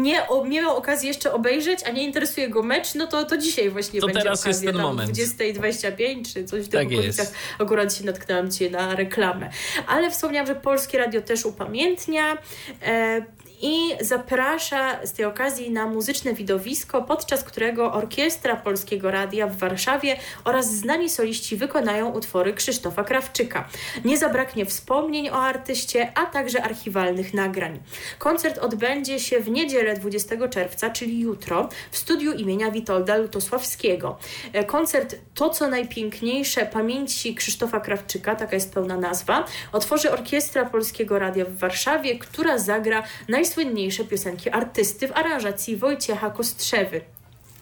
nie, 0.00 0.28
o- 0.28 0.46
nie 0.46 0.60
miał 0.62 0.76
okazji 0.76 1.08
jeszcze 1.08 1.32
obejrzeć, 1.32 1.80
a 1.86 1.90
nie 1.90 2.04
interesuje 2.04 2.48
go 2.48 2.62
mecz, 2.62 2.94
no 2.94 3.06
to, 3.06 3.24
to 3.24 3.38
dzisiaj 3.38 3.70
właśnie 3.70 4.00
To 4.00 4.06
będzie 4.06 4.22
teraz 4.22 4.40
okazja. 4.40 4.66
jest 4.70 4.76
ten 4.76 4.86
moment. 4.86 5.10
20.25 5.10 6.32
czy 6.34 6.44
coś 6.44 6.60
w 6.64 6.68
tych 6.68 6.80
Tak 6.80 6.86
okolicach. 6.86 7.18
jest. 7.26 7.34
Akurat 7.58 7.94
się 7.94 8.04
natknęłam 8.04 8.50
Cię 8.50 8.70
na 8.70 8.94
reklamę. 8.94 9.50
Ale 9.86 10.10
wspomniałam, 10.10 10.46
że 10.46 10.54
Polskie 10.54 10.98
Radio 10.98 11.22
też 11.22 11.44
upamiętnia. 11.44 12.38
E, 12.82 13.22
i 13.62 13.96
zaprasza 14.00 15.06
z 15.06 15.12
tej 15.12 15.24
okazji 15.24 15.70
na 15.70 15.86
muzyczne 15.86 16.34
widowisko, 16.34 17.02
podczas 17.02 17.44
którego 17.44 17.92
Orkiestra 17.92 18.56
Polskiego 18.56 19.10
Radia 19.10 19.46
w 19.46 19.56
Warszawie 19.56 20.16
oraz 20.44 20.74
znani 20.74 21.10
soliści 21.10 21.56
wykonają 21.56 22.10
utwory 22.10 22.54
Krzysztofa 22.54 23.04
Krawczyka. 23.04 23.68
Nie 24.04 24.18
zabraknie 24.18 24.66
wspomnień 24.66 25.28
o 25.28 25.34
artyście, 25.34 26.12
a 26.14 26.26
także 26.26 26.62
archiwalnych 26.62 27.34
nagrań. 27.34 27.80
Koncert 28.18 28.58
odbędzie 28.58 29.20
się 29.20 29.40
w 29.40 29.50
niedzielę 29.50 29.94
20 29.94 30.48
czerwca, 30.48 30.90
czyli 30.90 31.20
jutro, 31.20 31.68
w 31.90 31.98
studiu 31.98 32.32
imienia 32.32 32.70
Witolda 32.70 33.16
Lutosławskiego. 33.16 34.18
E, 34.52 34.64
koncert 34.64 35.16
To 35.34 35.50
co 35.50 35.68
najpiękniejsze 35.68 36.66
pamięci 36.66 37.34
Krzysztofa 37.34 37.80
Krawczyka, 37.80 38.36
taka 38.36 38.54
jest 38.54 38.74
pełna 38.74 38.96
nazwa, 38.96 39.44
otworzy 39.72 40.10
Orkiestra 40.12 40.64
Polskiego 40.64 41.18
Radia 41.18 41.44
w 41.44 41.56
Warszawie, 41.56 42.18
która 42.18 42.58
zagra 42.58 43.02
najsłynniejsze 43.48 44.04
piosenki 44.04 44.50
artysty 44.50 45.08
w 45.08 45.12
aranżacji 45.12 45.76
Wojciecha 45.76 46.30
Kostrzewy. 46.30 47.00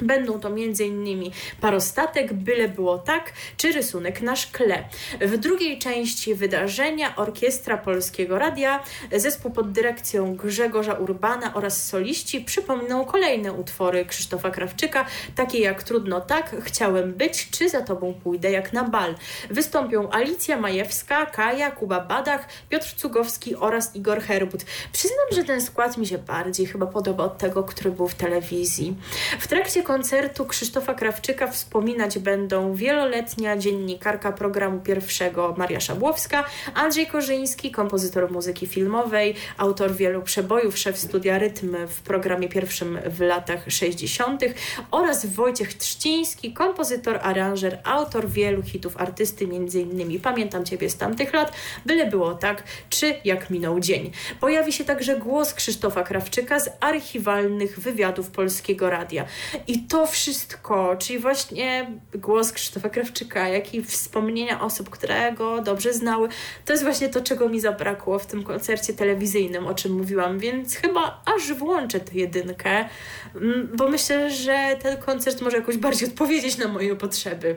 Będą 0.01 0.41
to 0.41 0.49
m.in. 0.49 1.31
parostatek, 1.61 2.33
byle 2.33 2.69
było 2.69 2.99
tak, 2.99 3.33
czy 3.57 3.73
rysunek 3.73 4.21
na 4.21 4.37
szkle. 4.37 4.85
W 5.21 5.39
drugiej 5.39 5.79
części 5.79 6.35
wydarzenia 6.35 7.17
Orkiestra 7.17 7.79
Polskiego 7.79 8.39
Radia, 8.39 8.83
zespół 9.13 9.51
pod 9.51 9.73
dyrekcją 9.73 10.37
Grzegorza 10.37 10.93
Urbana 10.93 11.55
oraz 11.55 11.87
soliści 11.87 12.41
przypomną 12.41 13.05
kolejne 13.05 13.53
utwory 13.53 14.05
Krzysztofa 14.05 14.51
Krawczyka, 14.51 15.07
takie 15.35 15.59
jak 15.59 15.83
Trudno 15.83 16.21
tak, 16.21 16.57
Chciałem 16.63 17.13
być, 17.13 17.51
czy 17.51 17.69
Za 17.69 17.81
tobą 17.81 18.15
pójdę 18.15 18.51
jak 18.51 18.73
na 18.73 18.85
bal. 18.85 19.15
Wystąpią 19.51 20.11
Alicja 20.11 20.57
Majewska, 20.57 21.27
Kaja, 21.27 21.71
Kuba 21.71 22.01
Badach, 22.01 22.49
Piotr 22.69 22.95
Cugowski 22.97 23.57
oraz 23.57 23.97
Igor 23.97 24.21
Herbut. 24.21 24.65
Przyznam, 24.93 25.27
że 25.33 25.45
ten 25.45 25.61
skład 25.61 25.97
mi 25.97 26.07
się 26.07 26.19
bardziej 26.19 26.67
chyba 26.67 26.87
podoba 26.87 27.25
od 27.25 27.39
tego, 27.39 27.65
który 27.65 27.91
był 27.91 28.09
w 28.09 28.15
telewizji. 28.15 28.97
W 29.41 29.47
trakcie 29.49 29.83
koncertu 29.87 30.47
Krzysztofa 30.47 30.95
Krawczyka 30.95 31.47
wspominać 31.47 32.19
będą 32.19 32.75
wieloletnia 32.75 33.57
dziennikarka 33.57 34.33
programu 34.33 34.81
pierwszego 34.81 35.55
Maria 35.59 35.81
Szabłowska, 35.81 36.45
Andrzej 36.75 37.07
Korzyński, 37.07 37.71
kompozytor 37.71 38.31
muzyki 38.31 38.67
filmowej, 38.67 39.35
autor 39.57 39.95
wielu 39.95 40.23
przebojów, 40.23 40.79
szef 40.79 40.99
studia 40.99 41.39
Rytm 41.39 41.77
w 41.89 42.03
programie 42.03 42.49
pierwszym 42.49 42.99
w 43.11 43.21
latach 43.21 43.65
60. 43.69 44.43
oraz 44.91 45.27
Wojciech 45.27 45.75
Trzciński, 45.75 46.53
kompozytor, 46.53 47.19
aranżer, 47.23 47.79
autor 47.85 48.29
wielu 48.29 48.63
hitów 48.63 48.97
artysty, 48.97 49.45
m.in. 49.45 50.21
Pamiętam 50.21 50.65
Ciebie 50.65 50.91
z 50.91 50.97
tamtych 50.97 51.33
lat, 51.33 51.53
byle 51.85 52.07
było 52.07 52.35
tak, 52.35 52.63
czy 52.91 53.15
jak 53.25 53.51
minął 53.51 53.81
dzień. 53.81 54.11
Pojawi 54.41 54.73
się 54.73 54.85
także 54.85 55.17
głos 55.17 55.55
Krzysztofa 55.55 56.03
Krawczyka 56.03 56.61
z 56.61 56.71
archiwalnych 56.81 57.81
wywiadów 57.81 58.31
Polskiego 58.31 58.91
Radia. 58.91 59.25
I 59.67 59.76
to 59.79 60.07
wszystko, 60.07 60.97
czyli 60.99 61.19
właśnie 61.19 61.91
głos 62.15 62.53
Krzysztofa 62.53 62.89
Krawczyka, 62.89 63.49
jak 63.49 63.75
i 63.75 63.83
wspomnienia 63.83 64.61
osób, 64.61 64.91
które 64.91 65.33
go 65.33 65.63
dobrze 65.63 65.93
znały, 65.93 66.29
to 66.65 66.73
jest 66.73 66.85
właśnie 66.85 67.09
to, 67.09 67.21
czego 67.21 67.49
mi 67.49 67.61
zabrakło 67.61 68.19
w 68.19 68.27
tym 68.27 68.43
koncercie 68.43 68.93
telewizyjnym, 68.93 69.67
o 69.67 69.75
czym 69.75 69.93
mówiłam, 69.93 70.39
więc 70.39 70.77
chyba 70.77 71.23
aż 71.37 71.53
włączę 71.53 72.01
tę 72.01 72.15
jedynkę, 72.15 72.89
mm, 73.35 73.71
bo 73.75 73.89
myślę, 73.89 74.31
że 74.31 74.77
ten 74.83 74.97
koncert 74.97 75.41
może 75.41 75.57
jakoś 75.57 75.77
bardziej 75.77 76.09
odpowiedzieć 76.09 76.59
na 76.59 76.69
moje 76.69 76.97
potrzeby. 76.97 77.57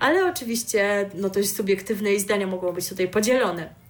Ale 0.00 0.26
oczywiście, 0.26 1.10
no 1.14 1.30
to 1.30 1.38
jest 1.38 1.56
subiektywne 1.56 2.14
i 2.14 2.20
zdania 2.20 2.46
mogą 2.46 2.72
być 2.72 2.88
tutaj 2.88 3.08
podzielone. 3.08 3.81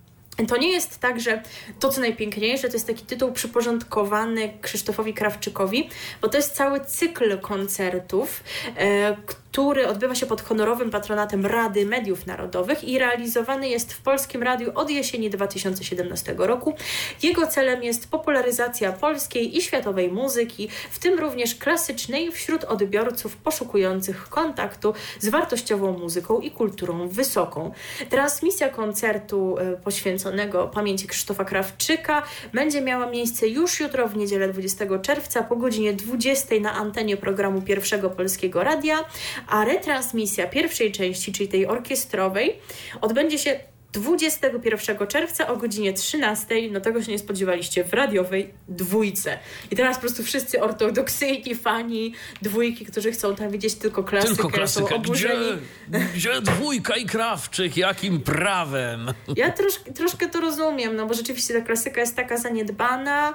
To 0.48 0.56
nie 0.56 0.72
jest 0.72 0.98
tak, 0.98 1.20
że 1.20 1.42
to, 1.80 1.88
co 1.88 2.00
najpiękniejsze, 2.00 2.68
to 2.68 2.74
jest 2.74 2.86
taki 2.86 3.06
tytuł 3.06 3.32
przyporządkowany 3.32 4.52
Krzysztofowi 4.60 5.14
Krawczykowi, 5.14 5.88
bo 6.20 6.28
to 6.28 6.36
jest 6.36 6.54
cały 6.54 6.80
cykl 6.80 7.40
koncertów, 7.40 8.44
e, 8.76 9.16
który 9.52 9.88
odbywa 9.88 10.14
się 10.14 10.26
pod 10.26 10.42
honorowym 10.42 10.90
patronatem 10.90 11.46
Rady 11.46 11.86
Mediów 11.86 12.26
Narodowych 12.26 12.84
i 12.84 12.98
realizowany 12.98 13.68
jest 13.68 13.92
w 13.92 14.02
Polskim 14.02 14.42
Radiu 14.42 14.72
od 14.74 14.90
jesieni 14.90 15.30
2017 15.30 16.34
roku. 16.38 16.74
Jego 17.22 17.46
celem 17.46 17.82
jest 17.82 18.10
popularyzacja 18.10 18.92
polskiej 18.92 19.56
i 19.56 19.62
światowej 19.62 20.12
muzyki, 20.12 20.68
w 20.90 20.98
tym 20.98 21.18
również 21.18 21.54
klasycznej, 21.54 22.32
wśród 22.32 22.64
odbiorców 22.64 23.36
poszukujących 23.36 24.28
kontaktu 24.28 24.94
z 25.20 25.28
wartościową 25.28 25.98
muzyką 25.98 26.40
i 26.40 26.50
kulturą 26.50 27.08
wysoką. 27.08 27.72
Transmisja 28.10 28.68
koncertu 28.68 29.58
e, 29.58 29.76
poświęconego 29.76 30.68
pamięci 30.68 31.06
Krzysztofa 31.06 31.44
Krawczyka 31.44 32.22
będzie 32.54 32.80
miała 32.80 33.06
miejsce 33.06 33.48
już 33.48 33.80
jutro 33.80 34.08
w 34.08 34.16
niedzielę 34.16 34.48
20 34.48 34.98
czerwca 35.02 35.42
po 35.42 35.56
godzinie 35.56 35.92
20 35.92 36.54
na 36.60 36.72
antenie 36.72 37.16
programu 37.16 37.62
Pierwszego 37.62 38.10
Polskiego 38.10 38.64
Radia, 38.64 39.04
a 39.48 39.64
retransmisja 39.64 40.46
pierwszej 40.46 40.92
części, 40.92 41.32
czyli 41.32 41.48
tej 41.48 41.66
orkiestrowej, 41.66 42.54
odbędzie 43.00 43.38
się 43.38 43.60
21 43.92 45.06
czerwca 45.06 45.48
o 45.48 45.56
godzinie 45.56 45.92
13, 45.92 46.54
no 46.70 46.80
tego 46.80 47.02
się 47.02 47.12
nie 47.12 47.18
spodziewaliście, 47.18 47.84
w 47.84 47.92
radiowej 47.92 48.54
dwójce. 48.68 49.38
I 49.70 49.76
teraz 49.76 49.96
po 49.96 50.00
prostu 50.00 50.22
wszyscy 50.22 50.62
ortodoksyjni 50.62 51.54
fani 51.54 52.14
dwójki, 52.42 52.86
którzy 52.86 53.12
chcą 53.12 53.34
tam 53.34 53.50
widzieć 53.50 53.74
tylko 53.74 54.04
klasykę, 54.04 54.34
tylko 54.34 54.50
klasykę. 54.50 54.88
są 54.88 54.96
oburzeni. 54.96 55.46
Gdzie, 55.88 56.08
gdzie 56.14 56.40
dwójka 56.40 56.96
i 56.96 57.06
Krawczyk? 57.06 57.76
Jakim 57.76 58.20
prawem? 58.20 59.12
Ja 59.36 59.50
trosz, 59.50 59.80
troszkę 59.94 60.28
to 60.28 60.40
rozumiem, 60.40 60.96
no 60.96 61.06
bo 61.06 61.14
rzeczywiście 61.14 61.54
ta 61.54 61.60
klasyka 61.60 62.00
jest 62.00 62.16
taka 62.16 62.36
zaniedbana, 62.36 63.34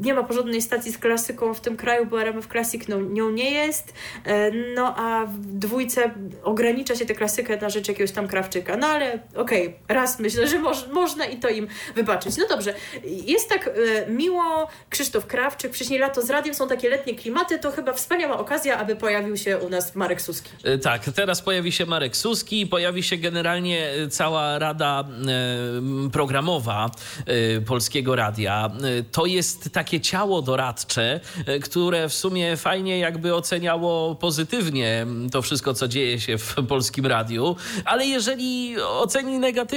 nie 0.00 0.14
ma 0.14 0.22
porządnej 0.22 0.62
stacji 0.62 0.92
z 0.92 0.98
klasyką 0.98 1.54
w 1.54 1.60
tym 1.60 1.76
kraju, 1.76 2.06
bo 2.06 2.20
RMF 2.20 2.46
Classic 2.46 2.88
no, 2.88 3.00
nią 3.00 3.30
nie 3.30 3.50
jest, 3.50 3.94
no 4.74 4.96
a 4.96 5.26
w 5.26 5.38
dwójce 5.38 6.14
ogranicza 6.42 6.96
się 6.96 7.06
tę 7.06 7.14
klasykę 7.14 7.56
na 7.56 7.70
rzecz 7.70 7.88
jakiegoś 7.88 8.12
tam 8.12 8.28
Krawczyka, 8.28 8.76
no 8.76 8.86
ale 8.86 9.18
okej, 9.34 9.66
okay 9.66 9.85
raz 9.88 10.18
myślę, 10.18 10.48
że 10.48 10.58
moż, 10.58 10.86
można 10.92 11.24
i 11.24 11.36
to 11.36 11.48
im 11.48 11.68
wybaczyć. 11.94 12.36
No 12.36 12.44
dobrze, 12.48 12.74
jest 13.04 13.48
tak 13.48 13.68
e, 13.68 14.10
miło, 14.10 14.68
Krzysztof 14.90 15.26
Krawczyk, 15.26 15.74
wcześniej 15.74 15.98
lato 15.98 16.22
z 16.22 16.30
radiem, 16.30 16.54
są 16.54 16.68
takie 16.68 16.90
letnie 16.90 17.14
klimaty, 17.14 17.58
to 17.58 17.70
chyba 17.70 17.92
wspaniała 17.92 18.38
okazja, 18.38 18.78
aby 18.78 18.96
pojawił 18.96 19.36
się 19.36 19.58
u 19.58 19.68
nas 19.68 19.94
Marek 19.94 20.22
Suski. 20.22 20.50
E, 20.64 20.78
tak, 20.78 21.04
teraz 21.14 21.42
pojawi 21.42 21.72
się 21.72 21.86
Marek 21.86 22.16
Suski, 22.16 22.66
pojawi 22.66 23.02
się 23.02 23.16
generalnie 23.16 23.90
e, 23.90 24.08
cała 24.08 24.58
rada 24.58 25.04
e, 26.06 26.10
programowa 26.10 26.90
e, 27.26 27.60
Polskiego 27.60 28.16
Radia. 28.16 28.70
To 29.12 29.26
jest 29.26 29.72
takie 29.72 30.00
ciało 30.00 30.42
doradcze, 30.42 31.20
które 31.62 32.08
w 32.08 32.14
sumie 32.14 32.56
fajnie 32.56 32.98
jakby 32.98 33.34
oceniało 33.34 34.14
pozytywnie 34.14 35.06
to 35.32 35.42
wszystko, 35.42 35.74
co 35.74 35.88
dzieje 35.88 36.20
się 36.20 36.38
w 36.38 36.54
Polskim 36.68 37.06
Radiu, 37.06 37.56
ale 37.84 38.06
jeżeli 38.06 38.80
oceni 38.80 39.38
negatywnie, 39.38 39.75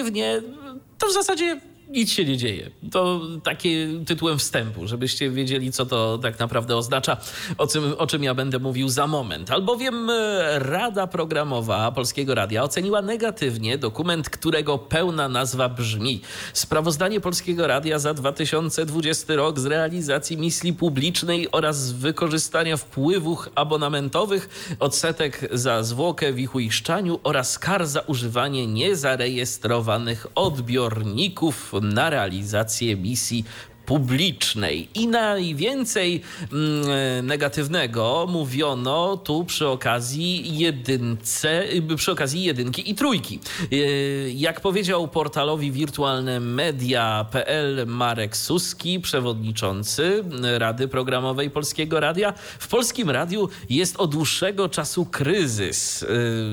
to 0.98 1.08
w 1.08 1.14
zasadzie 1.14 1.62
nic 1.90 2.11
się 2.11 2.26
nie 2.26 2.38
dzieje. 2.38 2.72
To 2.91 3.22
takie 3.44 3.88
tytułem 4.06 4.40
wstępu, 4.40 4.88
żebyście 4.88 5.30
wiedzieli, 5.30 5.72
co 5.72 5.86
to 5.86 6.18
tak 6.18 6.40
naprawdę 6.40 6.78
oznacza, 6.78 7.18
o 7.57 7.68
czym, 7.68 7.94
o 7.98 8.07
czym 8.07 8.24
ja 8.24 8.34
będę 8.34 8.60
mówił 8.60 8.90
za 8.90 9.07
moment. 9.07 9.52
Albowiem 9.52 10.10
e, 10.10 10.60
Rada 10.60 11.07
Programowa 11.07 11.91
Polskiego 11.91 12.36
Radia 12.36 12.64
oceniła 12.64 13.02
negatywnie 13.02 13.78
dokument, 13.78 14.30
którego 14.30 14.78
pełna 14.78 15.30
nazwa 15.30 15.70
brzmi 15.70 16.22
Sprawozdanie 16.53 17.22
Polskiego 17.22 17.68
Radia 17.68 17.99
za 17.99 18.14
2020 18.14 19.36
rok 19.36 19.60
z 19.60 19.66
realizacji 19.66 20.38
misji 20.38 20.74
publicznej 20.74 21.52
oraz 21.52 21.91
wykorzystania 21.91 22.78
wpływów 22.78 23.49
abonamentowych, 23.56 24.76
odsetek 24.80 25.49
za 25.52 25.84
zwłokę 25.84 26.34
w 26.34 26.40
ich 26.40 26.56
uiszczaniu 26.56 27.20
oraz 27.24 27.60
kar 27.60 27.88
za 27.88 28.02
używanie 28.02 28.68
niezarejestrowanych 28.68 30.28
odbiorników 30.36 31.74
na 31.81 32.10
realizację 32.10 32.95
misji 32.95 33.45
publicznej. 33.90 34.90
I 34.95 35.07
najwięcej 35.07 36.22
mm, 36.53 37.26
negatywnego 37.26 38.28
mówiono 38.30 39.18
tu 39.18 39.45
przy 39.45 39.68
okazji 39.68 40.57
jedynce, 40.57 41.64
przy 41.95 42.11
okazji 42.11 42.44
jedynki 42.44 42.91
i 42.91 42.95
trójki. 42.95 43.40
Y, 43.74 44.32
jak 44.36 44.61
powiedział 44.61 45.07
portalowi 45.07 45.72
wirtualne 45.72 46.40
media.pl 46.40 47.88
Marek 47.88 48.38
Suski, 48.38 48.99
przewodniczący 48.99 50.24
Rady 50.57 50.88
Programowej 50.88 51.49
Polskiego 51.49 51.99
Radia, 51.99 52.34
w 52.60 52.68
Polskim 52.68 53.10
Radiu 53.10 53.49
jest 53.70 53.95
od 53.95 54.11
dłuższego 54.11 54.70
czasu 54.70 55.06
kryzys. 55.06 56.03
Y, 56.03 56.07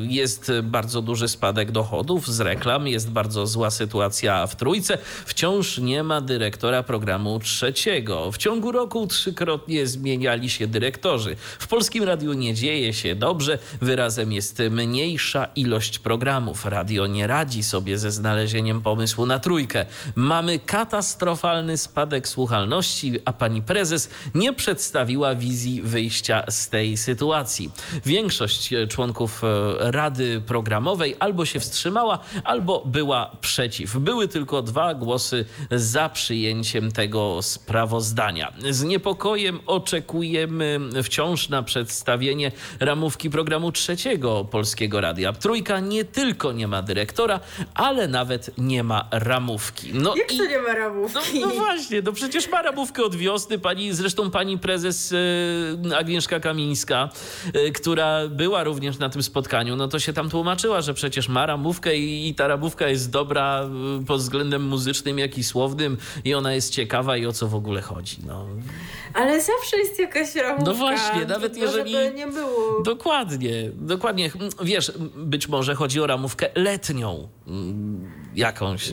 jest 0.09 0.53
bardzo 0.63 1.03
duży 1.03 1.29
spadek 1.29 1.71
dochodów 1.71 2.29
z 2.29 2.41
reklam, 2.41 2.87
jest 2.87 3.11
bardzo 3.11 3.47
zła 3.47 3.71
sytuacja 3.71 4.47
w 4.47 4.57
trójce. 4.57 4.99
Wciąż 5.27 5.79
nie 5.79 6.03
ma 6.03 6.21
dyrektora 6.21 6.83
programu 6.83 7.26
programu 7.27 7.39
trzeciego. 7.39 8.33
W 8.33 8.37
ciągu 8.37 8.73
roku 8.73 9.07
trzykrotnie 9.07 9.87
zmieniali 9.87 10.51
się 10.51 10.67
dyrektorzy. 10.67 11.37
W 11.59 11.67
Polskim 11.67 12.05
Radiu 12.05 12.33
nie 12.33 12.55
dzieje 12.55 12.93
się 12.93 13.15
dobrze. 13.15 13.59
Wyrazem 13.81 14.33
jest 14.33 14.63
mniejsza 14.71 15.49
ilość 15.57 15.99
programów. 15.99 16.65
Radio 16.65 17.07
nie 17.07 17.27
radzi 17.27 17.63
sobie 17.63 17.99
ze 17.99 18.11
znalezieniem 18.11 18.83
pomysłu 18.83 19.27
na 19.27 19.39
trójkę. 19.39 19.87
Mamy 20.15 20.59
katastrofalny 20.59 21.79
spadek 21.79 22.29
słuchalności, 22.29 23.21
a 23.25 23.33
pani 23.33 23.63
prezes 23.63 24.11
nie 24.35 24.53
przedstawiła 24.53 25.35
wizji 25.35 25.83
wyjścia 25.83 26.45
z 26.49 26.69
tej 26.69 26.97
sytuacji. 26.97 27.71
Większość 28.05 28.71
członków 28.89 29.45
e, 29.45 29.47
Rady 29.91 30.41
Programowej 30.47 31.17
albo 31.19 31.45
się 31.45 31.61
wstrzymała, 31.61 32.19
albo 32.45 32.83
była 32.87 33.37
przeciw. 33.41 33.97
Były 33.97 34.29
tylko 34.29 34.63
dwa 34.63 34.95
głosy 34.95 35.45
za 35.71 36.09
przyjęciem 36.09 36.93
tego 36.93 37.16
sprawozdania. 37.43 38.53
Z 38.71 38.83
niepokojem 38.83 39.61
oczekujemy 39.67 40.81
wciąż 41.03 41.49
na 41.49 41.63
przedstawienie 41.63 42.53
ramówki 42.81 43.31
programu 43.31 43.73
trzeciego 43.73 44.45
Polskiego 44.45 45.01
Radia. 45.01 45.33
Trójka 45.33 45.81
nie 45.81 46.05
tylko 46.05 46.53
nie 46.53 46.69
ma 46.69 46.83
dyrektora, 46.83 47.41
ale 47.75 48.09
nawet 48.09 48.51
nie 48.59 48.83
ma 48.83 49.09
ramówki. 49.11 49.91
No 49.95 50.17
Jak 50.17 50.33
i... 50.33 50.39
to 50.39 50.47
nie 50.47 50.59
ma 50.59 50.75
ramówki? 50.75 51.41
No, 51.41 51.47
no, 51.47 51.55
właśnie, 51.55 52.03
no 52.03 52.13
przecież 52.13 52.49
ma 52.49 52.63
ramówkę 52.63 53.05
od 53.05 53.17
wiosny. 53.17 53.59
Pani, 53.59 53.93
zresztą 53.93 54.31
pani 54.31 54.59
prezes 54.59 55.13
y, 55.13 55.97
Agnieszka 55.97 56.41
Kamińska, 56.41 57.09
y, 57.57 57.73
która 57.73 58.29
była 58.29 58.65
również 58.65 58.99
na 58.99 59.09
tym 59.09 59.23
spotkaniu, 59.23 59.77
no 59.77 59.89
to 59.89 59.99
się 59.99 60.13
tam 60.13 60.31
tłumaczyła, 60.31 60.81
że 60.81 60.95
przecież 60.95 61.29
ma 61.29 61.47
ramówkę 61.47 61.97
i, 61.97 62.29
i 62.29 62.35
ta 62.35 62.49
ramówka 62.49 62.89
jest 62.89 63.11
dobra 63.11 63.69
y, 64.03 64.05
pod 64.05 64.21
względem 64.21 64.69
muzycznym, 64.69 65.19
jak 65.19 65.39
i 65.39 65.45
słownym 65.45 65.97
i 66.25 66.35
ona 66.35 66.55
jest 66.55 66.73
ciekawa 66.73 66.96
i 67.19 67.27
o 67.27 67.33
co 67.33 67.49
w 67.49 67.55
ogóle 67.55 67.81
chodzi. 67.81 68.17
No. 68.27 68.47
Ale 69.15 69.41
zawsze 69.41 69.77
jest 69.77 69.99
jakaś 69.99 70.35
ramówka. 70.35 70.65
No 70.65 70.75
właśnie, 70.75 71.25
nawet 71.27 71.57
jeżeli... 71.57 71.95
nie 72.15 72.27
było. 72.27 72.83
Dokładnie, 72.85 73.71
dokładnie. 73.75 74.31
Wiesz, 74.63 74.93
być 75.17 75.49
może 75.49 75.75
chodzi 75.75 76.01
o 76.01 76.07
ramówkę 76.07 76.49
letnią 76.55 77.29
jakąś. 78.35 78.93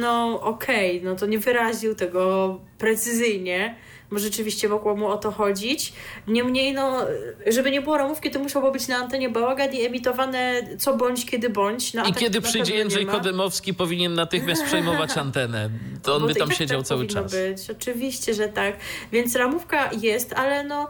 No 0.00 0.40
okej, 0.40 0.98
okay. 0.98 1.10
no 1.10 1.16
to 1.16 1.26
nie 1.26 1.38
wyraził 1.38 1.94
tego 1.94 2.60
precyzyjnie 2.78 3.76
rzeczywiście 4.18 4.68
mogło 4.68 4.96
mu 4.96 5.06
o 5.06 5.16
to 5.16 5.30
chodzić. 5.30 5.92
Niemniej, 6.26 6.72
no, 6.74 6.98
żeby 7.46 7.70
nie 7.70 7.80
było 7.80 7.98
ramówki, 7.98 8.30
to 8.30 8.38
musiało 8.38 8.70
być 8.70 8.88
na 8.88 8.96
antenie 8.96 9.28
bałagan 9.28 9.72
i 9.72 9.82
emitowane 9.82 10.62
co 10.78 10.96
bądź, 10.96 11.26
kiedy 11.26 11.50
bądź. 11.50 11.94
No, 11.94 12.04
I 12.04 12.12
kiedy 12.12 12.40
przyjdzie 12.40 12.76
Jędrzej 12.76 13.06
Kodemowski, 13.06 13.74
powinien 13.74 14.14
natychmiast 14.14 14.64
przejmować 14.64 15.18
antenę. 15.26 15.70
To 16.02 16.16
on 16.16 16.26
by 16.26 16.34
tam 16.34 16.48
tak 16.48 16.56
siedział 16.56 16.80
tak 16.80 16.86
cały 16.86 17.06
czas. 17.06 17.32
być, 17.32 17.70
oczywiście, 17.70 18.34
że 18.34 18.48
tak. 18.48 18.76
Więc 19.12 19.36
ramówka 19.36 19.90
jest, 19.92 20.32
ale 20.32 20.64
no 20.64 20.88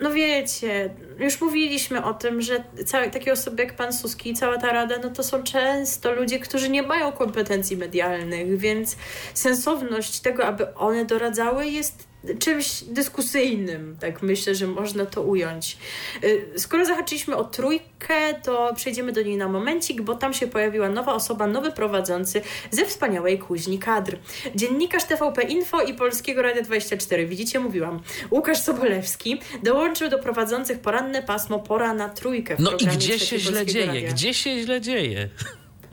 no 0.00 0.10
wiecie, 0.10 0.90
już 1.18 1.40
mówiliśmy 1.40 2.04
o 2.04 2.14
tym, 2.14 2.42
że 2.42 2.64
całe, 2.86 3.10
takie 3.10 3.32
osoby 3.32 3.62
jak 3.62 3.76
pan 3.76 3.92
Suski 3.92 4.30
i 4.30 4.34
cała 4.34 4.58
ta 4.58 4.72
rada, 4.72 4.98
no 5.02 5.10
to 5.10 5.22
są 5.22 5.42
często 5.42 6.12
ludzie, 6.12 6.38
którzy 6.38 6.68
nie 6.68 6.82
mają 6.82 7.12
kompetencji 7.12 7.76
medialnych, 7.76 8.58
więc 8.58 8.96
sensowność 9.34 10.20
tego, 10.20 10.46
aby 10.46 10.74
one 10.74 11.04
doradzały 11.04 11.66
jest 11.66 12.06
czymś 12.38 12.82
dyskusyjnym, 12.84 13.96
tak 14.00 14.22
myślę, 14.22 14.54
że 14.54 14.66
można 14.66 15.06
to 15.06 15.22
ująć. 15.22 15.76
Y, 16.24 16.46
skoro 16.56 16.84
zahaczyliśmy 16.84 17.36
o 17.36 17.44
trójkę, 17.44 18.34
to 18.42 18.72
przejdziemy 18.76 19.12
do 19.12 19.22
niej 19.22 19.36
na 19.36 19.48
momencik, 19.48 20.02
bo 20.02 20.14
tam 20.14 20.34
się 20.34 20.46
pojawiła 20.46 20.88
nowa 20.88 21.14
osoba, 21.14 21.46
nowy 21.46 21.72
prowadzący 21.72 22.40
ze 22.70 22.86
wspaniałej 22.86 23.38
kuźni 23.38 23.78
kadr. 23.78 24.16
Dziennikarz 24.54 25.04
TVP 25.04 25.42
Info 25.42 25.82
i 25.82 25.94
Polskiego 25.94 26.42
Radia 26.42 26.62
24, 26.62 27.26
widzicie, 27.26 27.60
mówiłam. 27.60 28.00
Łukasz 28.30 28.58
Sobolewski 28.60 29.40
dołączył 29.62 30.08
do 30.08 30.18
prowadzących 30.18 30.78
poranne 30.80 31.22
pasmo 31.22 31.58
Pora 31.58 31.94
na 31.94 32.08
trójkę. 32.08 32.56
no 32.58 32.72
i 32.78 32.86
gdzie 32.86 33.18
się 33.18 33.38
źle 33.38 33.66
dzieje? 33.66 33.86
Radia. 33.86 34.10
Gdzie 34.10 34.34
się 34.34 34.60
źle 34.60 34.80
dzieje? 34.80 35.28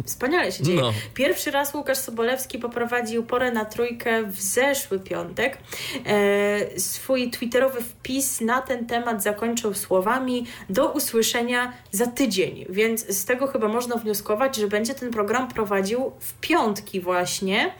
Wspaniale 0.06 0.52
się 0.52 0.64
dzieje. 0.64 0.82
No. 0.82 0.94
Pierwszy 1.14 1.52
raz 1.52 1.74
Łukasz 1.74 1.98
Sobolewski 1.98 2.60
poprowadził 2.60 3.24
porę 3.24 3.52
na 3.52 3.65
trójkę 3.65 4.24
w 4.24 4.41
zeszły 4.41 4.99
piątek. 4.99 5.57
E, 6.06 6.80
swój 6.80 7.32
twitterowy 7.32 7.82
wpis 7.82 8.41
na 8.41 8.61
ten 8.61 8.86
temat 8.86 9.24
zakończył 9.24 9.74
słowami 9.74 10.45
do 10.70 10.91
usłyszenia 10.91 11.74
za 11.91 12.07
tydzień, 12.07 12.65
więc 12.70 13.07
z 13.07 13.26
tego 13.26 13.48
chyba 13.48 13.68
można 13.68 13.95
wnioskować, 13.95 14.56
że 14.56 14.68
będzie 14.68 14.94
ten 14.94 15.11
program 15.11 15.48
prowadził 15.48 16.11
w 16.20 16.34
piątki 16.34 16.99
właśnie. 17.02 17.74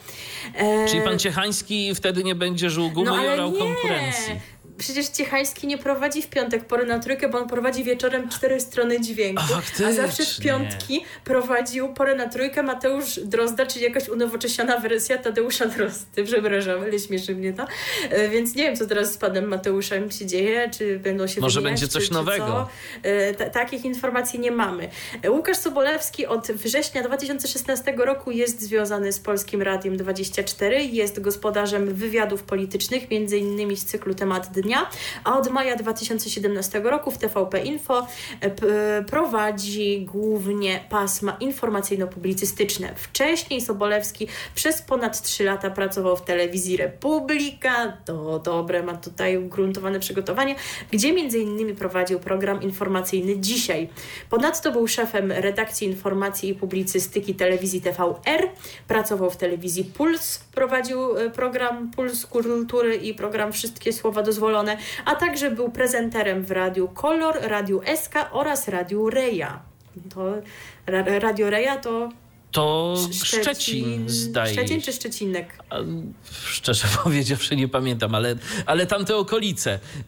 E, 0.56 0.85
Czyli 0.88 1.02
pan 1.02 1.19
Ciechański 1.19 1.95
wtedy 1.95 2.23
nie 2.23 2.35
będzie 2.35 2.69
żył 2.69 2.90
gumy 2.91 3.11
no, 3.11 3.23
i 3.23 3.27
orał 3.27 3.52
nie. 3.52 3.60
konkurencji 3.60 4.40
przecież 4.78 5.08
Ciechański 5.08 5.68
nie 5.68 5.78
prowadzi 5.78 6.22
w 6.22 6.28
piątek 6.28 6.66
pory 6.66 6.86
na 6.86 7.00
trójkę, 7.00 7.30
bo 7.30 7.38
on 7.38 7.48
prowadzi 7.48 7.84
wieczorem 7.84 8.30
cztery 8.30 8.60
strony 8.60 9.02
dźwięku. 9.02 9.44
a 9.88 9.91
zawsze 9.91 10.26
w 10.26 10.40
piątki 10.40 11.06
prowadził 11.24 11.94
porę 11.94 12.16
na 12.16 12.30
trójkę 12.30 12.64
Mateusz 12.64 13.20
Drozda, 13.20 13.66
czyli 13.66 13.86
jakaś 13.86 14.10
unowocześniona 14.10 14.78
wersja 14.78 15.18
Tadeusza 15.18 15.66
Drozdy. 15.66 16.24
Przepraszam, 16.32 16.82
ale 16.82 17.00
śmieszy 17.00 17.36
mnie 17.36 17.54
to. 17.54 17.66
E, 18.10 18.30
więc 18.30 18.56
nie 18.56 18.64
wiem, 18.64 18.76
co 18.76 18.86
teraz 18.86 19.14
z 19.14 19.18
panem 19.18 19.48
Mateuszem 19.48 20.12
się 20.12 20.26
dzieje, 20.26 20.70
czy 20.78 21.00
będą 21.00 21.28
się 21.28 21.41
Może 21.41 21.62
będzie 21.62 21.88
coś 21.88 22.08
czy, 22.08 22.14
nowego. 22.14 22.70
Czy 23.04 23.10
e, 23.10 23.50
takich 23.50 23.86
informacji 23.86 24.40
nie 24.40 24.52
mamy. 24.52 24.90
E, 25.22 25.32
Łukasz 25.32 25.58
Sobolewski 25.58 26.26
od 26.26 26.48
września 26.48 27.04
2016 27.04 27.94
roku 27.98 28.32
jest 28.32 28.62
związany 28.62 29.14
z 29.14 29.20
Polskim 29.20 29.62
Radiem 29.62 29.98
24, 29.98 30.84
jest 30.84 31.22
gospodarzem 31.22 31.94
wywiadów 31.94 32.44
politycznych, 32.44 33.12
między 33.12 33.38
innymi 33.38 33.78
z 33.78 33.86
cyklu 33.86 34.14
Temat 34.14 34.52
Dnia, 34.52 34.62
a 35.23 35.38
od 35.38 35.49
maja 35.49 35.76
2017 35.76 36.80
roku 36.80 37.11
w 37.11 37.18
TVP 37.18 37.60
Info 37.60 38.07
e, 38.41 39.03
prowadzi 39.03 40.06
głównie 40.06 40.80
pasma 40.90 41.38
informacyjno-publicystyczne. 41.40 42.95
Wcześniej 42.95 43.61
Sobolewski 43.61 44.27
przez 44.56 44.81
ponad 44.81 45.22
3 45.22 45.44
lata 45.44 45.69
pracował 45.69 46.18
w 46.18 46.22
telewizji 46.22 46.77
Republika, 46.77 47.98
to 48.06 48.40
dobre, 48.40 48.84
ma 48.84 48.98
tutaj 48.98 49.38
ugruntowane 49.38 49.99
przygotowanie, 49.99 50.56
gdzie 50.91 51.14
między 51.14 51.40
innymi 51.40 51.73
prowadził 51.73 52.19
program 52.19 52.61
informacyjny 52.61 53.40
Dzisiaj. 53.40 53.90
Ponadto 54.30 54.72
był 54.72 54.88
szefem 54.88 55.31
redakcji 55.31 55.88
informacji 55.88 56.49
i 56.49 56.56
publicystyki 56.56 57.35
telewizji 57.35 57.81
TVR, 57.81 58.49
pracował 58.88 59.31
w 59.31 59.38
telewizji 59.38 59.84
Puls, 59.84 60.40
prowadził 60.40 61.18
e, 61.18 61.30
program 61.30 61.91
Puls 61.91 62.26
Kultury 62.26 62.95
i 62.95 63.14
program 63.14 63.52
Wszystkie 63.52 63.94
Słowa 63.94 64.23
Dozwolone, 64.23 64.53
a 65.06 65.16
także 65.16 65.52
był 65.52 65.72
prezenterem 65.72 66.44
w 66.44 66.52
Radiu 66.52 66.88
Kolor, 66.88 67.38
Radiu 67.42 67.82
SK 67.96 68.14
oraz 68.32 68.68
Radiu 68.68 69.10
Reja. 69.10 69.60
To 70.16 70.34
Radio 70.88 71.50
Reja 71.50 71.78
to 71.78 72.10
to 72.54 72.96
Szczecin, 73.12 73.44
Szczecin 73.44 74.10
zdaje 74.10 74.54
Szczecin 74.54 74.82
czy 74.82 74.94
Szczecinek? 74.94 75.64
A, 75.70 75.76
szczerze 76.32 76.88
powiedziawszy 77.04 77.56
nie 77.56 77.68
pamiętam, 77.68 78.16
ale, 78.16 78.36
ale 78.66 78.86
tamte 78.86 79.16
okolice. 79.16 79.80
Yy, 79.98 80.04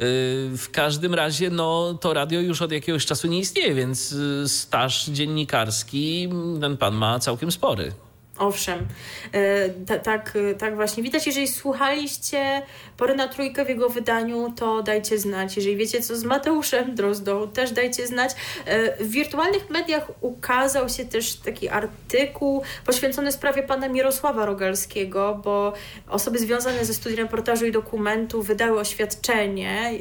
w 0.57 0.67
każdym 0.71 1.13
razie 1.13 1.49
no, 1.49 1.97
to 2.01 2.13
radio 2.13 2.41
już 2.41 2.61
od 2.61 2.71
jakiegoś 2.71 3.05
czasu 3.05 3.27
nie 3.27 3.39
istnieje, 3.39 3.73
więc 3.73 4.11
y, 4.11 4.49
staż 4.49 5.05
dziennikarski 5.05 6.29
ten 6.61 6.77
pan 6.77 6.95
ma 6.95 7.19
całkiem 7.19 7.51
spory. 7.51 7.91
Owszem, 8.37 8.87
e, 9.31 9.97
tak, 9.97 10.37
tak 10.57 10.75
właśnie 10.75 11.03
widać. 11.03 11.27
Jeżeli 11.27 11.47
słuchaliście 11.47 12.61
Pory 12.97 13.15
na 13.15 13.27
Trójkę 13.27 13.65
w 13.65 13.69
jego 13.69 13.89
wydaniu, 13.89 14.53
to 14.55 14.83
dajcie 14.83 15.17
znać. 15.19 15.55
Jeżeli 15.55 15.77
wiecie 15.77 16.01
co 16.01 16.15
z 16.15 16.23
Mateuszem 16.23 16.95
Drozdą, 16.95 17.47
też 17.47 17.71
dajcie 17.71 18.07
znać. 18.07 18.31
E, 18.65 19.03
w 19.03 19.09
wirtualnych 19.09 19.69
mediach 19.69 20.11
ukazał 20.21 20.89
się 20.89 21.05
też 21.05 21.35
taki 21.35 21.69
artykuł 21.69 22.63
poświęcony 22.85 23.31
sprawie 23.31 23.63
pana 23.63 23.87
Mirosława 23.87 24.45
Rogalskiego, 24.45 25.41
bo 25.43 25.73
osoby 26.09 26.39
związane 26.39 26.85
ze 26.85 26.93
studiem 26.93 27.19
reportażu 27.19 27.65
i 27.65 27.71
dokumentu 27.71 28.41
wydały 28.41 28.79
oświadczenie 28.79 29.79
e, 29.79 29.97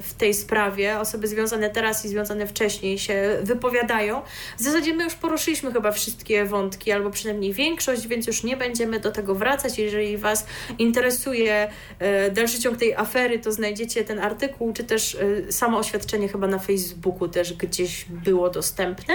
w 0.00 0.14
tej 0.18 0.34
sprawie. 0.34 0.98
Osoby 0.98 1.28
związane 1.28 1.70
teraz 1.70 2.04
i 2.04 2.08
związane 2.08 2.46
wcześniej 2.46 2.98
się 2.98 3.38
wypowiadają. 3.42 4.22
W 4.58 4.62
zasadzie 4.62 4.94
my 4.94 5.04
już 5.04 5.14
poruszyliśmy 5.14 5.72
chyba 5.72 5.92
wszystkie 5.92 6.44
wątki, 6.44 6.92
albo 6.92 7.10
przynajmniej 7.10 7.52
większość 7.52 7.71
większość, 7.72 8.06
więc 8.06 8.26
już 8.26 8.42
nie 8.42 8.56
będziemy 8.56 9.00
do 9.00 9.12
tego 9.12 9.34
wracać. 9.34 9.78
Jeżeli 9.78 10.16
Was 10.16 10.46
interesuje 10.78 11.70
e, 11.98 12.30
dalszy 12.30 12.60
ciąg 12.60 12.78
tej 12.78 12.94
afery, 12.94 13.38
to 13.38 13.52
znajdziecie 13.52 14.04
ten 14.04 14.18
artykuł, 14.18 14.72
czy 14.72 14.84
też 14.84 15.14
e, 15.14 15.52
samo 15.52 15.78
oświadczenie 15.78 16.28
chyba 16.28 16.46
na 16.46 16.58
Facebooku 16.58 17.28
też 17.28 17.52
gdzieś 17.52 18.04
było 18.04 18.50
dostępne. 18.50 19.14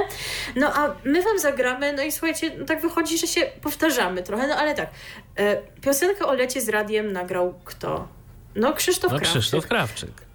No 0.56 0.74
a 0.74 0.96
my 1.04 1.22
Wam 1.22 1.40
zagramy, 1.40 1.94
no 1.94 2.04
i 2.04 2.12
słuchajcie, 2.12 2.52
no 2.60 2.66
tak 2.66 2.82
wychodzi, 2.82 3.18
że 3.18 3.28
się 3.28 3.42
powtarzamy 3.62 4.24
trochę, 4.24 4.48
no 4.48 4.56
ale 4.56 4.76
tak. 4.76 4.90
E, 5.36 5.58
piosenkę 5.82 6.26
o 6.26 6.34
lecie 6.34 6.62
z 6.62 6.70
radiem 6.70 7.12
nagrał 7.12 7.54
kto? 7.66 8.08
No 8.56 8.74
Krzysztof 8.74 9.12
no, 9.12 9.20
Krawczyk. 9.20 9.42
Krzysztof 9.42 9.68
Krawczyk. 9.68 10.27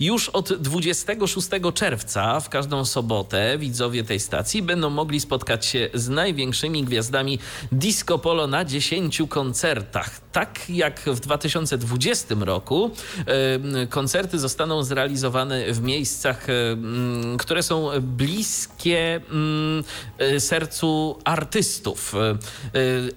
Już 0.00 0.28
od 0.28 0.52
26 0.52 1.48
czerwca 1.74 2.40
w 2.40 2.48
każdą 2.48 2.84
sobotę 2.84 3.58
widzowie 3.58 4.04
tej 4.04 4.20
stacji 4.20 4.62
będą 4.62 4.90
mogli 4.90 5.20
spotkać 5.20 5.66
się 5.66 5.90
z 5.94 6.08
największymi 6.08 6.84
gwiazdami 6.84 7.38
disco 7.72 8.18
polo 8.18 8.46
na 8.46 8.64
10 8.64 9.22
koncertach. 9.28 10.21
Tak 10.32 10.70
jak 10.70 11.00
w 11.00 11.20
2020 11.20 12.34
roku 12.40 12.90
koncerty 13.90 14.38
zostaną 14.38 14.82
zrealizowane 14.82 15.72
w 15.72 15.82
miejscach, 15.82 16.46
które 17.38 17.62
są 17.62 17.90
bliskie 18.00 19.20
m, 19.30 19.84
e, 20.18 20.40
sercu 20.40 21.18
artystów. 21.24 22.14
E, 22.14 22.38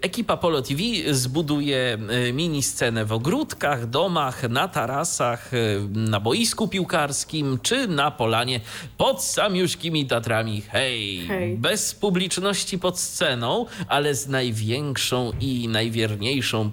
Ekipa 0.02 0.38
Polo 0.38 0.62
TV 0.62 0.80
zbuduje 1.12 1.98
mini 2.34 2.64
scenę 2.64 3.06
w 3.06 3.14
ogródkach, 3.14 3.90
domach, 3.90 4.50
na 4.50 4.68
tarasach, 4.68 5.54
e, 5.54 5.58
na 5.90 6.20
boisku 6.20 6.68
piłkarskim 6.68 7.60
czy 7.62 7.88
na 7.88 8.12
polanie 8.12 8.60
pod 8.98 9.24
samiuszkimi 9.24 10.06
Tatrami. 10.06 10.62
Hej, 10.62 11.26
Hej. 11.28 11.58
bez 11.58 11.96
publiczności 11.96 12.80
pod 12.80 13.00
sceną, 13.00 13.66
ale 13.88 14.16
z 14.16 14.28
największą 14.28 15.32
i 15.40 15.68
najwierniejszą 15.68 16.72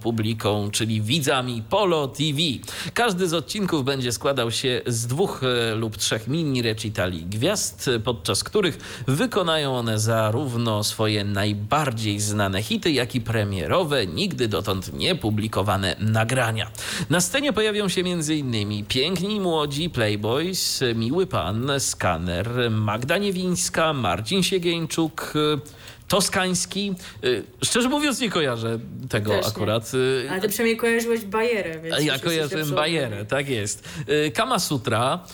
czyli 0.73 1.03
widzami 1.03 1.63
Polo 1.71 2.09
TV. 2.09 2.39
Każdy 2.95 3.29
z 3.29 3.35
odcinków 3.35 3.85
będzie 3.85 4.13
składał 4.13 4.51
się 4.51 4.81
z 4.87 5.07
dwóch 5.07 5.41
e, 5.43 5.75
lub 5.75 5.97
trzech 5.97 6.29
mini 6.29 6.63
recitali 6.63 7.27
gwiazd, 7.27 7.91
podczas 8.05 8.45
których 8.45 9.03
wykonają 9.07 9.77
one 9.77 9.99
zarówno 9.99 10.85
swoje 10.85 11.25
najbardziej 11.25 12.21
znane 12.21 12.63
hity, 12.63 12.93
jak 12.93 13.15
i 13.15 13.21
premierowe, 13.21 14.07
nigdy 14.07 14.49
dotąd 14.49 14.93
niepublikowane 14.93 15.97
nagrania. 15.99 16.71
Na 17.11 17.21
scenie 17.21 17.53
pojawią 17.53 17.89
się 17.89 18.01
m.in. 18.01 18.87
piękni 18.87 19.41
młodzi 19.41 19.91
Playboys, 19.91 20.81
Miły 20.95 21.27
Pan, 21.27 21.71
Skaner, 21.79 22.71
Magda 22.71 23.19
Niewińska, 23.19 23.93
Marcin 23.93 24.43
Siegieńczuk, 24.43 25.33
e, 25.37 25.82
Toskański. 26.13 26.95
Y, 27.25 27.43
Szczerze 27.65 27.89
mówiąc, 27.89 28.21
nie 28.21 28.31
kojarzę 28.31 28.79
tego 29.09 29.31
Też 29.31 29.45
nie. 29.45 29.49
akurat. 29.51 29.95
Y, 29.95 30.29
Ale 30.31 30.41
ty 30.41 30.49
przynajmniej 30.49 30.77
kojarzyłeś 30.77 31.25
Bajerę, 31.25 31.81
więc... 31.81 32.05
Ja 32.05 32.15
lepszą 32.15 32.75
Bajerę, 32.75 33.25
tak 33.25 33.49
jest. 33.49 33.89
Y, 34.09 34.31
Kama 34.31 34.59
Sutra, 34.59 35.25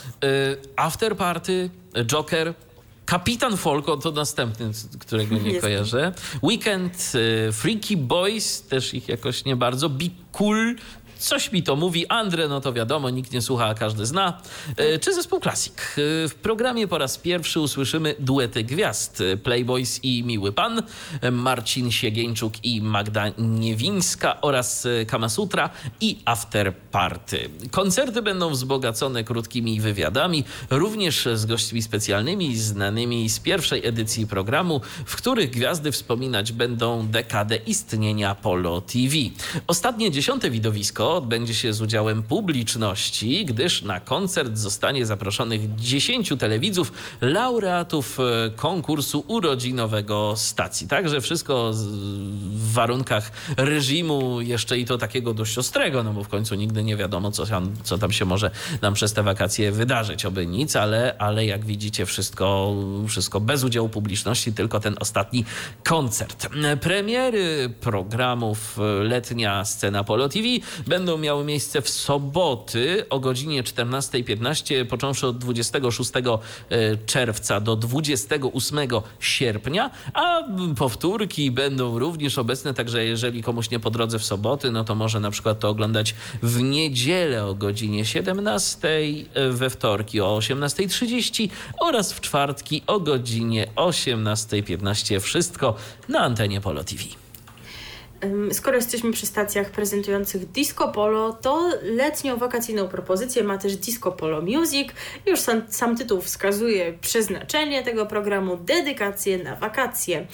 After 0.76 1.16
Party, 1.16 1.70
Joker, 2.04 2.54
Kapitan 3.04 3.56
Folko 3.56 3.96
to 3.96 4.10
następny, 4.10 4.70
którego 5.00 5.38
nie 5.38 5.50
Jest. 5.50 5.60
kojarzę. 5.60 6.12
Weekend, 6.42 7.12
Freaky 7.52 7.96
Boys, 7.96 8.62
też 8.62 8.94
ich 8.94 9.08
jakoś 9.08 9.44
nie 9.44 9.56
bardzo. 9.56 9.88
Be 9.88 10.04
Cool, 10.32 10.74
Coś 11.18 11.52
mi 11.52 11.62
to 11.62 11.76
mówi. 11.76 12.06
Andre, 12.06 12.48
no 12.48 12.60
to 12.60 12.72
wiadomo, 12.72 13.10
nikt 13.10 13.32
nie 13.32 13.42
słucha, 13.42 13.66
a 13.66 13.74
każdy 13.74 14.06
zna. 14.06 14.38
E, 14.76 14.98
Czy 14.98 15.14
zespół 15.14 15.40
Classic? 15.40 15.74
E, 15.74 16.28
W 16.28 16.34
programie 16.42 16.88
po 16.88 16.98
raz 16.98 17.18
pierwszy 17.18 17.60
usłyszymy 17.60 18.14
duety 18.18 18.64
gwiazd. 18.64 19.20
E, 19.20 19.36
Playboys 19.36 20.00
i 20.04 20.22
Miły 20.24 20.52
Pan, 20.52 20.82
Marcin 21.32 21.90
Siegieńczuk 21.92 22.64
i 22.64 22.80
Magda 22.82 23.24
Niewińska 23.38 24.40
oraz 24.40 24.86
Kamasutra 25.06 25.70
i 26.00 26.18
After 26.24 26.74
Party. 26.76 27.50
Koncerty 27.70 28.22
będą 28.22 28.50
wzbogacone 28.50 29.24
krótkimi 29.24 29.80
wywiadami, 29.80 30.44
również 30.70 31.28
z 31.34 31.46
gośćmi 31.46 31.82
specjalnymi, 31.82 32.56
znanymi 32.56 33.28
z 33.30 33.40
pierwszej 33.40 33.86
edycji 33.86 34.26
programu, 34.26 34.80
w 35.06 35.16
których 35.16 35.50
gwiazdy 35.50 35.92
wspominać 35.92 36.52
będą 36.52 37.06
dekadę 37.08 37.56
istnienia 37.56 38.34
Polo 38.34 38.80
TV. 38.80 39.14
Ostatnie 39.66 40.10
dziesiąte 40.10 40.50
widowisko 40.50 41.07
odbędzie 41.16 41.54
się 41.54 41.72
z 41.72 41.82
udziałem 41.82 42.22
publiczności, 42.22 43.44
gdyż 43.44 43.82
na 43.82 44.00
koncert 44.00 44.56
zostanie 44.56 45.06
zaproszonych 45.06 45.74
10 45.74 46.32
telewidzów, 46.38 46.92
laureatów 47.20 48.20
e, 48.20 48.50
konkursu 48.50 49.24
urodzinowego 49.28 50.34
stacji. 50.36 50.88
Także 50.88 51.20
wszystko 51.20 51.70
w 51.72 52.72
warunkach 52.72 53.32
reżimu 53.56 54.40
jeszcze 54.40 54.78
i 54.78 54.84
to 54.84 54.98
takiego 54.98 55.34
dość 55.34 55.58
ostrego, 55.58 56.02
no 56.02 56.12
bo 56.12 56.24
w 56.24 56.28
końcu 56.28 56.54
nigdy 56.54 56.84
nie 56.84 56.96
wiadomo, 56.96 57.30
co 57.30 57.46
tam, 57.46 57.72
co 57.82 57.98
tam 57.98 58.12
się 58.12 58.24
może 58.24 58.50
nam 58.82 58.94
przez 58.94 59.12
te 59.12 59.22
wakacje 59.22 59.72
wydarzyć. 59.72 60.26
Oby 60.26 60.46
nic, 60.46 60.76
ale, 60.76 61.14
ale 61.18 61.46
jak 61.46 61.64
widzicie, 61.64 62.06
wszystko, 62.06 62.74
wszystko 63.08 63.40
bez 63.40 63.64
udziału 63.64 63.88
publiczności, 63.88 64.52
tylko 64.52 64.80
ten 64.80 64.96
ostatni 65.00 65.44
koncert. 65.84 66.48
Premiery 66.80 67.74
programów 67.80 68.78
Letnia 69.02 69.64
Scena 69.64 70.04
Polo 70.04 70.28
TV 70.28 70.44
będą 70.98 71.18
miały 71.18 71.44
miejsce 71.44 71.82
w 71.82 71.88
soboty 71.88 73.08
o 73.10 73.20
godzinie 73.20 73.62
14.15, 73.62 74.84
począwszy 74.84 75.26
od 75.26 75.38
26 75.38 76.10
czerwca 77.06 77.60
do 77.60 77.76
28 77.76 78.78
sierpnia, 79.20 79.90
a 80.14 80.42
powtórki 80.76 81.50
będą 81.50 81.98
również 81.98 82.38
obecne, 82.38 82.74
także 82.74 83.04
jeżeli 83.04 83.42
komuś 83.42 83.70
nie 83.70 83.80
po 83.80 83.90
drodze 83.90 84.18
w 84.18 84.24
soboty, 84.24 84.70
no 84.70 84.84
to 84.84 84.94
może 84.94 85.20
na 85.20 85.30
przykład 85.30 85.60
to 85.60 85.68
oglądać 85.68 86.14
w 86.42 86.62
niedzielę 86.62 87.46
o 87.46 87.54
godzinie 87.54 88.04
17, 88.04 88.88
we 89.50 89.70
wtorki 89.70 90.20
o 90.20 90.38
18.30 90.38 91.48
oraz 91.80 92.12
w 92.12 92.20
czwartki 92.20 92.82
o 92.86 93.00
godzinie 93.00 93.66
18.15. 93.76 95.20
Wszystko 95.20 95.74
na 96.08 96.20
antenie 96.20 96.60
Polo 96.60 96.84
TV. 96.84 97.27
Skoro 98.52 98.76
jesteśmy 98.76 99.12
przy 99.12 99.26
stacjach 99.26 99.70
prezentujących 99.70 100.50
Disco 100.50 100.88
Polo, 100.88 101.32
to 101.32 101.70
letnią 101.82 102.36
wakacyjną 102.36 102.88
propozycję 102.88 103.44
ma 103.44 103.58
też 103.58 103.76
Disco 103.76 104.12
Polo 104.12 104.42
Music. 104.42 104.88
Już 105.26 105.40
sam, 105.40 105.62
sam 105.68 105.96
tytuł 105.96 106.20
wskazuje 106.20 106.92
przeznaczenie 107.00 107.82
tego 107.82 108.06
programu, 108.06 108.56
dedykację 108.56 109.38
na 109.38 109.56
wakacje. 109.56 110.26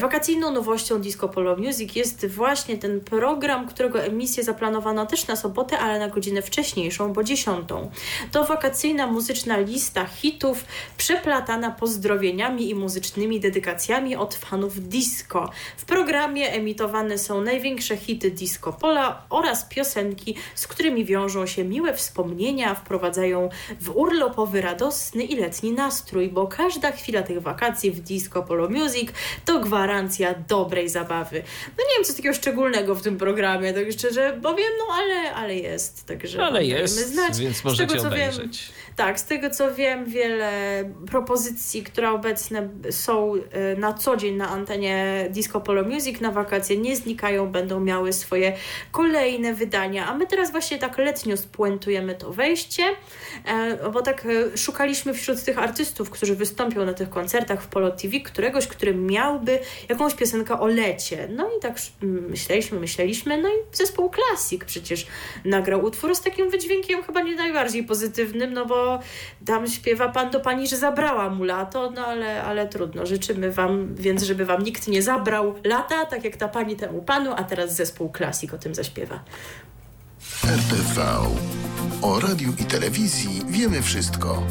Wakacyjną 0.00 0.50
nowością 0.50 1.00
Disco 1.00 1.28
Polo 1.28 1.56
Music 1.56 1.96
jest 1.96 2.26
właśnie 2.26 2.78
ten 2.78 3.00
program, 3.00 3.68
którego 3.68 4.02
emisję 4.02 4.44
zaplanowano 4.44 5.06
też 5.06 5.26
na 5.26 5.36
sobotę, 5.36 5.78
ale 5.78 5.98
na 5.98 6.08
godzinę 6.08 6.42
wcześniejszą, 6.42 7.12
bo 7.12 7.24
dziesiątą. 7.24 7.90
To 8.32 8.44
wakacyjna 8.44 9.06
muzyczna 9.06 9.58
lista 9.58 10.06
hitów 10.06 10.64
przeplatana 10.96 11.70
pozdrowieniami 11.70 12.70
i 12.70 12.74
muzycznymi 12.74 13.40
dedykacjami 13.40 14.16
od 14.16 14.34
fanów 14.34 14.88
disco. 14.88 15.50
W 15.76 15.84
programie 15.84 16.52
emitowane 16.52 17.18
są 17.18 17.27
największe 17.34 17.96
hity 17.96 18.30
disco 18.30 18.72
pola 18.72 19.22
oraz 19.30 19.64
piosenki, 19.64 20.34
z 20.54 20.66
którymi 20.66 21.04
wiążą 21.04 21.46
się 21.46 21.64
miłe 21.64 21.94
wspomnienia, 21.94 22.74
wprowadzają 22.74 23.48
w 23.80 23.96
urlopowy, 23.96 24.60
radosny 24.60 25.24
i 25.24 25.36
letni 25.36 25.72
nastrój, 25.72 26.28
bo 26.28 26.46
każda 26.46 26.92
chwila 26.92 27.22
tych 27.22 27.42
wakacji 27.42 27.90
w 27.90 28.00
Disco 28.00 28.42
Polo 28.42 28.68
Music 28.68 29.10
to 29.44 29.60
gwarancja 29.60 30.34
dobrej 30.48 30.88
zabawy. 30.88 31.42
No 31.78 31.84
nie 31.88 31.94
wiem, 31.96 32.04
co 32.04 32.12
takiego 32.12 32.34
szczególnego 32.34 32.94
w 32.94 33.02
tym 33.02 33.18
programie, 33.18 33.74
tak 33.74 33.92
szczerze 33.92 34.38
powiem, 34.42 34.70
no 34.78 34.94
ale, 34.94 35.34
ale 35.34 35.54
jest. 35.54 36.06
Także 36.06 36.44
ale 36.44 36.64
jest, 36.64 37.08
znać. 37.08 37.38
więc 37.38 37.64
możecie 37.64 37.84
z 37.84 37.88
tego, 37.88 38.02
co 38.02 38.08
obejrzeć. 38.08 38.72
Wiem, 38.72 38.77
tak, 38.98 39.20
z 39.20 39.24
tego 39.24 39.50
co 39.50 39.74
wiem, 39.74 40.04
wiele 40.04 40.50
propozycji, 41.10 41.82
które 41.82 42.10
obecne 42.10 42.68
są 42.90 43.34
y, 43.34 43.42
na 43.76 43.92
co 43.92 44.16
dzień 44.16 44.36
na 44.36 44.48
antenie 44.48 45.26
Disco 45.30 45.60
Polo 45.60 45.84
Music 45.84 46.20
na 46.20 46.30
wakacje 46.30 46.76
nie 46.76 46.96
znikają, 46.96 47.46
będą 47.52 47.80
miały 47.80 48.12
swoje 48.12 48.56
kolejne 48.92 49.54
wydania. 49.54 50.06
A 50.06 50.14
my 50.14 50.26
teraz 50.26 50.50
właśnie 50.50 50.78
tak 50.78 50.98
letnio 50.98 51.36
spuentujemy 51.36 52.14
to 52.14 52.32
wejście, 52.32 52.82
e, 53.44 53.90
bo 53.90 54.02
tak 54.02 54.26
e, 54.26 54.56
szukaliśmy 54.56 55.14
wśród 55.14 55.44
tych 55.44 55.58
artystów, 55.58 56.10
którzy 56.10 56.36
wystąpią 56.36 56.84
na 56.84 56.94
tych 56.94 57.10
koncertach 57.10 57.62
w 57.62 57.66
Polo 57.66 57.90
TV, 57.90 58.20
któregoś, 58.20 58.66
który 58.66 58.94
miałby 58.94 59.58
jakąś 59.88 60.14
piosenkę 60.14 60.60
o 60.60 60.66
lecie. 60.66 61.28
No 61.30 61.50
i 61.58 61.60
tak 61.60 61.74
myśleliśmy, 62.02 62.80
myśleliśmy, 62.80 63.42
no 63.42 63.48
i 63.48 63.52
zespół 63.72 64.10
Klasik 64.10 64.64
przecież 64.64 65.06
nagrał 65.44 65.84
utwór 65.84 66.14
z 66.14 66.20
takim 66.20 66.50
wydźwiękiem 66.50 67.02
chyba 67.02 67.22
nie 67.22 67.34
najbardziej 67.34 67.84
pozytywnym, 67.84 68.52
no 68.52 68.66
bo 68.66 68.87
tam 69.44 69.66
śpiewa 69.68 70.08
pan 70.08 70.30
do 70.30 70.40
pani, 70.40 70.68
że 70.68 70.76
zabrała 70.76 71.30
mu 71.30 71.44
lato, 71.44 71.90
no 71.90 72.06
ale, 72.06 72.42
ale 72.42 72.68
trudno. 72.68 73.06
Życzymy 73.06 73.52
wam 73.52 73.94
więc, 73.94 74.22
żeby 74.22 74.44
wam 74.44 74.62
nikt 74.62 74.88
nie 74.88 75.02
zabrał 75.02 75.54
lata, 75.64 76.06
tak 76.06 76.24
jak 76.24 76.36
ta 76.36 76.48
pani 76.48 76.76
temu 76.76 77.02
panu, 77.02 77.32
a 77.36 77.44
teraz 77.44 77.74
zespół 77.74 78.08
klasik 78.10 78.54
o 78.54 78.58
tym 78.58 78.74
zaśpiewa. 78.74 79.20
RTV. 80.44 81.02
O 82.02 82.20
radiu 82.20 82.52
i 82.58 82.64
telewizji 82.64 83.42
wiemy 83.48 83.82
wszystko. 83.82 84.42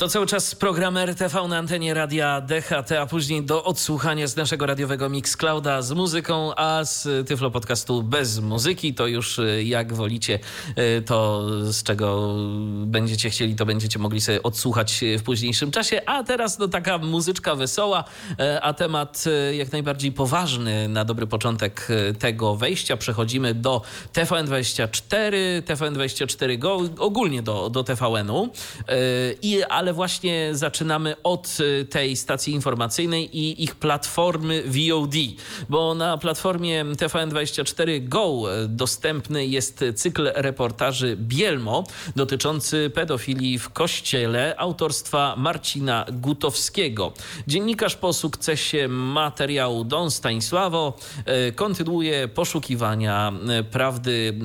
To 0.00 0.08
cały 0.08 0.26
czas 0.26 0.54
program 0.54 0.96
RTV 0.96 1.48
na 1.48 1.58
antenie 1.58 1.94
radia 1.94 2.40
DHT, 2.40 2.92
a 2.92 3.06
później 3.06 3.42
do 3.42 3.64
odsłuchania 3.64 4.26
z 4.26 4.36
naszego 4.36 4.66
radiowego 4.66 5.08
Mixclouda 5.08 5.82
z 5.82 5.92
muzyką, 5.92 6.54
a 6.56 6.84
z 6.84 7.28
Tyflo 7.28 7.50
Podcastu 7.50 8.02
bez 8.02 8.38
muzyki. 8.38 8.94
To 8.94 9.06
już 9.06 9.38
y, 9.38 9.64
jak 9.64 9.92
wolicie, 9.92 10.38
y, 10.98 11.02
to 11.02 11.42
z 11.72 11.82
czego 11.82 12.34
będziecie 12.86 13.30
chcieli, 13.30 13.56
to 13.56 13.66
będziecie 13.66 13.98
mogli 13.98 14.20
sobie 14.20 14.42
odsłuchać 14.42 15.04
w 15.18 15.22
późniejszym 15.22 15.70
czasie. 15.70 16.02
A 16.06 16.24
teraz 16.24 16.58
no 16.58 16.68
taka 16.68 16.98
muzyczka 16.98 17.54
wesoła, 17.54 18.04
y, 18.30 18.60
a 18.62 18.72
temat 18.72 19.24
jak 19.52 19.72
najbardziej 19.72 20.12
poważny 20.12 20.88
na 20.88 21.04
dobry 21.04 21.26
początek 21.26 21.88
tego 22.18 22.56
wejścia. 22.56 22.96
Przechodzimy 22.96 23.54
do 23.54 23.82
TVN24, 24.12 25.32
TVN24 25.62 26.58
Go, 26.58 26.80
ogólnie 26.98 27.42
do, 27.42 27.70
do 27.70 27.84
TVN-u. 27.84 28.50
I, 29.42 29.62
ale 29.62 29.89
ale 29.90 29.94
właśnie 29.94 30.48
zaczynamy 30.52 31.22
od 31.22 31.58
y, 31.60 31.84
tej 31.84 32.16
stacji 32.16 32.54
informacyjnej 32.54 33.38
i 33.38 33.62
ich 33.62 33.74
platformy 33.74 34.62
VOD, 34.62 35.14
bo 35.68 35.94
na 35.94 36.18
platformie 36.18 36.84
TVN24 36.84 38.08
Go 38.08 38.42
y, 38.64 38.68
dostępny 38.68 39.46
jest 39.46 39.84
cykl 39.94 40.30
reportaży 40.34 41.16
Bielmo 41.16 41.84
dotyczący 42.16 42.90
pedofilii 42.94 43.58
w 43.58 43.70
kościele 43.70 44.54
autorstwa 44.58 45.34
Marcina 45.36 46.06
Gutowskiego. 46.12 47.12
Dziennikarz 47.46 47.96
po 47.96 48.12
sukcesie 48.12 48.88
materiału 48.88 49.84
Don 49.84 50.10
Stanisławo 50.10 50.96
y, 51.48 51.52
kontynuuje 51.52 52.28
poszukiwania 52.28 53.32
prawdy 53.70 54.38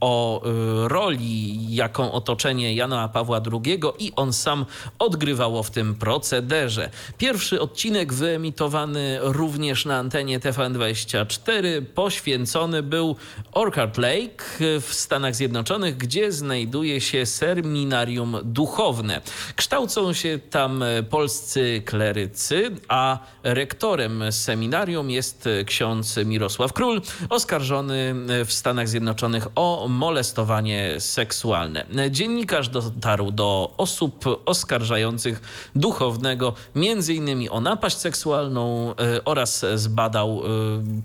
o 0.00 0.42
roli, 0.84 1.74
jaką 1.74 2.12
otoczenie 2.12 2.74
Jana 2.74 3.08
Pawła 3.08 3.40
II 3.52 3.80
i 3.98 4.12
on 4.16 4.32
sam 4.32 4.55
sam 4.56 4.66
odgrywało 4.98 5.62
w 5.62 5.70
tym 5.70 5.94
procederze. 5.94 6.90
Pierwszy 7.18 7.60
odcinek 7.60 8.12
wyemitowany 8.12 9.18
również 9.22 9.84
na 9.84 9.96
antenie 9.96 10.40
TVN24 10.40 11.82
poświęcony 11.94 12.82
był 12.82 13.16
Orchard 13.52 13.98
Lake 13.98 14.44
w 14.80 14.88
Stanach 14.90 15.34
Zjednoczonych, 15.34 15.96
gdzie 15.96 16.32
znajduje 16.32 17.00
się 17.00 17.26
seminarium 17.26 18.36
duchowne. 18.44 19.20
Kształcą 19.56 20.12
się 20.12 20.38
tam 20.50 20.84
polscy 21.10 21.82
klerycy, 21.84 22.70
a 22.88 23.18
rektorem 23.42 24.32
seminarium 24.32 25.10
jest 25.10 25.48
ksiądz 25.66 26.16
Mirosław 26.24 26.72
Król, 26.72 27.02
oskarżony 27.28 28.14
w 28.46 28.52
Stanach 28.52 28.88
Zjednoczonych 28.88 29.46
o 29.54 29.86
molestowanie 29.88 31.00
seksualne. 31.00 31.86
Dziennikarz 32.10 32.68
dotarł 32.68 33.30
do 33.30 33.74
osób 33.76 34.24
oskarżających 34.46 35.40
duchownego 35.74 36.54
między 36.74 37.14
innymi 37.14 37.50
o 37.50 37.60
napaść 37.60 37.96
seksualną 37.96 38.94
e, 38.96 39.24
oraz 39.24 39.64
zbadał 39.74 40.42
e, 40.44 40.48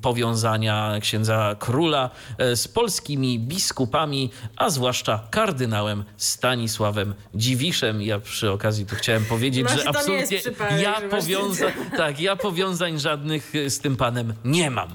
powiązania 0.02 0.98
księdza 1.02 1.56
króla 1.60 2.10
e, 2.38 2.56
z 2.56 2.68
polskimi 2.68 3.40
biskupami, 3.40 4.30
a 4.58 4.70
zwłaszcza 4.70 5.24
kardynałem 5.32 6.04
Stanisławem 6.18 7.14
Dziwiszem. 7.36 8.02
Ja 8.02 8.20
przy 8.20 8.52
okazji 8.52 8.86
tu 8.86 8.96
chciałem 8.96 9.26
powiedzieć, 9.26 9.70
że 9.70 9.88
absolutnie 9.88 10.40
ja, 10.82 11.02
powiąza 11.10 11.66
tak, 11.98 12.20
ja 12.20 12.36
powiązań 12.36 13.00
żadnych 13.00 13.54
z 13.68 13.80
tym 13.80 13.96
panem 13.96 14.34
nie 14.46 14.72
mam. 14.72 14.90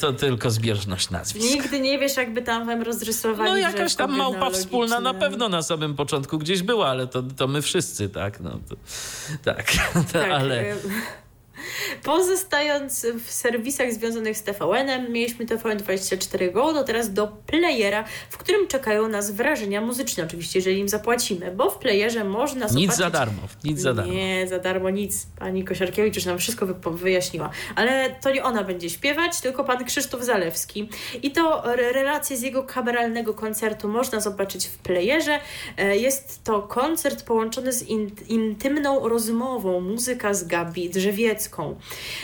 To 0.00 0.12
tylko 0.12 0.50
zbieżność 0.50 1.10
nazwisk. 1.10 1.54
Nigdy 1.54 1.80
nie 1.80 1.98
wiesz, 1.98 2.16
jakby 2.16 2.42
tam 2.42 2.66
wam 2.66 2.82
rozrysowali. 2.82 3.50
No 3.50 3.56
jakaś 3.56 3.94
tam 3.94 4.16
małpa 4.16 4.50
wspólna 4.50 5.00
na 5.00 5.14
pewno 5.14 5.48
na 5.48 5.62
samym 5.62 5.94
początku 5.94 6.38
gdzieś 6.38 6.62
była, 6.62 6.88
ale 6.88 7.06
to, 7.06 7.22
to 7.22 7.48
my 7.48 7.62
wszyscy, 7.68 8.08
tak? 8.08 8.40
No, 8.40 8.60
to, 8.68 8.76
tak, 9.44 9.72
tak, 10.12 10.30
ale... 10.30 10.64
Pozostając 12.02 13.06
w 13.24 13.30
serwisach 13.30 13.92
związanych 13.92 14.36
z 14.36 14.42
TVN-em, 14.42 15.12
mieliśmy 15.12 15.46
TVN24 15.46 16.52
Go, 16.52 16.72
no 16.72 16.84
teraz 16.84 17.12
do 17.12 17.28
playera, 17.46 18.04
w 18.30 18.36
którym 18.36 18.68
czekają 18.68 19.08
nas 19.08 19.30
wrażenia 19.30 19.80
muzyczne, 19.80 20.24
oczywiście, 20.24 20.58
jeżeli 20.58 20.78
im 20.78 20.88
zapłacimy, 20.88 21.52
bo 21.56 21.70
w 21.70 21.78
playerze 21.78 22.24
można 22.24 22.68
zobaczyć... 22.68 22.88
Nic 22.88 22.96
za 22.96 23.10
darmo, 23.10 23.42
nic 23.64 23.80
za 23.80 23.94
darmo. 23.94 24.12
Nie, 24.12 24.48
za 24.48 24.58
darmo 24.58 24.90
nic. 24.90 25.26
Pani 25.38 25.64
Kosiarkiewicz 25.64 26.14
już 26.16 26.24
nam 26.24 26.38
wszystko 26.38 26.66
wyjaśniła. 26.90 27.50
Ale 27.74 28.16
to 28.20 28.30
nie 28.30 28.44
ona 28.44 28.64
będzie 28.64 28.90
śpiewać, 28.90 29.40
tylko 29.40 29.64
pan 29.64 29.84
Krzysztof 29.84 30.22
Zalewski. 30.22 30.88
I 31.22 31.30
to 31.30 31.62
relacje 31.92 32.36
z 32.36 32.42
jego 32.42 32.62
kameralnego 32.62 33.34
koncertu 33.34 33.88
można 33.88 34.20
zobaczyć 34.20 34.66
w 34.66 34.78
playerze. 34.78 35.40
E, 35.76 35.96
jest 35.96 36.44
to 36.44 36.62
koncert 36.62 37.22
połączony 37.22 37.72
z 37.72 37.82
intymną 38.28 39.08
rozmową, 39.08 39.80
muzyka 39.80 40.34
z 40.34 40.44
Gabi 40.44 40.90
Drzewiecką, 40.90 41.47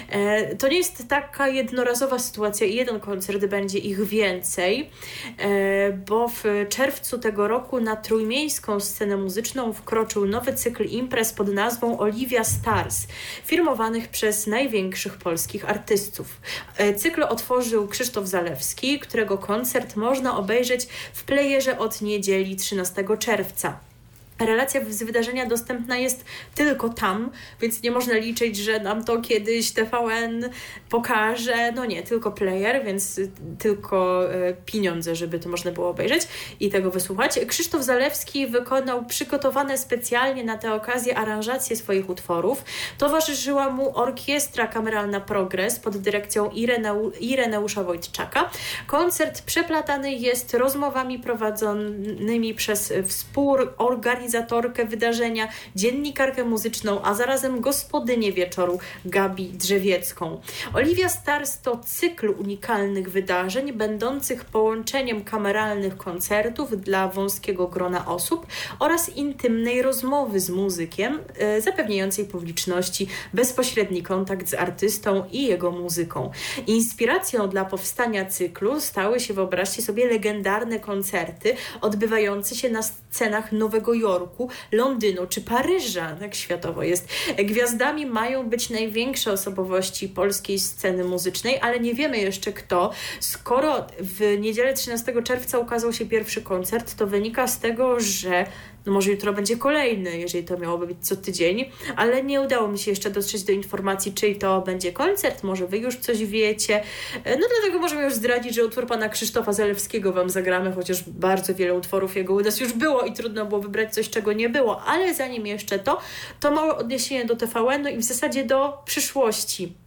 E, 0.08 0.56
to 0.56 0.68
nie 0.68 0.76
jest 0.76 1.08
taka 1.08 1.48
jednorazowa 1.48 2.18
sytuacja 2.18 2.66
i 2.66 2.74
jeden 2.74 3.00
koncert, 3.00 3.46
będzie 3.46 3.78
ich 3.78 4.04
więcej, 4.04 4.90
e, 5.38 5.92
bo 5.92 6.28
w 6.28 6.44
czerwcu 6.68 7.18
tego 7.18 7.48
roku 7.48 7.80
na 7.80 7.96
trójmiejską 7.96 8.80
scenę 8.80 9.16
muzyczną 9.16 9.72
wkroczył 9.72 10.26
nowy 10.26 10.54
cykl 10.54 10.84
imprez 10.84 11.32
pod 11.32 11.48
nazwą 11.48 11.98
Olivia 11.98 12.44
Stars, 12.44 13.06
firmowanych 13.44 14.08
przez 14.08 14.46
największych 14.46 15.16
polskich 15.16 15.70
artystów. 15.70 16.40
E, 16.76 16.94
cykl 16.94 17.22
otworzył 17.22 17.88
Krzysztof 17.88 18.26
Zalewski, 18.26 18.98
którego 18.98 19.38
koncert 19.38 19.96
można 19.96 20.38
obejrzeć 20.38 20.86
w 21.12 21.24
playerze 21.24 21.78
od 21.78 22.02
niedzieli 22.02 22.56
13 22.56 23.04
czerwca. 23.18 23.93
Relacja 24.38 24.80
z 24.88 25.02
wydarzenia 25.02 25.46
dostępna 25.46 25.96
jest 25.96 26.24
tylko 26.54 26.88
tam, 26.88 27.30
więc 27.60 27.82
nie 27.82 27.90
można 27.90 28.14
liczyć, 28.14 28.56
że 28.56 28.80
nam 28.80 29.04
to 29.04 29.20
kiedyś 29.20 29.72
TVN 29.72 30.50
pokaże. 30.90 31.72
No 31.72 31.84
nie, 31.84 32.02
tylko 32.02 32.32
player, 32.32 32.84
więc 32.84 33.20
tylko 33.58 34.30
e, 34.32 34.54
pieniądze, 34.66 35.16
żeby 35.16 35.38
to 35.38 35.48
można 35.48 35.70
było 35.70 35.88
obejrzeć 35.88 36.22
i 36.60 36.70
tego 36.70 36.90
wysłuchać. 36.90 37.40
Krzysztof 37.46 37.82
Zalewski 37.82 38.46
wykonał 38.46 39.04
przygotowane 39.04 39.78
specjalnie 39.78 40.44
na 40.44 40.58
tę 40.58 40.74
okazję 40.74 41.18
aranżację 41.18 41.76
swoich 41.76 42.10
utworów. 42.10 42.64
Towarzyszyła 42.98 43.70
mu 43.70 43.98
orkiestra 43.98 44.66
kameralna 44.66 45.20
Progress 45.20 45.78
pod 45.80 45.96
dyrekcją 45.96 46.50
Ireneu, 46.50 47.12
Ireneusza 47.20 47.84
Wojtczaka. 47.84 48.50
Koncert 48.86 49.42
przeplatany 49.42 50.14
jest 50.14 50.54
rozmowami 50.54 51.18
prowadzonymi 51.18 52.54
przez 52.54 52.92
współorganizatorów 53.06 54.23
organizatorkę 54.24 54.84
wydarzenia, 54.84 55.48
dziennikarkę 55.76 56.44
muzyczną, 56.44 57.02
a 57.02 57.14
zarazem 57.14 57.60
gospodynię 57.60 58.32
wieczoru 58.32 58.78
Gabi 59.04 59.46
Drzewiecką. 59.46 60.40
Olivia 60.74 61.08
Stars 61.08 61.60
to 61.60 61.76
cykl 61.84 62.34
unikalnych 62.38 63.10
wydarzeń, 63.10 63.72
będących 63.72 64.44
połączeniem 64.44 65.24
kameralnych 65.24 65.96
koncertów 65.96 66.80
dla 66.80 67.08
wąskiego 67.08 67.68
grona 67.68 68.06
osób 68.06 68.46
oraz 68.78 69.08
intymnej 69.08 69.82
rozmowy 69.82 70.40
z 70.40 70.50
muzykiem, 70.50 71.18
e, 71.38 71.60
zapewniającej 71.60 72.24
publiczności 72.24 73.06
bezpośredni 73.34 74.02
kontakt 74.02 74.48
z 74.48 74.54
artystą 74.54 75.24
i 75.32 75.46
jego 75.46 75.70
muzyką. 75.70 76.30
Inspiracją 76.66 77.48
dla 77.48 77.64
powstania 77.64 78.24
cyklu 78.24 78.80
stały 78.80 79.20
się, 79.20 79.34
wyobraźcie 79.34 79.82
sobie, 79.82 80.06
legendarne 80.06 80.80
koncerty 80.80 81.54
odbywające 81.80 82.54
się 82.54 82.70
na 82.70 82.82
scenach 82.82 83.52
Nowego 83.52 83.94
Jorku 83.94 84.13
Jorku, 84.14 84.48
Londynu 84.72 85.26
czy 85.26 85.40
Paryża, 85.40 86.16
tak 86.20 86.34
światowo 86.34 86.82
jest. 86.82 87.08
Gwiazdami 87.38 88.06
mają 88.06 88.48
być 88.48 88.70
największe 88.70 89.32
osobowości 89.32 90.08
polskiej 90.08 90.58
sceny 90.58 91.04
muzycznej, 91.04 91.60
ale 91.60 91.80
nie 91.80 91.94
wiemy 91.94 92.18
jeszcze 92.18 92.52
kto. 92.52 92.90
Skoro 93.20 93.86
w 94.00 94.36
niedzielę 94.40 94.74
13 94.74 95.22
czerwca 95.22 95.58
ukazał 95.58 95.92
się 95.92 96.06
pierwszy 96.06 96.42
koncert, 96.42 96.94
to 96.94 97.06
wynika 97.06 97.46
z 97.46 97.58
tego, 97.58 98.00
że 98.00 98.46
no 98.86 98.92
może 98.92 99.10
jutro 99.10 99.32
będzie 99.32 99.56
kolejny, 99.56 100.18
jeżeli 100.18 100.44
to 100.44 100.58
miałoby 100.58 100.86
być 100.86 100.96
co 101.00 101.16
tydzień, 101.16 101.70
ale 101.96 102.22
nie 102.22 102.40
udało 102.40 102.68
mi 102.68 102.78
się 102.78 102.90
jeszcze 102.90 103.10
dotrzeć 103.10 103.42
do 103.42 103.52
informacji, 103.52 104.12
czyj 104.12 104.36
to 104.36 104.60
będzie 104.60 104.92
koncert, 104.92 105.42
może 105.42 105.66
wy 105.66 105.78
już 105.78 105.96
coś 105.96 106.24
wiecie. 106.24 106.82
No 107.24 107.46
dlatego 107.60 107.78
możemy 107.78 108.02
już 108.02 108.14
zdradzić, 108.14 108.54
że 108.54 108.64
utwór 108.64 108.86
pana 108.86 109.08
Krzysztofa 109.08 109.52
Zalewskiego 109.52 110.12
wam 110.12 110.30
zagramy, 110.30 110.72
chociaż 110.72 111.02
bardzo 111.10 111.54
wiele 111.54 111.74
utworów 111.74 112.16
jego 112.16 112.34
u 112.34 112.40
nas 112.40 112.60
już 112.60 112.72
było 112.72 113.02
i 113.02 113.12
trudno 113.12 113.46
było 113.46 113.60
wybrać 113.60 113.94
coś, 113.94 114.10
czego 114.10 114.32
nie 114.32 114.48
było, 114.48 114.82
ale 114.82 115.14
zanim 115.14 115.46
jeszcze 115.46 115.78
to, 115.78 116.00
to 116.40 116.50
małe 116.50 116.76
odniesienie 116.76 117.24
do 117.24 117.36
TVN-u 117.36 117.88
i 117.88 117.96
w 117.96 118.04
zasadzie 118.04 118.44
do 118.44 118.82
przyszłości 118.84 119.83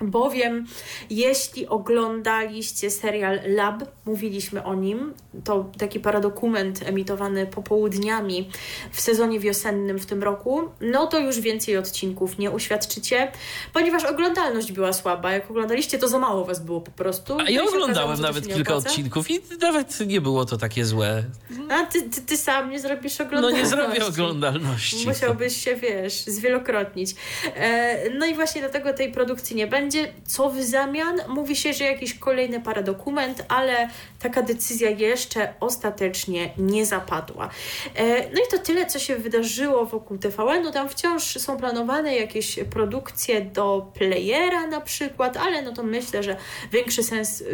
Bowiem, 0.00 0.66
jeśli 1.10 1.66
oglądaliście 1.66 2.90
serial 2.90 3.40
Lab, 3.46 3.84
mówiliśmy 4.04 4.64
o 4.64 4.74
nim, 4.74 5.14
to 5.44 5.70
taki 5.78 6.00
paradokument 6.00 6.82
emitowany 6.86 7.46
popołudniami 7.46 8.50
w 8.92 9.00
sezonie 9.00 9.40
wiosennym 9.40 9.98
w 9.98 10.06
tym 10.06 10.22
roku, 10.22 10.62
no 10.80 11.06
to 11.06 11.18
już 11.18 11.40
więcej 11.40 11.76
odcinków 11.76 12.38
nie 12.38 12.50
uświadczycie, 12.50 13.32
ponieważ 13.72 14.04
oglądalność 14.04 14.72
była 14.72 14.92
słaba. 14.92 15.32
Jak 15.32 15.50
oglądaliście, 15.50 15.98
to 15.98 16.08
za 16.08 16.18
mało 16.18 16.44
was 16.44 16.60
było 16.60 16.80
po 16.80 16.90
prostu. 16.90 17.38
A 17.38 17.50
ja 17.50 17.64
oglądałem 17.64 18.10
okazało, 18.10 18.32
nawet 18.32 18.54
kilka 18.54 18.74
odcinków 18.74 19.30
i 19.30 19.40
nawet 19.60 20.00
nie 20.06 20.20
było 20.20 20.44
to 20.44 20.56
takie 20.56 20.84
złe. 20.84 21.24
A 21.70 21.86
ty, 21.86 22.02
ty, 22.02 22.22
ty 22.22 22.36
sam 22.36 22.70
nie 22.70 22.80
zrobisz 22.80 23.20
oglądalności. 23.20 23.76
No 23.76 23.86
nie 23.86 23.94
zrobię 23.94 24.06
oglądalności. 24.06 25.06
Musiałbyś 25.08 25.64
się, 25.64 25.76
wiesz, 25.76 26.14
zwielokrotnić. 26.14 27.14
E, 27.56 28.10
no 28.10 28.26
i 28.26 28.34
właśnie 28.34 28.60
dlatego 28.60 28.92
tej 28.92 29.12
produkcji 29.12 29.56
nie 29.56 29.66
będzie 29.66 29.87
będzie, 29.88 30.12
co 30.26 30.50
w 30.50 30.62
zamian. 30.62 31.20
Mówi 31.28 31.56
się, 31.56 31.72
że 31.72 31.84
jakiś 31.84 32.14
kolejny 32.14 32.60
paradokument, 32.60 33.44
ale 33.48 33.88
taka 34.18 34.42
decyzja 34.42 34.90
jeszcze 34.90 35.54
ostatecznie 35.60 36.50
nie 36.58 36.86
zapadła. 36.86 37.50
E, 37.94 38.30
no 38.30 38.40
i 38.40 38.50
to 38.50 38.58
tyle, 38.58 38.86
co 38.86 38.98
się 38.98 39.16
wydarzyło 39.16 39.86
wokół 39.86 40.18
TVN-u. 40.18 40.72
Tam 40.72 40.88
wciąż 40.88 41.22
są 41.22 41.56
planowane 41.56 42.16
jakieś 42.16 42.58
produkcje 42.70 43.40
do 43.40 43.92
playera 43.94 44.66
na 44.66 44.80
przykład, 44.80 45.36
ale 45.36 45.62
no 45.62 45.72
to 45.72 45.82
myślę, 45.82 46.22
że 46.22 46.36
większy 46.72 47.02
sens 47.02 47.44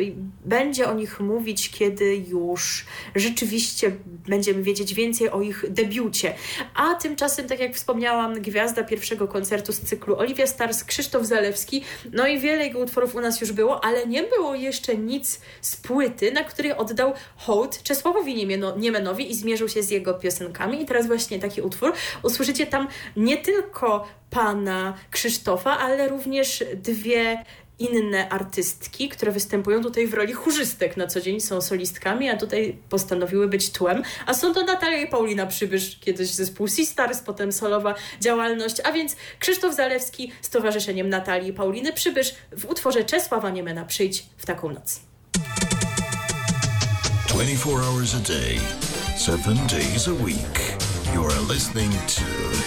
będzie 0.44 0.88
o 0.88 0.94
nich 0.94 1.20
mówić, 1.20 1.70
kiedy 1.70 2.16
już 2.16 2.86
rzeczywiście 3.14 3.92
będziemy 4.06 4.62
wiedzieć 4.62 4.94
więcej 4.94 5.30
o 5.30 5.40
ich 5.40 5.64
debiucie. 5.68 6.34
A 6.74 6.94
tymczasem, 6.94 7.48
tak 7.48 7.60
jak 7.60 7.74
wspomniałam, 7.74 8.42
gwiazda 8.42 8.84
pierwszego 8.84 9.28
koncertu 9.28 9.72
z 9.72 9.80
cyklu 9.80 10.16
Oliwia 10.16 10.46
Stars, 10.46 10.84
Krzysztof 10.84 11.26
Zalewski, 11.26 11.84
no 12.12 12.23
no 12.24 12.28
i 12.28 12.38
wiele 12.38 12.64
jego 12.64 12.78
utworów 12.78 13.14
u 13.14 13.20
nas 13.20 13.40
już 13.40 13.52
było, 13.52 13.84
ale 13.84 14.06
nie 14.06 14.22
było 14.22 14.54
jeszcze 14.54 14.96
nic 14.96 15.40
z 15.60 15.76
płyty, 15.76 16.32
na 16.32 16.44
której 16.44 16.72
oddał 16.72 17.12
hołd 17.36 17.82
Czesławowi 17.82 18.46
Niemenowi 18.76 19.30
i 19.30 19.34
zmierzył 19.34 19.68
się 19.68 19.82
z 19.82 19.90
jego 19.90 20.14
piosenkami. 20.14 20.82
I 20.82 20.86
teraz 20.86 21.06
właśnie 21.06 21.38
taki 21.38 21.62
utwór. 21.62 21.92
Usłyszycie 22.22 22.66
tam 22.66 22.88
nie 23.16 23.36
tylko 23.36 24.06
pana 24.30 24.94
Krzysztofa, 25.10 25.78
ale 25.78 26.08
również 26.08 26.64
dwie 26.74 27.44
inne 27.78 28.28
artystki, 28.28 29.08
które 29.08 29.32
występują 29.32 29.82
tutaj 29.82 30.06
w 30.06 30.14
roli 30.14 30.32
chórzystek 30.32 30.96
na 30.96 31.06
co 31.06 31.20
dzień, 31.20 31.40
są 31.40 31.60
solistkami, 31.60 32.28
a 32.30 32.36
tutaj 32.36 32.78
postanowiły 32.88 33.48
być 33.48 33.70
tłem. 33.70 34.02
A 34.26 34.34
są 34.34 34.54
to 34.54 34.64
Natalia 34.64 35.00
i 35.00 35.06
Paulina 35.08 35.46
Przybysz, 35.46 35.98
kiedyś 36.00 36.30
zespół 36.30 36.68
Sistars, 36.68 37.20
potem 37.20 37.52
solowa 37.52 37.94
działalność, 38.20 38.76
a 38.84 38.92
więc 38.92 39.16
Krzysztof 39.38 39.74
Zalewski 39.74 40.32
z 40.42 40.50
towarzyszeniem 40.50 41.08
Natalii 41.08 41.48
i 41.48 41.52
Pauliny 41.52 41.92
Przybysz 41.92 42.34
w 42.56 42.64
utworze 42.64 43.04
Czesława 43.04 43.50
Niemena 43.50 43.84
Przyjdź 43.84 44.26
w 44.36 44.46
taką 44.46 44.72
noc. 44.72 45.00
24 47.28 47.82
hours 47.82 48.14
a 48.14 48.20
day, 48.20 48.60
7 49.18 49.56
days 49.66 50.08
a 50.08 50.12
week. 50.12 50.83
You 51.12 51.24
are 51.24 51.40
listening 51.48 51.90
to 51.90 52.24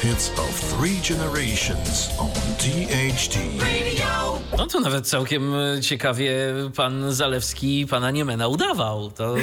hits 0.08 0.30
of 0.38 0.50
three 0.50 1.00
generations 1.02 2.10
on 2.20 2.30
DHT. 2.58 3.36
Radio. 3.60 4.40
No 4.58 4.68
to 4.68 4.80
nawet 4.80 5.08
całkiem 5.08 5.54
e, 5.56 5.82
ciekawie 5.82 6.36
pan 6.76 7.14
Zalewski 7.14 7.88
pana 7.90 8.12
Niemena 8.12 8.48
udawał. 8.48 9.12
To, 9.12 9.36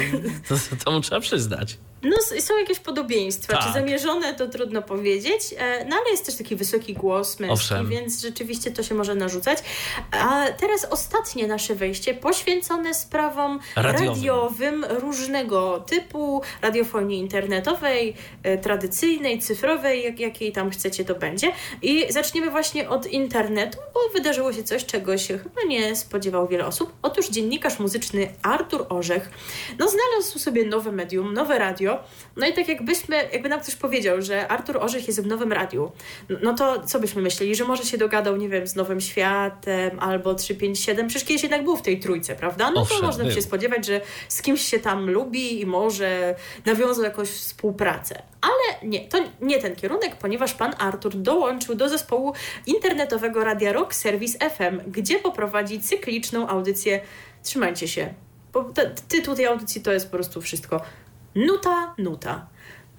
to, 0.49 0.55
to 0.85 0.91
mu 0.91 1.01
trzeba 1.01 1.21
przyznać. 1.21 1.77
No, 2.05 2.41
są 2.41 2.57
jakieś 2.57 2.79
podobieństwa. 2.79 3.53
Tak. 3.53 3.67
Czy 3.67 3.73
zamierzone, 3.73 4.33
to 4.33 4.47
trudno 4.47 4.81
powiedzieć. 4.81 5.41
E, 5.57 5.85
no, 5.85 5.95
ale 5.95 6.11
jest 6.11 6.25
też 6.25 6.35
taki 6.35 6.55
wysoki 6.55 6.93
głos 6.93 7.39
męski, 7.39 7.53
Owszem. 7.53 7.89
więc 7.89 8.21
rzeczywiście 8.21 8.71
to 8.71 8.83
się 8.83 8.95
może 8.95 9.15
narzucać. 9.15 9.59
A 10.11 10.45
teraz 10.59 10.85
ostatnie 10.85 11.47
nasze 11.47 11.75
wejście 11.75 12.13
poświęcone 12.13 12.93
sprawom 12.93 13.59
radiowym, 13.75 14.07
radiowym 14.07 14.85
różnego 14.89 15.79
typu, 15.79 16.41
radiofonii 16.61 17.19
internetowej, 17.19 18.15
e, 18.43 18.57
tradycyjnej, 18.57 19.39
cyfrowej, 19.39 20.03
jak, 20.03 20.19
jakiej 20.19 20.51
tam 20.51 20.69
chcecie 20.69 21.05
to 21.05 21.15
będzie. 21.15 21.51
I 21.81 22.05
zaczniemy 22.09 22.51
właśnie 22.51 22.89
od 22.89 23.07
internetu, 23.07 23.77
bo 23.93 23.99
wydarzyło 24.13 24.53
się 24.53 24.63
coś, 24.63 24.85
czego 24.85 25.17
się 25.17 25.37
chyba 25.37 25.61
nie 25.67 25.95
spodziewał 25.95 26.47
wiele 26.47 26.65
osób. 26.65 26.93
Otóż 27.01 27.29
dziennikarz 27.29 27.79
muzyczny 27.79 28.27
Artur 28.43 28.85
Orzech 28.89 29.29
no, 29.79 29.87
znalazł 29.89 30.39
sobie 30.39 30.65
nowe 30.65 30.91
medium, 30.91 31.33
nowe 31.33 31.59
radio, 31.59 31.94
no 32.37 32.47
i 32.47 32.53
tak 32.53 32.67
jakbyśmy, 32.67 33.15
jakby 33.33 33.49
nam 33.49 33.59
ktoś 33.59 33.75
powiedział, 33.75 34.21
że 34.21 34.47
Artur 34.47 34.77
Orzech 34.77 35.07
jest 35.07 35.23
w 35.23 35.27
Nowym 35.27 35.53
Radiu, 35.53 35.91
no 36.41 36.53
to 36.53 36.83
co 36.83 36.99
byśmy 36.99 37.21
myśleli, 37.21 37.55
że 37.55 37.65
może 37.65 37.83
się 37.83 37.97
dogadał, 37.97 38.35
nie 38.35 38.49
wiem, 38.49 38.67
z 38.67 38.75
Nowym 38.75 39.01
Światem 39.01 39.99
albo 39.99 40.35
357, 40.35 41.07
przecież 41.07 41.27
kiedyś 41.27 41.43
jednak 41.43 41.63
był 41.63 41.77
w 41.77 41.81
tej 41.81 41.99
trójce, 41.99 42.35
prawda? 42.35 42.71
No 42.71 42.81
Owszem, 42.81 42.97
to 42.97 43.05
można 43.05 43.23
by 43.23 43.31
się 43.31 43.41
spodziewać, 43.41 43.85
że 43.85 44.01
z 44.29 44.41
kimś 44.41 44.61
się 44.61 44.79
tam 44.79 45.09
lubi 45.09 45.61
i 45.61 45.65
może 45.65 46.35
nawiązał 46.65 47.03
jakąś 47.03 47.29
współpracę. 47.29 48.21
Ale 48.41 48.89
nie, 48.89 48.99
to 48.99 49.17
nie 49.41 49.59
ten 49.59 49.75
kierunek, 49.75 50.15
ponieważ 50.15 50.53
pan 50.53 50.75
Artur 50.79 51.15
dołączył 51.15 51.75
do 51.75 51.89
zespołu 51.89 52.33
internetowego 52.65 53.43
Radia 53.43 53.73
Rock 53.73 53.93
Service 53.93 54.49
FM, 54.49 54.91
gdzie 54.91 55.19
poprowadzi 55.19 55.79
cykliczną 55.79 56.47
audycję 56.47 57.01
Trzymajcie 57.45 57.87
się, 57.87 58.13
bo 58.53 58.73
tytuł 59.07 59.35
tej 59.35 59.45
audycji 59.45 59.81
to 59.81 59.91
jest 59.91 60.05
po 60.05 60.17
prostu 60.17 60.41
wszystko 60.41 60.81
Nuta, 61.35 61.95
nuta. 61.97 62.47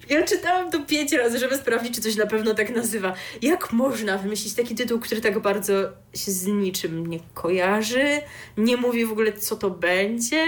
Ja 0.09 0.23
czytałam 0.23 0.71
to 0.71 0.79
pięć 0.79 1.13
razy, 1.13 1.39
żeby 1.39 1.57
sprawdzić, 1.57 1.95
czy 1.95 2.01
coś 2.01 2.15
na 2.15 2.25
pewno 2.25 2.53
tak 2.53 2.75
nazywa. 2.75 3.13
Jak 3.41 3.73
można 3.73 4.17
wymyślić 4.17 4.53
taki 4.53 4.75
tytuł, 4.75 4.99
który 4.99 5.21
tak 5.21 5.41
bardzo 5.41 5.73
się 6.13 6.31
z 6.31 6.47
niczym 6.47 7.07
nie 7.07 7.19
kojarzy, 7.33 8.21
nie 8.57 8.77
mówi 8.77 9.05
w 9.05 9.11
ogóle, 9.11 9.33
co 9.33 9.55
to 9.55 9.69
będzie? 9.69 10.45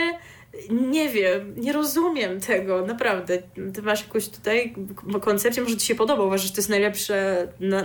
Nie 0.69 1.09
wiem, 1.09 1.55
nie 1.57 1.73
rozumiem 1.73 2.39
tego, 2.39 2.85
naprawdę. 2.85 3.37
Ty 3.73 3.81
masz 3.81 4.01
jakąś 4.01 4.29
tutaj 4.29 4.75
koncepcję, 5.21 5.63
może 5.63 5.77
ci 5.77 5.87
się 5.87 5.95
podoba, 5.95 6.23
uważasz, 6.23 6.47
że 6.47 6.53
to 6.53 6.59
jest 6.59 6.69
najlepsza 6.69 7.13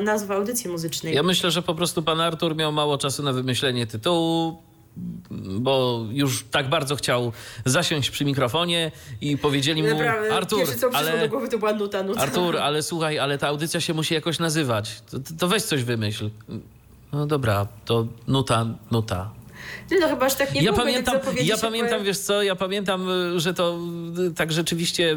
nazwa 0.05 0.35
audycji 0.35 0.70
muzycznej. 0.70 1.14
Ja 1.14 1.22
myślę, 1.22 1.51
że 1.51 1.62
po 1.62 1.74
prostu 1.74 2.02
pan 2.02 2.20
Artur 2.20 2.56
miał 2.56 2.72
mało 2.72 2.98
czasu 2.98 3.22
na 3.22 3.32
wymyślenie 3.32 3.86
tytułu, 3.86 4.62
bo 5.60 6.04
już 6.10 6.44
tak 6.50 6.68
bardzo 6.68 6.96
chciał 6.96 7.32
zasiąść 7.64 8.10
przy 8.10 8.24
mikrofonie 8.24 8.92
i 9.20 9.38
powiedzieli 9.38 9.82
mu, 9.82 9.88
Naprawdę, 9.88 10.34
Artur, 10.34 10.58
pierwsze 10.58 10.78
co 10.78 10.90
ale... 10.92 11.20
do 11.20 11.28
głowy 11.28 11.48
to 11.48 11.58
była 11.58 11.72
nuta, 11.72 12.02
nuta. 12.02 12.20
Artur, 12.20 12.56
ale 12.56 12.82
słuchaj, 12.82 13.18
ale 13.18 13.38
ta 13.38 13.48
audycja 13.48 13.80
się 13.80 13.94
musi 13.94 14.14
jakoś 14.14 14.38
nazywać. 14.38 15.00
To, 15.10 15.16
to 15.38 15.48
weź 15.48 15.62
coś 15.62 15.84
wymyśl. 15.84 16.30
No 17.12 17.26
dobra, 17.26 17.66
to 17.84 18.06
nuta, 18.26 18.66
nuta. 18.90 19.30
No 20.00 20.08
chyba 20.08 20.26
aż 20.26 20.34
tak 20.34 20.54
nie 20.54 20.62
ja 20.62 20.72
było, 20.72 20.84
pamiętam, 20.84 21.16
ja 21.42 21.58
pamiętam, 21.58 22.04
wiesz 22.04 22.18
co, 22.18 22.42
ja 22.42 22.56
pamiętam, 22.56 23.08
że 23.36 23.54
to 23.54 23.78
y, 24.30 24.34
tak 24.34 24.52
rzeczywiście 24.52 25.16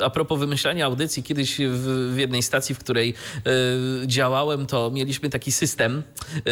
y, 0.00 0.04
a 0.04 0.10
propos 0.10 0.38
wymyślania 0.38 0.86
audycji, 0.86 1.22
kiedyś 1.22 1.56
w, 1.58 2.12
w 2.14 2.18
jednej 2.18 2.42
stacji, 2.42 2.74
w 2.74 2.78
której 2.78 3.14
y, 4.02 4.06
działałem, 4.06 4.66
to 4.66 4.90
mieliśmy 4.90 5.30
taki 5.30 5.52
system, 5.52 6.02
y, 6.36 6.42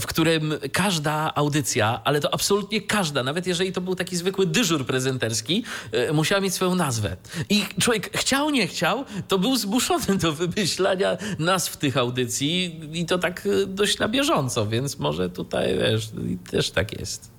w 0.00 0.06
którym 0.06 0.54
każda 0.72 1.32
audycja, 1.34 2.00
ale 2.04 2.20
to 2.20 2.34
absolutnie 2.34 2.80
każda, 2.80 3.22
nawet 3.22 3.46
jeżeli 3.46 3.72
to 3.72 3.80
był 3.80 3.94
taki 3.94 4.16
zwykły 4.16 4.46
dyżur 4.46 4.86
prezenterski, 4.86 5.64
y, 6.10 6.12
musiała 6.12 6.40
mieć 6.40 6.54
swoją 6.54 6.74
nazwę. 6.74 7.16
I 7.48 7.64
człowiek 7.80 8.16
chciał, 8.18 8.50
nie 8.50 8.66
chciał, 8.66 9.04
to 9.28 9.38
był 9.38 9.56
zmuszony 9.56 10.18
do 10.18 10.32
wymyślania 10.32 11.16
nazw 11.38 11.76
tych 11.76 11.96
audycji 11.96 12.80
i 12.92 13.06
to 13.06 13.18
tak 13.18 13.48
dość 13.66 13.98
na 13.98 14.08
bieżąco, 14.08 14.66
więc 14.66 14.98
może 14.98 15.30
tutaj, 15.30 15.78
wiesz, 15.78 16.10
też 16.50 16.67
tak 16.70 17.00
jest. 17.00 17.30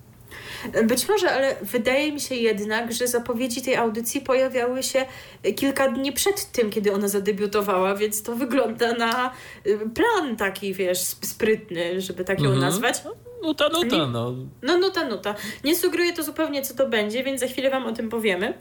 Być 0.84 1.10
może, 1.10 1.32
ale 1.32 1.56
wydaje 1.62 2.12
mi 2.12 2.20
się 2.22 2.36
jednak, 2.36 2.94
że 2.94 3.08
zapowiedzi 3.08 3.62
tej 3.62 3.76
audycji 3.76 4.22
pojawiały 4.22 4.84
się 4.84 5.06
kilka 5.56 5.88
dni 5.92 6.12
przed 6.14 6.52
tym, 6.52 6.70
kiedy 6.70 6.94
ona 6.94 7.08
zadebiutowała, 7.08 7.96
więc 7.96 8.24
to 8.24 8.36
wygląda 8.36 8.94
na 8.94 9.32
y, 9.68 9.80
plan 9.96 10.36
taki, 10.38 10.74
wiesz, 10.74 11.00
sp- 11.14 11.26
sprytny, 11.28 12.02
żeby 12.02 12.26
tak 12.26 12.40
ją 12.40 12.46
Mhm. 12.46 12.62
nazwać. 12.62 13.02
Nuta, 13.44 13.70
nuta, 13.70 14.06
no. 14.06 14.36
No 14.62 14.78
nuta, 14.78 15.08
nuta. 15.08 15.36
Nie 15.64 15.76
sugeruje 15.76 16.14
to 16.14 16.24
zupełnie, 16.24 16.62
co 16.62 16.74
to 16.74 16.88
będzie, 16.88 17.24
więc 17.24 17.40
za 17.40 17.48
chwilę 17.48 17.70
Wam 17.70 17.86
o 17.86 17.92
tym 17.92 18.10
powiemy. 18.10 18.54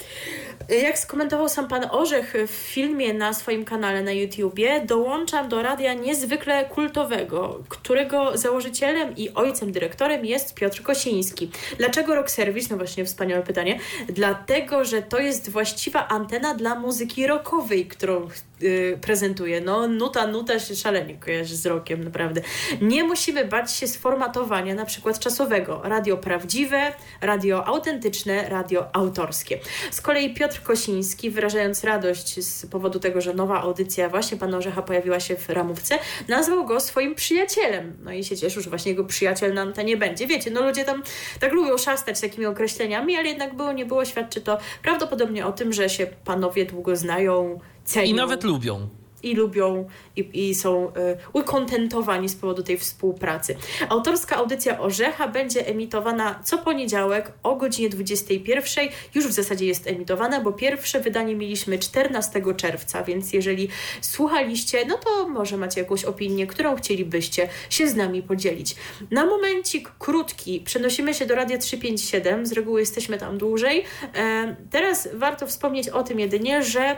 Jak 0.83 0.99
skomentował 0.99 1.49
sam 1.49 1.69
Pan 1.69 1.87
Orzech 1.91 2.35
w 2.47 2.51
filmie 2.51 3.15
na 3.15 3.35
swoim 3.35 3.65
kanale 3.65 4.03
na 4.03 4.13
YouTubie, 4.13 4.81
dołączam 4.87 5.49
do 5.49 5.63
radia 5.63 5.95
niezwykle 5.95 6.65
kultowego, 6.65 7.63
którego 7.69 8.39
założycielem 8.39 9.17
i 9.17 9.31
ojcem 9.35 9.73
dyrektorem 9.73 10.25
jest 10.25 10.55
Piotr 10.55 10.83
Kosiński. 10.83 11.51
Dlaczego 11.79 12.15
Rock 12.15 12.31
Service? 12.31 12.67
No 12.71 12.77
właśnie, 12.77 13.05
wspaniałe 13.05 13.43
pytanie. 13.43 13.79
Dlatego, 14.09 14.85
że 14.85 15.03
to 15.03 15.19
jest 15.19 15.51
właściwa 15.51 16.09
antena 16.09 16.55
dla 16.55 16.75
muzyki 16.75 17.27
rockowej, 17.27 17.87
którą 17.87 18.29
yy, 18.61 18.99
prezentuje. 19.01 19.61
No, 19.61 19.89
nuta, 19.89 20.27
nuta 20.27 20.59
się 20.59 20.77
szalenie 20.77 21.15
kojarzy 21.15 21.57
z 21.57 21.67
rokiem, 21.67 22.05
naprawdę. 22.05 22.41
Nie 22.81 23.05
musimy 23.05 23.45
bać 23.45 23.73
się 23.73 23.87
sformatowania 23.87 24.68
na 24.75 24.85
przykład 24.85 25.19
czasowego. 25.19 25.81
Radio 25.85 26.17
prawdziwe, 26.17 26.93
radio 27.21 27.67
autentyczne, 27.67 28.49
radio 28.49 28.97
autorskie. 28.97 29.59
Z 29.91 30.01
kolei 30.01 30.35
Piotr 30.35 30.63
Kosiński, 30.63 31.31
wyrażając 31.31 31.85
radość 31.85 32.45
z 32.45 32.67
powodu 32.67 33.01
tego, 33.01 33.21
że 33.21 33.35
nowa 33.35 33.63
audycja 33.63 34.09
właśnie 34.09 34.37
Pana 34.37 34.57
Orzecha 34.57 34.83
pojawiła 34.83 35.21
się 35.21 35.37
w 35.37 35.49
ramówce, 35.49 35.99
nazwał 36.29 36.67
go 36.67 36.81
swoim 36.81 37.15
przyjacielem. 37.15 37.97
No 38.03 38.13
i 38.13 38.25
się 38.25 38.37
cieszył, 38.37 38.63
że 38.63 38.71
właśnie 38.71 38.91
jego 38.91 39.05
przyjaciel 39.05 39.55
na 39.55 39.63
antenie 39.63 39.97
będzie. 39.97 40.27
Wiecie, 40.27 40.51
no 40.51 40.63
ludzie 40.63 40.85
tam 40.85 41.03
tak 41.41 41.53
lubią 41.53 41.79
szastać 41.79 42.21
takimi 42.21 42.47
określeniami, 42.47 43.17
ale 43.17 43.29
jednak 43.29 43.57
było, 43.57 43.73
nie 43.73 43.87
było, 43.87 44.05
świadczy 44.05 44.41
to 44.41 44.59
prawdopodobnie 44.83 45.47
o 45.47 45.53
tym, 45.53 45.73
że 45.73 45.89
się 45.89 46.07
panowie 46.25 46.67
długo 46.67 46.97
znają, 46.97 47.61
cenią 47.85 48.07
I 48.07 48.15
nawet 48.15 48.45
lubią. 48.45 48.89
I 49.23 49.35
lubią 49.35 49.89
i, 50.17 50.49
i 50.49 50.55
są 50.55 50.89
y, 50.89 50.93
ukontentowani 51.33 52.29
z 52.29 52.37
powodu 52.37 52.63
tej 52.63 52.79
współpracy. 52.79 53.57
Autorska 53.89 54.37
audycja 54.37 54.81
Orzecha 54.81 55.29
będzie 55.29 55.67
emitowana 55.67 56.41
co 56.45 56.59
poniedziałek 56.59 57.33
o 57.43 57.57
godzinie 57.57 57.89
21. 57.89 58.89
Już 59.15 59.27
w 59.27 59.33
zasadzie 59.33 59.67
jest 59.67 59.87
emitowana, 59.87 60.41
bo 60.41 60.53
pierwsze 60.53 61.01
wydanie 61.01 61.37
mieliśmy 61.37 61.79
14 61.79 62.43
czerwca, 62.57 63.03
więc 63.03 63.33
jeżeli 63.33 63.69
słuchaliście, 64.01 64.87
no 64.87 64.99
to 64.99 65.29
może 65.29 65.57
macie 65.57 65.81
jakąś 65.81 66.05
opinię, 66.05 66.47
którą 66.47 66.77
chcielibyście 66.77 67.49
się 67.71 67.89
z 67.89 67.95
nami 67.95 68.23
podzielić. 68.23 68.77
Na 69.11 69.27
momencik 69.27 69.93
krótki 69.99 70.61
przenosimy 70.61 71.15
się 71.15 71.27
do 71.27 71.35
Radia 71.35 71.59
357, 71.59 72.47
z 72.47 72.53
reguły 72.53 72.81
jesteśmy 72.81 73.19
tam 73.19 73.39
dłużej. 73.39 73.85
E, 74.15 74.57
teraz 74.71 75.09
warto 75.15 75.47
wspomnieć 75.47 75.89
o 75.89 76.03
tym 76.03 76.21
jedynie, 76.21 76.63
że 76.63 76.97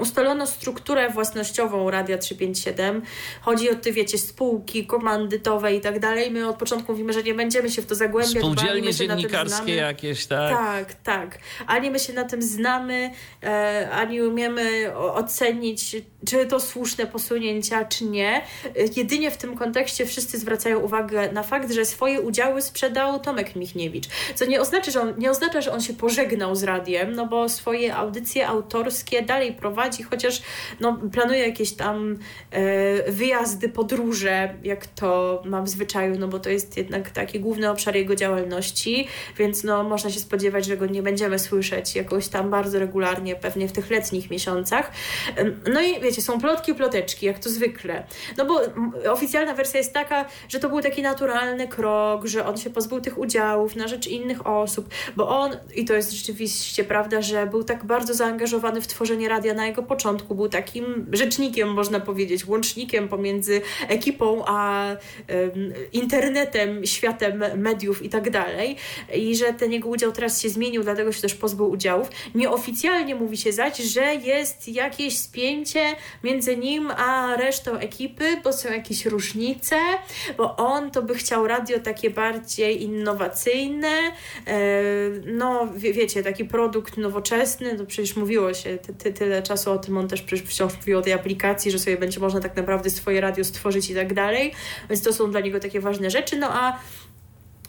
Ustalono 0.00 0.46
strukturę 0.46 1.10
własnościową 1.10 1.90
Radia 1.90 2.18
357. 2.18 3.02
Chodzi 3.40 3.70
o 3.70 3.74
te, 3.74 3.92
wiecie, 3.92 4.18
spółki 4.18 4.86
komandytowe 4.86 5.74
i 5.74 5.80
tak 5.80 5.98
dalej. 5.98 6.30
My 6.30 6.48
od 6.48 6.56
początku 6.56 6.92
mówimy, 6.92 7.12
że 7.12 7.22
nie 7.22 7.34
będziemy 7.34 7.70
się 7.70 7.82
w 7.82 7.86
to 7.86 7.94
zagłębiać. 7.94 8.38
Spółdzielnie 8.38 8.94
dziennikarskie 8.94 9.74
jakieś, 9.74 10.26
tak? 10.26 10.50
Tak, 10.50 10.94
tak. 10.94 11.38
Ani 11.66 11.90
my 11.90 11.98
się 11.98 12.12
na 12.12 12.24
tym 12.24 12.42
znamy, 12.42 13.10
e, 13.42 13.90
ani 13.90 14.22
umiemy 14.22 14.96
ocenić, 14.96 15.96
czy 16.26 16.46
to 16.46 16.60
słuszne 16.60 17.06
posunięcia, 17.06 17.84
czy 17.84 18.04
nie. 18.04 18.36
E, 18.36 18.42
Jedynie 18.96 19.30
w 19.30 19.36
tym 19.36 19.56
kontekście 19.56 20.06
wszyscy 20.06 20.38
zwracają 20.38 20.78
uwagę 20.80 21.32
na 21.32 21.42
fakt, 21.42 21.72
że 21.72 21.84
swoje 21.84 22.20
udziały 22.20 22.62
sprzedał 22.62 23.20
Tomek 23.20 23.56
Michniewicz. 23.56 24.04
Co 24.34 24.44
nie 24.44 24.60
oznacza, 24.60 24.90
że 24.90 25.00
on, 25.00 25.14
nie 25.18 25.30
oznacza, 25.30 25.60
że 25.60 25.72
on 25.72 25.80
się 25.80 25.94
pożegnał 25.94 26.56
z 26.56 26.62
radiem, 26.62 27.12
no 27.12 27.26
bo 27.26 27.48
swoje 27.48 27.94
audycje 27.94 28.48
autorskie 28.48 29.22
dalej 29.22 29.52
prowadzi, 29.52 29.81
chociaż 30.10 30.42
no, 30.80 30.98
planuje 31.12 31.46
jakieś 31.46 31.72
tam 31.72 32.18
e, 32.50 33.12
wyjazdy, 33.12 33.68
podróże, 33.68 34.54
jak 34.64 34.86
to 34.86 35.42
ma 35.44 35.62
w 35.62 35.68
zwyczaju, 35.68 36.18
no 36.18 36.28
bo 36.28 36.38
to 36.38 36.50
jest 36.50 36.76
jednak 36.76 37.10
taki 37.10 37.40
główny 37.40 37.70
obszar 37.70 37.96
jego 37.96 38.16
działalności, 38.16 39.08
więc 39.38 39.64
no, 39.64 39.84
można 39.84 40.10
się 40.10 40.20
spodziewać, 40.20 40.64
że 40.66 40.76
go 40.76 40.86
nie 40.86 41.02
będziemy 41.02 41.38
słyszeć 41.38 41.96
jakoś 41.96 42.28
tam 42.28 42.50
bardzo 42.50 42.78
regularnie, 42.78 43.36
pewnie 43.36 43.68
w 43.68 43.72
tych 43.72 43.90
letnich 43.90 44.30
miesiącach. 44.30 44.90
No 45.72 45.80
i 45.80 46.00
wiecie, 46.00 46.22
są 46.22 46.40
plotki, 46.40 46.74
ploteczki, 46.74 47.26
jak 47.26 47.38
to 47.38 47.50
zwykle. 47.50 48.06
No 48.36 48.46
bo 48.46 48.60
oficjalna 49.12 49.54
wersja 49.54 49.78
jest 49.78 49.92
taka, 49.92 50.24
że 50.48 50.60
to 50.60 50.68
był 50.68 50.80
taki 50.80 51.02
naturalny 51.02 51.68
krok, 51.68 52.26
że 52.26 52.46
on 52.46 52.56
się 52.56 52.70
pozbył 52.70 53.00
tych 53.00 53.18
udziałów 53.18 53.76
na 53.76 53.88
rzecz 53.88 54.06
innych 54.06 54.46
osób, 54.46 54.88
bo 55.16 55.28
on, 55.28 55.56
i 55.74 55.84
to 55.84 55.94
jest 55.94 56.12
rzeczywiście 56.12 56.84
prawda, 56.84 57.22
że 57.22 57.46
był 57.46 57.64
tak 57.64 57.84
bardzo 57.84 58.14
zaangażowany 58.14 58.80
w 58.80 58.86
tworzenie 58.86 59.28
radia 59.28 59.54
na 59.54 59.66
jego 59.72 59.82
początku, 59.82 60.34
był 60.34 60.48
takim 60.48 61.06
rzecznikiem, 61.12 61.68
można 61.68 62.00
powiedzieć, 62.00 62.46
łącznikiem 62.46 63.08
pomiędzy 63.08 63.60
ekipą 63.88 64.42
a 64.46 64.90
em, 64.90 65.72
internetem, 65.92 66.86
światem 66.86 67.44
mediów 67.56 68.02
i 68.02 68.08
tak 68.08 68.30
dalej. 68.30 68.76
I 69.14 69.36
że 69.36 69.52
ten 69.52 69.72
jego 69.72 69.88
udział 69.88 70.12
teraz 70.12 70.42
się 70.42 70.48
zmienił, 70.48 70.82
dlatego 70.82 71.12
się 71.12 71.22
też 71.22 71.34
pozbył 71.34 71.70
udziałów. 71.70 72.08
Nieoficjalnie 72.34 73.14
mówi 73.14 73.36
się 73.36 73.52
zaś, 73.52 73.76
że 73.76 74.14
jest 74.14 74.68
jakieś 74.68 75.18
spięcie 75.18 75.80
między 76.24 76.56
nim 76.56 76.90
a 76.90 77.36
resztą 77.36 77.78
ekipy, 77.78 78.24
bo 78.44 78.52
są 78.52 78.72
jakieś 78.72 79.06
różnice, 79.06 79.76
bo 80.36 80.56
on 80.56 80.90
to 80.90 81.02
by 81.02 81.14
chciał 81.14 81.46
radio 81.46 81.78
takie 81.78 82.10
bardziej 82.10 82.82
innowacyjne, 82.82 83.88
e, 84.46 84.82
no 85.26 85.68
wie, 85.76 85.92
wiecie, 85.92 86.22
taki 86.22 86.44
produkt 86.44 86.96
nowoczesny, 86.96 87.78
to 87.78 87.86
przecież 87.86 88.16
mówiło 88.16 88.54
się 88.54 88.78
ty, 88.78 88.94
ty, 88.94 89.12
tyle 89.12 89.42
czasu 89.42 89.61
o 89.70 89.78
tym, 89.78 89.98
on 89.98 90.08
też 90.08 90.22
przecież 90.22 90.48
wciąż 90.48 90.76
mówił 90.76 90.98
o 90.98 91.02
tej 91.02 91.12
aplikacji, 91.12 91.70
że 91.70 91.78
sobie 91.78 91.96
będzie 91.96 92.20
można 92.20 92.40
tak 92.40 92.56
naprawdę 92.56 92.90
swoje 92.90 93.20
radio 93.20 93.44
stworzyć 93.44 93.90
i 93.90 93.94
tak 93.94 94.14
dalej, 94.14 94.52
więc 94.90 95.02
to 95.02 95.12
są 95.12 95.30
dla 95.30 95.40
niego 95.40 95.60
takie 95.60 95.80
ważne 95.80 96.10
rzeczy, 96.10 96.36
no 96.36 96.48
a 96.52 96.78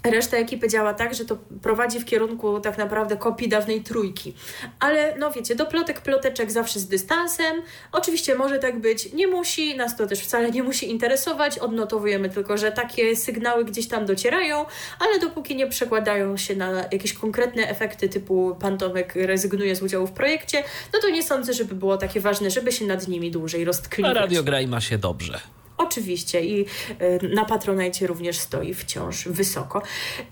Reszta 0.03 0.37
ekipy 0.37 0.67
działa 0.67 0.93
tak, 0.93 1.13
że 1.13 1.25
to 1.25 1.37
prowadzi 1.61 1.99
w 1.99 2.05
kierunku 2.05 2.59
tak 2.59 2.77
naprawdę 2.77 3.17
kopii 3.17 3.49
dawnej 3.49 3.81
trójki. 3.81 4.33
Ale 4.79 5.15
no 5.17 5.31
wiecie, 5.31 5.55
do 5.55 5.65
plotek, 5.65 6.01
ploteczek 6.01 6.51
zawsze 6.51 6.79
z 6.79 6.87
dystansem. 6.87 7.61
Oczywiście 7.91 8.35
może 8.35 8.59
tak 8.59 8.79
być, 8.79 9.13
nie 9.13 9.27
musi, 9.27 9.77
nas 9.77 9.97
to 9.97 10.07
też 10.07 10.19
wcale 10.19 10.51
nie 10.51 10.63
musi 10.63 10.91
interesować. 10.91 11.59
Odnotowujemy 11.59 12.29
tylko, 12.29 12.57
że 12.57 12.71
takie 12.71 13.15
sygnały 13.15 13.65
gdzieś 13.65 13.87
tam 13.87 14.05
docierają, 14.05 14.65
ale 14.99 15.19
dopóki 15.19 15.55
nie 15.55 15.67
przekładają 15.67 16.37
się 16.37 16.55
na 16.55 16.71
jakieś 16.71 17.13
konkretne 17.13 17.69
efekty 17.69 18.09
typu 18.09 18.55
pan 18.59 18.77
Tomek 18.77 19.15
rezygnuje 19.15 19.75
z 19.75 19.81
udziału 19.81 20.07
w 20.07 20.11
projekcie, 20.11 20.63
no 20.93 20.99
to 20.99 21.09
nie 21.09 21.23
sądzę, 21.23 21.53
żeby 21.53 21.75
było 21.75 21.97
takie 21.97 22.19
ważne, 22.19 22.51
żeby 22.51 22.71
się 22.71 22.85
nad 22.85 23.07
nimi 23.07 23.31
dłużej 23.31 23.63
A 23.63 23.65
roztkliwać. 23.65 24.15
Radio 24.15 24.43
Graj 24.43 24.67
ma 24.67 24.81
się 24.81 24.97
dobrze. 24.97 25.62
Oczywiście 25.77 26.45
i 26.45 26.61
y, 26.61 27.29
na 27.35 27.45
Patronajcie 27.45 28.07
również 28.07 28.37
stoi 28.37 28.73
wciąż 28.73 29.27
wysoko. 29.27 29.81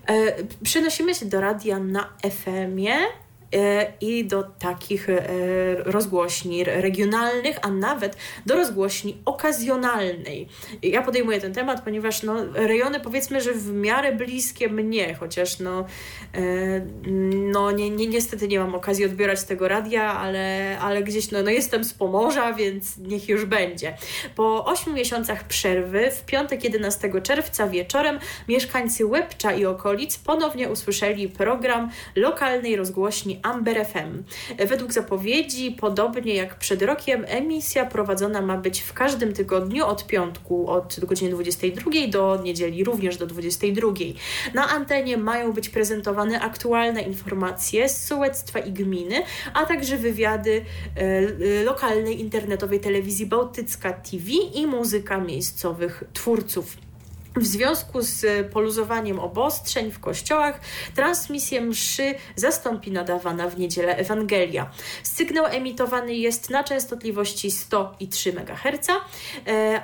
E, 0.08 0.34
Przenosimy 0.64 1.14
się 1.14 1.26
do 1.26 1.40
radia 1.40 1.78
na 1.78 2.08
FM-ie 2.30 2.96
i 4.00 4.24
do 4.24 4.42
takich 4.42 5.08
e, 5.10 5.22
rozgłośni 5.76 6.64
regionalnych, 6.64 7.56
a 7.62 7.70
nawet 7.70 8.16
do 8.46 8.56
rozgłośni 8.56 9.16
okazjonalnej. 9.24 10.48
Ja 10.82 11.02
podejmuję 11.02 11.40
ten 11.40 11.54
temat, 11.54 11.84
ponieważ 11.84 12.22
no, 12.22 12.34
rejony 12.54 13.00
powiedzmy, 13.00 13.40
że 13.40 13.52
w 13.52 13.72
miarę 13.72 14.12
bliskie 14.12 14.68
mnie, 14.68 15.14
chociaż 15.14 15.58
no, 15.58 15.86
e, 16.34 16.86
no 17.52 17.70
nie, 17.70 17.90
nie, 17.90 18.06
niestety 18.06 18.48
nie 18.48 18.58
mam 18.58 18.74
okazji 18.74 19.04
odbierać 19.04 19.44
tego 19.44 19.68
radia, 19.68 20.18
ale, 20.18 20.78
ale 20.80 21.02
gdzieś 21.02 21.30
no, 21.30 21.42
no 21.42 21.50
jestem 21.50 21.84
z 21.84 21.94
Pomorza, 21.94 22.52
więc 22.52 22.98
niech 22.98 23.28
już 23.28 23.44
będzie. 23.44 23.96
Po 24.36 24.64
8 24.64 24.94
miesiącach 24.94 25.44
przerwy 25.44 26.10
w 26.10 26.24
piątek 26.24 26.64
11 26.64 27.10
czerwca 27.22 27.68
wieczorem 27.68 28.18
mieszkańcy 28.48 29.06
Łebcza 29.06 29.52
i 29.52 29.64
okolic 29.64 30.18
ponownie 30.18 30.68
usłyszeli 30.68 31.28
program 31.28 31.90
lokalnej 32.16 32.76
rozgłośni 32.76 33.41
Amber 33.42 33.86
FM. 33.86 34.22
Według 34.68 34.92
zapowiedzi, 34.92 35.76
podobnie 35.80 36.34
jak 36.34 36.58
przed 36.58 36.82
rokiem, 36.82 37.24
emisja 37.28 37.86
prowadzona 37.86 38.42
ma 38.42 38.56
być 38.56 38.80
w 38.80 38.92
każdym 38.92 39.32
tygodniu 39.32 39.86
od 39.86 40.06
piątku 40.06 40.70
od 40.70 41.00
godziny 41.04 41.30
22 41.30 41.90
do 42.08 42.40
niedzieli 42.42 42.84
również 42.84 43.16
do 43.16 43.26
22. 43.26 43.88
Na 44.54 44.68
antenie 44.68 45.16
mają 45.16 45.52
być 45.52 45.68
prezentowane 45.68 46.40
aktualne 46.40 47.02
informacje 47.02 47.88
z 47.88 48.06
sołectwa 48.06 48.58
i 48.58 48.72
gminy, 48.72 49.22
a 49.54 49.66
także 49.66 49.96
wywiady 49.96 50.64
e, 50.96 51.64
lokalnej 51.64 52.20
internetowej 52.20 52.80
telewizji 52.80 53.26
Bałtycka 53.26 53.92
TV 53.92 54.26
i 54.54 54.66
muzyka 54.66 55.18
miejscowych 55.18 56.04
twórców. 56.12 56.91
W 57.36 57.46
związku 57.46 58.02
z 58.02 58.46
poluzowaniem 58.52 59.18
obostrzeń 59.18 59.90
w 59.90 60.00
kościołach, 60.00 60.60
transmisję 60.94 61.60
mszy 61.60 62.14
zastąpi 62.36 62.90
nadawana 62.90 63.48
w 63.48 63.58
niedzielę 63.58 63.96
Ewangelia. 63.96 64.70
Sygnał 65.02 65.46
emitowany 65.46 66.14
jest 66.14 66.50
na 66.50 66.64
częstotliwości 66.64 67.50
100 67.50 67.94
i 68.00 68.08
3 68.08 68.30
MHz. 68.30 68.86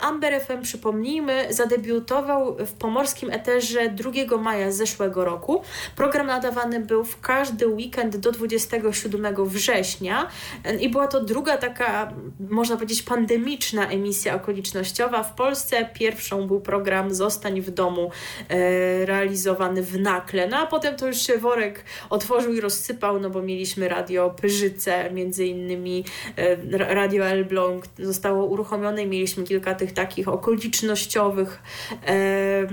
Amber 0.01 0.41
FM, 0.41 0.63
przypomnijmy, 0.63 1.47
zadebiutował 1.51 2.57
w 2.67 2.73
pomorskim 2.73 3.31
eterze 3.31 3.89
2 3.89 4.37
maja 4.39 4.73
zeszłego 4.73 5.25
roku. 5.25 5.63
Program 5.97 6.27
nadawany 6.27 6.81
był 6.81 7.05
w 7.05 7.21
każdy 7.21 7.67
weekend 7.67 8.17
do 8.17 8.33
27 8.33 9.47
września 9.47 10.29
e, 10.65 10.77
i 10.77 10.89
była 10.89 11.07
to 11.07 11.25
druga 11.25 11.57
taka, 11.59 12.13
można 12.51 12.77
powiedzieć, 12.77 13.03
pandemiczna 13.03 13.89
emisja 13.89 14.35
okolicznościowa. 14.35 15.23
W 15.23 15.35
Polsce 15.35 15.89
pierwszą 15.95 16.47
był 16.47 16.61
program 16.61 17.15
Zostań 17.15 17.38
Zostań 17.39 17.61
w 17.61 17.71
domu 17.71 18.11
e, 18.49 19.07
realizowany 19.07 19.83
w 19.83 20.01
Nakle. 20.01 20.49
No 20.49 20.57
a 20.57 20.67
potem 20.67 20.97
to 20.97 21.07
już 21.07 21.17
się 21.17 21.39
worek 21.39 21.85
otworzył 22.11 22.53
i 22.53 22.61
rozsypał, 22.61 23.21
no 23.21 23.31
bo 23.31 23.43
mieliśmy 23.43 23.89
radio 23.89 24.31
Pyrzyce, 24.31 25.11
między 25.11 25.47
innymi 25.47 26.05
e, 26.37 26.79
radio 26.95 27.27
Elbląg 27.27 27.85
zostało 27.99 28.45
uruchomione 28.45 29.03
i 29.03 29.07
mieliśmy 29.07 29.45
kilka 29.45 29.75
tych 29.75 29.93
takich 29.93 30.29
okolicznościowych 30.29 31.63
e, 32.07 32.69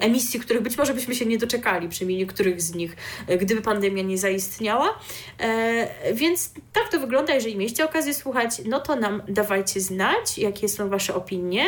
emisji, 0.00 0.40
których 0.40 0.62
być 0.62 0.78
może 0.78 0.94
byśmy 0.94 1.14
się 1.14 1.26
nie 1.26 1.38
doczekali, 1.38 1.88
przynajmniej 1.88 2.18
niektórych 2.18 2.62
z 2.62 2.74
nich, 2.74 2.96
gdyby 3.40 3.62
pandemia 3.62 4.02
nie 4.02 4.18
zaistniała. 4.18 4.98
Więc 6.14 6.54
tak 6.72 6.88
to 6.88 7.00
wygląda, 7.00 7.34
jeżeli 7.34 7.56
mieliście 7.56 7.84
okazję 7.84 8.14
słuchać, 8.14 8.50
no 8.64 8.80
to 8.80 8.96
nam 8.96 9.22
dawajcie 9.28 9.80
znać, 9.80 10.38
jakie 10.38 10.68
są 10.68 10.88
Wasze 10.88 11.14
opinie. 11.14 11.64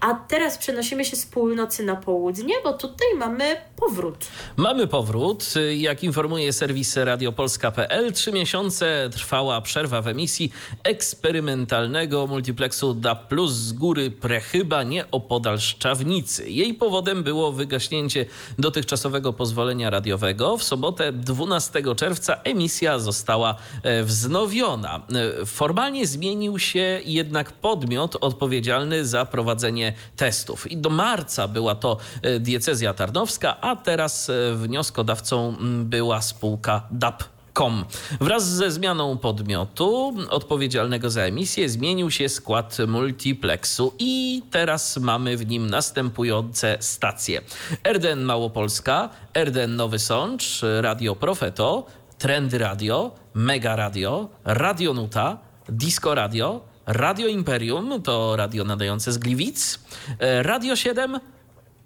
A 0.00 0.14
teraz 0.14 0.58
przenosimy 0.58 1.04
się 1.04 1.16
z 1.22 1.26
północy 1.26 1.84
na 1.84 1.96
południe, 1.96 2.54
bo 2.64 2.72
tutaj 2.72 3.08
mamy 3.18 3.56
powrót. 3.76 4.26
Mamy 4.56 4.86
powrót. 4.86 5.54
Jak 5.76 6.04
informuje 6.04 6.52
serwis 6.52 6.96
radiopolska.pl, 6.96 8.12
trzy 8.12 8.32
miesiące 8.32 9.10
trwała 9.12 9.60
przerwa 9.60 10.02
w 10.02 10.08
emisji 10.08 10.52
eksperymentalnego 10.84 12.26
multiplexu 12.26 12.94
DA 12.94 13.14
Plus 13.14 13.52
z 13.52 13.72
góry 13.72 14.10
Prechyba 14.10 14.82
nieopodal 14.82 15.60
Szczawnicy. 15.60 16.50
Jej 16.50 16.74
powodem 16.74 17.22
było 17.22 17.52
wygaśnięcie 17.52 18.26
dotychczasowego 18.58 19.32
pozwolenia 19.32 19.90
radiowego. 19.90 20.56
W 20.56 20.62
sobotę 20.62 21.12
12 21.12 21.82
czerwca 21.96 22.40
emisja 22.44 22.98
została 22.98 23.54
e, 23.82 24.02
wznowiona. 24.02 25.00
E, 25.42 25.46
formalnie 25.46 26.06
zmienił 26.06 26.58
się 26.58 27.00
jednak 27.04 27.52
podmiot 27.52 28.16
odpowiedzialny 28.20 29.06
za 29.06 29.24
prowadzenie 29.24 29.92
testów. 30.16 30.70
I 30.70 30.76
do 30.76 30.90
marca 31.12 31.48
była 31.48 31.74
to 31.74 31.96
e, 32.22 32.40
diecezja 32.40 32.94
tarnowska, 32.94 33.60
a 33.60 33.76
teraz 33.76 34.30
e, 34.30 34.54
wnioskodawcą 34.54 35.56
była 35.84 36.22
spółka 36.22 36.82
DAP. 36.90 37.24
Com. 37.54 37.84
Wraz 38.20 38.48
ze 38.48 38.70
zmianą 38.70 39.18
podmiotu 39.18 40.14
odpowiedzialnego 40.30 41.10
za 41.10 41.22
emisję 41.22 41.68
zmienił 41.68 42.10
się 42.10 42.28
skład 42.28 42.78
multiplexu 42.88 43.94
i 43.98 44.42
teraz 44.50 44.96
mamy 44.96 45.36
w 45.36 45.46
nim 45.46 45.70
następujące 45.70 46.76
stacje. 46.80 47.42
RDN 47.84 48.22
Małopolska, 48.22 49.08
RDN 49.34 49.76
Nowy 49.76 49.98
Sącz, 49.98 50.60
Radio 50.80 51.16
Profeto, 51.16 51.86
Trendy 52.18 52.58
Radio, 52.58 53.10
Mega 53.34 53.76
Radio, 53.76 54.28
Radio 54.44 54.94
Nuta, 54.94 55.38
Disco 55.68 56.14
Radio, 56.14 56.71
Radio 56.86 57.28
Imperium, 57.28 58.02
to 58.02 58.36
radio 58.36 58.64
nadające 58.64 59.12
z 59.12 59.18
Gliwic, 59.18 59.78
e, 60.18 60.42
Radio 60.42 60.76
7, 60.76 61.20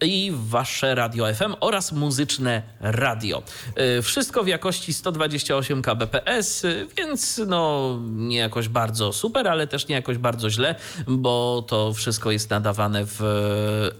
i 0.01 0.32
wasze 0.35 0.94
radio 0.94 1.35
FM 1.35 1.55
oraz 1.60 1.93
muzyczne 1.93 2.62
radio. 2.81 3.43
E, 3.74 4.02
wszystko 4.02 4.44
w 4.44 4.48
jakości 4.48 4.93
128 4.93 5.82
kbps, 5.82 6.62
więc 6.97 7.40
no 7.47 7.90
nie 8.06 8.36
jakoś 8.36 8.68
bardzo 8.68 9.12
super, 9.12 9.48
ale 9.48 9.66
też 9.66 9.89
nie 9.89 9.94
jakoś 9.94 10.18
bardzo 10.18 10.51
źle, 10.51 10.74
bo 11.06 11.64
to 11.68 11.93
wszystko 11.93 12.31
jest 12.31 12.51
nadawane 12.51 13.02
w 13.05 13.20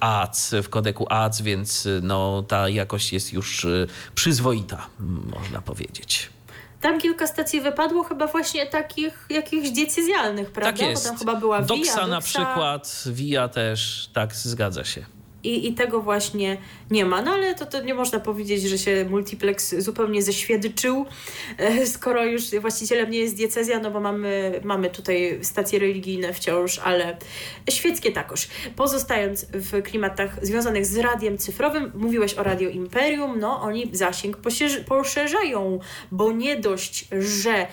AAC, 0.01 0.55
w 0.63 0.69
kodeku 0.69 1.07
AAC, 1.11 1.41
więc 1.41 1.89
no 2.03 2.45
ta 2.49 2.69
jakość 2.69 3.13
jest 3.13 3.33
już 3.33 3.65
e, 3.65 3.87
przyzwoita, 4.15 4.87
można 5.41 5.63
powiedzieć. 5.63 6.36
Tam 6.87 7.01
kilka 7.01 7.27
stacji 7.27 7.61
wypadło, 7.61 8.05
chyba 8.05 8.27
właśnie 8.27 8.67
takich 8.67 9.27
jakichś 9.31 9.71
decyzjalnych, 9.71 10.51
prawda? 10.51 10.73
Tak 10.73 10.89
jest. 10.89 11.05
Bo 11.05 11.09
tam 11.09 11.19
chyba 11.19 11.35
była 11.35 11.59
Via, 11.59 11.67
Doksa 11.67 12.07
na 12.07 12.21
przykład, 12.21 13.05
Via 13.07 13.49
też, 13.49 14.11
tak, 14.13 14.35
zgadza 14.35 14.85
się 14.85 15.07
i, 15.47 15.69
i 15.69 15.75
tego 15.75 16.01
właśnie 16.01 16.57
nie 16.91 17.05
ma. 17.05 17.23
No 17.23 17.31
ale 17.31 17.55
to, 17.55 17.67
to 17.67 17.83
nie 17.83 17.95
można 17.95 18.21
powiedzieć, 18.21 18.63
że 18.63 18.79
się 18.79 19.07
multiplex 19.11 19.75
zupełnie 19.79 20.23
zeświadczył, 20.23 21.07
e, 21.59 21.87
skoro 21.87 22.25
już 22.25 22.51
właścicielem 22.61 23.11
nie 23.11 23.19
jest 23.19 23.37
diecezja, 23.37 23.81
no 23.81 23.91
bo 23.91 24.01
mamy, 24.01 24.61
mamy 24.65 24.91
tutaj 24.91 25.39
stacje 25.43 25.79
religijne 25.79 26.33
wciąż, 26.33 26.79
ale 26.79 27.17
świeckie 27.71 28.13
takoż. 28.13 28.49
Pozostając 28.77 29.47
w 29.53 29.83
klimatach 29.83 30.47
związanych 30.47 30.87
z 30.87 30.97
radiem 30.97 31.39
cyfrowym, 31.39 31.93
mówiłeś 31.95 32.35
o 32.35 32.43
Radio 32.43 32.71
Imperium, 32.71 33.39
no 33.41 33.63
oni 33.63 33.91
zasięg 33.93 34.39
poszerzają, 34.87 35.79
bo 36.11 36.33
nie 36.33 36.57
dość, 36.57 37.09
że 37.21 37.53
e, 37.53 37.67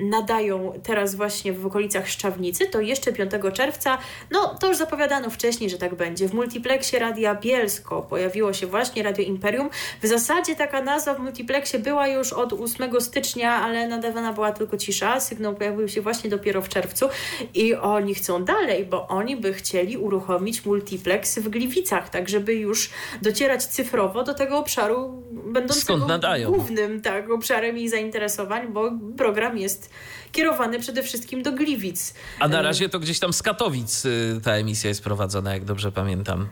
nadają 0.00 0.72
teraz 0.82 1.14
właśnie 1.14 1.52
w 1.52 1.66
okolicach 1.66 2.08
Szczawnicy, 2.08 2.66
to 2.66 2.80
jeszcze 2.80 3.12
5 3.12 3.32
czerwca, 3.52 3.98
no 4.30 4.54
to 4.60 4.68
już 4.68 4.76
zapowiadano 4.76 5.30
wcześniej, 5.30 5.70
że 5.70 5.78
tak 5.78 5.94
będzie. 5.94 6.28
W 6.28 6.34
multiplexie 6.48 6.98
Radia 6.98 7.34
Bielsko 7.34 8.02
pojawiło 8.02 8.52
się 8.52 8.66
właśnie 8.66 9.02
Radio 9.02 9.24
Imperium. 9.24 9.70
W 10.02 10.06
zasadzie 10.06 10.56
taka 10.56 10.82
nazwa 10.82 11.14
w 11.14 11.18
multiplexie 11.18 11.78
była 11.78 12.08
już 12.08 12.32
od 12.32 12.52
8 12.52 13.00
stycznia, 13.00 13.52
ale 13.52 13.88
nadawana 13.88 14.32
była 14.32 14.52
tylko 14.52 14.76
cisza. 14.76 15.20
Sygnał 15.20 15.54
pojawił 15.54 15.88
się 15.88 16.00
właśnie 16.00 16.30
dopiero 16.30 16.62
w 16.62 16.68
czerwcu 16.68 17.08
i 17.54 17.74
oni 17.74 18.14
chcą 18.14 18.44
dalej, 18.44 18.84
bo 18.84 19.08
oni 19.08 19.36
by 19.36 19.54
chcieli 19.54 19.96
uruchomić 19.96 20.64
multiplex 20.64 21.38
w 21.38 21.48
Gliwicach, 21.48 22.08
tak 22.08 22.28
żeby 22.28 22.54
już 22.54 22.90
docierać 23.22 23.64
cyfrowo 23.64 24.22
do 24.24 24.34
tego 24.34 24.58
obszaru 24.58 25.22
będącego 25.60 26.06
głównym 26.46 27.00
tak, 27.00 27.30
obszarem 27.30 27.78
ich 27.78 27.90
zainteresowań, 27.90 28.72
bo 28.72 28.92
program 29.16 29.58
jest 29.58 29.90
kierowany 30.32 30.78
przede 30.78 31.02
wszystkim 31.02 31.42
do 31.42 31.52
Gliwic. 31.52 32.14
A 32.40 32.48
na 32.48 32.62
razie 32.62 32.88
to 32.88 32.98
gdzieś 32.98 33.18
tam 33.18 33.32
z 33.32 33.42
Katowic 33.42 34.04
y, 34.04 34.40
ta 34.44 34.52
emisja 34.52 34.88
jest 34.88 35.02
prowadzona, 35.02 35.54
jak 35.54 35.64
dobrze 35.64 35.92
pamiętam. 35.92 36.48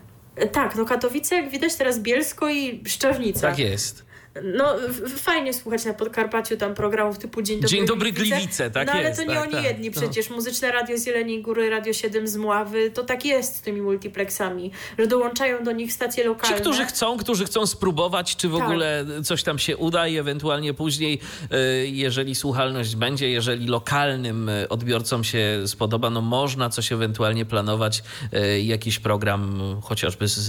Tak, 0.51 0.75
no 0.75 0.85
Katowice, 0.85 1.35
jak 1.35 1.49
widać 1.49 1.75
teraz 1.75 1.99
Bielsko 1.99 2.49
i 2.49 2.83
Szczawnica. 2.87 3.41
Tak 3.41 3.59
jest. 3.59 4.06
No, 4.43 4.75
fajnie 5.17 5.53
słuchać 5.53 5.85
na 5.85 5.93
Podkarpaciu 5.93 6.57
tam 6.57 6.73
programów 6.73 7.17
typu 7.17 7.41
Dzień 7.41 7.55
Dobry 7.55 7.69
Dzień 7.69 7.85
Dobry 7.85 8.11
Gliwice, 8.11 8.71
tak 8.71 8.87
No 8.87 8.93
ale 8.93 9.03
jest, 9.03 9.19
to 9.19 9.27
nie 9.27 9.35
tak, 9.35 9.43
oni 9.43 9.51
tak, 9.51 9.63
jedni 9.63 9.91
no. 9.95 10.01
przecież. 10.01 10.29
Muzyczne 10.29 10.71
Radio 10.71 10.97
z 10.97 11.05
Jeleniej 11.05 11.41
Góry, 11.41 11.69
Radio 11.69 11.93
7 11.93 12.27
z 12.27 12.37
Mławy, 12.37 12.91
to 12.91 13.03
tak 13.03 13.25
jest 13.25 13.55
z 13.55 13.61
tymi 13.61 13.81
multiplexami, 13.81 14.71
że 14.99 15.07
dołączają 15.07 15.63
do 15.63 15.71
nich 15.71 15.93
stacje 15.93 16.23
lokalne. 16.23 16.57
Ci, 16.57 16.61
którzy 16.61 16.85
chcą, 16.85 17.17
którzy 17.17 17.45
chcą 17.45 17.65
spróbować, 17.65 18.35
czy 18.35 18.49
w 18.49 18.57
Tak. 18.57 18.63
ogóle 18.67 19.05
coś 19.23 19.43
tam 19.43 19.59
się 19.59 19.77
uda 19.77 20.07
i 20.07 20.17
ewentualnie 20.17 20.73
później, 20.73 21.19
y, 21.53 21.87
jeżeli 21.87 22.35
słuchalność 22.35 22.95
będzie, 22.95 23.29
jeżeli 23.29 23.67
lokalnym 23.67 24.49
y, 24.49 24.69
odbiorcom 24.69 25.23
się 25.23 25.63
spodoba, 25.65 26.09
no 26.09 26.21
można 26.21 26.69
coś 26.69 26.91
ewentualnie 26.91 27.45
planować, 27.45 28.03
y, 28.33 28.61
jakiś 28.61 28.99
program 28.99 29.59
chociażby 29.83 30.27
z, 30.27 30.39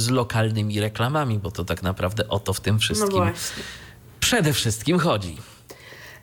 z 0.00 0.10
lokalnymi 0.10 0.80
reklamami, 0.80 1.38
bo 1.38 1.50
to 1.50 1.64
tak 1.64 1.82
naprawdę 1.82 2.28
o 2.28 2.38
to 2.38 2.52
w 2.52 2.60
tym 2.60 2.78
No 3.00 3.03
wszystkim 3.06 3.24
właśnie. 3.24 3.62
przede 4.20 4.52
wszystkim 4.52 4.98
chodzi. 4.98 5.36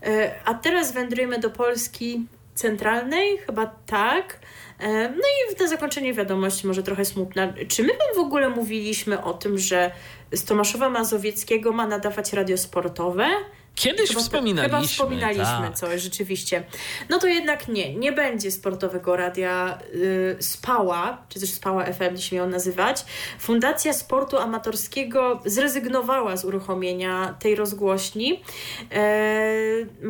E, 0.04 0.36
A 0.46 0.54
teraz 0.54 0.92
wędrujemy 0.92 1.40
do 1.40 1.50
Polski 1.50 2.26
centralnej, 2.56 3.38
chyba 3.38 3.66
tak. 3.86 4.40
E, 4.80 5.10
No 5.10 5.24
i 5.58 5.62
na 5.62 5.68
zakończenie 5.68 6.14
wiadomość 6.14 6.64
może 6.64 6.84
trochę 6.84 7.06
smutna. 7.06 7.54
Czy 7.68 7.84
my 7.84 7.90
w 8.16 8.20
ogóle 8.20 8.50
mówiliśmy 8.50 9.24
o 9.24 9.34
tym, 9.34 9.58
że 9.58 9.92
z 10.32 10.46
Tomaszowa 10.46 10.90
Mazowieckiego 10.90 11.72
ma 11.72 11.88
nadawać 11.88 12.34
radio 12.34 12.58
sportowe? 12.58 13.28
Kiedyś 13.76 14.10
Chyba- 14.10 14.22
wspominaliśmy. 14.22 14.78
Chyba 14.78 14.88
wspominaliśmy 14.88 15.44
tak. 15.44 15.76
coś, 15.76 16.02
rzeczywiście. 16.02 16.64
No 17.10 17.20
to 17.20 17.28
jednak 17.28 17.68
nie, 17.68 17.96
nie 17.96 18.12
będzie 18.12 18.52
sportowego 18.52 19.16
radia 19.16 19.78
y, 19.96 20.38
Spała, 20.40 21.18
czy 21.30 21.40
też 21.40 21.54
Spała 21.54 21.86
FM, 21.86 22.18
się 22.18 22.36
miał 22.36 22.48
nazywać. 22.48 23.06
Fundacja 23.40 23.94
Sportu 23.94 24.38
Amatorskiego 24.38 25.42
zrezygnowała 25.46 26.38
z 26.38 26.46
uruchomienia 26.46 27.36
tej 27.40 27.56
rozgłośni. 27.56 28.44
E, 28.92 29.52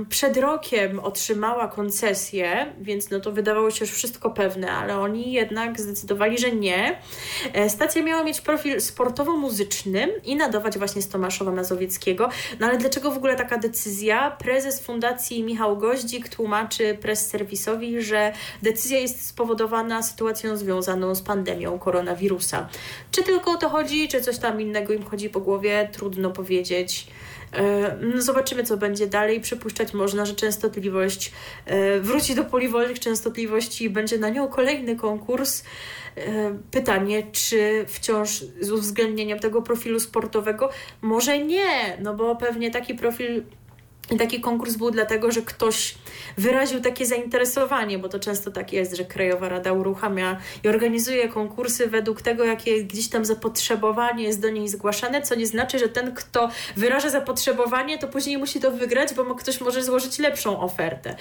przed 0.09 0.37
rokiem 0.37 0.99
otrzymała 0.99 1.67
koncesję, 1.67 2.73
więc 2.81 3.09
no 3.09 3.19
to 3.19 3.31
wydawało 3.31 3.71
się 3.71 3.85
już 3.85 3.93
wszystko 3.93 4.29
pewne, 4.31 4.71
ale 4.71 4.99
oni 4.99 5.31
jednak 5.33 5.81
zdecydowali, 5.81 6.37
że 6.37 6.51
nie. 6.51 6.99
E, 7.53 7.69
Stacja 7.69 8.03
miała 8.03 8.23
mieć 8.23 8.41
profil 8.41 8.81
sportowo-muzyczny 8.81 10.07
i 10.23 10.35
nadawać 10.35 10.77
właśnie 10.77 11.01
z 11.01 11.09
Tomaszowa 11.09 11.51
Mazowieckiego. 11.51 12.29
No 12.59 12.67
ale 12.67 12.77
dlaczego 12.77 13.11
w 13.11 13.17
ogóle 13.17 13.35
taka 13.51 13.61
decyzja? 13.61 14.31
Prezes 14.31 14.81
fundacji 14.81 15.43
Michał 15.43 15.77
Goździk 15.77 16.29
tłumaczy 16.29 16.97
press 17.01 17.27
serwisowi, 17.27 18.01
że 18.01 18.33
decyzja 18.61 18.99
jest 18.99 19.25
spowodowana 19.25 20.03
sytuacją 20.03 20.57
związaną 20.57 21.15
z 21.15 21.21
pandemią 21.21 21.79
koronawirusa. 21.79 22.69
Czy 23.11 23.23
tylko 23.23 23.51
o 23.51 23.57
to 23.57 23.69
chodzi, 23.69 24.07
czy 24.07 24.21
coś 24.21 24.37
tam 24.37 24.61
innego 24.61 24.93
im 24.93 25.03
chodzi 25.03 25.29
po 25.29 25.39
głowie? 25.39 25.89
Trudno 25.91 26.31
powiedzieć. 26.31 27.07
E, 27.53 27.97
no 28.01 28.21
Zobaczymy, 28.21 28.63
co 28.63 28.77
będzie 28.77 29.07
dalej. 29.07 29.41
Przypuszczać 29.41 29.93
można, 29.93 30.25
że 30.25 30.35
częstotliwość 30.35 31.31
e, 31.65 31.99
wróci 31.99 32.35
do 32.35 32.43
poliwolnych 32.43 32.99
częstotliwości 32.99 33.85
i 33.85 33.89
będzie 33.89 34.17
na 34.17 34.29
nią 34.29 34.47
kolejny 34.47 34.95
konkurs. 34.95 35.63
E, 36.17 36.57
Pytanie, 36.71 37.23
czy 37.31 37.85
wciąż 37.87 38.43
z 38.59 38.71
uwzględnieniem 38.71 39.39
tego 39.39 39.61
profilu 39.61 39.99
sportowego? 39.99 40.69
Może 41.01 41.39
nie, 41.39 41.97
no 41.99 42.13
bo 42.13 42.35
pewnie 42.35 42.71
taki 42.71 42.93
profil 42.93 43.43
i 44.11 44.17
taki 44.17 44.41
konkurs 44.41 44.75
był 44.75 44.91
dlatego, 44.91 45.31
że 45.31 45.41
ktoś 45.41 45.95
wyraził 46.37 46.81
takie 46.81 47.05
zainteresowanie, 47.05 47.99
bo 47.99 48.09
to 48.09 48.19
często 48.19 48.51
tak 48.51 48.73
jest, 48.73 48.95
że 48.95 49.05
Krajowa 49.05 49.49
Rada 49.49 49.73
uruchamia 49.73 50.37
i 50.63 50.67
organizuje 50.67 51.29
konkursy 51.29 51.87
według 51.87 52.21
tego, 52.21 52.45
jakie 52.45 52.83
gdzieś 52.83 53.09
tam 53.09 53.25
zapotrzebowanie 53.25 54.23
jest 54.23 54.41
do 54.41 54.49
niej 54.49 54.69
zgłaszane, 54.69 55.21
co 55.21 55.35
nie 55.35 55.47
znaczy, 55.47 55.79
że 55.79 55.89
ten, 55.89 56.15
kto 56.15 56.49
wyraża 56.77 57.09
zapotrzebowanie, 57.09 57.97
to 57.97 58.07
później 58.07 58.37
musi 58.37 58.59
to 58.59 58.71
wygrać, 58.71 59.13
bo 59.13 59.35
ktoś 59.35 59.61
może 59.61 59.83
złożyć 59.83 60.19
lepszą 60.19 60.59
ofertę. 60.59 61.15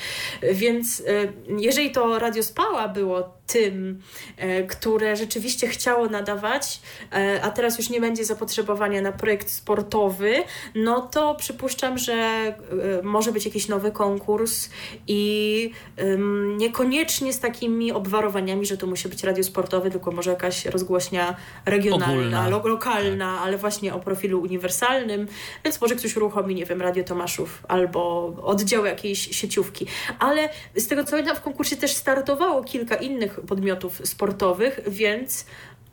Więc 0.53 1.01
y, 1.01 1.33
jeżeli 1.59 1.91
to 1.91 2.19
Radio 2.19 2.43
Spała 2.43 2.89
było 2.89 3.40
tym, 3.53 4.01
e, 4.37 4.63
które 4.63 5.17
rzeczywiście 5.17 5.69
chciało 5.69 6.07
nadawać, 6.09 6.81
e, 7.13 7.41
a 7.43 7.51
teraz 7.51 7.79
już 7.79 7.91
nie 7.91 8.01
będzie 8.01 8.25
zapotrzebowania 8.25 9.03
na 9.03 9.13
projekt 9.13 9.51
sportowy, 9.51 10.35
no 10.75 11.01
to 11.01 11.35
przypuszczam, 11.35 11.99
że 11.99 12.13
e, 12.13 12.55
może 13.03 13.33
być 13.33 13.45
jakiś 13.45 13.69
nowy 13.69 13.93
konkurs 13.93 14.71
i 15.07 15.73
niekoniecznie 16.57 17.33
z 17.33 17.41
takimi 17.41 17.93
obwarowaniami, 17.93 18.67
że 18.67 18.77
to 18.77 18.87
musi 18.87 19.09
być 19.09 19.25
radio 19.25 19.45
sportowe, 19.45 19.91
tylko 19.91 20.11
może 20.11 20.31
jakaś 20.31 20.67
rozgłośnia 20.67 21.37
regionalna, 21.67 22.49
lo, 22.49 22.63
lokalna, 22.69 23.41
ale 23.41 23.59
właśnie 23.59 23.95
o 23.95 24.01
profilu 24.01 24.41
uniwersalnym, 24.43 25.27
więc 25.65 25.81
może 25.81 25.97
ktoś 25.97 26.17
uruchomi, 26.17 26.55
nie 26.55 26.67
wiem, 26.67 26.83
Radio 26.83 27.05
Tomaszów 27.05 27.63
albo 27.69 28.33
oddział 28.43 28.85
jakiejś 28.85 29.37
sieciówki. 29.37 29.87
Ale 30.19 30.49
z 30.77 30.89
tego 30.89 31.05
co 31.05 31.11
pamiętam, 31.11 31.37
w 31.37 31.41
konkursie 31.41 31.77
też 31.77 31.93
startowało 31.93 32.65
kilka 32.65 32.97
innych 32.97 33.40
podmiotów 33.47 34.01
sportowych, 34.05 34.81
więc 34.87 35.47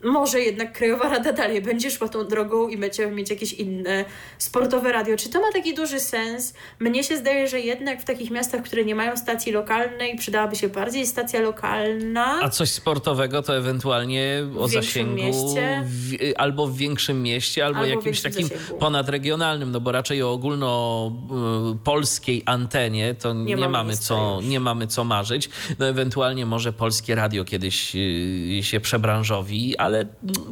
może 0.03 0.39
jednak 0.39 0.73
Krajowa 0.77 1.09
Rada 1.09 1.33
dalej 1.33 1.61
będzie 1.61 1.91
szła 1.91 2.07
tą 2.09 2.27
drogą 2.27 2.67
i 2.67 2.77
będziemy 2.77 3.11
mieć 3.11 3.29
jakieś 3.29 3.53
inne 3.53 4.05
sportowe 4.37 4.91
radio. 4.91 5.17
Czy 5.17 5.29
to 5.29 5.41
ma 5.41 5.51
taki 5.53 5.73
duży 5.73 5.99
sens? 5.99 6.53
Mnie 6.79 7.03
się 7.03 7.17
zdaje, 7.17 7.47
że 7.47 7.59
jednak 7.59 8.01
w 8.01 8.05
takich 8.05 8.31
miastach, 8.31 8.61
które 8.61 8.85
nie 8.85 8.95
mają 8.95 9.17
stacji 9.17 9.51
lokalnej, 9.51 10.17
przydałaby 10.17 10.55
się 10.55 10.69
bardziej 10.69 11.07
stacja 11.07 11.39
lokalna. 11.39 12.39
A 12.43 12.49
coś 12.49 12.69
sportowego 12.69 13.41
to 13.41 13.57
ewentualnie 13.57 14.43
o 14.57 14.67
zasięgu 14.67 15.15
mieście? 15.15 15.83
w, 15.85 16.15
albo 16.37 16.67
w 16.67 16.77
większym 16.77 17.23
mieście, 17.23 17.65
albo, 17.65 17.79
Albo 17.79 17.89
jakimś 17.91 18.21
takim 18.21 18.47
zasięgu. 18.47 18.77
ponadregionalnym, 18.79 19.71
no 19.71 19.79
bo 19.81 19.91
raczej 19.91 20.23
o 20.23 20.31
ogólnopolskiej 20.31 22.43
antenie 22.45 23.15
to 23.15 23.33
nie, 23.33 23.57
mamy 23.57 23.71
mamy 23.71 23.97
co, 23.97 24.37
już. 24.41 24.49
nie 24.49 24.59
mamy 24.59 24.87
co 24.87 25.03
marzyć. 25.03 25.49
No 25.79 25.87
ewentualnie 25.87 26.45
może 26.45 26.73
polskie 26.73 27.15
radio 27.15 27.45
kiedyś 27.45 27.95
y, 27.95 28.59
się 28.63 28.79
przebranżowi, 28.79 29.77
ale 29.87 30.05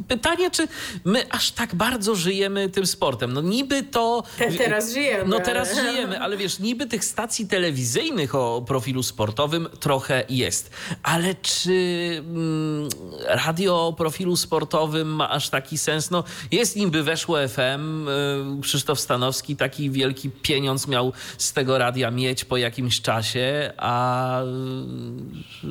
pytanie, 0.08 0.50
czy 0.50 0.68
my 1.04 1.30
aż 1.30 1.50
tak 1.50 1.74
bardzo 1.74 2.14
żyjemy 2.14 2.68
tym 2.68 2.86
sportem? 2.86 3.32
No 3.32 3.40
niby 3.40 3.82
to... 3.82 4.22
Te, 4.38 4.52
teraz 4.52 4.92
żyjemy. 4.92 5.28
No 5.28 5.40
teraz 5.40 5.72
ale- 5.72 5.82
żyjemy, 5.92 6.20
ale 6.20 6.36
wiesz, 6.36 6.58
niby 6.58 6.86
tych 6.86 7.04
stacji 7.04 7.46
telewizyjnych 7.48 8.34
o 8.34 8.64
profilu 8.68 9.02
sportowym 9.02 9.68
trochę 9.80 10.24
jest. 10.28 10.70
Ale 11.02 11.34
czy 11.34 11.72
mm, 12.18 12.88
radio 13.28 13.86
o 13.86 13.92
profilu 13.92 14.36
sportowym 14.36 15.14
ma 15.14 15.30
aż 15.30 15.48
taki 15.50 15.78
sens? 15.78 16.10
No 16.10 16.24
jest 16.50 16.76
niby 16.76 17.02
weszło 17.02 17.36
FM, 17.48 18.08
y, 18.08 18.62
Krzysztof 18.62 19.00
Stanowski 19.00 19.56
taki 19.56 19.90
wielki 19.90 20.30
pieniądz 20.30 20.88
miał 20.88 21.12
z 21.38 21.52
tego 21.52 21.78
radia 21.78 22.10
mieć 22.10 22.44
po 22.44 22.56
jakimś 22.56 23.00
czasie, 23.00 23.72
a 23.76 24.42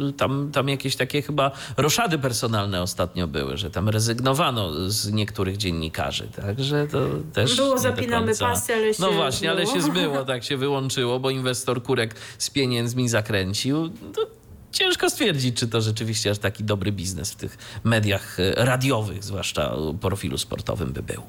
y, 0.10 0.14
tam, 0.14 0.52
tam 0.52 0.70
jakieś 0.70 0.96
takie 0.96 1.22
chyba 1.22 1.52
roszady 1.78 2.18
personalne 2.20 2.82
ostatnio 2.82 3.28
były, 3.28 3.55
że 3.57 3.69
tam 3.72 3.90
rezygnowano 3.90 4.90
z 4.90 5.11
niektórych 5.11 5.57
dziennikarzy, 5.57 6.27
także 6.36 6.88
to 6.88 6.99
też 7.34 7.56
Było 7.56 7.77
zapinamy 7.77 8.26
końca. 8.27 8.45
pasy, 8.49 8.73
ale 8.73 8.94
się 8.94 9.02
No 9.02 9.11
właśnie, 9.11 9.52
ale 9.52 9.65
zmyło. 9.65 9.82
się 9.82 9.91
zmyło, 9.91 10.26
tak 10.26 10.44
się 10.44 10.57
wyłączyło, 10.57 11.19
bo 11.19 11.30
inwestor 11.30 11.84
Kurek 11.84 12.15
z 12.38 12.49
pieniędzmi 12.49 13.10
zakręcił. 13.10 13.90
To 13.90 14.27
ciężko 14.72 15.10
stwierdzić, 15.10 15.57
czy 15.57 15.68
to 15.68 15.82
rzeczywiście 15.82 16.32
aż 16.32 16.38
taki 16.38 16.64
dobry 16.64 16.91
biznes 16.91 17.32
w 17.32 17.36
tych 17.36 17.57
mediach 17.84 18.40
e, 18.40 18.65
radiowych, 18.65 19.23
zwłaszcza 19.23 19.72
o 19.72 19.94
profilu 19.94 20.38
sportowym 20.38 20.94
by 20.94 21.03
był. 21.03 21.22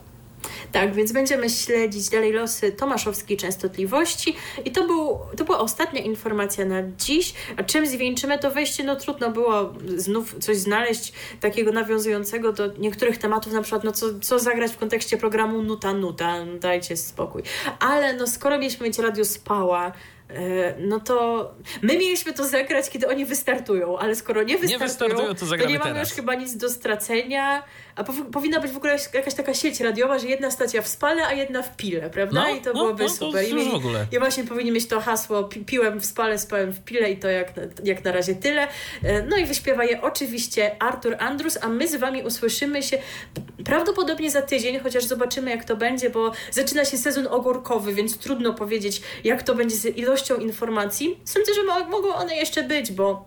Tak, 0.72 0.94
więc 0.94 1.12
będziemy 1.12 1.50
śledzić 1.50 2.08
dalej 2.08 2.32
losy 2.32 2.72
tomaszowskiej 2.72 3.36
częstotliwości 3.36 4.36
i 4.64 4.70
to, 4.70 4.86
był, 4.86 5.18
to 5.36 5.44
była 5.44 5.58
ostatnia 5.58 6.00
informacja 6.00 6.64
na 6.64 6.82
dziś. 6.98 7.34
A 7.56 7.62
czym 7.62 7.86
zwieńczymy 7.86 8.38
to 8.38 8.50
wejście? 8.50 8.84
No 8.84 8.96
trudno 8.96 9.30
było 9.30 9.72
znów 9.96 10.34
coś 10.40 10.56
znaleźć 10.56 11.12
takiego 11.40 11.72
nawiązującego 11.72 12.52
do 12.52 12.72
niektórych 12.78 13.18
tematów, 13.18 13.52
na 13.52 13.62
przykład 13.62 13.84
no 13.84 13.92
co, 13.92 14.06
co 14.20 14.38
zagrać 14.38 14.72
w 14.72 14.78
kontekście 14.78 15.16
programu 15.16 15.62
Nuta 15.62 15.92
Nuta, 15.92 16.34
dajcie 16.60 16.96
spokój. 16.96 17.42
Ale 17.80 18.12
no 18.12 18.26
skoro 18.26 18.58
mieliśmy 18.58 18.86
mieć 18.86 18.98
Radio 18.98 19.24
Spała, 19.24 19.92
no 20.78 21.00
to 21.00 21.50
my 21.82 21.98
mieliśmy 21.98 22.32
to 22.32 22.44
zagrać, 22.48 22.90
kiedy 22.90 23.08
oni 23.08 23.24
wystartują, 23.26 23.98
ale 23.98 24.14
skoro 24.14 24.42
nie 24.42 24.58
wystartują, 24.58 24.88
wystartują, 24.88 25.34
to 25.34 25.46
zagramy 25.46 25.72
nie 25.72 25.78
mamy 25.78 25.90
teraz. 25.92 26.08
już 26.08 26.16
chyba 26.16 26.34
nic 26.34 26.56
do 26.56 26.70
stracenia, 26.70 27.62
a 27.96 28.02
powi- 28.04 28.30
powinna 28.30 28.60
być 28.60 28.72
w 28.72 28.76
ogóle 28.76 28.96
jakaś 29.14 29.34
taka 29.34 29.54
sieć 29.54 29.80
radiowa, 29.80 30.18
że 30.18 30.26
jedna 30.26 30.50
stacja 30.50 30.82
w 30.82 30.88
Spale, 30.88 31.26
a 31.26 31.32
jedna 31.32 31.62
w 31.62 31.76
Pile, 31.76 32.10
prawda? 32.10 32.40
No, 32.40 32.50
I 32.56 32.60
to 32.60 32.72
no, 32.72 32.80
byłoby 32.80 33.02
no, 33.02 33.08
to 33.08 33.14
super. 33.14 33.44
I, 33.44 33.50
już 33.50 33.58
mieli- 33.60 33.70
w 33.70 33.74
ogóle. 33.74 34.06
I 34.12 34.18
właśnie 34.18 34.44
powinni 34.44 34.72
mieć 34.72 34.86
to 34.88 35.00
hasło 35.00 35.44
pi- 35.44 35.64
piłem 35.64 36.00
w 36.00 36.06
Spale, 36.06 36.38
spałem 36.38 36.72
w 36.72 36.80
Pile 36.84 37.10
i 37.10 37.16
to 37.16 37.28
jak 37.28 37.56
na, 37.56 37.62
jak 37.84 38.04
na 38.04 38.12
razie 38.12 38.34
tyle. 38.34 38.68
E, 39.02 39.22
No 39.22 39.36
i 39.36 39.44
wyśpiewa 39.46 39.84
je 39.84 40.02
oczywiście 40.02 40.82
Artur 40.82 41.16
Andrus, 41.18 41.58
a 41.62 41.68
my 41.68 41.88
z 41.88 41.96
wami 41.96 42.22
usłyszymy 42.22 42.82
się 42.82 42.98
prawdopodobnie 43.64 44.30
za 44.30 44.42
tydzień, 44.42 44.78
chociaż 44.80 45.04
zobaczymy 45.04 45.50
jak 45.50 45.64
to 45.64 45.76
będzie, 45.76 46.10
bo 46.10 46.32
zaczyna 46.50 46.84
się 46.84 46.98
sezon 46.98 47.26
ogórkowy, 47.26 47.94
więc 47.94 48.18
trudno 48.18 48.54
powiedzieć 48.54 49.02
jak 49.24 49.42
to 49.42 49.54
będzie 49.54 49.76
z 49.76 49.84
ilością 49.84 50.15
informacji. 50.36 51.20
Sądzę, 51.24 51.54
że 51.54 51.62
mo- 51.62 51.88
mogą 51.88 52.14
one 52.14 52.36
jeszcze 52.36 52.62
być, 52.62 52.92
bo 52.92 53.24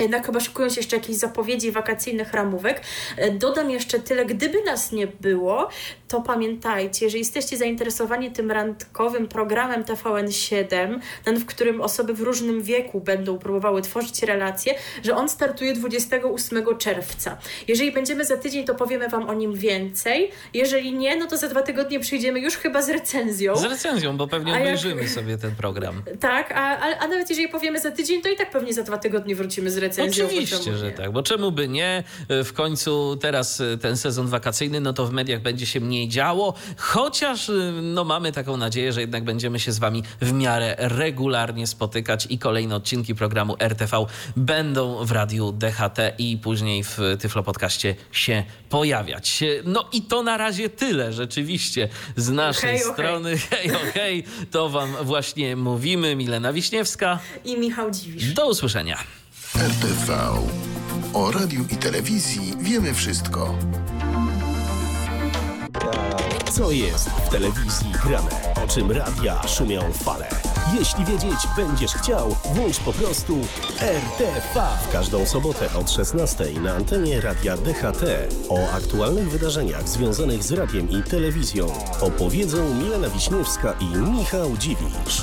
jednak 0.00 0.26
chyba 0.26 0.40
szykują 0.40 0.68
się 0.68 0.76
jeszcze 0.80 0.96
jakieś 0.96 1.16
zapowiedzi 1.16 1.72
wakacyjnych 1.72 2.32
ramówek. 2.32 2.80
E, 3.16 3.30
Dodam 3.30 3.70
jeszcze 3.70 3.98
tyle, 3.98 4.24
gdyby 4.26 4.64
nas 4.64 4.92
nie 4.92 5.06
było, 5.06 5.68
to 6.08 6.20
pamiętajcie, 6.20 7.10
że 7.10 7.18
jesteście 7.18 7.56
zainteresowani 7.56 8.30
tym 8.30 8.50
randkowym 8.50 9.28
programem 9.28 9.84
TVN7, 9.84 10.98
ten, 11.24 11.36
w 11.36 11.46
którym 11.46 11.80
osoby 11.80 12.14
w 12.14 12.20
różnym 12.20 12.62
wieku 12.62 13.00
będą 13.00 13.38
próbowały 13.38 13.82
tworzyć 13.82 14.22
relacje, 14.22 14.74
że 15.04 15.16
on 15.16 15.28
startuje 15.28 15.72
28 15.74 16.64
czerwca. 16.78 17.38
Jeżeli 17.68 17.92
będziemy 17.92 18.24
za 18.24 18.36
tydzień, 18.36 18.64
to 18.64 18.74
powiemy 18.74 19.08
Wam 19.08 19.28
o 19.30 19.34
nim 19.34 19.54
więcej. 19.54 20.30
Jeżeli 20.54 20.92
nie, 20.92 21.16
no 21.16 21.26
to 21.26 21.36
za 21.36 21.48
dwa 21.48 21.62
tygodnie 21.62 22.00
przyjdziemy 22.00 22.40
już 22.40 22.56
chyba 22.56 22.82
z 22.82 22.88
recenzją. 22.90 23.56
Z 23.56 23.64
recenzją, 23.64 24.16
bo 24.16 24.28
pewnie 24.28 24.52
A 24.52 24.54
jak- 24.58 24.62
obejrzymy 24.62 25.08
sobie 25.08 25.38
ten 25.38 25.54
program. 25.56 26.02
Tak, 26.20 26.52
a, 26.52 26.78
a, 26.78 26.98
a 26.98 27.08
nawet 27.08 27.30
jeżeli 27.30 27.48
powiemy 27.48 27.80
za 27.80 27.90
tydzień, 27.90 28.22
to 28.22 28.28
i 28.28 28.36
tak 28.36 28.50
pewnie 28.50 28.72
za 28.74 28.82
dwa 28.82 28.98
tygodnie 28.98 29.34
wrócimy 29.36 29.70
z 29.70 29.76
recenzją. 29.82 30.26
Oczywiście, 30.26 30.76
że 30.76 30.90
tak, 30.90 31.12
bo 31.12 31.22
czemu 31.22 31.52
by 31.52 31.68
nie? 31.68 32.04
W 32.28 32.52
końcu 32.52 33.16
teraz 33.16 33.60
e, 33.60 33.78
ten 33.78 33.96
sezon 33.96 34.26
wakacyjny, 34.28 34.80
no 34.80 34.92
to 34.92 35.06
w 35.06 35.12
mediach 35.12 35.42
będzie 35.42 35.66
się 35.66 35.80
mniej 35.80 36.08
działo, 36.08 36.54
chociaż 36.76 37.48
y, 37.48 37.72
no, 37.82 38.04
mamy 38.04 38.32
taką 38.32 38.56
nadzieję, 38.56 38.92
że 38.92 39.00
jednak 39.00 39.24
będziemy 39.24 39.60
się 39.60 39.72
z 39.72 39.78
wami 39.78 40.02
w 40.20 40.32
miarę 40.32 40.74
regularnie 40.78 41.66
spotykać 41.66 42.26
i 42.30 42.38
kolejne 42.38 42.76
odcinki 42.76 43.14
programu 43.14 43.56
RTV 43.58 44.06
będą 44.36 45.04
w 45.04 45.12
radiu 45.12 45.52
DHT 45.52 45.98
i 46.18 46.38
później 46.42 46.84
w 46.84 46.98
Tyflo 47.20 47.42
Podcaście 47.42 47.94
się 48.12 48.44
pojawiać. 48.68 49.44
No 49.64 49.88
i 49.92 50.02
to 50.02 50.22
na 50.22 50.36
razie 50.36 50.70
tyle 50.70 51.12
rzeczywiście 51.12 51.88
z 52.16 52.30
naszej 52.30 52.70
Hej, 52.70 52.84
o 52.84 52.84
hej. 52.84 52.92
strony. 52.92 53.38
Hej, 53.50 53.72
o 53.72 53.78
hej, 53.94 54.24
to 54.50 54.68
wam 54.68 54.96
właśnie 55.02 55.56
mówimy. 55.56 56.16
Milena 56.16 56.52
Wiśniewska. 56.52 57.18
I 57.44 57.56
Michał 57.56 57.90
Dziwisz. 57.90 58.32
Do 58.32 58.48
usłyszenia. 58.48 59.21
RTV. 59.56 60.12
O 61.14 61.30
radiu 61.32 61.64
i 61.70 61.76
telewizji 61.76 62.54
wiemy 62.60 62.94
wszystko. 62.94 63.54
Co 66.52 66.70
jest 66.70 67.10
w 67.10 67.28
telewizji 67.28 67.92
grane? 68.04 68.30
O 68.64 68.68
czym 68.68 68.92
radia 68.92 69.48
szumią 69.48 69.92
fale? 69.92 70.28
Jeśli 70.78 71.04
wiedzieć 71.04 71.38
będziesz 71.56 71.92
chciał, 71.92 72.36
włącz 72.54 72.78
po 72.78 72.92
prostu 72.92 73.38
RTV. 73.80 74.68
W 74.88 74.92
każdą 74.92 75.26
sobotę 75.26 75.68
od 75.74 75.90
16 75.90 76.44
na 76.60 76.74
antenie 76.74 77.20
radia 77.20 77.56
DHT. 77.56 78.04
O 78.48 78.70
aktualnych 78.72 79.30
wydarzeniach 79.30 79.88
związanych 79.88 80.42
z 80.42 80.52
radiem 80.52 80.90
i 80.90 81.02
telewizją 81.02 81.66
opowiedzą 82.00 82.74
Milena 82.74 83.08
Wiśniewska 83.08 83.74
i 83.80 83.96
Michał 83.96 84.56
Dziwisz. 84.56 85.22